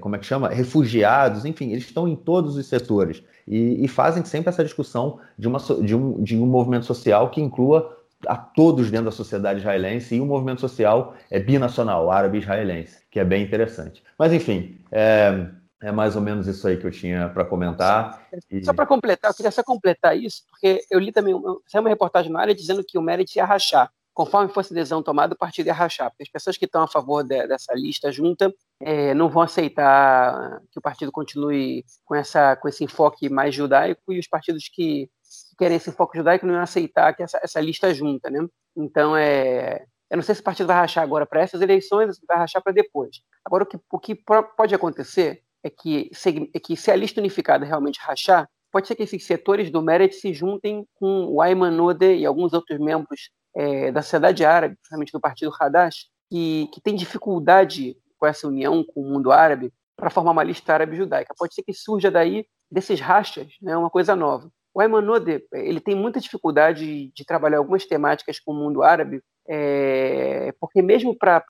como 0.00 0.16
é 0.16 0.18
que 0.18 0.26
chama? 0.26 0.48
Refugiados, 0.48 1.44
enfim, 1.44 1.72
eles 1.72 1.84
estão 1.84 2.06
em 2.06 2.14
todos 2.14 2.56
os 2.56 2.66
setores 2.66 3.22
e, 3.46 3.84
e 3.84 3.88
fazem 3.88 4.24
sempre 4.24 4.50
essa 4.50 4.64
discussão 4.64 5.18
de, 5.36 5.48
uma, 5.48 5.58
de, 5.58 5.94
um, 5.94 6.22
de 6.22 6.38
um 6.38 6.46
movimento 6.46 6.86
social 6.86 7.30
que 7.30 7.40
inclua 7.40 7.96
a 8.26 8.36
todos 8.36 8.90
dentro 8.90 9.06
da 9.06 9.12
sociedade 9.12 9.60
israelense 9.60 10.16
e 10.16 10.20
o 10.20 10.26
movimento 10.26 10.60
social 10.60 11.14
é 11.30 11.38
binacional, 11.38 12.10
árabe-israelense, 12.10 13.02
que 13.10 13.20
é 13.20 13.24
bem 13.24 13.42
interessante. 13.42 14.02
Mas, 14.18 14.32
enfim, 14.32 14.76
é, 14.90 15.46
é 15.80 15.92
mais 15.92 16.16
ou 16.16 16.22
menos 16.22 16.46
isso 16.46 16.66
aí 16.66 16.76
que 16.76 16.86
eu 16.86 16.90
tinha 16.90 17.28
para 17.28 17.44
comentar. 17.44 18.26
E... 18.50 18.64
Só 18.64 18.72
para 18.72 18.86
completar, 18.86 19.30
eu 19.30 19.34
queria 19.34 19.50
só 19.50 19.62
completar 19.62 20.16
isso, 20.16 20.42
porque 20.50 20.80
eu 20.90 20.98
li 20.98 21.12
também 21.12 21.34
saiu 21.66 21.82
uma 21.82 21.90
reportagem 21.90 22.32
na 22.32 22.40
área 22.40 22.54
dizendo 22.54 22.82
que 22.84 22.98
o 22.98 23.02
Merit 23.02 23.36
ia 23.36 23.44
rachar. 23.44 23.90
Conforme 24.18 24.52
fosse 24.52 24.74
decisão 24.74 25.00
tomada, 25.00 25.32
o 25.34 25.38
partido 25.38 25.68
ia 25.68 25.72
rachar, 25.72 26.10
porque 26.10 26.24
as 26.24 26.28
pessoas 26.28 26.56
que 26.56 26.64
estão 26.64 26.82
a 26.82 26.88
favor 26.88 27.22
de, 27.22 27.46
dessa 27.46 27.72
lista 27.72 28.10
junta 28.10 28.52
é, 28.80 29.14
não 29.14 29.28
vão 29.28 29.42
aceitar 29.42 30.60
que 30.72 30.78
o 30.80 30.82
partido 30.82 31.12
continue 31.12 31.84
com, 32.04 32.16
essa, 32.16 32.56
com 32.56 32.66
esse 32.66 32.82
enfoque 32.82 33.28
mais 33.28 33.54
judaico 33.54 34.12
e 34.12 34.18
os 34.18 34.26
partidos 34.26 34.68
que 34.68 35.08
querem 35.56 35.76
esse 35.76 35.92
foco 35.92 36.16
judaico 36.16 36.44
não 36.44 36.54
iam 36.54 36.62
aceitar 36.64 37.14
que 37.14 37.22
essa, 37.22 37.38
essa 37.40 37.60
lista 37.60 37.94
junta, 37.94 38.28
né? 38.28 38.44
Então, 38.76 39.16
é, 39.16 39.84
eu 40.10 40.16
não 40.16 40.24
sei 40.24 40.34
se 40.34 40.40
o 40.40 40.44
partido 40.44 40.66
vai 40.66 40.78
rachar 40.78 41.04
agora 41.04 41.24
para 41.24 41.40
essas 41.40 41.60
eleições 41.60 42.16
se 42.16 42.26
vai 42.26 42.38
rachar 42.38 42.60
para 42.60 42.72
depois. 42.72 43.20
Agora, 43.44 43.62
o 43.62 43.66
que, 43.68 43.78
o 43.88 43.98
que 44.00 44.16
pode 44.56 44.74
acontecer 44.74 45.44
é 45.62 45.70
que, 45.70 46.10
é 46.52 46.58
que 46.58 46.76
se 46.76 46.90
a 46.90 46.96
lista 46.96 47.20
unificada 47.20 47.64
realmente 47.64 48.00
rachar, 48.00 48.48
pode 48.72 48.88
ser 48.88 48.96
que 48.96 49.04
esses 49.04 49.24
setores 49.24 49.70
do 49.70 49.80
Meretz 49.80 50.20
se 50.20 50.34
juntem 50.34 50.84
com 50.94 51.26
o 51.26 51.40
Ayman 51.40 51.80
Odeh 51.80 52.16
e 52.16 52.26
alguns 52.26 52.52
outros 52.52 52.80
membros 52.80 53.30
é, 53.56 53.90
da 53.92 54.02
sociedade 54.02 54.44
árabe, 54.44 54.76
principalmente 54.76 55.12
do 55.12 55.20
partido 55.20 55.52
Hadash, 55.58 56.06
que, 56.30 56.68
que 56.72 56.80
tem 56.80 56.94
dificuldade 56.94 57.96
com 58.18 58.26
essa 58.26 58.46
união 58.46 58.84
com 58.84 59.00
o 59.00 59.04
mundo 59.04 59.32
árabe 59.32 59.72
para 59.96 60.10
formar 60.10 60.32
uma 60.32 60.44
lista 60.44 60.72
árabe 60.72 60.96
judaica. 60.96 61.34
Pode 61.36 61.54
ser 61.54 61.62
que 61.62 61.72
surja 61.72 62.10
daí 62.10 62.46
desses 62.70 63.00
rachas, 63.00 63.48
né, 63.60 63.76
uma 63.76 63.90
coisa 63.90 64.14
nova. 64.14 64.50
O 64.74 64.80
Ayman 64.80 65.08
Odeh, 65.10 65.42
ele 65.52 65.80
tem 65.80 65.94
muita 65.94 66.20
dificuldade 66.20 67.10
de 67.12 67.24
trabalhar 67.24 67.58
algumas 67.58 67.84
temáticas 67.84 68.38
com 68.38 68.52
o 68.52 68.54
mundo 68.54 68.82
árabe, 68.82 69.20
é, 69.48 70.52
porque 70.60 70.82
mesmo 70.82 71.16
para 71.16 71.42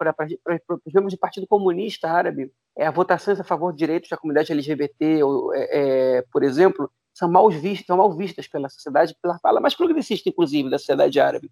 os 0.87 0.95
membros 0.95 1.13
do 1.13 1.19
Partido 1.19 1.47
Comunista 1.47 2.09
Árabe, 2.09 2.51
é, 2.77 2.87
a 2.87 2.91
votações 2.91 3.41
a 3.41 3.45
favor 3.45 3.73
de 3.73 3.79
direitos 3.79 4.09
da 4.09 4.17
comunidade 4.17 4.53
LGBT, 4.53 5.23
ou, 5.25 5.53
é, 5.53 5.69
é, 6.19 6.25
por 6.33 6.45
exemplo, 6.45 6.91
são 7.13 7.31
mal, 7.31 7.51
vistas, 7.51 7.87
são 7.87 7.97
mal 7.97 8.17
vistas 8.17 8.47
pela 8.47 8.69
sociedade, 8.69 9.15
pela 9.21 9.39
fala 9.41 9.61
mais 9.61 9.75
progressista, 9.75 10.29
inclusive, 10.29 10.71
da 10.71 10.79
sociedade 10.79 11.19
árabe. 11.19 11.51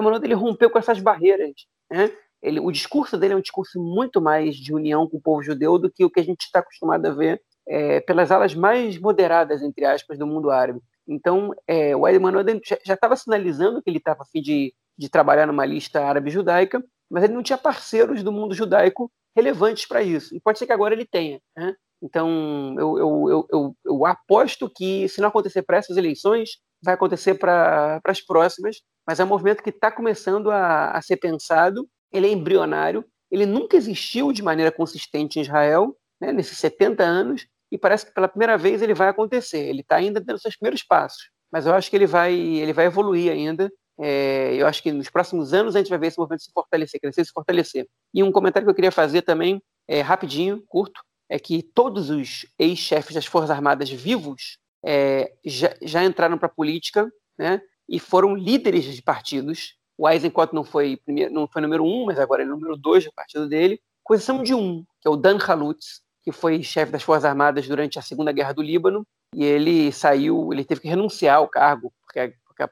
O 0.00 0.04
Odeh, 0.06 0.26
ele 0.26 0.34
rompeu 0.34 0.70
com 0.70 0.78
essas 0.78 1.00
barreiras. 1.00 1.52
Né? 1.90 2.10
Ele, 2.42 2.60
o 2.60 2.70
discurso 2.70 3.16
dele 3.16 3.34
é 3.34 3.36
um 3.36 3.40
discurso 3.40 3.80
muito 3.80 4.20
mais 4.20 4.56
de 4.56 4.74
união 4.74 5.08
com 5.08 5.16
o 5.16 5.22
povo 5.22 5.42
judeu 5.42 5.78
do 5.78 5.90
que 5.90 6.04
o 6.04 6.10
que 6.10 6.20
a 6.20 6.24
gente 6.24 6.42
está 6.42 6.60
acostumado 6.60 7.06
a 7.06 7.10
ver 7.10 7.40
é, 7.66 8.00
pelas 8.00 8.30
alas 8.30 8.54
mais 8.54 8.98
moderadas, 8.98 9.62
entre 9.62 9.84
aspas, 9.84 10.18
do 10.18 10.26
mundo 10.26 10.50
árabe. 10.50 10.80
Então, 11.06 11.54
é, 11.66 11.94
o 11.96 12.02
Odeh 12.02 12.60
já 12.84 12.94
estava 12.94 13.16
sinalizando 13.16 13.82
que 13.82 13.90
ele 13.90 13.98
estava 13.98 14.22
a 14.22 14.26
fim 14.26 14.40
de 14.40 14.72
de 14.96 15.08
trabalhar 15.08 15.46
numa 15.46 15.66
lista 15.66 16.04
árabe-judaica, 16.04 16.82
mas 17.10 17.24
ele 17.24 17.34
não 17.34 17.42
tinha 17.42 17.58
parceiros 17.58 18.22
do 18.22 18.32
mundo 18.32 18.54
judaico 18.54 19.10
relevantes 19.36 19.86
para 19.86 20.02
isso. 20.02 20.34
E 20.34 20.40
pode 20.40 20.58
ser 20.58 20.66
que 20.66 20.72
agora 20.72 20.94
ele 20.94 21.04
tenha. 21.04 21.40
Né? 21.56 21.74
Então, 22.02 22.74
eu, 22.78 22.98
eu, 22.98 23.46
eu, 23.50 23.76
eu, 23.84 24.06
aposto 24.06 24.70
que, 24.70 25.08
se 25.08 25.20
não 25.20 25.28
acontecer 25.28 25.62
para 25.62 25.78
essas 25.78 25.96
eleições, 25.96 26.58
vai 26.84 26.94
acontecer 26.94 27.34
para 27.34 28.00
as 28.04 28.20
próximas, 28.20 28.76
mas 29.06 29.20
é 29.20 29.24
um 29.24 29.28
movimento 29.28 29.62
que 29.62 29.70
está 29.70 29.90
começando 29.90 30.50
a, 30.50 30.90
a 30.90 31.02
ser 31.02 31.16
pensado, 31.16 31.88
ele 32.12 32.26
é 32.26 32.32
embrionário, 32.32 33.04
ele 33.30 33.46
nunca 33.46 33.76
existiu 33.76 34.32
de 34.32 34.42
maneira 34.42 34.70
consistente 34.70 35.38
em 35.38 35.42
Israel, 35.42 35.96
né, 36.20 36.32
nesses 36.32 36.58
70 36.58 37.02
anos, 37.02 37.46
e 37.72 37.78
parece 37.78 38.06
que 38.06 38.14
pela 38.14 38.28
primeira 38.28 38.56
vez 38.56 38.82
ele 38.82 38.94
vai 38.94 39.08
acontecer. 39.08 39.58
Ele 39.58 39.80
está 39.80 39.96
ainda 39.96 40.20
dando 40.20 40.38
seus 40.38 40.56
primeiros 40.56 40.82
passos, 40.82 41.30
mas 41.50 41.66
eu 41.66 41.74
acho 41.74 41.90
que 41.90 41.96
ele 41.96 42.06
vai, 42.06 42.32
ele 42.32 42.72
vai 42.72 42.86
evoluir 42.86 43.32
ainda 43.32 43.70
é, 43.98 44.54
eu 44.54 44.66
acho 44.66 44.82
que 44.82 44.90
nos 44.90 45.08
próximos 45.08 45.52
anos 45.54 45.76
a 45.76 45.78
gente 45.78 45.90
vai 45.90 45.98
ver 45.98 46.08
esse 46.08 46.18
movimento 46.18 46.42
se 46.42 46.50
fortalecer, 46.52 47.00
crescer 47.00 47.24
se 47.24 47.32
fortalecer. 47.32 47.86
E 48.12 48.22
um 48.22 48.32
comentário 48.32 48.66
que 48.66 48.70
eu 48.70 48.74
queria 48.74 48.92
fazer 48.92 49.22
também, 49.22 49.62
é, 49.88 50.00
rapidinho, 50.00 50.62
curto, 50.66 51.00
é 51.28 51.38
que 51.38 51.62
todos 51.62 52.10
os 52.10 52.46
ex-chefes 52.58 53.14
das 53.14 53.26
Forças 53.26 53.50
Armadas 53.50 53.90
vivos 53.90 54.58
é, 54.84 55.32
já, 55.44 55.74
já, 55.82 56.04
entraram 56.04 56.36
para 56.36 56.46
a 56.46 56.52
política 56.54 57.10
né, 57.38 57.60
e 57.88 57.98
foram 57.98 58.34
líderes 58.34 58.84
de 58.84 59.02
partidos. 59.02 59.76
O 59.96 60.08
Eisenkot 60.08 60.54
não 60.54 60.64
foi, 60.64 60.96
primeiro, 61.04 61.32
não 61.32 61.48
foi 61.48 61.62
número 61.62 61.84
um, 61.84 62.06
mas 62.06 62.18
agora 62.18 62.42
é 62.42 62.46
número 62.46 62.76
dois 62.76 63.04
do 63.04 63.12
partido 63.12 63.48
dele, 63.48 63.80
com 64.02 64.14
exceção 64.14 64.42
de 64.42 64.54
um, 64.54 64.84
que 65.00 65.08
é 65.08 65.10
o 65.10 65.16
Dan 65.16 65.38
Halutz, 65.38 66.02
que 66.22 66.32
foi 66.32 66.62
chefe 66.62 66.92
das 66.92 67.02
Forças 67.02 67.24
Armadas 67.24 67.66
durante 67.66 67.98
a 67.98 68.02
Segunda 68.02 68.32
Guerra 68.32 68.52
do 68.52 68.62
Líbano, 68.62 69.06
e 69.34 69.44
ele 69.44 69.92
saiu, 69.92 70.52
ele 70.52 70.64
teve 70.64 70.80
que 70.80 70.88
renunciar 70.88 71.36
ao 71.36 71.48
cargo, 71.48 71.92
porque, 72.02 72.34
porque 72.46 72.64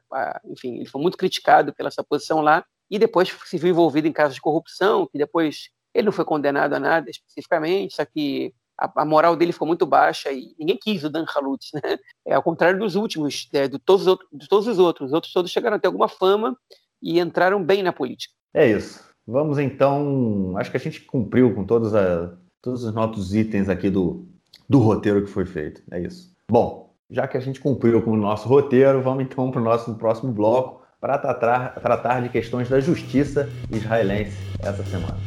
enfim, 0.47 0.77
ele 0.77 0.87
foi 0.87 1.01
muito 1.01 1.17
criticado 1.17 1.73
pela 1.75 1.91
sua 1.91 2.05
posição 2.05 2.41
lá, 2.41 2.65
e 2.91 2.99
depois 2.99 3.35
se 3.47 3.57
viu 3.57 3.71
envolvido 3.71 4.07
em 4.07 4.13
casos 4.13 4.35
de 4.35 4.41
corrupção, 4.41 5.07
que 5.07 5.19
depois 5.19 5.71
ele 5.95 6.07
não 6.07 6.13
foi 6.13 6.25
condenado 6.25 6.75
a 6.75 6.81
nada 6.81 7.11
especificamente, 7.11 7.95
só 7.95 8.05
que 8.05 8.55
a, 8.83 9.03
a 9.03 9.05
moral 9.05 9.37
dele 9.37 9.53
ficou 9.53 9.69
muito 9.69 9.87
baixa 9.87 10.33
e 10.33 10.55
ninguém 10.59 10.77
quis 10.77 11.05
o 11.05 11.11
Dan 11.11 11.25
Halutz, 11.35 11.71
né? 11.75 11.81
É 12.27 12.35
ao 12.35 12.43
contrário 12.43 12.79
dos 12.79 12.95
últimos, 12.95 13.49
é, 13.53 13.67
de, 13.67 13.79
todos 13.79 14.03
os 14.03 14.09
outros, 14.09 14.29
de 14.33 14.49
todos 14.49 14.67
os 14.67 14.79
outros. 14.79 15.09
Os 15.09 15.13
outros 15.13 15.33
todos 15.33 15.51
chegaram 15.51 15.77
a 15.77 15.79
ter 15.79 15.89
alguma 15.89 16.09
fama 16.09 16.57
e 17.03 17.19
entraram 17.19 17.63
bem 17.63 17.83
na 17.83 17.93
política. 17.93 18.33
É 18.55 18.71
isso. 18.71 19.05
Vamos 19.27 19.59
então. 19.59 20.55
Acho 20.57 20.71
que 20.71 20.77
a 20.77 20.81
gente 20.81 21.01
cumpriu 21.01 21.55
com 21.55 21.65
todos, 21.65 21.95
a, 21.95 22.33
todos 22.61 22.85
os 22.85 22.95
nossos 22.95 23.35
itens 23.35 23.69
aqui 23.69 23.91
do, 23.91 24.27
do 24.69 24.79
roteiro 24.79 25.25
que 25.25 25.31
foi 25.31 25.45
feito. 25.45 25.83
É 25.91 26.01
isso. 26.01 26.33
Bom, 26.49 26.95
já 27.11 27.27
que 27.27 27.37
a 27.37 27.41
gente 27.41 27.61
cumpriu 27.61 28.01
com 28.03 28.13
o 28.13 28.17
nosso 28.17 28.49
roteiro, 28.49 29.03
vamos 29.03 29.25
então 29.25 29.51
para 29.51 29.61
o 29.61 29.65
nosso 29.65 29.95
próximo 29.97 30.33
bloco 30.33 30.83
para 31.01 31.19
tratar, 31.19 31.75
tratar 31.81 32.23
de 32.23 32.29
questões 32.29 32.69
da 32.69 32.79
justiça 32.79 33.49
israelense 33.71 34.37
essa 34.61 34.85
semana. 34.85 35.19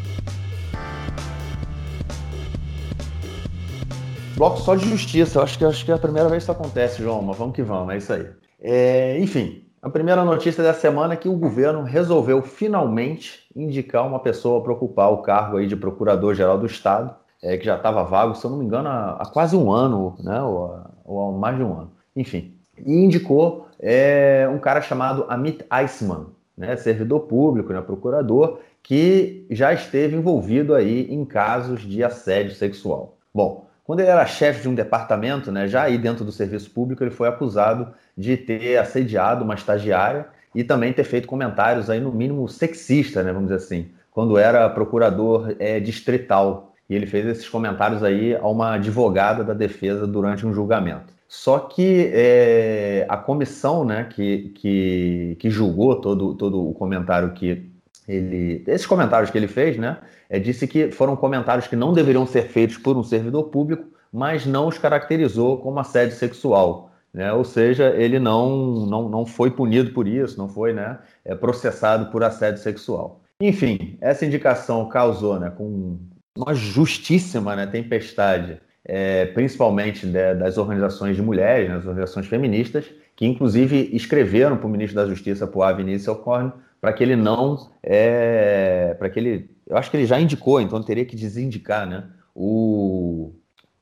Bloco 4.36 4.60
só 4.60 4.76
de 4.76 4.90
justiça, 4.90 5.40
eu 5.40 5.44
acho 5.44 5.58
que, 5.58 5.64
acho 5.64 5.86
que 5.86 5.92
é 5.92 5.96
a 5.96 5.98
primeira 5.98 6.28
vez 6.28 6.44
que 6.44 6.52
isso 6.52 6.52
acontece, 6.52 7.02
João, 7.02 7.22
mas 7.22 7.38
vamos 7.38 7.56
que 7.56 7.64
vamos, 7.64 7.94
é 7.94 7.98
isso 7.98 8.12
aí. 8.12 8.28
É, 8.60 9.18
enfim, 9.20 9.64
a 9.82 9.90
primeira 9.90 10.26
notícia 10.26 10.62
da 10.62 10.74
semana 10.74 11.14
é 11.14 11.18
que 11.18 11.30
o 11.30 11.38
governo 11.38 11.84
resolveu 11.84 12.42
finalmente 12.42 13.48
indicar 13.56 14.06
uma 14.06 14.20
pessoa 14.20 14.62
para 14.62 14.74
ocupar 14.74 15.10
o 15.14 15.20
cargo 15.20 15.56
aí 15.56 15.68
de 15.68 15.76
procurador-geral 15.78 16.58
do 16.58 16.66
Estado, 16.66 17.16
é, 17.42 17.56
que 17.58 17.64
já 17.64 17.78
estava 17.78 18.04
vago, 18.04 18.36
se 18.36 18.46
eu 18.46 18.52
não 18.52 18.58
me 18.58 18.66
engano, 18.66 18.90
há, 18.90 19.12
há 19.22 19.26
quase 19.26 19.56
um 19.56 19.72
ano, 19.72 20.18
né, 20.20 20.42
ou, 20.42 20.82
ou, 21.06 21.30
há 21.30 21.32
mais 21.40 21.56
de 21.56 21.64
um 21.64 21.72
ano. 21.72 21.92
Enfim, 22.14 22.56
e 22.86 22.94
indicou 22.94 23.68
é, 23.80 24.50
um 24.54 24.60
cara 24.60 24.82
chamado 24.82 25.26
Amit 25.30 25.64
Eisman, 25.72 26.26
né, 26.58 26.76
servidor 26.76 27.22
público, 27.22 27.72
né, 27.72 27.80
procurador, 27.80 28.60
que 28.84 29.48
já 29.50 29.72
esteve 29.72 30.18
envolvido 30.18 30.76
aí 30.76 31.08
em 31.10 31.24
casos 31.24 31.84
de 31.84 32.04
assédio 32.04 32.54
sexual. 32.54 33.18
Bom, 33.34 33.64
quando 33.86 34.00
ele 34.00 34.10
era 34.10 34.26
chefe 34.26 34.64
de 34.64 34.68
um 34.68 34.74
departamento, 34.74 35.52
né, 35.52 35.68
já 35.68 35.84
aí 35.84 35.98
dentro 35.98 36.26
do 36.26 36.32
serviço 36.32 36.72
público, 36.72 37.04
ele 37.04 37.12
foi 37.12 37.30
acusado 37.30 37.94
de 38.18 38.36
ter 38.36 38.78
assediado 38.78 39.44
uma 39.44 39.54
estagiária 39.54 40.26
e 40.56 40.64
também 40.64 40.92
ter 40.92 41.04
feito 41.04 41.28
comentários 41.28 41.90
aí 41.90 42.00
no 42.00 42.12
mínimo 42.12 42.48
sexista, 42.50 43.22
né, 43.22 43.32
vamos 43.32 43.50
dizer 43.50 43.64
assim, 43.64 43.90
quando 44.12 44.38
era 44.38 44.68
procurador 44.70 45.56
é, 45.60 45.80
distrital. 45.80 46.74
E 46.90 46.96
ele 46.96 47.06
fez 47.06 47.26
esses 47.28 47.48
comentários 47.48 48.04
aí 48.04 48.36
a 48.36 48.48
uma 48.48 48.74
advogada 48.74 49.44
da 49.44 49.54
defesa 49.54 50.08
durante 50.08 50.46
um 50.46 50.54
julgamento. 50.54 51.14
Só 51.28 51.60
que 51.60 52.12
é, 52.14 53.06
a 53.10 53.18
comissão 53.18 53.84
né, 53.84 54.08
que, 54.10 54.54
que, 54.56 55.38
que 55.40 55.50
julgou 55.50 56.00
todo, 56.00 56.34
todo 56.36 56.70
o 56.70 56.74
comentário 56.74 57.32
que 57.34 57.70
ele. 58.08 58.64
Esses 58.68 58.86
comentários 58.86 59.32
que 59.32 59.38
ele 59.38 59.48
fez, 59.48 59.78
né? 59.78 59.98
É, 60.30 60.40
disse 60.40 60.68
que 60.68 60.92
foram 60.92 61.16
comentários 61.16 61.68
que 61.68 61.76
não 61.76 61.94
deveriam 61.94 62.26
ser 62.26 62.44
feitos 62.44 62.78
por 62.78 62.98
um 62.98 63.04
servidor 63.04 63.46
público, 63.46 63.86
mas 64.12 64.46
não 64.46 64.68
os 64.68 64.78
caracterizou 64.78 65.58
como 65.58 65.80
assédio 65.80 66.16
sexual. 66.16 66.92
Né? 67.14 67.32
Ou 67.32 67.44
seja, 67.44 67.94
ele 67.96 68.20
não, 68.20 68.86
não, 68.86 69.10
não 69.10 69.26
foi 69.26 69.50
punido 69.50 69.92
por 69.92 70.08
isso, 70.08 70.38
não 70.38 70.50
foi 70.50 70.74
né, 70.74 71.00
é, 71.24 71.34
processado 71.34 72.12
por 72.12 72.24
assédio 72.24 72.62
sexual. 72.62 73.22
Enfim, 73.42 73.98
essa 74.02 74.26
indicação 74.26 74.88
causou, 74.88 75.40
né, 75.40 75.50
com 75.50 75.98
uma 76.38 76.54
justíssima 76.54 77.56
né, 77.56 77.66
tempestade, 77.66 78.60
é, 78.84 79.26
principalmente 79.28 80.06
né, 80.06 80.36
das 80.36 80.58
organizações 80.58 81.16
de 81.16 81.22
mulheres, 81.22 81.70
né, 81.70 81.76
das 81.76 81.86
organizações 81.86 82.28
feministas, 82.28 82.86
que 83.16 83.26
inclusive 83.26 83.90
escreveram 83.94 84.58
para 84.58 84.68
o 84.68 84.70
ministro 84.70 84.96
da 84.96 85.08
Justiça, 85.08 85.48
para 85.48 85.74
o 85.74 85.78
Vinícius 85.78 86.10
Alcorn, 86.10 86.52
para 86.86 86.94
que 86.94 87.04
ele 87.04 87.16
não, 87.16 87.72
é, 87.82 88.94
para 89.00 89.10
que 89.10 89.18
ele 89.18 89.50
eu 89.66 89.76
acho 89.76 89.90
que 89.90 89.98
ele 89.98 90.06
já 90.06 90.20
indicou, 90.20 90.62
então 90.62 90.84
teria 90.84 91.04
que 91.04 91.16
desindicar, 91.16 91.88
né? 91.88 92.08
O, 92.36 93.34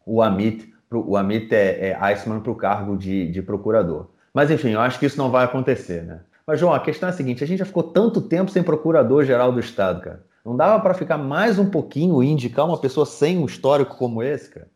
o 0.05 0.21
Amit, 0.21 0.73
o 0.89 1.17
Amit 1.17 1.53
é, 1.53 1.89
é 1.89 1.97
Iceman 2.13 2.39
para 2.39 2.51
o 2.53 2.55
cargo 2.55 2.95
de, 2.95 3.29
de 3.29 3.41
procurador. 3.41 4.07
Mas 4.33 4.49
enfim, 4.49 4.69
eu 4.69 4.79
acho 4.79 4.97
que 4.99 5.05
isso 5.05 5.17
não 5.17 5.29
vai 5.29 5.43
acontecer, 5.43 6.03
né? 6.03 6.21
Mas, 6.47 6.61
João, 6.61 6.73
a 6.73 6.79
questão 6.79 7.09
é 7.09 7.11
a 7.11 7.13
seguinte: 7.13 7.43
a 7.43 7.47
gente 7.47 7.59
já 7.59 7.65
ficou 7.65 7.83
tanto 7.83 8.21
tempo 8.21 8.49
sem 8.49 8.63
procurador-geral 8.63 9.51
do 9.51 9.59
Estado, 9.59 9.99
cara. 10.01 10.23
Não 10.45 10.55
dava 10.55 10.81
para 10.81 10.93
ficar 10.93 11.17
mais 11.17 11.59
um 11.59 11.69
pouquinho 11.69 12.23
e 12.23 12.27
indicar 12.27 12.65
uma 12.65 12.79
pessoa 12.79 13.05
sem 13.05 13.37
um 13.37 13.45
histórico 13.45 13.97
como 13.97 14.23
esse, 14.23 14.49
cara? 14.49 14.69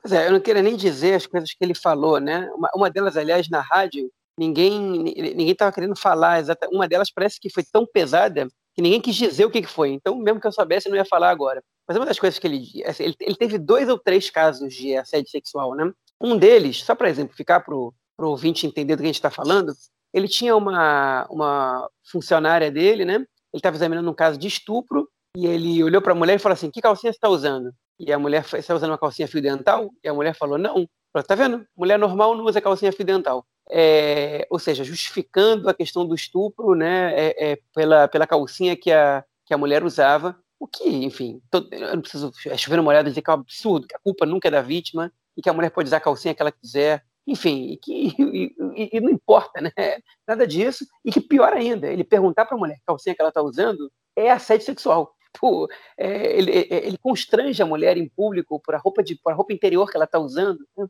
Pois 0.00 0.10
é, 0.10 0.26
eu 0.26 0.32
não 0.32 0.40
queria 0.40 0.62
nem 0.62 0.74
dizer 0.74 1.16
as 1.16 1.26
coisas 1.26 1.50
que 1.50 1.62
ele 1.62 1.74
falou, 1.74 2.18
né? 2.18 2.48
Uma, 2.54 2.70
uma 2.74 2.90
delas, 2.90 3.14
aliás, 3.14 3.46
na 3.50 3.60
rádio, 3.60 4.10
ninguém 4.38 4.80
ninguém 4.80 5.50
estava 5.50 5.72
querendo 5.72 5.96
falar. 5.96 6.40
Exata, 6.40 6.68
uma 6.72 6.88
delas 6.88 7.10
parece 7.10 7.40
que 7.40 7.50
foi 7.50 7.62
tão 7.64 7.86
pesada 7.86 8.48
que 8.74 8.82
ninguém 8.82 9.00
quis 9.00 9.14
dizer 9.14 9.44
o 9.44 9.50
que, 9.50 9.62
que 9.62 9.68
foi. 9.68 9.90
Então, 9.90 10.16
mesmo 10.16 10.40
que 10.40 10.46
eu 10.46 10.52
soubesse, 10.52 10.88
eu 10.88 10.90
não 10.90 10.96
ia 10.96 11.04
falar 11.04 11.30
agora. 11.30 11.62
Mas 11.86 11.96
uma 11.96 12.06
das 12.06 12.18
coisas 12.18 12.38
que 12.38 12.46
ele, 12.46 12.82
assim, 12.84 13.04
ele, 13.04 13.16
ele 13.20 13.36
teve 13.36 13.58
dois 13.58 13.88
ou 13.88 13.98
três 13.98 14.30
casos 14.30 14.74
de 14.74 14.96
assédio 14.96 15.30
sexual, 15.30 15.74
né? 15.74 15.92
Um 16.20 16.36
deles, 16.36 16.82
só 16.82 16.94
para 16.94 17.10
exemplificar 17.10 17.64
para 17.64 17.74
o 17.74 17.92
ouvinte 18.18 18.66
entender 18.66 18.96
do 18.96 19.00
que 19.00 19.04
a 19.04 19.06
gente 19.06 19.16
está 19.16 19.30
falando, 19.30 19.72
ele 20.12 20.26
tinha 20.26 20.56
uma, 20.56 21.26
uma 21.30 21.88
funcionária 22.10 22.70
dele, 22.70 23.04
né? 23.04 23.14
Ele 23.14 23.26
estava 23.54 23.76
examinando 23.76 24.10
um 24.10 24.14
caso 24.14 24.38
de 24.38 24.48
estupro 24.48 25.08
e 25.36 25.46
ele 25.46 25.82
olhou 25.84 26.02
para 26.02 26.12
a 26.12 26.16
mulher 26.16 26.36
e 26.36 26.38
falou 26.38 26.54
assim: 26.54 26.70
Que 26.70 26.80
calcinha 26.80 27.12
você 27.12 27.16
está 27.16 27.28
usando? 27.28 27.72
E 28.00 28.12
a 28.12 28.18
mulher 28.18 28.44
está 28.54 28.74
usando 28.74 28.90
uma 28.90 28.98
calcinha 28.98 29.28
fio 29.28 29.42
dental? 29.42 29.90
E 30.02 30.08
a 30.08 30.14
mulher 30.14 30.34
falou: 30.34 30.58
Não. 30.58 30.88
Falou, 31.12 31.26
tá 31.26 31.34
vendo? 31.36 31.64
Mulher 31.76 31.98
normal 31.98 32.36
não 32.36 32.44
usa 32.44 32.60
calcinha 32.60 32.92
fio 32.92 33.04
dental 33.04 33.46
é, 33.70 34.46
ou 34.50 34.58
seja, 34.58 34.84
justificando 34.84 35.68
a 35.68 35.74
questão 35.74 36.06
do 36.06 36.14
estupro 36.14 36.74
né, 36.74 37.12
é, 37.14 37.52
é, 37.52 37.58
pela, 37.74 38.08
pela 38.08 38.26
calcinha 38.26 38.76
que 38.76 38.92
a, 38.92 39.24
que 39.46 39.54
a 39.54 39.58
mulher 39.58 39.84
usava, 39.84 40.36
o 40.58 40.66
que, 40.66 40.88
enfim, 40.88 41.40
todo, 41.50 41.68
eu 41.72 41.94
não 41.94 42.00
preciso 42.00 42.32
chover 42.56 42.80
uma 42.80 42.90
olhada 42.90 43.08
e 43.08 43.10
dizer 43.10 43.22
que 43.22 43.30
é 43.30 43.32
um 43.32 43.40
absurdo, 43.40 43.86
que 43.86 43.96
a 43.96 44.00
culpa 44.00 44.24
nunca 44.26 44.48
é 44.48 44.50
da 44.50 44.62
vítima 44.62 45.12
e 45.36 45.42
que 45.42 45.48
a 45.48 45.52
mulher 45.52 45.70
pode 45.70 45.88
usar 45.88 45.98
a 45.98 46.00
calcinha 46.00 46.34
que 46.34 46.42
ela 46.42 46.52
quiser, 46.52 47.02
enfim, 47.26 47.72
e 47.72 47.76
que 47.76 47.92
e, 48.18 48.54
e, 48.76 48.96
e 48.96 49.00
não 49.00 49.10
importa, 49.10 49.60
né? 49.60 49.70
Nada 50.26 50.46
disso, 50.46 50.86
e 51.04 51.10
que 51.10 51.20
pior 51.20 51.52
ainda, 51.52 51.88
ele 51.88 52.04
perguntar 52.04 52.44
para 52.44 52.56
a 52.56 52.58
mulher 52.58 52.76
que 52.76 52.84
calcinha 52.86 53.14
que 53.14 53.20
ela 53.20 53.30
está 53.30 53.42
usando 53.42 53.90
é 54.16 54.30
assédio 54.30 54.66
sexual. 54.66 55.14
Pô, 55.40 55.68
é, 55.98 56.38
ele, 56.38 56.52
é, 56.52 56.86
ele, 56.86 56.96
constrange 56.96 57.60
a 57.60 57.66
mulher 57.66 57.96
em 57.96 58.08
público 58.08 58.60
por 58.60 58.74
a 58.74 58.78
roupa, 58.78 59.02
de, 59.02 59.16
por 59.16 59.32
a 59.32 59.34
roupa 59.34 59.52
interior 59.52 59.90
que 59.90 59.96
ela 59.96 60.04
está 60.04 60.18
usando. 60.18 60.60
Né? 60.76 60.86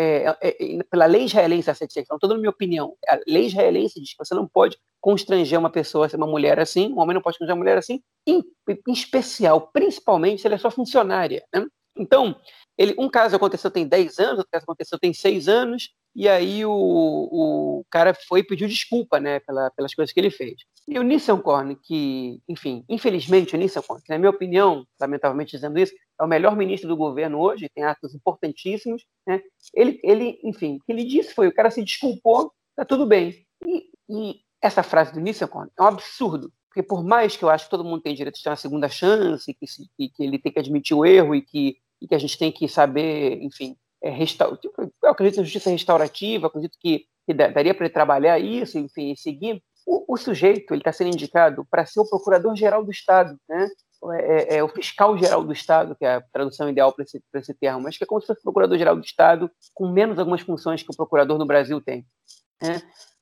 É, 0.00 0.26
é, 0.40 0.76
é, 0.76 0.82
pela 0.88 1.06
lei 1.06 1.24
israelense 1.24 1.68
assédio 1.68 1.92
sexual, 1.92 2.18
estou 2.18 2.30
dando 2.30 2.38
minha 2.38 2.50
opinião. 2.50 2.94
A 3.08 3.18
lei 3.26 3.46
israelense 3.46 4.00
diz 4.00 4.12
que 4.12 4.24
você 4.24 4.32
não 4.32 4.46
pode 4.46 4.78
constranger 5.00 5.58
uma 5.58 5.70
pessoa, 5.70 6.08
uma 6.14 6.26
mulher 6.26 6.60
assim, 6.60 6.92
um 6.92 7.00
homem 7.00 7.14
não 7.14 7.20
pode 7.20 7.36
constranger 7.36 7.54
uma 7.54 7.64
mulher 7.64 7.78
assim, 7.78 8.00
em, 8.24 8.44
em 8.68 8.92
especial, 8.92 9.72
principalmente 9.72 10.40
se 10.40 10.46
ela 10.46 10.54
é 10.54 10.58
sua 10.58 10.70
funcionária. 10.70 11.42
Né? 11.52 11.66
Então, 11.96 12.40
ele, 12.76 12.94
um 12.96 13.08
caso 13.08 13.34
aconteceu 13.34 13.72
tem 13.72 13.88
10 13.88 14.20
anos, 14.20 14.38
outro 14.38 14.50
caso 14.52 14.62
aconteceu 14.62 15.00
tem 15.00 15.12
6 15.12 15.48
anos, 15.48 15.90
e 16.18 16.28
aí 16.28 16.66
o, 16.66 16.72
o 16.72 17.84
cara 17.88 18.12
foi 18.12 18.40
e 18.40 18.44
pediu 18.44 18.66
desculpa 18.66 19.20
né, 19.20 19.38
pela, 19.38 19.70
pelas 19.70 19.94
coisas 19.94 20.12
que 20.12 20.18
ele 20.18 20.32
fez. 20.32 20.62
E 20.88 20.98
o 20.98 21.02
Nissan 21.04 21.38
Korn, 21.40 21.76
que, 21.76 22.42
enfim, 22.48 22.84
infelizmente 22.88 23.54
o 23.54 23.56
Nissan 23.56 23.82
Korn, 23.82 24.02
que 24.02 24.10
na 24.10 24.18
minha 24.18 24.30
opinião, 24.30 24.84
lamentavelmente 25.00 25.52
dizendo 25.52 25.78
isso, 25.78 25.94
é 26.20 26.24
o 26.24 26.26
melhor 26.26 26.56
ministro 26.56 26.88
do 26.88 26.96
governo 26.96 27.38
hoje, 27.38 27.70
tem 27.72 27.84
atos 27.84 28.16
importantíssimos, 28.16 29.06
né? 29.24 29.40
ele, 29.72 30.00
ele, 30.02 30.40
enfim, 30.42 30.78
o 30.78 30.84
que 30.84 30.90
ele 30.90 31.04
disse 31.04 31.32
foi, 31.32 31.46
o 31.46 31.54
cara 31.54 31.70
se 31.70 31.84
desculpou, 31.84 32.52
tá 32.74 32.84
tudo 32.84 33.06
bem. 33.06 33.46
E, 33.64 33.84
e 34.10 34.40
essa 34.60 34.82
frase 34.82 35.12
do 35.12 35.20
Nissan 35.20 35.46
Korn 35.46 35.70
é 35.78 35.82
um 35.84 35.86
absurdo, 35.86 36.52
porque 36.68 36.82
por 36.82 37.04
mais 37.04 37.36
que 37.36 37.44
eu 37.44 37.48
acho 37.48 37.66
que 37.66 37.70
todo 37.70 37.84
mundo 37.84 38.02
tem 38.02 38.16
direito 38.16 38.34
de 38.34 38.42
ter 38.42 38.50
uma 38.50 38.56
segunda 38.56 38.88
chance, 38.88 39.54
que, 39.54 39.68
se, 39.68 39.88
que, 39.96 40.08
que 40.08 40.24
ele 40.24 40.40
tem 40.40 40.50
que 40.50 40.58
admitir 40.58 40.96
o 40.96 41.06
erro 41.06 41.32
e 41.36 41.42
que, 41.42 41.76
e 42.02 42.08
que 42.08 42.14
a 42.16 42.18
gente 42.18 42.36
tem 42.36 42.50
que 42.50 42.66
saber, 42.66 43.40
enfim, 43.40 43.76
é. 44.02 44.26
Tipo, 44.26 44.92
eu 45.02 45.10
acredito 45.10 45.38
na 45.38 45.44
justiça 45.44 45.70
restaurativa, 45.70 46.46
acredito 46.46 46.76
que, 46.80 47.04
que 47.26 47.34
daria 47.34 47.74
para 47.74 47.86
ele 47.86 47.94
trabalhar 47.94 48.38
isso, 48.38 48.78
enfim, 48.78 49.12
e 49.12 49.16
seguir 49.16 49.62
o, 49.88 50.14
o 50.14 50.16
sujeito 50.18 50.74
ele 50.74 50.82
está 50.82 50.92
sendo 50.92 51.08
indicado 51.08 51.66
para 51.70 51.86
ser 51.86 52.00
o 52.00 52.08
procurador-geral 52.08 52.84
do 52.84 52.90
Estado, 52.90 53.38
né? 53.48 53.66
É, 54.12 54.54
é, 54.54 54.56
é, 54.58 54.62
o 54.62 54.68
fiscal-geral 54.68 55.42
do 55.42 55.52
Estado, 55.52 55.96
que 55.96 56.04
é 56.04 56.16
a 56.16 56.20
tradução 56.20 56.68
ideal 56.68 56.92
para 56.92 57.04
esse, 57.04 57.20
esse 57.34 57.54
termo, 57.54 57.80
mas 57.80 57.96
que 57.96 58.04
é 58.04 58.06
como 58.06 58.20
se 58.20 58.28
fosse 58.28 58.40
o 58.40 58.44
procurador-geral 58.44 58.94
do 58.94 59.04
Estado, 59.04 59.50
com 59.74 59.90
menos 59.90 60.18
algumas 60.18 60.42
funções 60.42 60.82
que 60.82 60.90
o 60.92 60.96
procurador 60.96 61.36
no 61.36 61.46
Brasil 61.46 61.80
tem. 61.80 62.06
Né? 62.62 62.80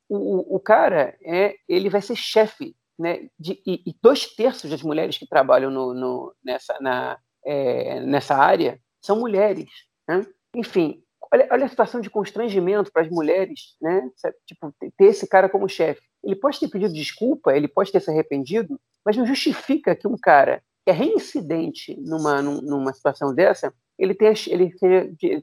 O, 0.08 0.56
o, 0.56 0.60
cara, 0.60 1.16
é, 1.24 1.54
ele 1.66 1.88
vai 1.88 2.02
ser 2.02 2.16
chefe, 2.16 2.76
né? 2.98 3.28
De, 3.38 3.62
e, 3.66 3.82
e, 3.86 3.96
dois 4.02 4.26
terços 4.34 4.70
das 4.70 4.82
mulheres 4.82 5.16
que 5.16 5.26
trabalham 5.26 5.70
no, 5.70 5.94
no, 5.94 6.34
nessa, 6.44 6.76
na, 6.80 7.18
é, 7.44 8.00
nessa 8.00 8.34
área 8.34 8.78
são 9.00 9.18
mulheres. 9.18 9.70
Né? 10.06 10.26
Enfim, 10.56 11.00
olha, 11.32 11.48
olha 11.52 11.66
a 11.66 11.68
situação 11.68 12.00
de 12.00 12.10
constrangimento 12.10 12.90
para 12.90 13.02
as 13.02 13.10
mulheres, 13.10 13.76
né? 13.80 14.10
Tipo, 14.46 14.74
ter 14.96 15.04
esse 15.04 15.28
cara 15.28 15.48
como 15.48 15.68
chefe 15.68 16.02
ele 16.26 16.34
pode 16.34 16.58
ter 16.58 16.68
pedido 16.68 16.92
desculpa, 16.92 17.56
ele 17.56 17.68
pode 17.68 17.92
ter 17.92 18.00
se 18.00 18.10
arrependido, 18.10 18.78
mas 19.04 19.16
não 19.16 19.24
justifica 19.24 19.94
que 19.94 20.08
um 20.08 20.18
cara 20.20 20.60
que 20.84 20.90
é 20.90 20.92
reincidente 20.92 21.96
numa, 22.00 22.42
numa 22.42 22.92
situação 22.92 23.32
dessa, 23.32 23.72
ele, 23.96 24.12
tem, 24.12 24.32
ele, 24.48 24.74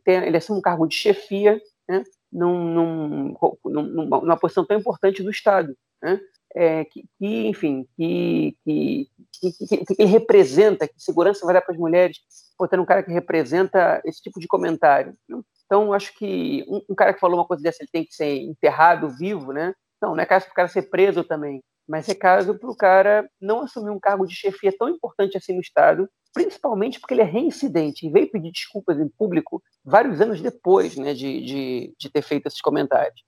tem, 0.04 0.16
ele 0.26 0.38
assume 0.38 0.60
um 0.60 0.62
cargo 0.62 0.86
de 0.86 0.96
chefia 0.96 1.60
né, 1.88 2.04
num, 2.32 2.74
num, 2.74 3.36
numa, 3.66 4.22
numa 4.22 4.38
posição 4.38 4.66
tão 4.66 4.78
importante 4.78 5.24
do 5.24 5.32
Estado. 5.32 5.76
Né? 6.02 6.20
É, 6.56 6.86
que, 6.86 7.04
que, 7.18 7.48
enfim, 7.48 7.88
que, 7.96 8.56
que, 8.64 9.08
que, 9.42 9.96
que, 9.96 10.04
representa, 10.04 10.88
que 10.88 10.94
segurança 10.98 11.46
vai 11.46 11.56
dar 11.56 11.62
para 11.62 11.74
as 11.74 11.80
mulheres, 11.80 12.20
botando 12.60 12.82
um 12.82 12.86
cara 12.86 13.02
que 13.02 13.12
representa 13.12 14.02
esse 14.06 14.22
tipo 14.22 14.40
de 14.40 14.48
comentário. 14.48 15.16
Né? 15.28 15.42
Então, 15.66 15.92
acho 15.94 16.14
que 16.16 16.64
um, 16.68 16.82
um, 16.92 16.96
cara 16.96 17.14
que 17.14 17.20
falou 17.20 17.40
uma 17.40 17.48
coisa 17.48 17.64
dessa, 17.64 17.82
ele 17.82 17.90
tem 17.92 18.06
que 18.06 18.14
ser 18.14 18.38
enterrado 18.38 19.10
vivo, 19.10 19.52
né? 19.52 19.74
Não, 20.02 20.16
não 20.16 20.22
é 20.22 20.26
caso 20.26 20.46
para 20.46 20.52
o 20.52 20.56
cara 20.56 20.68
ser 20.68 20.84
preso 20.84 21.24
também, 21.24 21.64
mas 21.88 22.08
é 22.08 22.14
caso 22.14 22.58
para 22.58 22.70
o 22.70 22.76
cara 22.76 23.28
não 23.42 23.62
assumir 23.62 23.90
um 23.90 24.00
cargo 24.00 24.26
de 24.26 24.36
chefia 24.36 24.74
tão 24.78 24.90
importante 24.90 25.38
assim 25.38 25.54
no 25.54 25.62
Estado, 25.62 26.08
principalmente 26.34 27.00
porque 27.00 27.14
ele 27.14 27.22
é 27.22 27.26
reincidente 27.26 28.06
e 28.06 28.12
veio 28.12 28.30
pedir 28.30 28.52
desculpas 28.52 29.00
em 29.00 29.08
público 29.08 29.62
vários 29.84 30.20
anos 30.22 30.42
depois 30.42 30.96
né, 30.98 31.14
de, 31.14 31.46
de, 31.46 31.96
de 31.98 32.10
ter 32.10 32.22
feito 32.22 32.48
esses 32.48 32.62
comentários. 32.62 33.24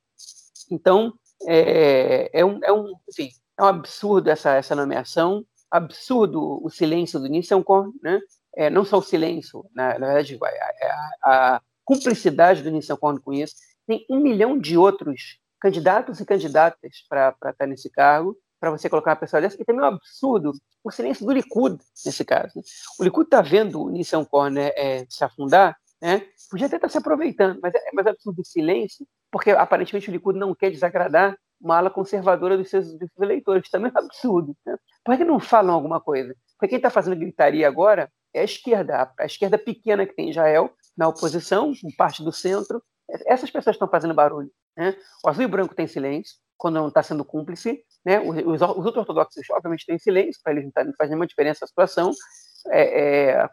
Então, 0.72 1.14
é, 1.44 2.30
é, 2.34 2.46
um, 2.46 2.60
é, 2.64 2.72
um, 2.72 2.94
enfim, 3.10 3.30
é 3.58 3.64
um 3.64 3.68
absurdo 3.68 4.30
essa, 4.30 4.54
essa 4.54 4.76
nomeação, 4.76 5.46
absurdo 5.70 6.64
o 6.64 6.70
silêncio 6.70 7.20
do 7.20 7.28
Nissan 7.28 7.64
né? 8.02 8.20
É, 8.58 8.70
não 8.70 8.86
só 8.86 9.00
o 9.00 9.02
silêncio, 9.02 9.66
na, 9.76 10.00
na 10.00 10.14
verdade, 10.14 10.40
a, 10.42 11.30
a, 11.30 11.56
a 11.56 11.62
cumplicidade 11.84 12.64
do 12.64 12.72
Nissan 12.72 12.96
com 12.98 13.34
isso. 13.34 13.56
Tem 13.86 14.06
um 14.10 14.20
milhão 14.20 14.58
de 14.58 14.78
outros 14.78 15.40
candidatos 15.60 16.20
e 16.20 16.26
candidatas 16.26 17.06
para 17.10 17.36
estar 17.50 17.68
nesse 17.68 17.90
cargo, 17.90 18.38
para 18.60 18.72
você 18.72 18.90
colocar 18.90 19.12
uma 19.12 19.18
pessoa 19.18 19.42
dessa, 19.42 19.62
e 19.62 19.66
também 19.66 19.82
é 19.82 19.86
um 19.86 19.94
absurdo 19.94 20.54
o 20.84 20.92
silêncio 20.92 21.26
do 21.26 21.32
Likud 21.32 21.78
nesse 22.06 22.24
caso. 22.24 22.54
Né? 22.56 22.62
O 23.00 23.04
Likud 23.04 23.26
está 23.26 23.42
vendo 23.42 23.82
o 23.82 23.90
Nissan 23.90 24.24
Corner 24.24 24.74
é, 24.76 25.06
se 25.10 25.24
afundar, 25.24 25.78
né? 26.02 26.26
podia 26.50 26.68
até 26.68 26.78
estar 26.78 26.88
tá 26.88 26.92
se 26.92 26.98
aproveitando, 26.98 27.60
mas 27.62 27.74
é, 27.74 27.80
mas 27.94 28.06
é 28.06 28.10
absurdo 28.10 28.42
o 28.42 28.46
silêncio, 28.46 29.06
porque 29.36 29.52
aparentemente 29.52 30.10
o 30.10 30.14
Likud 30.14 30.40
não 30.40 30.56
quer 30.56 30.72
desagradar 30.72 31.38
uma 31.60 31.76
ala 31.76 31.90
conservadora 31.90 32.58
dos 32.58 32.70
seus, 32.70 32.86
dos 32.94 33.00
seus 33.00 33.22
eleitores. 33.22 33.70
Também 33.70 33.92
é 33.94 34.00
um 34.00 34.06
absurdo. 34.06 34.56
Né? 34.66 34.78
Por 35.04 35.18
que 35.18 35.26
não 35.26 35.42
falam 35.42 35.76
alguma 35.76 36.00
coisa? 36.00 36.34
Porque 36.58 36.70
quem 36.70 36.78
está 36.78 36.90
fazendo 36.90 37.18
gritaria 37.18 37.68
agora 37.68 38.10
é 38.34 38.40
a 38.40 38.44
esquerda, 38.46 39.12
a 39.20 39.26
esquerda 39.26 39.58
pequena 39.58 40.06
que 40.06 40.16
tem 40.16 40.30
Israel 40.30 40.74
na 40.98 41.10
oposição, 41.10 41.74
com 41.82 41.92
parte 41.98 42.24
do 42.24 42.32
centro. 42.32 42.82
Essas 43.28 43.52
pessoas 43.52 43.76
estão 43.76 43.90
fazendo 43.90 44.14
barulho. 44.14 44.50
Né? 44.78 44.96
O 45.22 45.28
azul 45.28 45.44
e 45.44 45.48
branco 45.48 45.76
tem 45.76 45.86
silêncio, 45.86 46.38
quando 46.56 46.76
não 46.76 46.88
está 46.88 47.04
sendo 47.04 47.26
cúmplice. 47.26 47.84
Né? 48.06 48.22
Os, 48.22 48.38
os, 48.38 48.62
os 48.62 48.96
ortodoxos, 48.96 49.50
obviamente, 49.52 49.86
têm 49.86 50.00
silêncio, 50.00 50.40
para 50.42 50.54
eles 50.54 50.64
não, 50.64 50.72
tá, 50.72 50.86
não 50.86 50.94
faz 50.98 51.10
nenhuma 51.10 51.28
diferença 51.28 51.66
a 51.66 51.68
situação. 51.68 52.14
É, 52.70 53.32
é, 53.34 53.50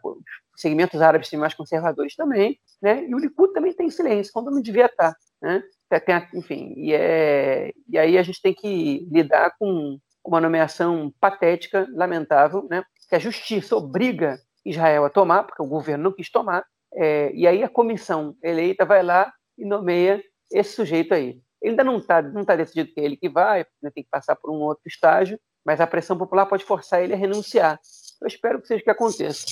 segmentos 0.55 1.01
árabes 1.01 1.29
têm 1.29 1.39
mais 1.39 1.53
conservadores 1.53 2.15
também, 2.15 2.57
né? 2.81 3.05
E 3.05 3.15
o 3.15 3.17
Likud 3.17 3.53
também 3.53 3.73
tem 3.73 3.89
silêncio, 3.89 4.33
quando 4.33 4.51
não 4.51 4.61
devia 4.61 4.85
estar, 4.85 5.13
tá, 5.13 5.17
né? 5.41 5.63
Tem, 5.89 6.39
enfim, 6.39 6.73
e, 6.75 6.93
é, 6.93 7.71
e 7.87 7.97
aí 7.97 8.17
a 8.17 8.23
gente 8.23 8.41
tem 8.41 8.53
que 8.53 9.07
lidar 9.11 9.55
com 9.59 9.99
uma 10.25 10.41
nomeação 10.41 11.13
patética, 11.19 11.87
lamentável, 11.93 12.65
né? 12.69 12.83
Que 13.09 13.15
a 13.15 13.19
justiça 13.19 13.75
obriga 13.75 14.39
Israel 14.65 15.05
a 15.05 15.09
tomar, 15.09 15.43
porque 15.43 15.61
o 15.61 15.67
governo 15.67 16.05
não 16.05 16.11
quis 16.13 16.31
tomar, 16.31 16.65
é, 16.95 17.31
e 17.33 17.47
aí 17.47 17.63
a 17.63 17.69
comissão 17.69 18.35
eleita 18.41 18.85
vai 18.85 19.03
lá 19.03 19.31
e 19.57 19.65
nomeia 19.65 20.23
esse 20.51 20.73
sujeito 20.73 21.13
aí. 21.13 21.41
Ele 21.61 21.71
ainda 21.71 21.83
não 21.83 21.97
está 21.97 22.21
não 22.21 22.43
tá 22.43 22.55
decidido 22.55 22.93
que 22.93 22.99
é 22.99 23.05
ele 23.05 23.17
que 23.17 23.29
vai, 23.29 23.65
né, 23.81 23.91
tem 23.93 24.03
que 24.03 24.09
passar 24.09 24.35
por 24.35 24.51
um 24.51 24.61
outro 24.61 24.83
estágio, 24.85 25.39
mas 25.65 25.79
a 25.79 25.87
pressão 25.87 26.17
popular 26.17 26.45
pode 26.45 26.63
forçar 26.63 27.03
ele 27.03 27.13
a 27.13 27.17
renunciar. 27.17 27.79
Eu 28.21 28.27
espero 28.27 28.61
que 28.61 28.67
seja 28.67 28.81
o 28.81 28.83
que 28.83 28.89
aconteça. 28.89 29.45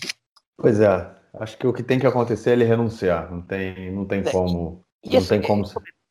Pois 0.58 0.80
é, 0.80 1.12
acho 1.36 1.58
que 1.58 1.68
o 1.68 1.74
que 1.74 1.84
tem 1.84 2.00
que 2.00 2.08
acontecer 2.08 2.52
é 2.52 2.54
ele 2.54 2.64
renunciar, 2.64 3.32
não 3.32 3.42
tem, 3.42 3.92
não 3.92 4.06
tem 4.06 4.20
é. 4.22 4.32
como. 4.32 4.86
Não 5.04 5.18
esse, 5.18 5.30
tem 5.30 5.42
como. 5.42 5.64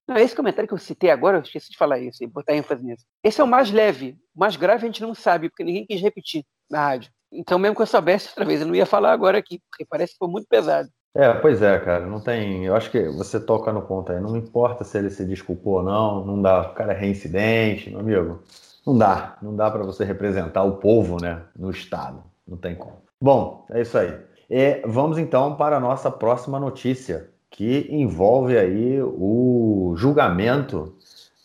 Não, 0.09 0.17
esse 0.17 0.35
comentário 0.35 0.67
que 0.67 0.75
eu 0.75 0.79
citei 0.79 1.11
agora, 1.11 1.39
eu 1.39 1.43
esqueci 1.43 1.71
de 1.71 1.77
falar 1.77 2.01
isso, 2.01 2.25
e 2.25 2.27
botar 2.27 2.55
ênfase 2.55 2.85
nisso. 2.85 3.05
Esse 3.23 3.41
é 3.41 3.45
o 3.45 3.47
mais 3.47 3.71
leve. 3.71 4.19
O 4.35 4.41
mais 4.41 4.57
grave 4.57 4.85
a 4.85 4.87
gente 4.87 5.03
não 5.03 5.15
sabe, 5.15 5.49
porque 5.49 5.63
ninguém 5.63 5.87
quis 5.87 6.01
repetir 6.01 6.45
na 6.69 6.81
rádio. 6.81 7.13
Então, 7.33 7.59
mesmo 7.59 7.77
que 7.77 7.83
eu 7.83 7.87
soubesse 7.87 8.29
outra 8.29 8.45
vez, 8.45 8.61
eu 8.61 8.67
não 8.67 8.75
ia 8.75 8.87
falar 8.87 9.13
agora 9.13 9.39
aqui, 9.39 9.61
porque 9.71 9.87
parece 9.89 10.15
que 10.15 10.19
foi 10.19 10.29
muito 10.29 10.49
pesado. 10.49 10.89
É, 11.15 11.33
pois 11.35 11.61
é, 11.61 11.79
cara, 11.79 12.07
não 12.07 12.21
tem. 12.21 12.67
Eu 12.67 12.75
acho 12.75 12.91
que 12.91 13.09
você 13.09 13.39
toca 13.41 13.73
no 13.73 13.83
ponto 13.83 14.13
aí. 14.13 14.21
Não 14.21 14.37
importa 14.37 14.85
se 14.85 14.97
ele 14.99 15.11
se 15.11 15.25
desculpou 15.25 15.75
ou 15.75 15.83
não, 15.83 16.25
não 16.25 16.41
dá. 16.41 16.71
O 16.71 16.75
cara 16.75 16.93
é 16.93 16.97
reincidente, 16.97 17.91
meu 17.91 18.01
amigo. 18.01 18.43
Não 18.87 18.97
dá. 18.97 19.37
Não 19.43 19.55
dá 19.55 19.71
para 19.71 19.83
você 19.83 20.05
representar 20.05 20.63
o 20.65 20.77
povo, 20.77 21.21
né, 21.21 21.43
no 21.57 21.71
Estado. 21.71 22.23
Não 22.47 22.57
tem 22.57 22.75
como. 22.75 23.03
Bom, 23.21 23.67
é 23.71 23.83
isso 23.83 23.97
aí. 23.99 24.17
E 24.49 24.83
vamos 24.87 25.19
então 25.19 25.55
para 25.55 25.77
a 25.77 25.81
nossa 25.81 26.11
próxima 26.11 26.59
notícia, 26.59 27.29
que 27.51 27.87
envolve 27.91 28.57
aí 28.57 29.01
o 29.03 29.95
julgamento 29.97 30.95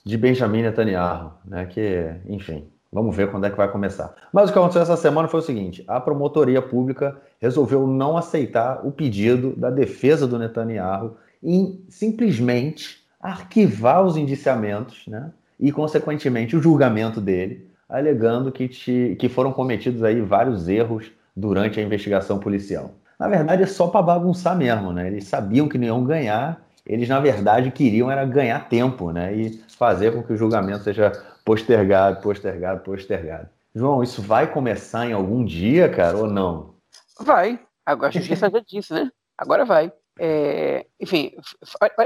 de 0.04 0.18
Benjamin 0.18 0.64
Netanyahu, 0.64 1.34
né? 1.46 1.66
Que, 1.66 2.16
enfim, 2.28 2.68
Vamos 2.96 3.14
ver 3.14 3.30
quando 3.30 3.46
é 3.46 3.50
que 3.50 3.58
vai 3.58 3.70
começar. 3.70 4.16
Mas 4.32 4.50
o 4.50 4.54
que 4.54 4.58
aconteceu 4.58 4.82
essa 4.82 4.96
semana 4.96 5.28
foi 5.28 5.42
o 5.42 5.44
seguinte: 5.44 5.84
a 5.86 6.00
promotoria 6.00 6.62
pública 6.62 7.20
resolveu 7.42 7.86
não 7.86 8.16
aceitar 8.16 8.88
o 8.88 8.92
pedido 8.92 9.54
da 9.58 9.70
defesa 9.70 10.26
do 10.26 10.40
Netanyahu 10.40 11.18
em 11.44 11.84
simplesmente 11.90 13.04
arquivar 13.20 14.02
os 14.02 14.16
indiciamentos, 14.16 15.06
né? 15.08 15.30
E, 15.60 15.72
consequentemente, 15.72 16.56
o 16.56 16.62
julgamento 16.62 17.22
dele, 17.22 17.70
alegando 17.88 18.52
que, 18.52 18.68
te, 18.68 19.16
que 19.20 19.30
foram 19.30 19.52
cometidos 19.52 20.04
aí 20.04 20.20
vários 20.22 20.68
erros 20.68 21.12
durante 21.36 21.80
a 21.80 21.84
investigação 21.84 22.40
policial. 22.40 22.92
Na 23.20 23.28
verdade, 23.28 23.64
é 23.64 23.68
só 23.68 23.88
para 23.88 24.02
bagunçar 24.02 24.58
mesmo, 24.58 24.92
né? 24.92 25.08
Eles 25.08 25.26
sabiam 25.26 25.70
que 25.70 25.78
não 25.78 25.88
iam 25.88 26.04
ganhar, 26.04 26.62
eles, 26.86 27.08
na 27.08 27.20
verdade, 27.20 27.72
queriam 27.72 28.12
era 28.12 28.26
ganhar 28.26 28.68
tempo, 28.68 29.12
né? 29.12 29.34
E 29.36 29.64
fazer 29.78 30.14
com 30.14 30.22
que 30.22 30.34
o 30.34 30.38
julgamento 30.38 30.84
seja 30.84 31.12
postergado, 31.44 32.22
postergado, 32.22 32.82
postergado. 32.82 33.50
João, 33.74 34.04
isso 34.04 34.22
vai 34.22 34.52
começar 34.52 35.08
em 35.08 35.14
algum 35.14 35.44
dia, 35.44 35.90
cara, 35.90 36.18
ou 36.18 36.28
não? 36.28 36.76
Vai. 37.20 37.60
Agora 37.86 38.10
a 38.10 38.12
justiça 38.12 38.50
já 38.50 38.60
disse, 38.66 38.94
né? 38.94 39.10
Agora 39.38 39.66
vai. 39.66 39.92
É, 40.20 40.86
enfim, 41.00 41.34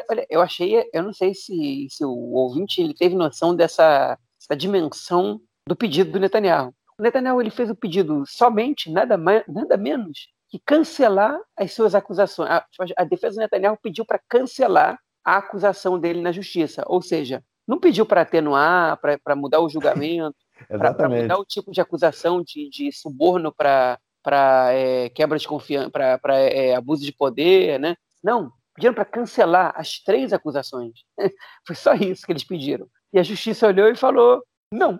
olha, 0.09 0.25
eu 0.29 0.41
achei, 0.41 0.89
eu 0.91 1.03
não 1.03 1.13
sei 1.13 1.33
se, 1.33 1.87
se 1.89 2.03
o 2.03 2.33
ouvinte 2.33 2.81
ele 2.81 2.93
teve 2.93 3.15
noção 3.15 3.55
dessa, 3.55 4.17
dessa 4.39 4.57
dimensão 4.57 5.39
do 5.67 5.75
pedido 5.75 6.11
do 6.11 6.19
Netanyahu. 6.19 6.73
O 6.97 7.03
Netanyahu 7.03 7.39
ele 7.39 7.51
fez 7.51 7.69
o 7.69 7.75
pedido 7.75 8.23
somente, 8.25 8.91
nada, 8.91 9.17
mais, 9.17 9.43
nada 9.47 9.77
menos, 9.77 10.27
que 10.49 10.59
cancelar 10.65 11.39
as 11.55 11.71
suas 11.71 11.93
acusações. 11.93 12.49
A, 12.49 12.61
tipo, 12.61 12.93
a 12.97 13.03
defesa 13.03 13.35
do 13.35 13.41
Netanyahu 13.41 13.77
pediu 13.81 14.03
para 14.03 14.19
cancelar 14.27 14.99
a 15.23 15.37
acusação 15.37 15.99
dele 15.99 16.21
na 16.21 16.31
justiça, 16.31 16.83
ou 16.87 17.01
seja, 17.01 17.43
não 17.67 17.79
pediu 17.79 18.05
para 18.05 18.21
atenuar, 18.21 18.99
para 18.99 19.35
mudar 19.35 19.59
o 19.59 19.69
julgamento, 19.69 20.35
para 20.67 21.07
mudar 21.07 21.37
o 21.37 21.45
tipo 21.45 21.71
de 21.71 21.79
acusação 21.79 22.41
de, 22.41 22.67
de 22.69 22.91
suborno 22.91 23.53
para 23.55 23.99
é, 24.37 25.09
quebra 25.09 25.37
de 25.37 25.47
confiança, 25.47 25.89
para 25.89 26.35
é, 26.37 26.75
abuso 26.75 27.03
de 27.03 27.11
poder, 27.11 27.79
né? 27.79 27.95
Não, 28.23 28.51
pediram 28.75 28.93
para 28.93 29.05
cancelar 29.05 29.73
as 29.75 29.99
três 29.99 30.33
acusações. 30.33 31.03
Foi 31.65 31.75
só 31.75 31.93
isso 31.93 32.25
que 32.25 32.31
eles 32.31 32.43
pediram. 32.43 32.87
E 33.13 33.19
a 33.19 33.23
justiça 33.23 33.67
olhou 33.67 33.87
e 33.87 33.95
falou: 33.95 34.43
não. 34.71 34.99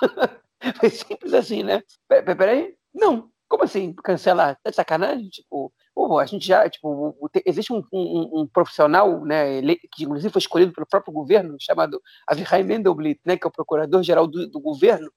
Foi 0.80 0.90
simples 0.90 1.32
assim, 1.34 1.62
né? 1.62 1.82
Peraí, 2.08 2.74
não. 2.94 3.30
Como 3.48 3.62
assim 3.62 3.92
cancelar? 3.92 4.58
Tá 4.62 4.70
de 4.70 4.76
sacanagem? 4.76 5.28
Tipo, 5.28 5.72
a 6.18 6.26
gente 6.26 6.46
já, 6.46 6.68
tipo, 6.68 7.16
existe 7.44 7.72
um, 7.72 7.82
um, 7.92 8.40
um, 8.40 8.46
profissional, 8.46 9.24
né, 9.24 9.62
que 9.92 10.04
inclusive 10.04 10.32
foi 10.32 10.40
escolhido 10.40 10.72
pelo 10.72 10.86
próprio 10.86 11.14
governo, 11.14 11.56
chamado 11.60 12.00
Avihai 12.26 12.62
Mendelblit, 12.62 13.20
né, 13.24 13.36
que 13.36 13.46
é 13.46 13.48
o 13.48 13.52
procurador-geral 13.52 14.26
do, 14.26 14.48
do, 14.48 14.60
governo, 14.60 15.10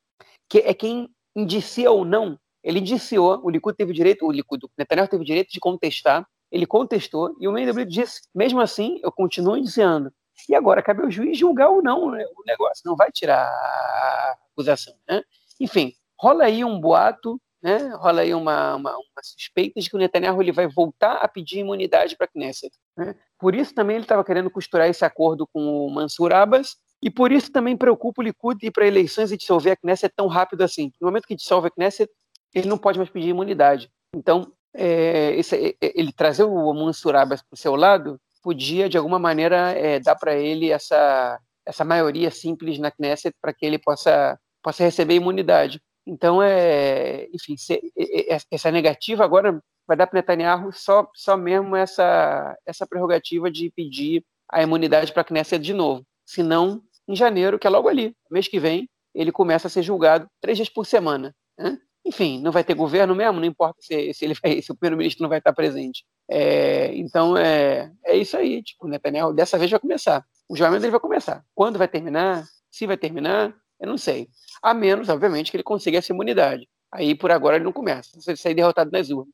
que 0.48 0.60
é 0.60 0.74
quem 0.74 1.10
indicia 1.36 1.92
ou 1.92 2.06
não. 2.06 2.40
Ele 2.64 2.80
indiciou, 2.80 3.40
o 3.44 3.50
Likud 3.50 3.76
teve 3.76 3.94
direito, 3.94 4.26
o 4.26 4.32
Likud, 4.32 4.66
o 4.66 4.70
Netanyahu 4.78 5.08
teve 5.08 5.24
direito 5.24 5.52
de 5.52 5.60
contestar, 5.60 6.28
ele 6.52 6.66
contestou, 6.66 7.36
e 7.40 7.48
o 7.48 7.52
Mendelblit 7.52 7.90
disse, 7.90 8.22
mesmo 8.34 8.60
assim, 8.60 9.00
eu 9.04 9.12
continuo 9.12 9.58
indiciando. 9.58 10.12
E 10.48 10.56
agora 10.56 10.82
cabe 10.82 11.04
ao 11.04 11.12
juiz 11.12 11.38
julgar 11.38 11.70
ou 11.70 11.82
não 11.82 12.12
né, 12.12 12.26
o 12.38 12.44
negócio, 12.46 12.82
não 12.86 12.96
vai 12.96 13.12
tirar 13.12 13.44
a 13.44 14.38
acusação, 14.52 14.94
né? 15.08 15.22
Enfim, 15.60 15.94
rola 16.18 16.46
aí 16.46 16.64
um 16.64 16.80
boato 16.80 17.40
né, 17.62 17.90
rola 17.96 18.22
aí 18.22 18.34
uma, 18.34 18.76
uma, 18.76 18.92
uma, 18.92 19.22
suspeita 19.22 19.80
de 19.80 19.90
que 19.90 19.96
o 19.96 20.00
Netanyahu 20.00 20.42
ele 20.42 20.52
vai 20.52 20.68
voltar 20.68 21.16
a 21.16 21.28
pedir 21.28 21.60
imunidade 21.60 22.16
para 22.16 22.26
a 22.26 22.30
Knesset. 22.30 22.72
Né? 22.96 23.14
Por 23.38 23.54
isso 23.54 23.74
também 23.74 23.98
ele 23.98 24.06
estava 24.06 24.24
querendo 24.24 24.50
costurar 24.50 24.88
esse 24.88 25.04
acordo 25.04 25.46
com 25.46 25.86
o 25.86 25.94
Mansur 25.94 26.34
Abbas, 26.34 26.78
e 27.02 27.10
por 27.10 27.32
isso 27.32 27.52
também 27.52 27.78
preocupa 27.78 28.22
o 28.22 28.24
Likud 28.24 28.66
ir 28.66 28.72
para 28.72 28.88
eleições 28.88 29.32
e 29.32 29.38
dissolver 29.38 29.74
a 29.74 29.76
Knesset 29.76 30.14
tão 30.16 30.28
rápido 30.28 30.64
assim. 30.64 30.92
No 31.00 31.08
momento 31.08 31.28
que 31.28 31.36
dissolve 31.36 31.68
a 31.68 31.72
Knesset, 31.72 32.12
ele 32.54 32.68
não 32.68 32.78
pode 32.78 32.98
mais 32.98 33.10
pedir 33.10 33.30
imunidade. 33.30 33.90
Então, 34.16 34.52
é, 34.74 35.36
esse, 35.36 35.78
é, 35.82 35.92
ele 35.96 36.12
trazer 36.12 36.44
o 36.44 36.74
Mansur 36.74 37.16
Abbas 37.16 37.42
para 37.42 37.54
o 37.54 37.58
seu 37.58 37.76
lado 37.76 38.20
podia, 38.42 38.88
de 38.88 38.98
alguma 38.98 39.20
maneira, 39.20 39.72
é, 39.72 40.00
dar 40.00 40.16
para 40.16 40.36
ele 40.36 40.72
essa, 40.72 41.40
essa 41.66 41.84
maioria 41.84 42.32
simples 42.32 42.80
na 42.80 42.92
Knesset 42.92 43.36
para 43.42 43.54
que 43.54 43.66
ele 43.66 43.78
possa, 43.78 44.40
possa 44.64 44.84
receber 44.84 45.16
imunidade. 45.16 45.82
Então, 46.06 46.42
é, 46.42 47.28
enfim, 47.34 47.58
se, 47.58 47.80
essa 48.50 48.72
negativa 48.72 49.24
agora 49.24 49.62
vai 49.88 49.98
dar 49.98 50.08
para 50.08 50.18
Netanyahu 50.20 50.72
só, 50.72 51.08
só 51.16 51.36
mesmo 51.36 51.76
essa, 51.76 52.58
essa 52.66 52.88
prerrogativa 52.88 53.52
de 53.52 53.72
pedir 53.72 54.24
a 54.50 54.64
imunidade 54.64 55.12
para 55.12 55.22
a 55.22 55.26
Knesset 55.26 55.64
de 55.64 55.74
novo. 55.74 56.04
Se 56.26 56.42
não, 56.42 56.82
em 57.08 57.16
janeiro, 57.16 57.60
que 57.60 57.68
é 57.68 57.70
logo 57.70 57.90
ali, 57.90 58.16
mês 58.32 58.48
que 58.48 58.60
vem, 58.60 58.90
ele 59.14 59.32
começa 59.32 59.68
a 59.68 59.70
ser 59.70 59.84
julgado 59.84 60.28
três 60.42 60.58
dias 60.58 60.70
por 60.70 60.86
semana. 60.86 61.36
Né? 61.58 61.78
Enfim, 62.06 62.42
não 62.42 62.52
vai 62.52 62.64
ter 62.64 62.74
governo 62.74 63.14
mesmo, 63.14 63.40
não 63.40 63.46
importa 63.46 63.82
se, 63.82 64.14
se, 64.14 64.26
ele 64.26 64.34
vai, 64.42 64.62
se 64.62 64.72
o 64.72 64.76
primeiro-ministro 64.76 65.22
não 65.22 65.30
vai 65.30 65.40
estar 65.40 65.54
presente. 65.54 66.06
É, 66.30 66.94
então, 66.96 67.38
é, 67.38 67.92
é 68.06 68.16
isso 68.16 68.38
aí. 68.38 68.64
Tipo, 68.64 68.86
o 68.86 68.90
Netanyahu 68.90 69.34
dessa 69.34 69.58
vez 69.58 69.70
vai 69.70 69.80
começar. 69.80 70.26
O 70.48 70.56
julgamento 70.56 70.82
dele 70.82 70.92
vai 70.92 71.00
começar. 71.00 71.44
Quando 71.54 71.78
vai 71.78 71.88
terminar? 71.88 72.46
Se 72.72 72.88
vai 72.88 72.98
terminar? 72.98 73.54
Eu 73.80 73.88
não 73.88 73.98
sei. 73.98 74.28
A 74.62 74.74
menos, 74.74 75.10
obviamente, 75.10 75.52
que 75.52 75.58
ele 75.58 75.64
consiga 75.64 75.98
essa 75.98 76.12
imunidade. 76.12 76.68
Aí, 76.92 77.16
por 77.16 77.32
agora, 77.32 77.56
ele 77.56 77.66
não 77.66 77.72
começa. 77.72 78.20
Se 78.20 78.30
ele 78.30 78.38
sair 78.38 78.56
derrotado 78.56 78.92
nas 78.92 79.10
urnas. 79.10 79.34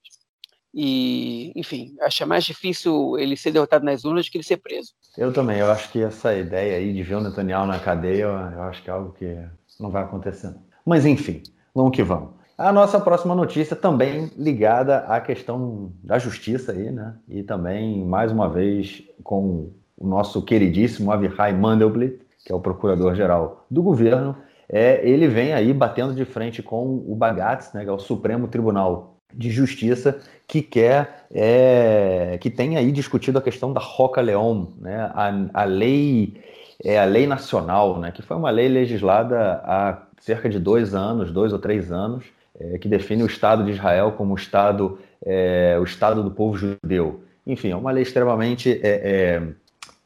E, 0.74 1.54
enfim, 1.56 1.96
acho 2.02 2.28
mais 2.28 2.44
difícil 2.44 3.18
ele 3.18 3.38
ser 3.38 3.52
derrotado 3.52 3.86
nas 3.86 4.04
urnas 4.04 4.26
do 4.26 4.32
que 4.32 4.38
ele 4.38 4.44
ser 4.44 4.58
preso. 4.58 4.92
Eu 5.18 5.32
também. 5.32 5.60
Eu 5.60 5.72
acho 5.72 5.90
que 5.90 6.02
essa 6.02 6.36
ideia 6.36 6.78
aí 6.78 6.94
de 6.94 7.02
ver 7.02 7.16
o 7.16 7.22
Netanyahu 7.22 7.66
na 7.66 7.80
cadeia, 7.80 8.24
eu 8.24 8.62
acho 8.64 8.84
que 8.84 8.90
é 8.90 8.94
algo 8.94 9.14
que 9.14 9.38
não 9.80 9.90
vai 9.90 10.04
acontecer. 10.04 10.54
Mas, 10.86 11.06
enfim, 11.06 11.42
vamos 11.74 11.96
que 11.96 12.04
vamos. 12.04 12.34
A 12.58 12.72
nossa 12.72 13.00
próxima 13.02 13.36
notícia 13.36 13.76
também 13.76 14.32
ligada 14.38 15.00
à 15.00 15.20
questão 15.20 15.92
da 16.02 16.18
justiça 16.18 16.72
aí, 16.72 16.90
né? 16.90 17.16
E 17.28 17.44
também, 17.44 18.06
mais 18.06 18.32
uma 18.32 18.48
vez, 18.48 19.04
com 19.24 19.72
o 19.98 20.08
nosso 20.08 20.42
queridíssimo 20.42 21.12
Avihai 21.12 21.52
Mandelblit, 21.52 22.20
que 22.46 22.54
é 22.54 22.56
o 22.56 22.60
procurador-geral 22.62 23.66
do 23.70 23.84
governo, 23.84 24.38
é, 24.70 25.02
ele 25.08 25.28
vem 25.28 25.54
aí 25.54 25.74
batendo 25.74 26.14
de 26.14 26.24
frente 26.24 26.64
com 26.64 27.04
o 27.06 27.14
Bagatz, 27.16 27.74
né, 27.74 27.84
que 27.84 27.90
é 27.90 27.94
o 27.94 28.00
Supremo 28.00 28.48
Tribunal 28.48 29.18
de 29.34 29.50
Justiça, 29.50 30.20
que 30.48 30.62
quer, 30.62 31.26
é, 31.34 32.38
que 32.40 32.50
tem 32.50 32.78
aí 32.78 32.92
discutido 32.92 33.38
a 33.38 33.42
questão 33.42 33.74
da 33.74 33.82
Roca 33.82 34.22
Leão, 34.22 34.74
né, 34.80 35.12
a, 35.14 35.34
a 35.54 35.64
lei 35.66 36.42
é 36.84 37.00
a 37.00 37.06
lei 37.06 37.26
nacional, 37.26 38.00
né, 38.00 38.12
que 38.12 38.22
foi 38.22 38.38
uma 38.38 38.50
lei 38.50 38.68
legislada 38.68 39.62
há 39.64 40.04
cerca 40.20 40.50
de 40.50 40.60
dois 40.60 40.94
anos, 40.94 41.32
dois 41.32 41.54
ou 41.54 41.60
três 41.60 41.92
anos, 41.92 42.26
é, 42.60 42.78
que 42.78 42.88
define 42.88 43.24
o 43.24 43.28
Estado 43.28 43.64
de 43.64 43.72
Israel 43.72 44.14
como 44.14 44.34
o 44.34 44.38
Estado, 44.38 44.98
é, 45.26 45.78
o 45.80 45.84
Estado 45.84 46.24
do 46.24 46.32
povo 46.32 46.58
judeu. 46.58 47.22
Enfim, 47.46 47.72
é 47.72 47.76
uma 47.76 47.92
lei 47.92 48.04
extremamente, 48.04 48.80
é, 48.84 49.52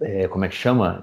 é, 0.01 0.23
é 0.23 0.27
como 0.27 0.45
é 0.45 0.47
que 0.47 0.55
chama? 0.55 1.01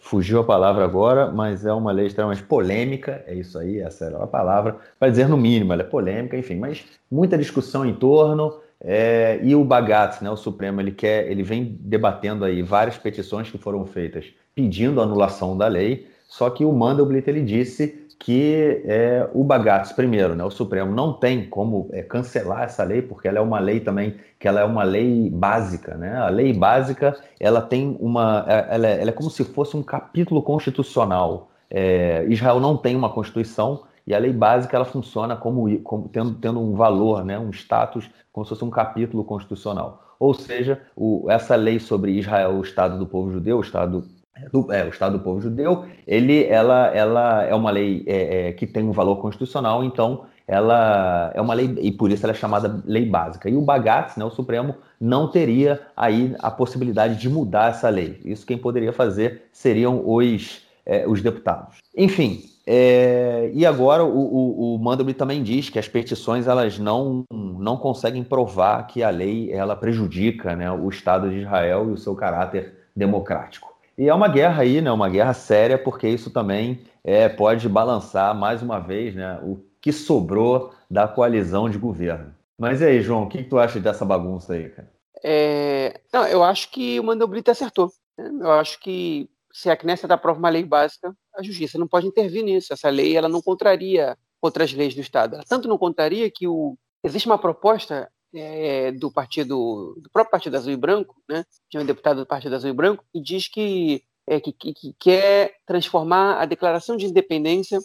Fugiu 0.00 0.40
a 0.40 0.44
palavra 0.44 0.84
agora, 0.84 1.30
mas 1.30 1.64
é 1.64 1.72
uma 1.72 1.90
lei 1.92 2.06
extremamente 2.06 2.42
polêmica, 2.42 3.24
é 3.26 3.34
isso 3.34 3.58
aí, 3.58 3.80
essa 3.80 4.04
era 4.04 4.22
a 4.22 4.26
palavra, 4.26 4.76
para 4.98 5.08
dizer 5.08 5.28
no 5.28 5.36
mínimo, 5.36 5.72
ela 5.72 5.82
é 5.82 5.84
polêmica, 5.84 6.36
enfim, 6.36 6.56
mas 6.56 6.84
muita 7.10 7.36
discussão 7.36 7.84
em 7.84 7.94
torno, 7.94 8.60
é, 8.80 9.40
e 9.42 9.56
o 9.56 9.64
Bagatz, 9.64 10.20
né, 10.20 10.30
o 10.30 10.36
Supremo, 10.36 10.80
ele 10.80 10.92
quer, 10.92 11.30
ele 11.30 11.42
vem 11.42 11.76
debatendo 11.80 12.44
aí 12.44 12.62
várias 12.62 12.96
petições 12.96 13.50
que 13.50 13.58
foram 13.58 13.84
feitas 13.84 14.26
pedindo 14.54 15.00
anulação 15.00 15.56
da 15.56 15.66
lei, 15.66 16.06
só 16.28 16.48
que 16.50 16.64
o 16.64 16.72
Mandelblit 16.72 17.28
ele 17.28 17.42
disse 17.42 18.07
que 18.18 18.82
é, 18.84 19.28
o 19.32 19.44
Bagatz, 19.44 19.92
primeiro, 19.92 20.34
né, 20.34 20.42
o 20.42 20.50
Supremo 20.50 20.92
não 20.92 21.12
tem 21.12 21.48
como 21.48 21.88
é, 21.92 22.02
cancelar 22.02 22.62
essa 22.62 22.82
lei, 22.82 23.00
porque 23.00 23.28
ela 23.28 23.38
é 23.38 23.40
uma 23.40 23.60
lei 23.60 23.78
também, 23.78 24.16
que 24.38 24.48
ela 24.48 24.60
é 24.60 24.64
uma 24.64 24.82
lei 24.82 25.30
básica, 25.30 25.96
né? 25.96 26.16
A 26.16 26.28
lei 26.28 26.52
básica, 26.52 27.16
ela 27.38 27.62
tem 27.62 27.96
uma, 28.00 28.44
é, 28.48 28.74
ela 28.74 28.86
é, 28.86 29.00
ela 29.00 29.10
é 29.10 29.12
como 29.12 29.30
se 29.30 29.44
fosse 29.44 29.76
um 29.76 29.82
capítulo 29.82 30.42
constitucional. 30.42 31.50
É, 31.70 32.26
Israel 32.28 32.58
não 32.58 32.76
tem 32.76 32.96
uma 32.96 33.10
constituição 33.10 33.84
e 34.06 34.14
a 34.14 34.18
lei 34.18 34.32
básica 34.32 34.76
ela 34.76 34.84
funciona 34.84 35.36
como, 35.36 35.78
como 35.80 36.08
tendo, 36.08 36.34
tendo 36.34 36.60
um 36.60 36.74
valor, 36.74 37.24
né, 37.24 37.38
um 37.38 37.50
status, 37.50 38.10
como 38.32 38.44
se 38.44 38.50
fosse 38.50 38.64
um 38.64 38.70
capítulo 38.70 39.22
constitucional. 39.22 40.16
Ou 40.18 40.34
seja, 40.34 40.80
o, 40.96 41.26
essa 41.30 41.54
lei 41.54 41.78
sobre 41.78 42.12
Israel, 42.12 42.54
o 42.54 42.62
Estado 42.62 42.98
do 42.98 43.06
povo 43.06 43.30
judeu, 43.30 43.58
o 43.58 43.62
Estado 43.62 44.04
do, 44.52 44.72
é, 44.72 44.84
o 44.84 44.88
Estado 44.88 45.18
do 45.18 45.24
Povo 45.24 45.40
Judeu, 45.40 45.84
ele, 46.06 46.44
ela, 46.44 46.88
ela 46.88 47.44
é 47.44 47.54
uma 47.54 47.70
lei 47.70 48.04
é, 48.06 48.48
é, 48.48 48.52
que 48.52 48.66
tem 48.66 48.84
um 48.84 48.92
valor 48.92 49.16
constitucional, 49.16 49.84
então 49.84 50.24
ela 50.46 51.30
é 51.34 51.40
uma 51.40 51.52
lei, 51.52 51.76
e 51.80 51.92
por 51.92 52.10
isso 52.10 52.24
ela 52.24 52.32
é 52.32 52.36
chamada 52.36 52.82
lei 52.86 53.04
básica. 53.04 53.50
E 53.50 53.54
o 53.54 53.60
Bagatz, 53.60 54.16
né, 54.16 54.24
o 54.24 54.30
Supremo, 54.30 54.74
não 55.00 55.28
teria 55.28 55.80
aí 55.96 56.34
a 56.38 56.50
possibilidade 56.50 57.16
de 57.16 57.28
mudar 57.28 57.70
essa 57.70 57.88
lei. 57.88 58.18
Isso 58.24 58.46
quem 58.46 58.56
poderia 58.56 58.92
fazer 58.92 59.42
seriam 59.52 60.02
os, 60.06 60.62
é, 60.86 61.06
os 61.06 61.20
deputados. 61.20 61.76
Enfim, 61.94 62.42
é, 62.66 63.50
e 63.54 63.64
agora 63.64 64.04
o, 64.04 64.18
o, 64.18 64.74
o 64.74 64.78
Mandelblit 64.78 65.18
também 65.18 65.42
diz 65.42 65.70
que 65.70 65.78
as 65.78 65.88
petições 65.88 66.46
elas 66.46 66.78
não, 66.78 67.24
não 67.30 67.78
conseguem 67.78 68.22
provar 68.22 68.86
que 68.86 69.02
a 69.02 69.08
lei 69.08 69.50
ela 69.52 69.74
prejudica 69.74 70.54
né, 70.54 70.70
o 70.70 70.88
Estado 70.90 71.30
de 71.30 71.40
Israel 71.40 71.88
e 71.88 71.92
o 71.92 71.96
seu 71.96 72.14
caráter 72.14 72.74
democrático. 72.94 73.77
E 73.98 74.08
é 74.08 74.14
uma 74.14 74.28
guerra 74.28 74.62
aí, 74.62 74.80
né? 74.80 74.92
Uma 74.92 75.08
guerra 75.08 75.34
séria, 75.34 75.76
porque 75.76 76.08
isso 76.08 76.30
também 76.30 76.84
é, 77.02 77.28
pode 77.28 77.68
balançar 77.68 78.32
mais 78.32 78.62
uma 78.62 78.78
vez, 78.78 79.12
né? 79.12 79.40
O 79.42 79.60
que 79.80 79.92
sobrou 79.92 80.72
da 80.88 81.08
coalizão 81.08 81.68
de 81.68 81.78
governo. 81.78 82.32
Mas 82.56 82.80
e 82.80 82.84
aí, 82.84 83.02
João, 83.02 83.24
o 83.24 83.28
que, 83.28 83.38
que 83.38 83.50
tu 83.50 83.58
acha 83.58 83.80
dessa 83.80 84.04
bagunça 84.04 84.52
aí, 84.52 84.68
cara? 84.68 84.88
É... 85.22 86.00
Não, 86.12 86.24
eu 86.28 86.44
acho 86.44 86.70
que 86.70 87.00
o 87.00 87.02
Mandelblit 87.02 87.50
acertou. 87.50 87.90
Né? 88.16 88.30
Eu 88.40 88.52
acho 88.52 88.78
que 88.78 89.28
se 89.52 89.68
a 89.68 89.76
Knesset 89.76 90.12
aprova 90.12 90.38
uma 90.38 90.48
lei 90.48 90.64
básica, 90.64 91.12
a 91.36 91.42
justiça 91.42 91.76
não 91.76 91.88
pode 91.88 92.06
intervir 92.06 92.44
nisso. 92.44 92.72
Essa 92.72 92.88
lei 92.90 93.16
ela 93.16 93.28
não 93.28 93.42
contraria 93.42 94.16
outras 94.40 94.72
leis 94.72 94.94
do 94.94 95.00
Estado. 95.00 95.34
Ela 95.34 95.44
tanto 95.48 95.66
não 95.66 95.76
contraria 95.76 96.30
que 96.30 96.46
o... 96.46 96.76
existe 97.02 97.26
uma 97.26 97.38
proposta 97.38 98.08
é, 98.34 98.92
do 98.92 99.10
partido, 99.10 99.94
do 100.02 100.10
próprio 100.10 100.30
Partido 100.30 100.56
Azul 100.56 100.72
e 100.72 100.76
Branco, 100.76 101.14
né, 101.28 101.44
de 101.70 101.78
um 101.78 101.84
deputado 101.84 102.20
do 102.20 102.26
Partido 102.26 102.54
Azul 102.54 102.70
e 102.70 102.74
Branco, 102.74 103.04
que 103.12 103.20
diz 103.20 103.48
que, 103.48 104.02
é, 104.26 104.40
que, 104.40 104.52
que, 104.52 104.74
que 104.74 104.94
quer 104.98 105.54
transformar 105.66 106.40
a 106.40 106.44
declaração 106.44 106.96
de 106.96 107.06
independência 107.06 107.78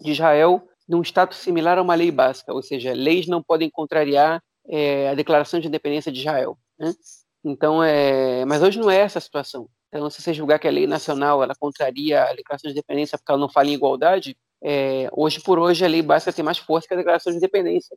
de 0.00 0.12
Israel 0.12 0.66
num 0.88 1.02
status 1.02 1.38
similar 1.38 1.78
a 1.78 1.82
uma 1.82 1.94
lei 1.94 2.10
básica, 2.10 2.52
ou 2.52 2.62
seja, 2.62 2.92
leis 2.92 3.26
não 3.26 3.42
podem 3.42 3.70
contrariar 3.70 4.42
é, 4.68 5.08
a 5.08 5.14
declaração 5.14 5.60
de 5.60 5.68
independência 5.68 6.12
de 6.12 6.20
Israel. 6.20 6.58
Né? 6.78 6.92
Então, 7.44 7.82
é, 7.82 8.44
mas 8.44 8.62
hoje 8.62 8.78
não 8.78 8.90
é 8.90 8.98
essa 8.98 9.18
a 9.18 9.22
situação. 9.22 9.68
Então, 9.88 10.08
se 10.08 10.22
você 10.22 10.32
julgar 10.32 10.58
que 10.58 10.66
a 10.66 10.70
lei 10.70 10.86
nacional 10.86 11.42
ela 11.42 11.54
contraria 11.54 12.24
a 12.24 12.34
declaração 12.34 12.68
de 12.68 12.78
independência 12.78 13.18
porque 13.18 13.30
ela 13.30 13.40
não 13.40 13.48
fala 13.48 13.68
em 13.68 13.74
igualdade, 13.74 14.36
é, 14.64 15.08
hoje 15.12 15.40
por 15.40 15.58
hoje 15.58 15.84
a 15.84 15.88
lei 15.88 16.02
básica 16.02 16.32
tem 16.32 16.44
mais 16.44 16.58
força 16.58 16.86
que 16.86 16.94
a 16.94 16.96
declaração 16.96 17.32
de 17.32 17.38
independência, 17.38 17.96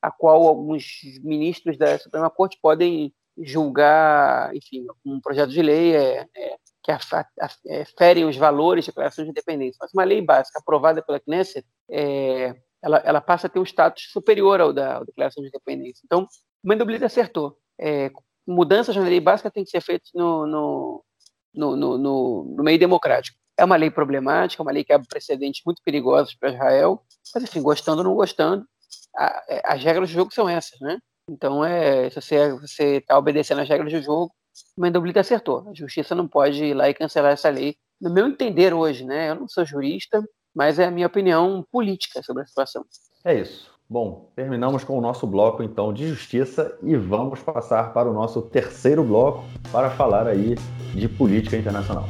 a 0.00 0.10
qual 0.10 0.46
alguns 0.46 1.00
ministros 1.22 1.76
da 1.76 1.98
Suprema 1.98 2.30
Corte 2.30 2.58
podem 2.60 3.12
julgar, 3.36 4.54
enfim, 4.56 4.86
um 5.04 5.20
projeto 5.20 5.50
de 5.50 5.62
lei 5.62 5.94
é, 5.94 6.26
é, 6.34 6.56
que 6.82 6.90
é, 6.90 7.84
ferem 7.96 8.24
os 8.24 8.36
valores 8.36 8.84
de 8.84 8.90
declaração 8.90 9.24
de 9.24 9.30
independência. 9.30 9.78
Mas 9.80 9.92
uma 9.92 10.04
lei 10.04 10.20
básica 10.22 10.58
aprovada 10.58 11.02
pela 11.02 11.20
Knesset, 11.20 11.66
é, 11.90 12.54
ela, 12.82 12.98
ela, 13.04 13.20
passa 13.20 13.46
a 13.46 13.50
ter 13.50 13.58
um 13.58 13.64
status 13.64 14.10
superior 14.10 14.60
ao 14.60 14.72
da, 14.72 15.02
declaração 15.04 15.42
de 15.42 15.48
independência. 15.48 16.02
Então, 16.04 16.26
Mendoblitz 16.64 17.02
acertou. 17.02 17.58
É, 17.78 18.10
mudanças 18.46 18.96
na 18.96 19.02
lei 19.02 19.20
básica 19.20 19.50
têm 19.50 19.64
que 19.64 19.70
ser 19.70 19.82
feitas 19.82 20.10
no, 20.14 20.46
no, 20.46 21.04
no, 21.54 21.76
no, 21.76 22.44
no 22.44 22.62
meio 22.62 22.78
democrático. 22.78 23.38
É 23.56 23.64
uma 23.64 23.76
lei 23.76 23.90
problemática, 23.90 24.62
uma 24.62 24.72
lei 24.72 24.84
que 24.84 24.92
abre 24.92 25.08
precedentes 25.08 25.62
muito 25.66 25.82
perigosos 25.82 26.34
para 26.34 26.50
Israel, 26.50 27.02
mas, 27.34 27.44
enfim, 27.44 27.60
gostando 27.60 27.98
ou 27.98 28.04
não 28.04 28.14
gostando, 28.14 28.64
a, 29.16 29.44
é, 29.48 29.62
as 29.64 29.82
regras 29.82 30.08
do 30.08 30.14
jogo 30.14 30.32
são 30.32 30.48
essas, 30.48 30.78
né? 30.80 30.98
Então, 31.28 31.64
é, 31.64 32.08
se 32.10 32.20
você 32.54 32.96
está 32.96 33.18
obedecendo 33.18 33.60
as 33.60 33.68
regras 33.68 33.92
do 33.92 34.00
jogo, 34.00 34.32
o 34.76 34.80
Mendoblita 34.80 35.20
acertou. 35.20 35.68
A 35.68 35.74
justiça 35.74 36.14
não 36.14 36.26
pode 36.26 36.64
ir 36.64 36.74
lá 36.74 36.88
e 36.88 36.94
cancelar 36.94 37.32
essa 37.32 37.50
lei. 37.50 37.76
No 38.00 38.10
meu 38.10 38.26
entender 38.26 38.72
hoje, 38.72 39.04
né? 39.04 39.30
Eu 39.30 39.34
não 39.34 39.48
sou 39.48 39.64
jurista, 39.64 40.22
mas 40.54 40.78
é 40.78 40.86
a 40.86 40.90
minha 40.90 41.06
opinião 41.06 41.64
política 41.70 42.22
sobre 42.22 42.42
a 42.42 42.46
situação. 42.46 42.84
É 43.24 43.34
isso. 43.34 43.77
Bom, 43.90 44.30
terminamos 44.36 44.84
com 44.84 44.98
o 44.98 45.00
nosso 45.00 45.26
bloco 45.26 45.62
então 45.62 45.94
de 45.94 46.08
justiça 46.08 46.76
e 46.82 46.94
vamos 46.94 47.40
passar 47.40 47.94
para 47.94 48.06
o 48.06 48.12
nosso 48.12 48.42
terceiro 48.42 49.02
bloco 49.02 49.44
para 49.72 49.88
falar 49.88 50.26
aí 50.26 50.56
de 50.94 51.08
política 51.08 51.56
internacional. 51.56 52.04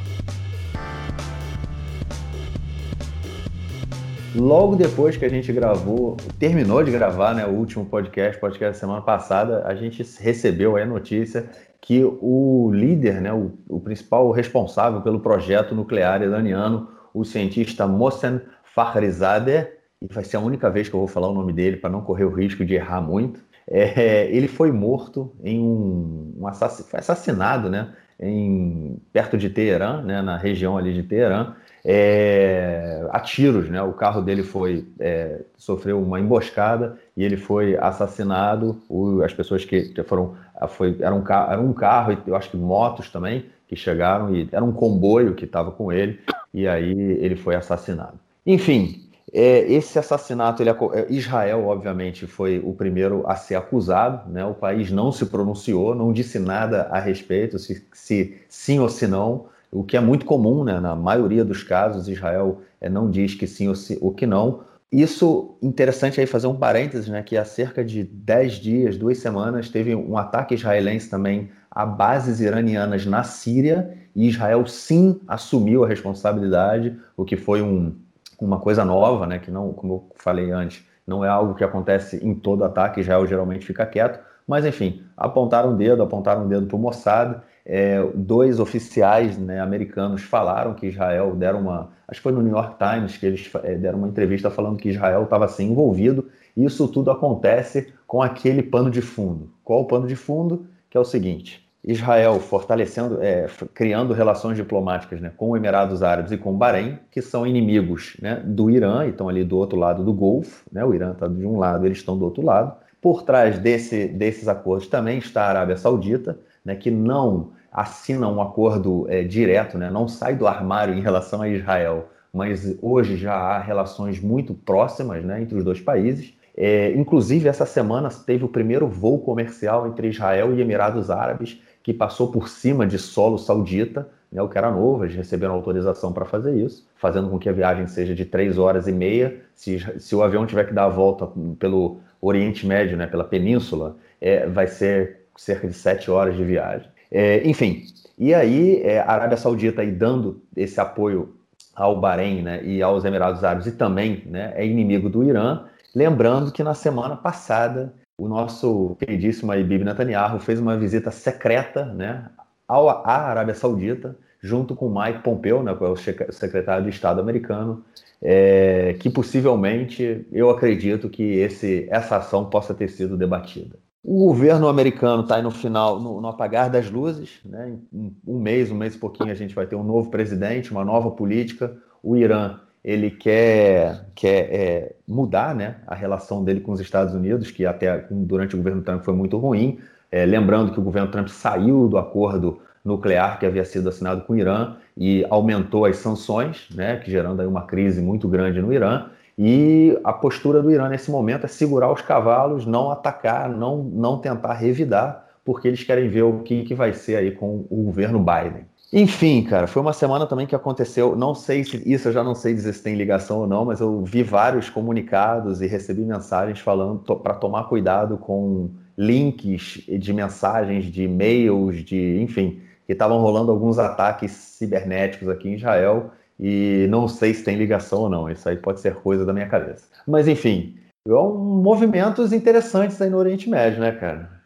Logo 4.34 4.74
depois 4.74 5.16
que 5.16 5.24
a 5.24 5.28
gente 5.28 5.52
gravou, 5.52 6.16
terminou 6.36 6.82
de 6.82 6.90
gravar 6.90 7.32
né, 7.32 7.46
o 7.46 7.50
último 7.50 7.84
podcast, 7.84 8.40
podcast 8.40 8.74
da 8.74 8.80
semana 8.80 9.02
passada, 9.02 9.62
a 9.64 9.76
gente 9.76 10.04
recebeu 10.20 10.76
a 10.76 10.84
notícia 10.84 11.48
que 11.80 12.02
o 12.04 12.72
líder, 12.74 13.20
né, 13.20 13.32
o, 13.32 13.52
o 13.68 13.78
principal 13.78 14.28
responsável 14.32 15.00
pelo 15.00 15.20
projeto 15.20 15.76
nuclear 15.76 16.22
iraniano, 16.22 16.88
o 17.14 17.24
cientista 17.24 17.86
Mohsen 17.86 18.40
Fakhrizadeh, 18.64 19.77
e 20.00 20.06
vai 20.12 20.24
ser 20.24 20.36
a 20.36 20.40
única 20.40 20.70
vez 20.70 20.88
que 20.88 20.94
eu 20.94 21.00
vou 21.00 21.08
falar 21.08 21.28
o 21.28 21.34
nome 21.34 21.52
dele 21.52 21.76
para 21.76 21.90
não 21.90 22.00
correr 22.00 22.24
o 22.24 22.34
risco 22.34 22.64
de 22.64 22.74
errar 22.74 23.00
muito, 23.00 23.40
é, 23.66 24.26
ele 24.34 24.48
foi 24.48 24.72
morto 24.72 25.32
em 25.42 25.58
um, 25.58 26.34
um 26.38 26.52
foi 26.52 27.00
assassinado, 27.00 27.68
né, 27.68 27.92
em, 28.20 28.96
perto 29.12 29.36
de 29.36 29.50
Teherã, 29.50 30.02
né, 30.02 30.22
na 30.22 30.36
região 30.36 30.76
ali 30.76 30.94
de 30.94 31.02
Teherã, 31.02 31.54
é, 31.84 33.06
a 33.10 33.20
tiros, 33.20 33.68
né? 33.70 33.80
O 33.82 33.92
carro 33.92 34.20
dele 34.20 34.42
foi 34.42 34.86
é, 34.98 35.42
sofreu 35.56 36.02
uma 36.02 36.20
emboscada 36.20 36.98
e 37.16 37.24
ele 37.24 37.36
foi 37.36 37.76
assassinado. 37.76 38.82
O, 38.88 39.22
as 39.22 39.32
pessoas 39.32 39.64
que 39.64 39.94
foram 40.04 40.34
foi 40.68 40.96
era 41.00 41.14
um 41.14 41.22
carro, 41.22 41.52
era 41.52 41.60
um 41.60 41.72
carro 41.72 42.12
e 42.12 42.18
eu 42.26 42.36
acho 42.36 42.50
que 42.50 42.56
motos 42.56 43.10
também 43.10 43.46
que 43.66 43.76
chegaram 43.76 44.34
e 44.34 44.48
era 44.50 44.64
um 44.64 44.72
comboio 44.72 45.34
que 45.34 45.44
estava 45.44 45.70
com 45.70 45.92
ele 45.92 46.18
e 46.52 46.66
aí 46.66 46.92
ele 46.92 47.36
foi 47.36 47.54
assassinado. 47.54 48.18
Enfim, 48.44 49.07
é, 49.32 49.70
esse 49.70 49.98
assassinato, 49.98 50.62
ele, 50.62 50.70
é, 50.70 51.06
Israel, 51.10 51.66
obviamente, 51.66 52.26
foi 52.26 52.60
o 52.64 52.72
primeiro 52.72 53.26
a 53.26 53.36
ser 53.36 53.56
acusado, 53.56 54.30
né? 54.30 54.44
o 54.44 54.54
país 54.54 54.90
não 54.90 55.12
se 55.12 55.26
pronunciou, 55.26 55.94
não 55.94 56.12
disse 56.12 56.38
nada 56.38 56.88
a 56.90 56.98
respeito, 56.98 57.58
se, 57.58 57.84
se 57.92 58.36
sim 58.48 58.78
ou 58.78 58.88
se 58.88 59.06
não, 59.06 59.46
o 59.70 59.84
que 59.84 59.96
é 59.96 60.00
muito 60.00 60.24
comum, 60.24 60.64
né? 60.64 60.80
na 60.80 60.96
maioria 60.96 61.44
dos 61.44 61.62
casos, 61.62 62.08
Israel 62.08 62.62
é, 62.80 62.88
não 62.88 63.10
diz 63.10 63.34
que 63.34 63.46
sim 63.46 63.68
ou, 63.68 63.74
se, 63.74 63.98
ou 64.00 64.12
que 64.12 64.26
não. 64.26 64.60
Isso, 64.90 65.56
interessante 65.60 66.18
aí 66.18 66.26
fazer 66.26 66.46
um 66.46 66.56
parênteses, 66.56 67.08
né, 67.08 67.22
que 67.22 67.36
há 67.36 67.44
cerca 67.44 67.84
de 67.84 68.02
10 68.02 68.54
dias, 68.54 68.96
duas 68.96 69.18
semanas, 69.18 69.68
teve 69.68 69.94
um 69.94 70.16
ataque 70.16 70.54
israelense 70.54 71.10
também 71.10 71.50
a 71.70 71.84
bases 71.84 72.40
iranianas 72.40 73.04
na 73.04 73.22
Síria, 73.22 73.94
e 74.16 74.26
Israel 74.26 74.66
sim 74.66 75.20
assumiu 75.28 75.84
a 75.84 75.88
responsabilidade, 75.88 76.96
o 77.14 77.24
que 77.24 77.36
foi 77.36 77.60
um, 77.60 77.94
uma 78.40 78.58
coisa 78.58 78.84
nova, 78.84 79.26
né, 79.26 79.38
que 79.38 79.50
não, 79.50 79.72
como 79.72 79.94
eu 79.94 80.04
falei 80.16 80.50
antes, 80.50 80.84
não 81.06 81.24
é 81.24 81.28
algo 81.28 81.54
que 81.54 81.64
acontece 81.64 82.24
em 82.24 82.34
todo 82.34 82.64
ataque, 82.64 83.00
Israel 83.00 83.26
geralmente 83.26 83.66
fica 83.66 83.84
quieto, 83.86 84.20
mas 84.46 84.64
enfim, 84.64 85.02
apontaram 85.16 85.72
o 85.72 85.76
dedo, 85.76 86.02
apontaram 86.02 86.44
o 86.44 86.48
dedo 86.48 86.66
para 86.66 86.76
o 86.76 86.78
Mossad, 86.78 87.40
é, 87.64 88.02
dois 88.14 88.58
oficiais 88.60 89.36
né, 89.36 89.60
americanos 89.60 90.22
falaram 90.22 90.72
que 90.72 90.86
Israel 90.86 91.34
deram 91.34 91.60
uma, 91.60 91.90
acho 92.06 92.20
que 92.20 92.22
foi 92.22 92.32
no 92.32 92.40
New 92.40 92.52
York 92.52 92.76
Times 92.78 93.16
que 93.16 93.26
eles 93.26 93.50
é, 93.62 93.74
deram 93.74 93.98
uma 93.98 94.08
entrevista 94.08 94.50
falando 94.50 94.78
que 94.78 94.88
Israel 94.88 95.24
estava 95.24 95.44
assim 95.44 95.70
envolvido, 95.70 96.28
e 96.56 96.64
isso 96.64 96.88
tudo 96.88 97.10
acontece 97.10 97.92
com 98.06 98.22
aquele 98.22 98.62
pano 98.62 98.90
de 98.90 99.02
fundo. 99.02 99.50
Qual 99.62 99.82
o 99.82 99.84
pano 99.84 100.06
de 100.06 100.16
fundo? 100.16 100.66
Que 100.88 100.96
é 100.96 101.00
o 101.00 101.04
seguinte, 101.04 101.67
Israel 101.88 102.38
fortalecendo, 102.38 103.18
é, 103.22 103.46
criando 103.72 104.12
relações 104.12 104.58
diplomáticas 104.58 105.22
né, 105.22 105.32
com 105.34 105.52
os 105.52 105.56
Emirados 105.56 106.02
Árabes 106.02 106.30
e 106.30 106.36
com 106.36 106.50
o 106.50 106.56
Bahrein, 106.56 106.98
que 107.10 107.22
são 107.22 107.46
inimigos 107.46 108.14
né, 108.20 108.42
do 108.44 108.70
Irã, 108.70 109.06
e 109.06 109.08
estão 109.08 109.26
ali 109.26 109.42
do 109.42 109.56
outro 109.56 109.78
lado 109.78 110.04
do 110.04 110.12
Golfo. 110.12 110.64
Né, 110.70 110.84
o 110.84 110.94
Irã 110.94 111.12
está 111.12 111.26
de 111.26 111.46
um 111.46 111.58
lado, 111.58 111.86
eles 111.86 111.96
estão 111.96 112.18
do 112.18 112.26
outro 112.26 112.44
lado. 112.44 112.76
Por 113.00 113.22
trás 113.22 113.58
desse, 113.58 114.06
desses 114.06 114.48
acordos 114.48 114.86
também 114.86 115.16
está 115.16 115.44
a 115.44 115.48
Arábia 115.48 115.78
Saudita, 115.78 116.38
né, 116.62 116.76
que 116.76 116.90
não 116.90 117.52
assina 117.72 118.28
um 118.28 118.42
acordo 118.42 119.06
é, 119.08 119.22
direto, 119.22 119.78
né, 119.78 119.90
não 119.90 120.06
sai 120.06 120.36
do 120.36 120.46
armário 120.46 120.92
em 120.92 121.00
relação 121.00 121.40
a 121.40 121.48
Israel, 121.48 122.10
mas 122.30 122.76
hoje 122.82 123.16
já 123.16 123.32
há 123.32 123.58
relações 123.60 124.20
muito 124.20 124.52
próximas 124.52 125.24
né, 125.24 125.40
entre 125.40 125.56
os 125.56 125.64
dois 125.64 125.80
países. 125.80 126.34
É, 126.54 126.92
inclusive, 126.92 127.48
essa 127.48 127.64
semana 127.64 128.10
teve 128.10 128.44
o 128.44 128.48
primeiro 128.48 128.88
voo 128.88 129.20
comercial 129.20 129.86
entre 129.86 130.08
Israel 130.08 130.52
e 130.52 130.60
Emirados 130.60 131.08
Árabes 131.08 131.62
que 131.82 131.92
passou 131.92 132.30
por 132.30 132.48
cima 132.48 132.86
de 132.86 132.98
solo 132.98 133.38
saudita, 133.38 134.08
né, 134.30 134.42
o 134.42 134.48
que 134.48 134.58
era 134.58 134.70
novo, 134.70 135.04
eles 135.04 135.16
receberam 135.16 135.54
autorização 135.54 136.12
para 136.12 136.24
fazer 136.24 136.54
isso, 136.54 136.86
fazendo 136.96 137.30
com 137.30 137.38
que 137.38 137.48
a 137.48 137.52
viagem 137.52 137.86
seja 137.86 138.14
de 138.14 138.24
três 138.24 138.58
horas 138.58 138.86
e 138.86 138.92
meia. 138.92 139.40
Se, 139.54 139.78
se 139.98 140.14
o 140.14 140.22
avião 140.22 140.46
tiver 140.46 140.64
que 140.64 140.74
dar 140.74 140.84
a 140.84 140.88
volta 140.88 141.28
pelo 141.58 142.00
Oriente 142.20 142.66
Médio, 142.66 142.96
né, 142.96 143.06
pela 143.06 143.24
península, 143.24 143.96
é, 144.20 144.46
vai 144.46 144.66
ser 144.66 145.26
cerca 145.36 145.66
de 145.66 145.74
sete 145.74 146.10
horas 146.10 146.36
de 146.36 146.44
viagem. 146.44 146.88
É, 147.10 147.46
enfim, 147.48 147.84
e 148.18 148.34
aí 148.34 148.82
é, 148.82 149.00
a 149.00 149.10
Arábia 149.10 149.36
Saudita 149.36 149.80
aí 149.80 149.90
dando 149.90 150.42
esse 150.54 150.78
apoio 150.80 151.36
ao 151.74 151.98
Bahrein 151.98 152.42
né, 152.42 152.62
e 152.64 152.82
aos 152.82 153.04
Emirados 153.04 153.44
Árabes 153.44 153.66
e 153.68 153.72
também 153.72 154.24
né, 154.26 154.52
é 154.56 154.66
inimigo 154.66 155.08
do 155.08 155.22
Irã, 155.22 155.64
lembrando 155.94 156.50
que 156.50 156.62
na 156.62 156.74
semana 156.74 157.16
passada 157.16 157.94
o 158.18 158.26
nosso 158.26 158.96
queridíssimo 158.98 159.52
Bibi 159.52 159.84
Netanyahu 159.84 160.40
fez 160.40 160.58
uma 160.58 160.76
visita 160.76 161.10
secreta 161.12 161.84
né, 161.84 162.28
à 162.68 163.28
Arábia 163.30 163.54
Saudita, 163.54 164.16
junto 164.42 164.74
com 164.74 164.88
Mike 164.88 165.22
Pompeo, 165.22 165.62
né, 165.62 165.74
que 165.74 165.84
é 165.84 165.88
o 165.88 165.96
secretário 165.96 166.84
de 166.84 166.90
Estado 166.90 167.20
americano, 167.20 167.84
é, 168.20 168.96
que 168.98 169.08
possivelmente 169.08 170.26
eu 170.32 170.50
acredito 170.50 171.08
que 171.08 171.22
esse, 171.22 171.86
essa 171.90 172.16
ação 172.16 172.44
possa 172.44 172.74
ter 172.74 172.88
sido 172.88 173.16
debatida. 173.16 173.78
O 174.02 174.26
governo 174.26 174.68
americano 174.68 175.22
está 175.22 175.36
aí 175.36 175.42
no 175.42 175.50
final, 175.50 176.00
no, 176.00 176.20
no, 176.20 176.28
apagar 176.28 176.70
das 176.70 176.90
luzes. 176.90 177.40
Né? 177.44 177.76
Em 177.92 178.16
um 178.26 178.38
mês, 178.38 178.70
um 178.70 178.76
mês 178.76 178.94
e 178.94 178.98
pouquinho, 178.98 179.30
a 179.30 179.34
gente 179.34 179.54
vai 179.54 179.66
ter 179.66 179.76
um 179.76 179.82
novo 179.82 180.10
presidente, 180.10 180.70
uma 180.70 180.84
nova 180.84 181.10
política. 181.10 181.76
O 182.02 182.16
Irã 182.16 182.58
ele 182.88 183.10
quer, 183.10 184.06
quer 184.14 184.48
é, 184.50 184.92
mudar 185.06 185.54
né, 185.54 185.76
a 185.86 185.94
relação 185.94 186.42
dele 186.42 186.60
com 186.60 186.72
os 186.72 186.80
Estados 186.80 187.12
Unidos, 187.12 187.50
que 187.50 187.66
até 187.66 188.06
durante 188.10 188.54
o 188.54 188.56
governo 188.56 188.80
Trump 188.80 189.02
foi 189.02 189.12
muito 189.12 189.36
ruim. 189.36 189.78
É, 190.10 190.24
lembrando 190.24 190.72
que 190.72 190.80
o 190.80 190.82
governo 190.82 191.10
Trump 191.10 191.28
saiu 191.28 191.86
do 191.86 191.98
acordo 191.98 192.60
nuclear 192.82 193.38
que 193.38 193.44
havia 193.44 193.62
sido 193.62 193.90
assinado 193.90 194.22
com 194.22 194.32
o 194.32 194.38
Irã 194.38 194.76
e 194.96 195.22
aumentou 195.28 195.84
as 195.84 195.98
sanções, 195.98 196.66
né, 196.74 196.96
que 196.96 197.10
gerando 197.10 197.42
aí 197.42 197.46
uma 197.46 197.66
crise 197.66 198.00
muito 198.00 198.26
grande 198.26 198.62
no 198.62 198.72
Irã. 198.72 199.10
E 199.36 199.94
a 200.02 200.14
postura 200.14 200.62
do 200.62 200.70
Irã 200.70 200.88
nesse 200.88 201.10
momento 201.10 201.44
é 201.44 201.46
segurar 201.46 201.92
os 201.92 202.00
cavalos, 202.00 202.64
não 202.64 202.90
atacar, 202.90 203.50
não, 203.50 203.82
não 203.82 204.16
tentar 204.16 204.54
revidar, 204.54 205.26
porque 205.44 205.68
eles 205.68 205.84
querem 205.84 206.08
ver 206.08 206.22
o 206.22 206.38
que, 206.38 206.64
que 206.64 206.74
vai 206.74 206.94
ser 206.94 207.16
aí 207.16 207.32
com 207.32 207.66
o 207.68 207.82
governo 207.82 208.18
Biden. 208.18 208.64
Enfim, 208.90 209.42
cara, 209.44 209.66
foi 209.66 209.82
uma 209.82 209.92
semana 209.92 210.26
também 210.26 210.46
que 210.46 210.54
aconteceu. 210.54 211.14
Não 211.14 211.34
sei 211.34 211.62
se 211.62 211.82
isso 211.84 212.08
eu 212.08 212.12
já 212.12 212.24
não 212.24 212.34
sei 212.34 212.54
dizer 212.54 212.72
se 212.72 212.82
tem 212.82 212.94
ligação 212.94 213.40
ou 213.40 213.46
não, 213.46 213.66
mas 213.66 213.80
eu 213.80 214.02
vi 214.02 214.22
vários 214.22 214.70
comunicados 214.70 215.60
e 215.60 215.66
recebi 215.66 216.00
mensagens 216.02 216.58
falando 216.58 217.00
to, 217.00 217.16
para 217.16 217.34
tomar 217.34 217.64
cuidado 217.64 218.16
com 218.16 218.70
links 218.96 219.82
de 219.86 220.12
mensagens, 220.12 220.86
de 220.86 221.02
e-mails, 221.02 221.84
de 221.84 222.18
enfim, 222.22 222.60
que 222.86 222.92
estavam 222.92 223.20
rolando 223.20 223.52
alguns 223.52 223.78
ataques 223.78 224.32
cibernéticos 224.32 225.28
aqui 225.28 225.50
em 225.50 225.54
Israel 225.56 226.10
e 226.40 226.86
não 226.88 227.06
sei 227.06 227.34
se 227.34 227.44
tem 227.44 227.56
ligação 227.56 228.00
ou 228.00 228.08
não. 228.08 228.30
Isso 228.30 228.48
aí 228.48 228.56
pode 228.56 228.80
ser 228.80 228.94
coisa 228.94 229.26
da 229.26 229.34
minha 229.34 229.48
cabeça. 229.48 229.86
Mas 230.06 230.26
enfim, 230.26 230.78
são 231.06 231.34
movimentos 231.36 232.32
interessantes 232.32 233.00
aí 233.02 233.10
no 233.10 233.18
Oriente 233.18 233.50
Médio, 233.50 233.80
né, 233.80 233.92
cara? 233.92 234.37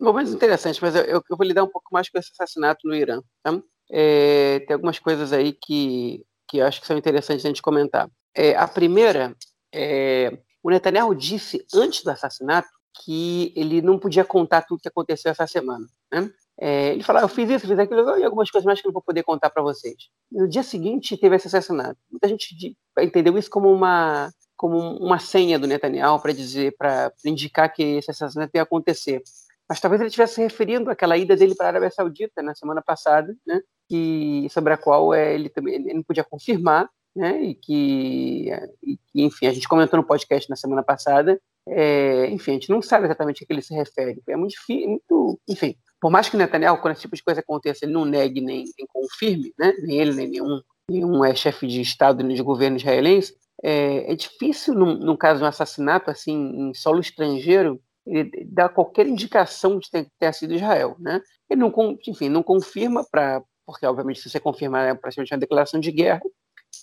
Momentos 0.00 0.32
interessantes, 0.32 0.80
mas 0.80 0.94
eu, 0.94 1.04
eu, 1.04 1.22
vou 1.36 1.46
lidar 1.46 1.64
um 1.64 1.68
pouco 1.68 1.88
mais 1.92 2.08
com 2.08 2.18
esse 2.18 2.30
assassinato 2.32 2.86
no 2.86 2.94
Irã. 2.94 3.20
Tá? 3.42 3.60
É, 3.90 4.60
tem 4.60 4.74
algumas 4.74 4.98
coisas 4.98 5.32
aí 5.32 5.52
que, 5.52 6.24
que 6.48 6.58
eu 6.58 6.66
acho 6.66 6.80
que 6.80 6.86
são 6.86 6.96
interessantes 6.96 7.44
a 7.44 7.48
gente 7.48 7.62
comentar. 7.62 8.08
É, 8.34 8.54
a 8.54 8.68
primeira, 8.68 9.36
é, 9.74 10.38
o 10.62 10.70
Netanyahu 10.70 11.14
disse 11.14 11.66
antes 11.74 12.04
do 12.04 12.10
assassinato 12.10 12.68
que 13.04 13.52
ele 13.56 13.82
não 13.82 13.98
podia 13.98 14.24
contar 14.24 14.62
tudo 14.62 14.80
que 14.80 14.88
aconteceu 14.88 15.30
essa 15.30 15.46
semana. 15.46 15.86
Né? 16.12 16.30
É, 16.60 16.92
ele 16.92 17.02
falou, 17.02 17.20
ah, 17.20 17.24
eu 17.24 17.28
fiz 17.28 17.48
isso, 17.50 17.66
fiz 17.66 17.78
aquilo, 17.78 18.18
e 18.18 18.24
algumas 18.24 18.50
coisas 18.50 18.66
mais 18.66 18.80
que 18.80 18.86
eu 18.86 18.90
não 18.90 18.94
vou 18.94 19.02
poder 19.02 19.22
contar 19.22 19.50
para 19.50 19.62
vocês. 19.62 20.08
No 20.30 20.48
dia 20.48 20.62
seguinte 20.62 21.16
teve 21.16 21.36
esse 21.36 21.46
assassinato. 21.46 21.98
Muita 22.10 22.28
gente 22.28 22.76
entendeu 23.00 23.36
isso 23.38 23.50
como 23.50 23.72
uma 23.72 24.30
como 24.56 24.76
uma 24.96 25.20
senha 25.20 25.56
do 25.56 25.68
Netanyahu 25.68 26.20
para 26.20 26.32
dizer, 26.32 26.74
para 26.76 27.12
indicar 27.24 27.72
que 27.72 27.80
esse 27.80 28.10
assassinato 28.10 28.50
ia 28.56 28.62
acontecer 28.62 29.22
mas 29.68 29.80
talvez 29.80 30.00
ele 30.00 30.08
estivesse 30.08 30.34
se 30.34 30.40
referindo 30.40 30.90
àquela 30.90 31.16
ida 31.16 31.36
dele 31.36 31.54
para 31.54 31.66
a 31.66 31.68
Arábia 31.70 31.90
Saudita 31.90 32.42
na 32.42 32.54
semana 32.54 32.82
passada, 32.82 33.36
né, 33.46 33.60
que, 33.88 34.46
sobre 34.50 34.72
a 34.72 34.76
qual 34.76 35.12
é, 35.12 35.34
ele 35.34 35.48
também 35.48 35.74
ele 35.74 35.94
não 35.94 36.02
podia 36.02 36.24
confirmar, 36.24 36.88
né, 37.14 37.42
e 37.42 37.54
que, 37.54 38.50
e 38.82 38.98
enfim, 39.24 39.46
a 39.46 39.52
gente 39.52 39.68
comentou 39.68 39.98
no 39.98 40.06
podcast 40.06 40.48
na 40.48 40.56
semana 40.56 40.82
passada, 40.82 41.40
é, 41.68 42.28
enfim, 42.30 42.52
a 42.52 42.54
gente 42.54 42.70
não 42.70 42.80
sabe 42.80 43.04
exatamente 43.04 43.44
a 43.44 43.46
que 43.46 43.52
ele 43.52 43.62
se 43.62 43.74
refere, 43.74 44.22
é 44.26 44.36
muito 44.36 44.54
muito, 44.86 45.38
enfim, 45.46 45.76
por 46.00 46.10
mais 46.10 46.28
que 46.28 46.36
o 46.36 46.38
Netanyahu, 46.38 46.78
quando 46.78 46.92
esse 46.92 47.02
tipo 47.02 47.16
de 47.16 47.22
coisa 47.22 47.40
aconteça, 47.40 47.84
ele 47.84 47.92
não 47.92 48.04
negue 48.04 48.40
nem, 48.40 48.64
nem 48.78 48.86
confirme, 48.86 49.52
né, 49.58 49.74
nem 49.82 49.98
ele, 49.98 50.14
nem 50.14 50.28
nenhum, 50.28 50.60
nenhum 50.90 51.24
é, 51.24 51.34
chefe 51.34 51.66
de 51.66 51.80
Estado 51.82 52.24
nem 52.24 52.36
de 52.36 52.42
governo 52.42 52.76
israelense, 52.76 53.34
é, 53.62 54.12
é 54.12 54.14
difícil, 54.14 54.74
no, 54.74 55.16
caso 55.16 55.38
de 55.38 55.44
um 55.44 55.48
assassinato 55.48 56.10
assim 56.10 56.68
em 56.68 56.74
solo 56.74 57.00
estrangeiro, 57.00 57.80
ele 58.08 58.44
dá 58.46 58.68
qualquer 58.68 59.06
indicação 59.06 59.78
de 59.78 59.90
ter, 59.90 60.08
ter 60.18 60.32
sido 60.34 60.54
Israel, 60.54 60.96
né? 60.98 61.20
Ele 61.48 61.60
não, 61.60 61.72
enfim, 62.06 62.28
não 62.28 62.42
confirma 62.42 63.04
para, 63.10 63.42
porque 63.66 63.86
obviamente 63.86 64.20
se 64.20 64.30
você 64.30 64.40
confirmar 64.40 64.88
é 64.88 64.94
praticamente 64.94 65.34
uma 65.34 65.40
declaração 65.40 65.80
de 65.80 65.92
guerra, 65.92 66.20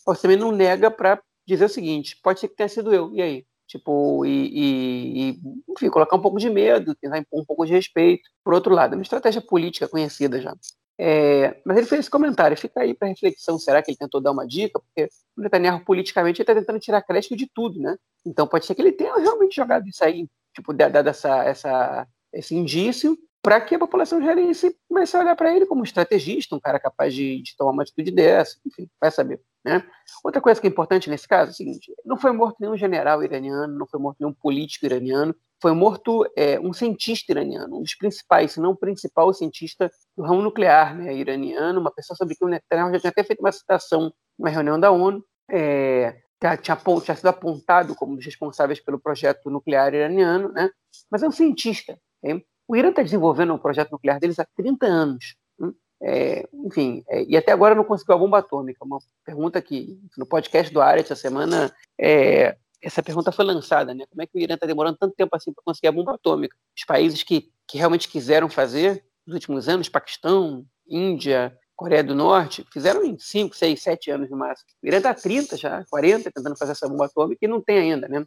você 0.06 0.22
também 0.22 0.38
não 0.38 0.52
nega 0.52 0.90
para 0.92 1.22
dizer 1.48 1.66
o 1.66 1.70
seguinte, 1.70 2.20
pode 2.24 2.40
ser 2.40 2.48
que 2.48 2.56
tenha 2.56 2.70
sido 2.70 2.94
eu, 2.94 3.14
e 3.14 3.22
aí? 3.22 3.46
Tipo, 3.68 4.26
e, 4.26 4.30
e, 4.30 5.32
e, 5.32 5.40
enfim, 5.70 5.90
colocar 5.90 6.16
um 6.16 6.22
pouco 6.22 6.38
de 6.38 6.50
medo, 6.50 6.96
tentar 6.96 7.18
impor 7.18 7.42
um 7.42 7.46
pouco 7.46 7.66
de 7.66 7.74
respeito. 7.74 8.30
Por 8.44 8.54
outro 8.54 8.74
lado, 8.74 8.94
é 8.94 8.96
uma 8.96 9.02
estratégia 9.02 9.42
política 9.42 9.88
conhecida 9.88 10.40
já. 10.40 10.54
É, 10.98 11.60
mas 11.66 11.78
ele 11.78 11.86
fez 11.88 12.02
esse 12.02 12.10
comentário, 12.10 12.58
fica 12.58 12.82
aí 12.82 12.94
para 12.94 13.10
reflexão. 13.10 13.60
Será 13.60 13.82
que 13.82 13.92
ele 13.92 13.98
tentou 13.98 14.22
dar 14.22 14.32
uma 14.32 14.48
dica? 14.48 14.80
Porque 14.80 15.10
o 15.38 15.42
Netanyahu, 15.42 15.84
politicamente, 15.84 16.42
está 16.42 16.56
tentando 16.56 16.80
tirar 16.80 17.02
crédito 17.02 17.36
de 17.36 17.50
tudo, 17.54 17.80
né? 17.80 17.98
Então 18.26 18.48
pode 18.48 18.66
ser 18.66 18.76
que 18.76 18.82
ele 18.82 18.92
tenha 18.92 19.16
realmente 19.16 19.56
jogado 19.56 19.88
isso 19.88 20.04
aí 20.04 20.28
tipo, 20.56 20.74
dado 20.74 21.08
essa, 21.08 21.44
essa, 21.44 22.08
esse 22.34 22.56
indício, 22.56 23.18
para 23.46 23.62
que 23.62 23.76
a 23.76 23.80
população 23.80 24.20
israelense 24.20 24.76
comece 24.90 25.16
a 25.16 25.20
olhar 25.20 25.36
para 25.36 25.56
ele 25.56 25.68
como 25.68 25.82
um 25.82 25.84
estrategista, 25.84 26.56
um 26.56 26.60
cara 26.60 26.80
capaz 26.80 27.14
de, 27.14 27.44
de, 27.44 27.56
tomar 27.56 27.74
uma 27.74 27.84
atitude 27.84 28.10
dessa, 28.10 28.58
enfim, 28.66 28.90
vai 29.00 29.12
saber. 29.12 29.40
Né? 29.64 29.88
Outra 30.24 30.42
coisa 30.42 30.60
que 30.60 30.66
é 30.66 30.70
importante 30.70 31.12
nesse 31.12 31.28
caso 31.28 31.52
é 31.52 31.54
o 31.54 31.56
seguinte: 31.56 31.94
não 32.04 32.18
foi 32.18 32.32
morto 32.32 32.56
nenhum 32.60 32.76
general 32.76 33.24
iraniano, 33.24 33.78
não 33.78 33.86
foi 33.86 34.00
morto 34.00 34.18
nenhum 34.20 34.34
político 34.34 34.88
iraniano, 34.88 35.36
foi 35.62 35.74
morto 35.74 36.26
é, 36.36 36.60
um 36.60 36.74
cientista 36.74 37.34
iraniano, 37.34 37.78
um 37.78 37.84
dos 37.84 37.94
principais, 37.94 38.54
se 38.54 38.60
não 38.60 38.72
o 38.72 38.76
principal 38.76 39.32
cientista 39.32 39.92
do 40.18 40.24
ramo 40.24 40.42
nuclear 40.42 40.98
né, 40.98 41.14
iraniano, 41.14 41.80
uma 41.80 41.92
pessoa 41.92 42.18
sobre 42.18 42.36
quem 42.36 42.48
o 42.48 42.50
Netanyahu 42.50 42.94
já 42.94 43.00
tinha 43.00 43.12
até 43.12 43.24
feito 43.24 43.42
uma 43.42 43.52
citação 43.52 44.12
numa 44.40 44.50
reunião 44.50 44.80
da 44.80 44.90
ONU, 44.90 45.24
é, 45.52 46.18
tinha, 46.42 46.58
tinha, 46.58 47.16
sido 47.16 47.28
apontado 47.28 47.94
como 47.94 48.14
um 48.14 48.16
dos 48.16 48.26
responsáveis 48.26 48.80
pelo 48.80 49.00
projeto 49.00 49.52
nuclear 49.52 49.94
iraniano, 49.94 50.52
né? 50.52 50.68
mas 51.12 51.22
é 51.22 51.28
um 51.28 51.32
cientista. 51.32 51.96
O 52.68 52.76
Irã 52.76 52.90
está 52.90 53.04
desenvolvendo 53.04 53.54
um 53.54 53.58
projeto 53.58 53.92
nuclear 53.92 54.20
deles 54.20 54.40
há 54.40 54.46
30 54.56 54.86
anos. 54.86 55.36
Né? 55.60 55.72
É, 56.02 56.50
enfim, 56.54 57.04
é, 57.08 57.24
e 57.24 57.38
até 57.38 57.52
agora 57.52 57.76
não 57.76 57.84
conseguiu 57.84 58.16
a 58.16 58.18
bomba 58.18 58.40
atômica. 58.40 58.84
Uma 58.84 59.00
pergunta 59.24 59.62
que 59.62 60.00
no 60.18 60.26
podcast 60.26 60.74
do 60.74 60.82
Área 60.82 61.02
essa 61.02 61.16
semana 61.16 61.74
é, 62.00 62.58
essa 62.82 63.02
pergunta 63.02 63.32
foi 63.32 63.46
lançada, 63.46 63.94
né? 63.94 64.06
Como 64.10 64.22
é 64.22 64.28
que 64.28 64.38
o 64.38 64.40
Irã 64.40 64.54
está 64.56 64.68
demorando 64.68 64.98
tanto 64.98 65.16
tempo 65.16 65.36
assim 65.36 65.52
para 65.52 65.64
conseguir 65.64 65.88
a 65.88 65.92
bomba 65.92 66.14
atômica? 66.14 66.56
Os 66.78 66.84
países 66.86 67.24
que, 67.24 67.50
que 67.68 67.78
realmente 67.78 68.08
quiseram 68.08 68.48
fazer 68.50 69.04
nos 69.26 69.34
últimos 69.34 69.68
anos, 69.68 69.90
Paquistão, 69.90 70.64
Índia, 70.88 71.58
Coreia 71.76 72.04
do 72.04 72.14
Norte, 72.14 72.66
fizeram 72.72 73.04
em 73.04 73.18
5, 73.18 73.56
6, 73.56 73.82
7 73.82 74.12
anos 74.12 74.30
no 74.30 74.38
máximo. 74.38 74.70
O 74.84 74.88
Irã 74.88 74.98
está 74.98 75.14
30 75.14 75.58
já, 75.58 75.84
40, 75.90 76.32
tentando 76.32 76.56
fazer 76.56 76.74
essa 76.74 76.88
bomba 76.88 77.06
atômica 77.06 77.44
e 77.44 77.48
não 77.48 77.60
tem 77.60 77.80
ainda, 77.80 78.08
né? 78.08 78.26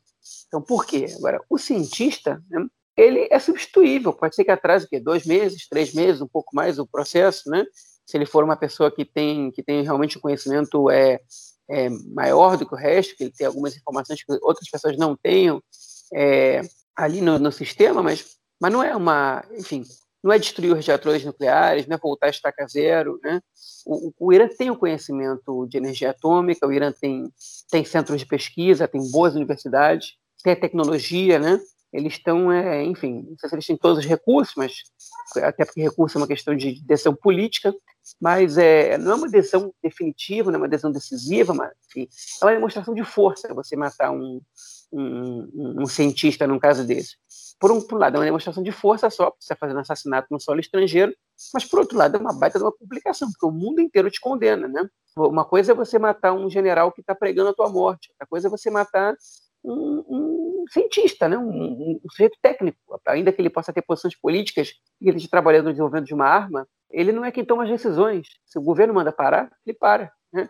Então, 0.49 0.61
por 0.61 0.84
quê? 0.84 1.07
Agora, 1.16 1.41
o 1.49 1.57
cientista, 1.57 2.43
né, 2.51 2.66
ele 2.99 3.28
é 3.30 3.38
substituível, 3.38 4.12
pode 4.12 4.34
ser 4.34 4.44
que 4.44 4.51
atrase 4.51 4.84
o 4.84 4.88
quê? 4.88 4.99
dois 4.99 5.24
meses, 5.24 5.68
três 5.68 5.94
meses, 5.94 6.20
um 6.20 6.26
pouco 6.26 6.55
mais 6.55 6.80
o 6.80 6.86
processo, 6.86 7.49
né? 7.49 7.64
Se 8.05 8.16
ele 8.16 8.26
for 8.26 8.42
uma 8.42 8.57
pessoa 8.57 8.90
que 8.90 9.05
tem, 9.05 9.53
que 9.53 9.62
tem 9.62 9.82
realmente 9.82 10.18
um 10.18 10.20
conhecimento 10.20 10.90
é, 10.90 11.20
é 11.70 11.88
maior 12.12 12.57
do 12.57 12.66
que 12.66 12.74
o 12.74 12.78
resto, 12.78 13.16
que 13.16 13.24
ele 13.24 13.32
tem 13.32 13.46
algumas 13.46 13.76
informações 13.76 14.24
que 14.24 14.32
outras 14.42 14.68
pessoas 14.68 14.96
não 14.96 15.16
tenham 15.16 15.62
é, 16.12 16.62
ali 16.96 17.20
no, 17.20 17.38
no 17.38 17.53
sistema, 17.53 18.03
mas, 18.03 18.36
mas 18.61 18.72
não 18.72 18.82
é 18.82 18.96
uma, 18.96 19.44
enfim, 19.53 19.84
não 20.24 20.32
é 20.32 20.38
destruir 20.38 20.72
os 20.72 20.84
reatores 20.84 21.24
nucleares, 21.24 21.86
não 21.86 21.94
é 21.94 22.01
voltar 22.01 22.26
a 22.26 22.30
estaca 22.30 22.66
zero. 22.66 23.20
Né? 23.22 23.40
O, 23.86 24.12
o, 24.18 24.32
Irã 24.32 24.49
tem 24.49 24.70
o 24.70 24.76
conhecimento 24.76 25.66
de 25.68 25.78
energia 25.78 26.11
atômica, 26.11 26.66
o 26.66 26.72
Irã 26.72 26.92
tem, 26.92 27.32
tem 27.70 27.84
centros 27.84 28.18
de 28.18 28.26
pesquisa, 28.26 28.88
tem 28.88 29.09
boas 29.12 29.36
universidades, 29.36 30.14
tem 30.42 30.53
a 30.53 30.61
tecnologia, 30.61 31.38
né? 31.38 31.61
Eles 31.93 32.14
estão, 32.14 32.53
é, 32.53 32.84
enfim, 32.84 33.26
não 33.28 33.39
sei 33.39 33.49
se 33.49 33.55
eles 33.55 33.66
têm 33.66 33.76
todos 33.76 33.99
os 33.99 34.05
recursos, 34.05 34.55
mas 34.57 34.82
até 35.36 35.64
porque 35.64 35.80
recurso 35.80 36.18
é 36.18 36.20
uma 36.20 36.26
questão 36.26 36.55
de 36.55 36.82
decisão 36.84 37.14
política, 37.14 37.74
mas 38.20 38.59
é, 38.59 38.99
não 38.99 39.12
é 39.12 39.14
uma 39.14 39.28
decisão 39.28 39.72
definitiva, 39.82 40.51
não 40.51 40.59
é 40.59 40.62
uma 40.62 40.68
decisão 40.68 40.93
decisiva, 40.93 41.55
mas 41.55 41.70
enfim, 41.89 42.09
é 42.43 42.45
uma 42.45 42.55
demonstração 42.55 42.95
de 42.95 43.05
força 43.05 43.53
você 43.55 43.76
matar 43.76 44.11
um, 44.11 44.41
um, 44.93 45.82
um 45.82 45.86
cientista 45.86 46.47
num 46.47 46.59
caso 46.59 46.86
desse 46.86 47.16
por 47.59 47.72
um, 47.72 47.80
por 47.80 47.99
lado, 47.99 48.16
é 48.16 48.18
uma 48.18 48.24
demonstração 48.24 48.62
de 48.62 48.70
força 48.70 49.11
só, 49.11 49.26
você 49.30 49.53
está 49.53 49.57
fazendo 49.57 49.80
assassinato 49.80 50.28
no 50.30 50.41
solo 50.41 50.61
estrangeiro, 50.61 51.12
mas 51.53 51.64
por 51.64 51.80
outro 51.80 51.99
lado, 51.99 52.16
é 52.16 52.20
uma 52.20 52.32
baita 52.32 52.59
de 52.59 52.64
uma 52.64 52.72
publicação, 52.72 53.28
porque 53.30 53.47
o 53.47 53.51
mundo 53.51 53.80
inteiro 53.80 54.11
te 54.11 54.20
condena, 54.20 54.68
né? 54.68 54.89
Uma 55.16 55.45
coisa 55.45 55.72
é 55.72 55.74
você 55.74 55.99
matar 55.99 56.32
um 56.32 56.49
general 56.49 56.93
que 56.93 57.01
está 57.01 57.14
pregando 57.14 57.51
a 57.51 57.55
tua 57.55 57.68
morte, 57.68 58.11
outra 58.12 58.26
coisa 58.26 58.47
é 58.47 58.51
você 58.51 58.70
matar 58.70 59.16
um, 59.64 60.04
um 60.09 60.64
cientista, 60.70 61.28
né? 61.28 61.36
Um, 61.36 61.50
um, 61.50 62.00
sujeito 62.11 62.38
técnico, 62.42 62.78
ainda 63.06 63.32
que 63.32 63.40
ele 63.40 63.50
possa 63.50 63.72
ter 63.72 63.82
posições 63.82 64.18
políticas 64.18 64.72
e 65.00 65.09
ele 65.09 65.16
esteja 65.16 65.30
trabalhando 65.30 65.66
no 65.66 65.72
desenvolvimento 65.72 66.06
de 66.06 66.14
uma 66.14 66.26
arma, 66.26 66.66
ele 66.90 67.12
não 67.12 67.24
é 67.24 67.30
quem 67.30 67.44
toma 67.44 67.64
as 67.64 67.70
decisões. 67.70 68.26
Se 68.46 68.59
o 68.59 68.62
governo 68.62 68.94
manda 68.94 69.12
parar, 69.12 69.50
ele 69.66 69.76
para, 69.76 70.12
né? 70.32 70.48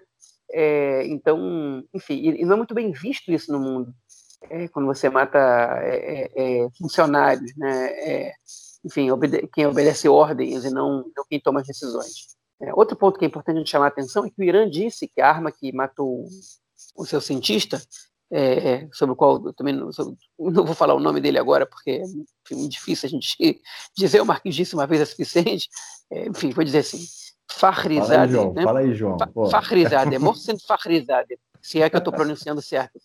É, 0.51 1.07
então, 1.07 1.85
enfim, 1.93 2.15
e 2.15 2.45
não 2.45 2.55
é 2.55 2.57
muito 2.57 2.75
bem 2.75 2.91
visto 2.91 3.31
isso 3.31 3.53
no 3.53 3.61
mundo 3.61 3.95
é, 4.43 4.69
quando 4.69 4.87
você 4.87 5.09
mata 5.09 5.39
é, 5.83 6.31
é, 6.35 6.65
é 6.65 6.69
funcionários, 6.79 7.53
né? 7.57 7.87
É, 7.91 8.33
enfim, 8.85 9.11
obede 9.11 9.47
quem 9.53 9.67
obedece 9.67 10.09
ordens 10.09 10.65
e 10.65 10.71
não, 10.71 11.05
não 11.17 11.25
quem 11.29 11.41
toma 11.41 11.61
as 11.61 11.67
decisões. 11.67 12.37
Outro 12.75 12.97
ponto 12.97 13.19
que 13.19 13.25
é 13.25 13.29
importante 13.29 13.57
a 13.57 13.59
gente 13.59 13.71
chamar 13.71 13.87
a 13.87 13.89
atenção 13.89 14.25
é 14.25 14.31
que 14.31 14.41
o 14.41 14.45
Irã 14.45 14.69
disse 14.69 15.09
que 15.09 15.21
a 15.21 15.29
arma 15.29 15.53
que 15.53 15.73
matou 15.73 16.25
o 16.97 17.07
seu 17.07 17.21
cientista, 17.21 17.81
sobre 18.93 19.13
o 19.13 19.17
qual 19.17 19.45
eu 19.45 19.53
também 19.53 19.75
não, 19.75 19.93
sobre, 19.93 20.17
não, 20.39 20.65
vou 20.65 20.75
falar 20.75 20.95
o 20.95 21.01
nome 21.01 21.21
dele 21.21 21.39
agora, 21.39 21.67
porque 21.67 22.03
é 22.03 22.69
difícil 22.69 23.07
a 23.07 23.11
gente 23.11 23.37
dizer, 23.97 24.21
o 24.21 24.27
Marquinhos 24.27 24.57
disse 24.57 24.75
uma 24.75 24.87
vez 24.87 25.01
é 25.01 25.05
suficiente, 25.05 25.69
enfim, 26.11 26.51
vou 26.51 26.65
dizer 26.65 26.79
assim, 26.79 27.05
Fahrizadeh. 27.51 28.07
Fala 28.13 28.21
aí, 28.21 28.31
João. 28.31 28.53
Né? 28.53 28.63
Fala 28.63 28.81
aí, 28.81 28.95
João. 28.95 29.17
Mohsen 30.21 30.59
Fahrizadeh 30.59 31.39
se 31.61 31.83
é 31.83 31.91
que 31.91 31.97
eu 31.97 31.99
estou 31.99 32.13
pronunciando 32.13 32.63
certo. 32.63 32.99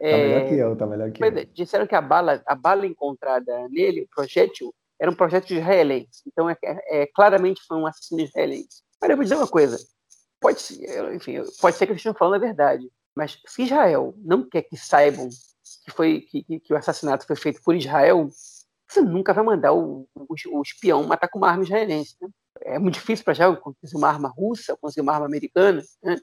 É, 0.00 0.10
tá 0.10 0.16
melhor 0.18 0.48
que 0.48 0.54
eu, 0.54 0.76
tá 0.76 0.86
melhor 0.86 1.10
que 1.10 1.24
eu. 1.24 1.46
Disseram 1.52 1.86
que 1.86 1.94
a 1.94 2.00
bala, 2.00 2.42
a 2.46 2.54
bala 2.54 2.86
encontrada 2.86 3.68
nele, 3.70 4.02
o 4.02 4.08
projétil, 4.14 4.74
era 5.00 5.10
um 5.10 5.14
projétil 5.14 5.58
israelense. 5.58 6.22
Então, 6.26 6.48
é, 6.48 6.56
é, 6.62 7.06
claramente 7.06 7.62
foi 7.66 7.76
um 7.76 7.86
assassino 7.86 8.20
israelense. 8.20 8.82
Mas 9.00 9.10
eu 9.10 9.16
vou 9.16 9.24
dizer 9.24 9.36
uma 9.36 9.48
coisa. 9.48 9.76
Pode, 10.40 10.58
enfim, 11.14 11.42
pode 11.60 11.76
ser 11.76 11.86
que 11.86 11.92
eles 11.92 12.00
estejam 12.00 12.16
falando 12.16 12.34
a 12.34 12.46
verdade, 12.46 12.86
mas 13.16 13.38
se 13.46 13.62
Israel 13.62 14.14
não 14.18 14.48
quer 14.48 14.62
que 14.62 14.76
saibam 14.76 15.28
que, 15.84 15.90
foi, 15.90 16.20
que, 16.22 16.60
que 16.60 16.72
o 16.72 16.76
assassinato 16.76 17.26
foi 17.26 17.36
feito 17.36 17.62
por 17.62 17.74
Israel, 17.74 18.28
você 18.88 19.00
nunca 19.00 19.32
vai 19.32 19.44
mandar 19.44 19.72
o, 19.72 20.08
o, 20.14 20.58
o 20.58 20.62
espião 20.62 21.04
matar 21.04 21.28
com 21.28 21.38
uma 21.38 21.50
arma 21.50 21.64
israelense. 21.64 22.16
Né? 22.20 22.28
é 22.62 22.78
muito 22.78 22.94
difícil 22.94 23.24
para 23.24 23.32
Israel 23.32 23.56
conseguir 23.56 23.96
uma 23.96 24.08
arma 24.08 24.28
russa, 24.28 24.76
conseguir 24.76 25.02
uma 25.02 25.12
arma 25.12 25.26
americana, 25.26 25.82
né? 26.02 26.16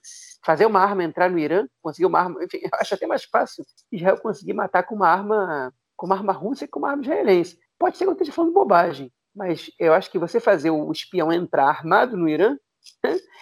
fazer 0.44 0.66
uma 0.66 0.80
arma 0.80 1.04
entrar 1.04 1.30
no 1.30 1.38
Irã, 1.38 1.68
conseguir 1.82 2.06
uma 2.06 2.20
arma, 2.20 2.44
enfim, 2.44 2.62
acho 2.74 2.94
até 2.94 3.06
mais 3.06 3.24
fácil 3.24 3.66
Israel 3.92 4.18
conseguir 4.20 4.54
matar 4.54 4.84
com 4.84 4.96
uma 4.96 5.08
arma, 5.08 5.74
com 5.96 6.06
uma 6.06 6.16
arma 6.16 6.34
russa 6.34 6.66
e 6.66 6.68
com 6.68 6.80
uma 6.80 6.92
arma 6.92 7.04
israelense. 7.04 7.58
Pode 7.78 7.98
ser 7.98 8.06
que 8.06 8.10
eu 8.10 8.14
esteja 8.14 8.32
falando 8.32 8.54
bobagem, 8.54 9.12
mas 9.36 9.70
eu 9.80 9.94
acho 9.94 10.12
que 10.12 10.20
você 10.20 10.40
fazer 10.40 10.70
o 10.70 10.92
espião 10.92 11.32
entrar 11.32 11.68
armado 11.68 12.16
no 12.16 12.30
Irã? 12.30 12.58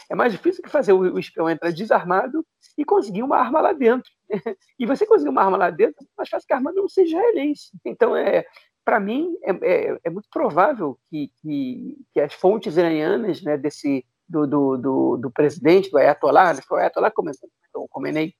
É 0.09 0.15
mais 0.15 0.31
difícil 0.31 0.63
que 0.63 0.69
fazer 0.69 0.93
o 0.93 1.19
espião 1.19 1.49
entrar 1.49 1.71
desarmado 1.71 2.45
e 2.77 2.83
conseguir 2.83 3.23
uma 3.23 3.37
arma 3.37 3.61
lá 3.61 3.73
dentro. 3.73 4.11
E 4.79 4.85
você 4.85 5.05
conseguir 5.05 5.29
uma 5.29 5.43
arma 5.43 5.57
lá 5.57 5.69
dentro, 5.69 6.03
é 6.03 6.07
mais 6.17 6.29
fácil 6.29 6.47
que 6.47 6.53
a 6.53 6.57
arma 6.57 6.71
não 6.71 6.87
seja 6.87 7.17
israelense. 7.17 7.71
Então, 7.83 8.15
é, 8.15 8.45
para 8.85 8.99
mim, 8.99 9.35
é, 9.43 9.51
é, 9.51 9.99
é, 10.05 10.09
muito 10.09 10.29
provável 10.31 10.97
que, 11.09 11.29
que, 11.41 11.97
que, 12.13 12.21
as 12.21 12.33
fontes 12.33 12.77
iranianas 12.77 13.41
né, 13.41 13.57
desse, 13.57 14.05
do, 14.27 14.47
do, 14.47 14.77
do, 14.77 15.17
do 15.17 15.31
presidente, 15.31 15.91
do 15.91 15.97
Ayatollah, 15.97 16.53
né, 16.53 16.61
foi 16.67 16.77
o 16.77 16.81
Ayatollah 16.81 17.11
o 17.75 17.87
Khomeini, 17.87 18.33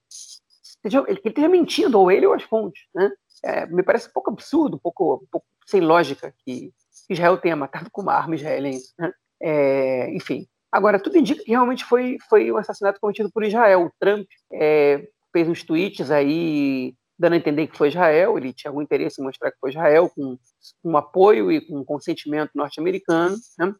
ele 0.83 1.21
esteja 1.25 1.49
mentindo, 1.49 1.99
ou 1.99 2.11
ele 2.11 2.25
ou 2.25 2.33
as 2.33 2.43
fontes. 2.43 2.83
Né? 2.95 3.11
É, 3.43 3.65
me 3.65 3.83
parece 3.83 4.09
um 4.09 4.13
pouco 4.13 4.31
absurdo, 4.31 4.77
um 4.77 4.79
pouco, 4.79 5.15
um 5.23 5.27
pouco 5.29 5.45
sem 5.67 5.81
lógica 5.81 6.33
que 6.45 6.73
Israel 7.09 7.37
tenha 7.37 7.55
matado 7.55 7.89
com 7.91 8.01
uma 8.01 8.13
arma 8.13 8.35
israelense. 8.35 8.93
Né? 8.97 9.11
É, 9.41 10.15
enfim, 10.15 10.47
agora, 10.72 10.99
tudo 10.99 11.17
indica 11.17 11.43
que 11.43 11.51
realmente 11.51 11.86
foi, 11.86 12.17
foi 12.30 12.51
um 12.51 12.57
assassinato 12.57 12.99
cometido 12.99 13.32
por 13.32 13.43
Israel. 13.43 13.86
O 13.86 13.91
Trump 13.99 14.28
é, 14.53 15.07
fez 15.32 15.47
uns 15.47 15.63
tweets 15.63 16.11
aí 16.11 16.93
dando 17.20 17.34
a 17.34 17.38
entender 17.38 17.67
que 17.67 17.78
foi 17.78 17.89
Israel, 17.89 18.38
ele 18.38 18.53
tinha 18.53 18.72
algum 18.72 18.82
interesse 18.82 19.22
em 19.22 19.26
mostrar 19.26 19.51
que 19.51 19.59
foi 19.59 19.72
Israel, 19.72 20.09
com, 20.15 20.38
com 20.82 20.97
apoio 20.97 21.51
e 21.51 21.59
com 21.59 21.84
consentimento 21.84 22.51
norte-americano, 22.55 23.36
né? 23.59 23.76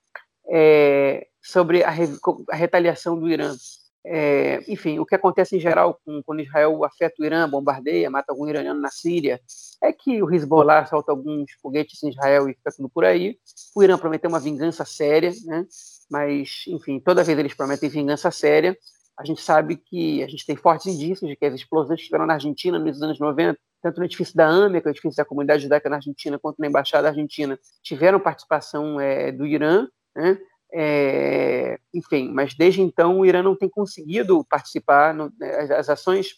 é, 0.52 1.26
sobre 1.42 1.84
a, 1.84 1.90
a, 1.90 2.56
retaliação 2.56 3.18
do 3.18 3.30
Irã. 3.30 3.56
É, 4.06 4.60
enfim, 4.68 5.00
o 5.00 5.06
que 5.06 5.16
acontece 5.16 5.56
em 5.56 5.60
geral 5.60 6.00
com, 6.06 6.22
quando 6.24 6.42
Israel 6.42 6.84
afeta 6.84 7.16
o 7.20 7.26
Irã, 7.26 7.50
bombardeia, 7.50 8.10
mata 8.10 8.32
algum 8.32 8.48
iraniano 8.48 8.82
na 8.82 8.90
Síria, 8.90 9.40
é 9.82 9.94
que 9.94 10.22
o 10.22 10.34
Hezbollah 10.34 10.86
solta 10.86 11.12
alguns 11.12 11.52
foguetes 11.62 12.02
em 12.04 12.10
Israel 12.10 12.50
e 12.50 12.54
fica 12.54 12.72
tudo 12.76 12.90
por 12.90 13.06
aí. 13.06 13.38
O 13.74 13.84
Irã 13.84 13.98
prometeu 13.98 14.30
uma 14.30 14.40
vingança 14.40 14.84
séria, 14.84 15.32
né? 15.46 15.66
Mas, 16.10 16.64
enfim, 16.68 16.99
toda 16.99 17.24
vez 17.24 17.38
eles 17.38 17.53
prometem 17.53 17.89
vingança 17.89 18.32
séria, 18.32 18.78
a 19.18 19.26
gente 19.26 19.41
sabe 19.41 19.76
que 19.76 20.24
a 20.24 20.28
gente 20.28 20.45
tem 20.45 20.55
fortes 20.55 20.88
indícios 20.88 21.30
de 21.30 21.36
que 21.36 21.45
as 21.45 21.53
explosões 21.53 21.97
que 21.97 22.03
estiveram 22.03 22.26
na 22.26 22.36
Argentina 22.36 22.80
nos 22.80 23.01
anos 23.01 23.20
90, 23.20 23.60
tanto 23.82 23.99
no 23.99 24.05
edifício 24.05 24.36
da 24.36 24.47
AME, 24.47 24.82
que 24.82 24.88
é 24.88 24.91
o 24.91 24.93
edifício 24.93 25.18
da 25.18 25.26
comunidade 25.26 25.64
judaica 25.64 25.89
na 25.89 25.97
Argentina, 25.97 26.39
quanto 26.39 26.60
na 26.60 26.68
Embaixada 26.68 27.10
Argentina, 27.10 27.60
tiveram 27.84 28.20
participação 28.20 28.99
é, 28.99 29.32
do 29.32 29.45
Irã, 29.45 29.88
né? 30.16 30.38
É, 30.72 31.80
enfim, 31.93 32.32
mas 32.32 32.53
desde 32.53 32.82
então 32.82 33.20
o 33.20 33.26
Irã 33.26 33.41
não 33.41 33.55
tem 33.55 33.68
conseguido 33.68 34.45
participar, 34.45 35.14
no, 35.16 35.34
né, 35.39 35.74
as 35.74 35.89
ações 35.89 36.36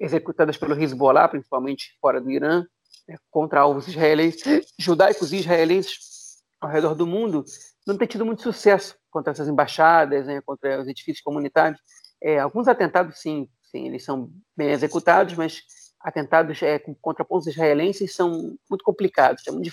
executadas 0.00 0.56
pelo 0.56 0.74
Hezbollah, 0.74 1.28
principalmente 1.28 1.96
fora 2.00 2.20
do 2.20 2.30
Irã, 2.30 2.66
né, 3.08 3.16
contra 3.30 3.60
alvos 3.60 3.86
israelenses, 3.88 4.66
judaicos 4.78 5.32
israelenses 5.32 6.42
ao 6.60 6.68
redor 6.68 6.94
do 6.94 7.06
mundo, 7.06 7.44
não 7.88 7.98
tem 7.98 8.06
tido 8.06 8.24
muito 8.24 8.42
sucesso 8.42 8.96
contra 9.10 9.32
essas 9.32 9.48
embaixadas, 9.48 10.26
né, 10.26 10.40
contra 10.44 10.80
os 10.80 10.86
edifícios 10.86 11.22
comunitários. 11.22 11.80
É, 12.22 12.38
alguns 12.38 12.68
atentados, 12.68 13.20
sim, 13.20 13.48
sim, 13.62 13.86
eles 13.86 14.04
são 14.04 14.30
bem 14.56 14.70
executados, 14.70 15.34
mas 15.34 15.62
atentados 16.00 16.62
é, 16.62 16.80
contra 17.00 17.24
pontos 17.24 17.46
israelenses 17.46 18.14
são 18.14 18.56
muito 18.68 18.84
complicados, 18.84 19.46
é 19.46 19.50
muito, 19.50 19.72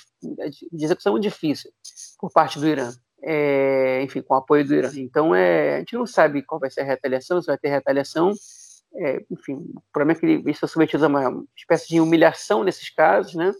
de 0.72 0.86
execução 0.86 1.12
muito 1.12 1.24
difícil 1.24 1.72
por 2.20 2.32
parte 2.32 2.60
do 2.60 2.68
Irã. 2.68 2.92
É, 3.28 4.04
enfim, 4.04 4.22
com 4.22 4.36
o 4.36 4.38
apoio 4.38 4.66
do 4.66 4.76
Irã. 4.76 4.92
Então, 4.98 5.34
é, 5.34 5.76
a 5.76 5.80
gente 5.80 5.96
não 5.96 6.06
sabe 6.06 6.44
qual 6.44 6.60
vai 6.60 6.70
ser 6.70 6.82
a 6.82 6.84
retaliação, 6.84 7.42
se 7.42 7.48
vai 7.48 7.58
ter 7.58 7.70
retaliação. 7.70 8.34
É, 8.98 9.26
enfim, 9.32 9.56
o 9.56 9.82
problema 9.92 10.16
é 10.16 10.20
que 10.20 10.26
eles 10.26 10.56
estão 10.56 10.70
submetidos 10.70 11.04
a 11.04 11.08
uma 11.08 11.44
espécie 11.58 11.88
de 11.88 12.00
humilhação 12.00 12.64
nesses 12.64 12.90
casos, 12.90 13.34
né? 13.34 13.52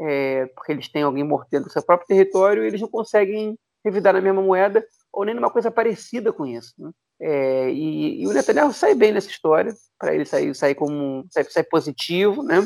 É, 0.00 0.46
porque 0.46 0.72
eles 0.72 0.88
têm 0.88 1.04
alguém 1.04 1.22
mortendo 1.22 1.66
no 1.66 1.70
seu 1.70 1.82
próprio 1.82 2.08
território 2.08 2.64
e 2.64 2.66
eles 2.66 2.80
não 2.80 2.88
conseguem 2.88 3.56
revidar 3.84 4.12
na 4.12 4.20
mesma 4.20 4.42
moeda 4.42 4.84
ou 5.12 5.24
nem 5.24 5.34
numa 5.34 5.50
coisa 5.50 5.70
parecida 5.70 6.32
com 6.32 6.46
isso. 6.46 6.74
Né? 6.78 6.90
É, 7.20 7.70
e, 7.70 8.22
e, 8.22 8.26
o 8.26 8.32
Netanyahu 8.32 8.72
sai 8.72 8.94
bem 8.94 9.12
nessa 9.12 9.28
história, 9.28 9.74
para 9.98 10.14
ele 10.14 10.24
sair, 10.24 10.54
sair 10.54 10.74
como 10.74 11.26
sair, 11.30 11.50
sair, 11.50 11.64
positivo, 11.64 12.42
né? 12.42 12.64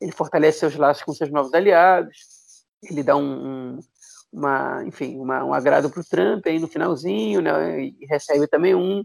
Ele 0.00 0.12
fortalece 0.12 0.58
seus 0.58 0.76
laços 0.76 1.02
com 1.02 1.12
seus 1.12 1.30
novos 1.30 1.54
aliados, 1.54 2.16
ele 2.82 3.02
dá 3.02 3.16
um, 3.16 3.76
um 3.76 3.78
uma, 4.32 4.84
enfim, 4.84 5.18
uma, 5.18 5.42
um 5.44 5.54
agrado 5.54 5.88
para 5.88 6.00
o 6.00 6.04
Trump 6.04 6.46
aí 6.46 6.58
no 6.58 6.68
finalzinho, 6.68 7.40
né? 7.40 7.80
E 7.84 8.06
recebe 8.08 8.46
também 8.46 8.74
um. 8.74 9.02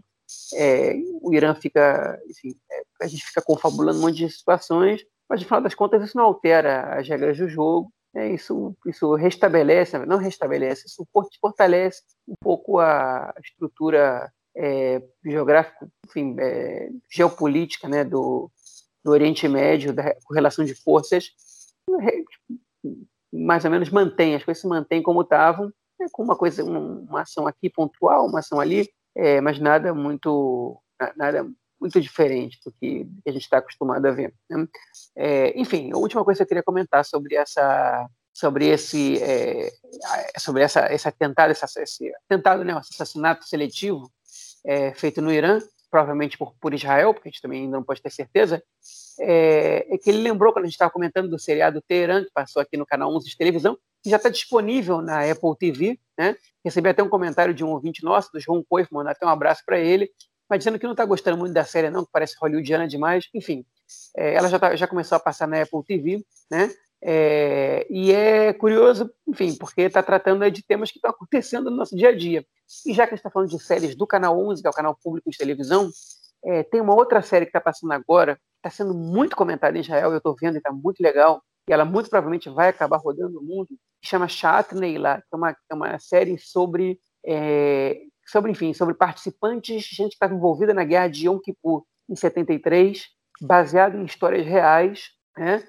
É, 0.54 0.94
o 1.22 1.32
Irã 1.32 1.54
fica, 1.54 2.18
enfim, 2.28 2.54
é, 2.70 2.82
a 3.02 3.06
gente 3.06 3.24
fica 3.24 3.42
confabulando 3.42 3.98
um 3.98 4.02
monte 4.02 4.16
de 4.16 4.30
situações, 4.30 5.02
mas 5.28 5.40
no 5.40 5.46
final 5.46 5.60
das 5.60 5.74
contas 5.74 6.02
isso 6.02 6.16
não 6.16 6.24
altera 6.24 6.98
as 6.98 7.08
regras 7.08 7.38
do 7.38 7.48
jogo. 7.48 7.92
É, 8.14 8.28
isso, 8.28 8.76
isso 8.86 9.14
restabelece, 9.14 9.98
não 10.04 10.18
restabelece, 10.18 10.86
isso 10.86 11.06
fortalece 11.40 12.02
um 12.28 12.34
pouco 12.38 12.78
a 12.78 13.32
estrutura 13.42 14.30
é, 14.54 15.02
geográfica, 15.24 15.88
enfim, 16.06 16.36
é, 16.38 16.90
geopolítica 17.10 17.88
né, 17.88 18.04
do, 18.04 18.50
do 19.02 19.10
Oriente 19.10 19.48
Médio, 19.48 19.94
da 19.94 20.14
correlação 20.24 20.62
de 20.62 20.74
forças, 20.74 21.30
mais 23.32 23.64
ou 23.64 23.70
menos 23.70 23.88
mantém, 23.88 24.34
as 24.34 24.44
coisas 24.44 24.60
se 24.60 24.68
mantêm 24.68 25.02
como 25.02 25.22
estavam, 25.22 25.72
é, 25.98 26.04
com 26.12 26.22
uma 26.22 26.36
coisa, 26.36 26.62
uma 26.62 27.22
ação 27.22 27.46
aqui 27.46 27.70
pontual, 27.70 28.26
uma 28.26 28.40
ação 28.40 28.60
ali, 28.60 28.88
é, 29.16 29.40
mas 29.40 29.58
nada 29.58 29.94
muito, 29.94 30.78
nada 31.16 31.48
muito 31.82 32.00
diferente 32.00 32.60
do 32.64 32.72
que 32.72 33.06
a 33.26 33.32
gente 33.32 33.42
está 33.42 33.58
acostumado 33.58 34.06
a 34.06 34.12
ver. 34.12 34.32
Né? 34.48 34.66
É, 35.16 35.60
enfim, 35.60 35.92
a 35.92 35.98
última 35.98 36.24
coisa 36.24 36.38
que 36.38 36.42
eu 36.44 36.48
queria 36.48 36.62
comentar 36.62 37.04
sobre 37.04 37.34
essa 37.34 38.08
sobre 38.32 38.68
esse 38.68 39.22
é, 39.22 39.70
sobre 40.38 40.62
essa 40.62 40.90
esse 40.92 41.06
atentado 41.06 41.50
esse, 41.50 41.64
esse 41.82 42.12
atentado 42.24 42.64
né, 42.64 42.72
assassinato 42.72 43.44
seletivo 43.44 44.10
é, 44.64 44.94
feito 44.94 45.20
no 45.20 45.30
Irã 45.30 45.58
provavelmente 45.90 46.38
por, 46.38 46.54
por 46.58 46.72
Israel 46.72 47.12
porque 47.12 47.28
a 47.28 47.30
gente 47.30 47.42
também 47.42 47.64
ainda 47.64 47.76
não 47.76 47.84
pode 47.84 48.00
ter 48.00 48.08
certeza 48.08 48.62
é, 49.20 49.86
é 49.94 49.98
que 49.98 50.08
ele 50.08 50.22
lembrou 50.22 50.50
quando 50.50 50.64
a 50.64 50.66
gente 50.66 50.76
estava 50.76 50.90
comentando 50.90 51.28
do 51.28 51.38
seriado 51.38 51.82
Teherã 51.86 52.24
que 52.24 52.30
passou 52.32 52.62
aqui 52.62 52.78
no 52.78 52.86
canal 52.86 53.14
11 53.14 53.28
de 53.28 53.36
televisão 53.36 53.76
que 54.02 54.08
já 54.08 54.16
está 54.16 54.30
disponível 54.30 55.02
na 55.02 55.30
Apple 55.30 55.54
TV 55.58 56.00
né 56.16 56.34
recebi 56.64 56.88
até 56.88 57.02
um 57.02 57.10
comentário 57.10 57.52
de 57.52 57.62
um 57.62 57.68
ouvinte 57.68 58.02
nosso 58.02 58.32
do 58.32 58.40
João 58.40 58.64
Coif 58.66 58.90
mandar 58.90 59.10
até 59.10 59.26
um 59.26 59.28
abraço 59.28 59.62
para 59.66 59.78
ele 59.78 60.10
mas 60.52 60.58
dizendo 60.58 60.78
que 60.78 60.84
não 60.84 60.92
está 60.92 61.06
gostando 61.06 61.38
muito 61.38 61.54
da 61.54 61.64
série, 61.64 61.88
não, 61.88 62.04
que 62.04 62.12
parece 62.12 62.36
hollywoodiana 62.38 62.86
demais. 62.86 63.26
Enfim, 63.32 63.64
é, 64.14 64.34
ela 64.34 64.50
já, 64.50 64.58
tá, 64.58 64.76
já 64.76 64.86
começou 64.86 65.16
a 65.16 65.18
passar 65.18 65.48
na 65.48 65.62
Apple 65.62 65.82
TV, 65.82 66.22
né? 66.50 66.70
É, 67.00 67.86
e 67.88 68.12
é 68.12 68.52
curioso, 68.52 69.10
enfim, 69.26 69.56
porque 69.56 69.80
está 69.80 70.02
tratando 70.02 70.48
de 70.50 70.62
temas 70.62 70.90
que 70.90 70.98
estão 70.98 71.10
acontecendo 71.10 71.70
no 71.70 71.76
nosso 71.78 71.96
dia 71.96 72.10
a 72.10 72.14
dia. 72.14 72.44
E 72.84 72.92
já 72.92 73.06
que 73.06 73.14
a 73.14 73.16
gente 73.16 73.20
está 73.20 73.30
falando 73.30 73.48
de 73.48 73.58
séries 73.58 73.96
do 73.96 74.06
Canal 74.06 74.38
11, 74.38 74.60
que 74.60 74.66
é 74.66 74.70
o 74.70 74.74
canal 74.74 74.94
público 75.02 75.30
de 75.30 75.38
televisão, 75.38 75.90
é, 76.44 76.62
tem 76.62 76.82
uma 76.82 76.94
outra 76.94 77.22
série 77.22 77.46
que 77.46 77.48
está 77.48 77.60
passando 77.60 77.92
agora, 77.92 78.38
está 78.56 78.68
sendo 78.68 78.92
muito 78.92 79.34
comentada 79.34 79.78
em 79.78 79.80
Israel, 79.80 80.10
eu 80.10 80.18
estou 80.18 80.36
vendo 80.38 80.56
e 80.56 80.58
está 80.58 80.70
muito 80.70 81.02
legal, 81.02 81.42
e 81.66 81.72
ela 81.72 81.86
muito 81.86 82.10
provavelmente 82.10 82.50
vai 82.50 82.68
acabar 82.68 82.98
rodando 82.98 83.40
no 83.40 83.42
mundo, 83.42 83.68
que 84.02 84.06
chama 84.06 84.28
Shat 84.28 84.74
Neila, 84.74 85.16
que 85.16 85.28
é 85.32 85.36
uma, 85.36 85.56
é 85.70 85.74
uma 85.74 85.98
série 85.98 86.36
sobre 86.36 87.00
é, 87.26 88.00
sobre, 88.26 88.50
enfim, 88.50 88.72
sobre 88.72 88.94
participantes, 88.94 89.82
gente 89.84 90.10
que 90.10 90.14
estava 90.14 90.34
envolvida 90.34 90.72
na 90.72 90.84
guerra 90.84 91.08
de 91.08 91.26
Yom 91.26 91.38
Kippur 91.38 91.84
em 92.08 92.16
73, 92.16 93.06
baseado 93.40 93.96
em 93.96 94.04
histórias 94.04 94.46
reais, 94.46 95.10
né? 95.36 95.62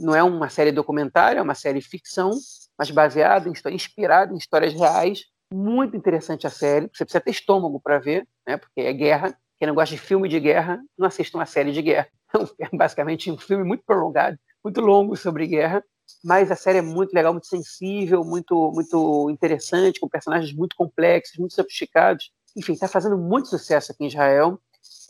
não 0.00 0.14
é 0.14 0.22
uma 0.22 0.48
série 0.48 0.72
documentária, 0.72 1.38
é 1.38 1.42
uma 1.42 1.54
série 1.54 1.80
ficção, 1.80 2.30
mas 2.78 2.90
baseada, 2.90 3.48
em, 3.48 3.74
inspirada 3.74 4.32
em 4.32 4.36
histórias 4.36 4.74
reais. 4.74 5.20
Muito 5.52 5.96
interessante 5.96 6.46
a 6.46 6.50
série. 6.50 6.88
Você 6.92 7.04
precisa 7.04 7.20
ter 7.20 7.30
estômago 7.30 7.80
para 7.80 7.98
ver, 7.98 8.26
né? 8.46 8.56
porque 8.56 8.80
é 8.80 8.92
guerra. 8.92 9.36
Quem 9.58 9.66
não 9.66 9.74
gosta 9.74 9.94
de 9.94 10.00
filme 10.00 10.28
de 10.28 10.38
guerra, 10.38 10.80
não 10.96 11.08
assista 11.08 11.36
uma 11.36 11.46
série 11.46 11.72
de 11.72 11.82
guerra. 11.82 12.08
É 12.60 12.76
basicamente 12.76 13.30
um 13.30 13.38
filme 13.38 13.64
muito 13.64 13.82
prolongado, 13.86 14.38
muito 14.62 14.82
longo 14.82 15.16
sobre 15.16 15.46
guerra, 15.46 15.82
mas 16.24 16.50
a 16.50 16.56
série 16.56 16.78
é 16.78 16.82
muito 16.82 17.12
legal, 17.12 17.32
muito 17.32 17.46
sensível, 17.46 18.24
muito, 18.24 18.72
muito 18.72 19.30
interessante, 19.30 20.00
com 20.00 20.08
personagens 20.08 20.52
muito 20.52 20.74
complexos, 20.76 21.38
muito 21.38 21.54
sofisticados. 21.54 22.30
Enfim, 22.56 22.72
está 22.72 22.88
fazendo 22.88 23.16
muito 23.16 23.48
sucesso 23.48 23.92
aqui 23.92 24.04
em 24.04 24.08
Israel. 24.08 24.60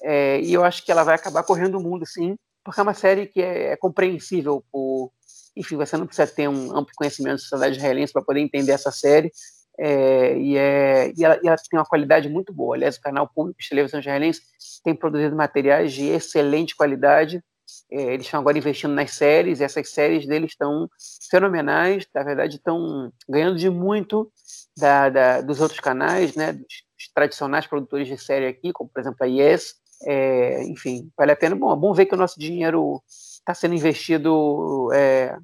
É, 0.02 0.40
e 0.40 0.52
eu 0.52 0.64
acho 0.64 0.84
que 0.84 0.92
ela 0.92 1.04
vai 1.04 1.14
acabar 1.14 1.42
correndo 1.42 1.78
o 1.78 1.82
mundo, 1.82 2.06
sim, 2.06 2.36
porque 2.64 2.80
é 2.80 2.82
uma 2.82 2.94
série 2.94 3.26
que 3.26 3.40
é, 3.40 3.72
é 3.72 3.76
compreensível 3.76 4.62
por. 4.70 5.10
Enfim, 5.56 5.76
você 5.76 5.96
não 5.96 6.06
precisa 6.06 6.26
ter 6.26 6.48
um 6.48 6.76
amplo 6.76 6.94
conhecimento 6.94 7.36
da 7.36 7.38
sociedade 7.38 7.76
israelense 7.76 8.12
para 8.12 8.22
poder 8.22 8.40
entender 8.40 8.72
essa 8.72 8.92
série. 8.92 9.32
É, 9.80 10.36
e, 10.36 10.56
é, 10.56 11.12
e, 11.16 11.24
ela, 11.24 11.40
e, 11.42 11.46
ela, 11.46 11.56
tem 11.56 11.78
uma 11.78 11.86
qualidade 11.86 12.28
muito 12.28 12.52
boa. 12.52 12.76
Aliás, 12.76 12.96
o 12.96 13.00
canal 13.00 13.28
público 13.28 13.60
de 13.60 13.68
televisão 13.68 14.00
israelense 14.00 14.40
tem 14.84 14.94
produzido 14.94 15.34
materiais 15.34 15.92
de 15.92 16.06
excelente 16.06 16.76
qualidade 16.76 17.42
é, 17.90 18.14
eles 18.14 18.26
estão 18.26 18.40
agora 18.40 18.58
investindo 18.58 18.92
nas 18.92 19.12
séries, 19.12 19.60
e 19.60 19.64
essas 19.64 19.88
séries 19.90 20.26
deles 20.26 20.52
estão 20.52 20.88
fenomenais, 21.30 22.06
na 22.14 22.22
verdade 22.22 22.56
estão 22.56 23.12
ganhando 23.28 23.56
de 23.56 23.70
muito 23.70 24.30
da, 24.76 25.08
da, 25.08 25.40
dos 25.40 25.60
outros 25.60 25.80
canais, 25.80 26.34
né, 26.34 26.52
dos 26.52 27.08
tradicionais 27.14 27.66
produtores 27.66 28.06
de 28.06 28.18
série 28.18 28.46
aqui, 28.46 28.72
como 28.72 28.90
por 28.90 29.00
exemplo 29.00 29.18
a 29.20 29.26
Yes. 29.26 29.76
É, 30.04 30.62
enfim, 30.64 31.10
vale 31.16 31.32
a 31.32 31.36
pena. 31.36 31.56
Bom, 31.56 31.72
é 31.72 31.76
bom 31.76 31.92
ver 31.92 32.06
que 32.06 32.14
o 32.14 32.18
nosso 32.18 32.38
dinheiro 32.38 33.02
está 33.08 33.52
sendo 33.52 33.74
investido 33.74 34.90
é, 34.92 35.36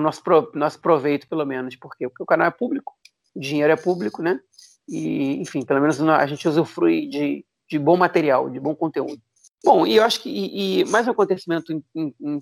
nosso, 0.00 0.22
pro, 0.22 0.50
nosso 0.54 0.80
proveito, 0.80 1.28
pelo 1.28 1.46
menos, 1.46 1.76
porque, 1.76 2.08
porque 2.08 2.22
o 2.22 2.26
canal 2.26 2.48
é 2.48 2.50
público, 2.50 2.92
o 3.34 3.40
dinheiro 3.40 3.72
é 3.72 3.76
público, 3.76 4.22
né? 4.22 4.38
E, 4.88 5.40
enfim, 5.40 5.64
pelo 5.64 5.80
menos 5.80 6.00
a 6.00 6.26
gente 6.26 6.46
usufrui 6.46 7.08
de, 7.08 7.44
de 7.68 7.78
bom 7.78 7.96
material, 7.96 8.50
de 8.50 8.60
bom 8.60 8.74
conteúdo. 8.74 9.20
Bom, 9.64 9.86
e 9.86 9.96
eu 9.96 10.02
acho 10.02 10.20
que 10.20 10.28
e, 10.28 10.80
e 10.80 10.84
mais 10.86 11.06
um 11.06 11.12
acontecimento 11.12 11.72
em, 11.72 11.84
em, 11.94 12.14
em, 12.20 12.38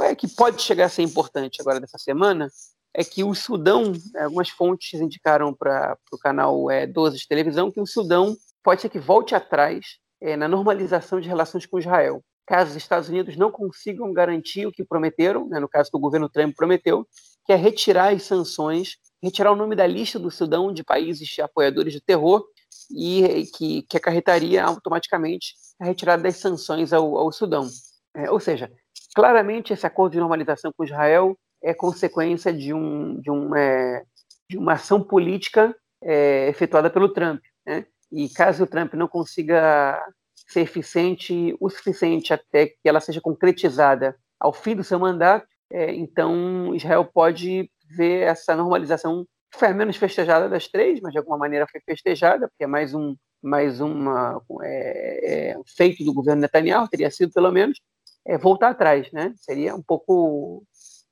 é 0.00 0.14
que 0.14 0.28
pode 0.28 0.60
chegar 0.60 0.86
a 0.86 0.88
ser 0.90 1.02
importante 1.02 1.60
agora 1.60 1.80
dessa 1.80 1.98
semana 1.98 2.48
é 2.92 3.04
que 3.04 3.24
o 3.24 3.34
Sudão, 3.34 3.92
né, 4.12 4.24
algumas 4.24 4.50
fontes 4.50 5.00
indicaram 5.00 5.54
para 5.54 5.96
o 6.12 6.18
canal 6.18 6.70
é, 6.70 6.86
12 6.86 7.18
de 7.18 7.28
televisão 7.28 7.70
que 7.70 7.80
o 7.80 7.86
Sudão 7.86 8.36
pode 8.62 8.82
ser 8.82 8.88
que 8.88 8.98
volte 8.98 9.34
atrás 9.34 9.98
é, 10.20 10.36
na 10.36 10.48
normalização 10.48 11.20
de 11.20 11.28
relações 11.28 11.64
com 11.64 11.78
Israel. 11.78 12.22
Caso 12.46 12.70
os 12.70 12.76
Estados 12.76 13.08
Unidos 13.08 13.36
não 13.36 13.50
consigam 13.50 14.12
garantir 14.12 14.66
o 14.66 14.72
que 14.72 14.84
prometeram, 14.84 15.48
né, 15.48 15.60
no 15.60 15.68
caso 15.68 15.90
que 15.90 15.96
o 15.96 16.00
governo 16.00 16.28
Trump 16.28 16.54
prometeu, 16.54 17.06
que 17.46 17.52
é 17.52 17.56
retirar 17.56 18.12
as 18.12 18.24
sanções, 18.24 18.96
retirar 19.22 19.52
o 19.52 19.56
nome 19.56 19.76
da 19.76 19.86
lista 19.86 20.18
do 20.18 20.30
Sudão 20.30 20.72
de 20.72 20.82
países 20.82 21.38
apoiadores 21.38 21.92
de 21.92 22.00
terror 22.00 22.44
e 22.90 23.46
que, 23.56 23.82
que 23.82 23.96
acarretaria 23.96 24.64
automaticamente 24.64 25.54
a 25.80 25.84
retirada 25.84 26.22
das 26.22 26.36
sanções 26.36 26.92
ao, 26.92 27.16
ao 27.16 27.32
Sudão. 27.32 27.68
É, 28.14 28.30
ou 28.30 28.40
seja, 28.40 28.70
claramente 29.14 29.72
esse 29.72 29.86
acordo 29.86 30.12
de 30.12 30.20
normalização 30.20 30.72
com 30.76 30.84
Israel 30.84 31.38
é 31.62 31.74
consequência 31.74 32.52
de, 32.52 32.72
um, 32.72 33.20
de, 33.20 33.30
um, 33.30 33.54
é, 33.54 34.02
de 34.48 34.58
uma 34.58 34.74
ação 34.74 35.02
política 35.02 35.74
é, 36.02 36.48
efetuada 36.48 36.90
pelo 36.90 37.12
Trump. 37.12 37.40
Né? 37.66 37.86
E 38.10 38.28
caso 38.28 38.64
o 38.64 38.66
Trump 38.66 38.94
não 38.94 39.06
consiga 39.06 40.02
ser 40.48 40.60
eficiente 40.60 41.56
o 41.60 41.70
suficiente 41.70 42.32
até 42.32 42.66
que 42.66 42.76
ela 42.84 43.00
seja 43.00 43.20
concretizada 43.20 44.16
ao 44.38 44.52
fim 44.52 44.74
do 44.74 44.82
seu 44.82 44.98
mandato, 44.98 45.46
é, 45.70 45.92
então 45.94 46.74
Israel 46.74 47.04
pode 47.04 47.70
ver 47.88 48.22
essa 48.22 48.56
normalização 48.56 49.26
foi 49.54 49.68
a 49.68 49.74
menos 49.74 49.96
festejada 49.96 50.48
das 50.48 50.68
três, 50.68 51.00
mas 51.00 51.12
de 51.12 51.18
alguma 51.18 51.36
maneira 51.38 51.66
foi 51.70 51.80
festejada, 51.80 52.48
porque 52.48 52.64
é 52.64 52.66
mais 52.66 52.94
um 52.94 53.16
mais 53.42 53.80
uma 53.80 54.42
é, 54.62 55.52
é, 55.52 55.56
feito 55.66 56.04
do 56.04 56.12
governo 56.12 56.42
Netanyahu, 56.42 56.88
teria 56.88 57.10
sido 57.10 57.32
pelo 57.32 57.50
menos 57.50 57.80
é, 58.26 58.36
voltar 58.36 58.70
atrás, 58.70 59.10
né? 59.12 59.32
Seria 59.36 59.74
um 59.74 59.82
pouco 59.82 60.62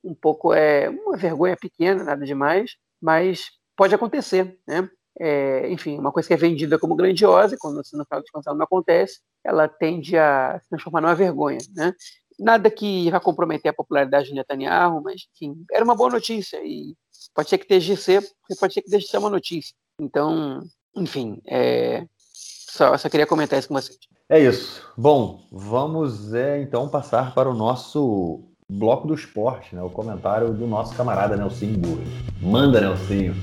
um 0.05 0.15
pouco 0.15 0.53
é 0.55 0.89
uma 0.91 1.17
vergonha 1.17 1.57
pequena, 1.57 2.05
nada 2.05 2.25
demais, 2.25 2.77
mas 3.01 3.47
pode 3.77 3.95
acontecer, 3.95 4.59
né? 4.67 4.89
É, 5.21 5.69
enfim, 5.71 5.99
uma 5.99 6.13
coisa 6.13 6.29
que 6.29 6.35
é 6.35 6.37
vendida 6.37 6.79
como 6.79 6.95
grandiosa, 6.95 7.57
quando 7.59 7.77
no 7.77 7.85
final 7.85 8.23
de 8.23 8.31
contas 8.31 8.57
não 8.57 8.65
acontece, 8.65 9.21
ela 9.45 9.67
tende 9.69 10.17
a 10.17 10.61
se 10.63 10.69
transformar 10.69 11.01
numa 11.01 11.15
vergonha, 11.15 11.59
né? 11.75 11.93
Nada 12.39 12.71
que 12.71 13.11
vá 13.11 13.19
comprometer 13.19 13.71
a 13.71 13.75
popularidade 13.75 14.29
de 14.29 14.35
Netanyahu, 14.35 15.03
mas 15.03 15.23
enfim, 15.35 15.65
era 15.73 15.85
uma 15.85 15.97
boa 15.97 16.11
notícia 16.11 16.61
e 16.65 16.95
pode 17.35 17.49
ser 17.49 17.59
que 17.59 17.97
ser, 17.97 18.23
pode 18.59 18.75
ser 18.75 18.83
que 18.83 18.91
deixe 18.91 19.07
de 19.07 19.11
ser 19.11 19.19
uma 19.19 19.31
notícia. 19.31 19.75
Então, 20.01 20.61
enfim, 20.97 21.41
é, 21.47 22.05
Só, 22.33 22.97
só 22.97 23.09
queria 23.09 23.27
comentar 23.27 23.59
isso 23.59 23.69
com 23.69 23.75
vocês. 23.75 23.99
É 24.29 24.39
isso. 24.39 24.87
Bom, 24.97 25.41
vamos 25.51 26.35
é, 26.35 26.61
então 26.61 26.89
passar 26.89 27.35
para 27.35 27.49
o 27.49 27.55
nosso 27.55 28.45
bloco 28.71 29.09
do 29.09 29.15
esporte, 29.15 29.75
né? 29.75 29.83
O 29.83 29.91
comentário 29.91 30.53
do 30.53 30.67
nosso 30.67 30.95
camarada 30.95 31.37
Nelsinho 31.37 31.79
Burri. 31.79 32.05
Manda, 32.41 32.81
Nelsinho. 32.81 33.35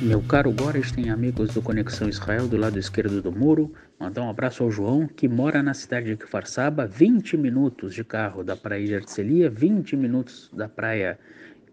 Meu 0.00 0.20
caro 0.20 0.52
Boris 0.52 0.92
tem 0.92 1.08
amigos 1.08 1.54
do 1.54 1.62
Conexão 1.62 2.06
Israel 2.06 2.46
do 2.46 2.58
lado 2.58 2.78
esquerdo 2.78 3.22
do 3.22 3.32
muro. 3.32 3.72
Mandar 3.98 4.24
um 4.24 4.28
abraço 4.28 4.62
ao 4.62 4.70
João, 4.70 5.08
que 5.08 5.26
mora 5.26 5.62
na 5.62 5.72
cidade 5.72 6.08
de 6.08 6.16
Kfar 6.16 6.44
20 6.86 7.38
minutos 7.38 7.94
de 7.94 8.04
carro 8.04 8.44
da 8.44 8.54
praia 8.54 8.86
de 8.86 8.94
Arcelia, 8.94 9.48
20 9.48 9.96
minutos 9.96 10.50
da 10.52 10.68
praia 10.68 11.18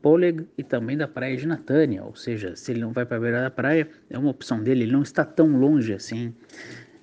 Poleg 0.01 0.47
e 0.57 0.63
também 0.63 0.95
da 0.95 1.05
praia 1.05 1.35
de 1.35 1.45
Natânia. 1.45 2.01
Ou 2.05 2.15
seja, 2.15 2.55
se 2.55 2.71
ele 2.71 2.79
não 2.79 2.93
vai 2.93 3.05
para 3.05 3.17
a 3.17 3.19
beira 3.19 3.41
da 3.41 3.51
praia, 3.51 3.89
é 4.09 4.17
uma 4.17 4.31
opção 4.31 4.63
dele, 4.63 4.83
ele 4.83 4.93
não 4.93 5.03
está 5.03 5.25
tão 5.25 5.57
longe 5.57 5.93
assim 5.93 6.33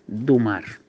do 0.09 0.39
mar. 0.39 0.81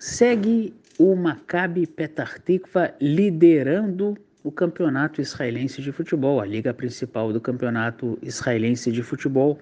Segue 0.00 0.74
o 0.98 1.14
Maccabi 1.14 1.86
Petah 1.86 2.34
Tikva 2.44 2.92
liderando 3.00 4.18
o 4.46 4.52
campeonato 4.52 5.20
israelense 5.20 5.82
de 5.82 5.90
futebol, 5.90 6.40
a 6.40 6.46
liga 6.46 6.72
principal 6.72 7.32
do 7.32 7.40
campeonato 7.40 8.16
israelense 8.22 8.92
de 8.92 9.02
futebol. 9.02 9.58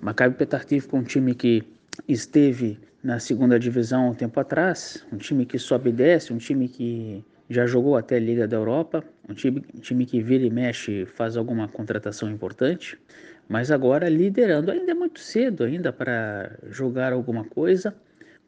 Maccabi 0.00 0.36
Petah 0.36 0.60
Tikva, 0.60 0.96
um 0.96 1.02
time 1.02 1.34
que 1.34 1.64
esteve 2.06 2.78
na 3.02 3.18
segunda 3.18 3.58
divisão 3.58 4.10
um 4.10 4.14
tempo 4.14 4.38
atrás, 4.38 5.04
um 5.12 5.16
time 5.16 5.44
que 5.44 5.58
sobe 5.58 5.90
e 5.90 5.92
desce, 5.92 6.32
um 6.32 6.38
time 6.38 6.68
que 6.68 7.24
já 7.50 7.66
jogou 7.66 7.96
até 7.96 8.14
a 8.14 8.20
Liga 8.20 8.46
da 8.46 8.56
Europa, 8.56 9.02
um 9.28 9.34
time, 9.34 9.64
um 9.74 9.80
time 9.80 10.06
que 10.06 10.22
vira 10.22 10.44
e 10.44 10.50
mexe, 10.50 11.04
faz 11.04 11.36
alguma 11.36 11.66
contratação 11.66 12.30
importante, 12.30 12.96
mas 13.48 13.72
agora 13.72 14.08
liderando. 14.08 14.70
Ainda 14.70 14.92
é 14.92 14.94
muito 14.94 15.18
cedo 15.18 15.64
ainda 15.64 15.92
para 15.92 16.56
jogar 16.70 17.12
alguma 17.12 17.44
coisa. 17.44 17.92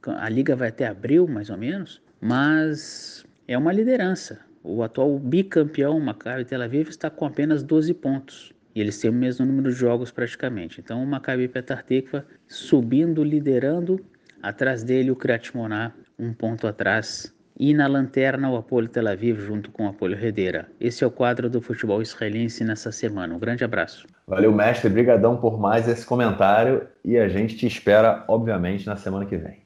A 0.06 0.28
liga 0.28 0.54
vai 0.54 0.68
até 0.68 0.86
abril, 0.86 1.26
mais 1.26 1.50
ou 1.50 1.58
menos, 1.58 2.00
mas 2.20 3.26
é 3.48 3.58
uma 3.58 3.72
liderança. 3.72 4.43
O 4.66 4.82
atual 4.82 5.18
bicampeão 5.18 6.00
Maccabi 6.00 6.46
Tel 6.46 6.62
Aviv 6.62 6.88
está 6.88 7.10
com 7.10 7.26
apenas 7.26 7.62
12 7.62 7.92
pontos. 7.92 8.50
E 8.74 8.80
eles 8.80 8.98
têm 8.98 9.10
o 9.10 9.14
mesmo 9.14 9.44
número 9.44 9.70
de 9.70 9.76
jogos 9.76 10.10
praticamente. 10.10 10.80
Então 10.80 11.04
o 11.04 11.06
Maccabi 11.06 11.46
Petah 11.48 11.82
Tikva 11.82 12.24
subindo, 12.48 13.22
liderando. 13.22 14.02
Atrás 14.42 14.82
dele 14.82 15.10
o 15.10 15.16
Kriyat 15.16 15.54
Moná, 15.54 15.92
um 16.18 16.32
ponto 16.32 16.66
atrás. 16.66 17.30
E 17.60 17.74
na 17.74 17.86
lanterna 17.86 18.50
o 18.50 18.56
Apolo 18.56 18.88
Tel 18.88 19.06
Aviv 19.06 19.38
junto 19.38 19.70
com 19.70 19.84
o 19.84 19.88
Apolo 19.90 20.14
Redeira. 20.14 20.66
Esse 20.80 21.04
é 21.04 21.06
o 21.06 21.10
quadro 21.10 21.50
do 21.50 21.60
futebol 21.60 22.00
israelense 22.00 22.64
nessa 22.64 22.90
semana. 22.90 23.34
Um 23.34 23.38
grande 23.38 23.64
abraço. 23.64 24.06
Valeu, 24.26 24.50
mestre. 24.50 24.88
Brigadão 24.88 25.36
por 25.36 25.60
mais 25.60 25.86
esse 25.86 26.06
comentário. 26.06 26.88
E 27.04 27.18
a 27.18 27.28
gente 27.28 27.54
te 27.54 27.66
espera, 27.66 28.24
obviamente, 28.26 28.86
na 28.86 28.96
semana 28.96 29.26
que 29.26 29.36
vem. 29.36 29.58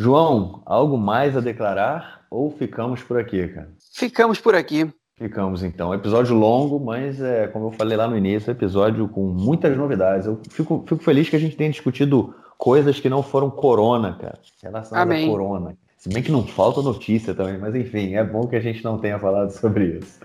João, 0.00 0.62
algo 0.64 0.96
mais 0.96 1.36
a 1.36 1.40
declarar 1.40 2.24
ou 2.30 2.50
ficamos 2.50 3.02
por 3.02 3.18
aqui, 3.18 3.46
cara? 3.48 3.68
Ficamos 3.98 4.40
por 4.40 4.54
aqui. 4.54 4.88
Ficamos 5.16 5.64
então. 5.64 5.92
Episódio 5.92 6.32
longo, 6.36 6.78
mas 6.78 7.20
é, 7.20 7.48
como 7.48 7.66
eu 7.66 7.70
falei 7.72 7.96
lá 7.96 8.06
no 8.06 8.16
início, 8.16 8.48
episódio 8.48 9.08
com 9.08 9.26
muitas 9.26 9.76
novidades. 9.76 10.24
Eu 10.24 10.40
fico, 10.48 10.84
fico 10.86 11.02
feliz 11.02 11.28
que 11.28 11.34
a 11.34 11.38
gente 11.40 11.56
tenha 11.56 11.68
discutido 11.68 12.32
coisas 12.56 13.00
que 13.00 13.08
não 13.08 13.24
foram 13.24 13.50
corona, 13.50 14.12
cara. 14.12 14.38
Relacionadas 14.62 14.92
Amém. 14.92 15.26
a 15.26 15.30
corona. 15.30 15.76
Se 15.96 16.08
bem 16.08 16.22
que 16.22 16.30
não 16.30 16.46
falta 16.46 16.80
notícia 16.80 17.34
também, 17.34 17.58
mas 17.58 17.74
enfim, 17.74 18.14
é 18.14 18.22
bom 18.22 18.46
que 18.46 18.54
a 18.54 18.60
gente 18.60 18.84
não 18.84 18.98
tenha 18.98 19.18
falado 19.18 19.50
sobre 19.50 19.98
isso. 19.98 20.20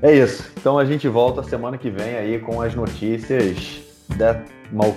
É 0.00 0.14
isso. 0.14 0.48
Então 0.56 0.78
a 0.78 0.84
gente 0.84 1.08
volta 1.08 1.42
semana 1.42 1.76
que 1.76 1.90
vem 1.90 2.14
aí 2.14 2.38
com 2.38 2.62
as 2.62 2.76
notícias 2.76 3.82
da 4.16 4.40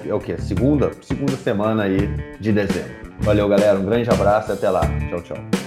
é 0.06 0.14
o 0.14 0.20
que? 0.20 0.40
Segunda? 0.40 0.92
Segunda 1.02 1.36
semana 1.36 1.86
aí 1.86 2.08
de 2.40 2.52
dezembro. 2.52 2.92
Valeu, 3.22 3.50
galera. 3.50 3.80
Um 3.80 3.86
grande 3.86 4.08
abraço 4.08 4.52
e 4.52 4.54
até 4.54 4.70
lá. 4.70 4.82
Tchau, 5.10 5.22
tchau. 5.24 5.63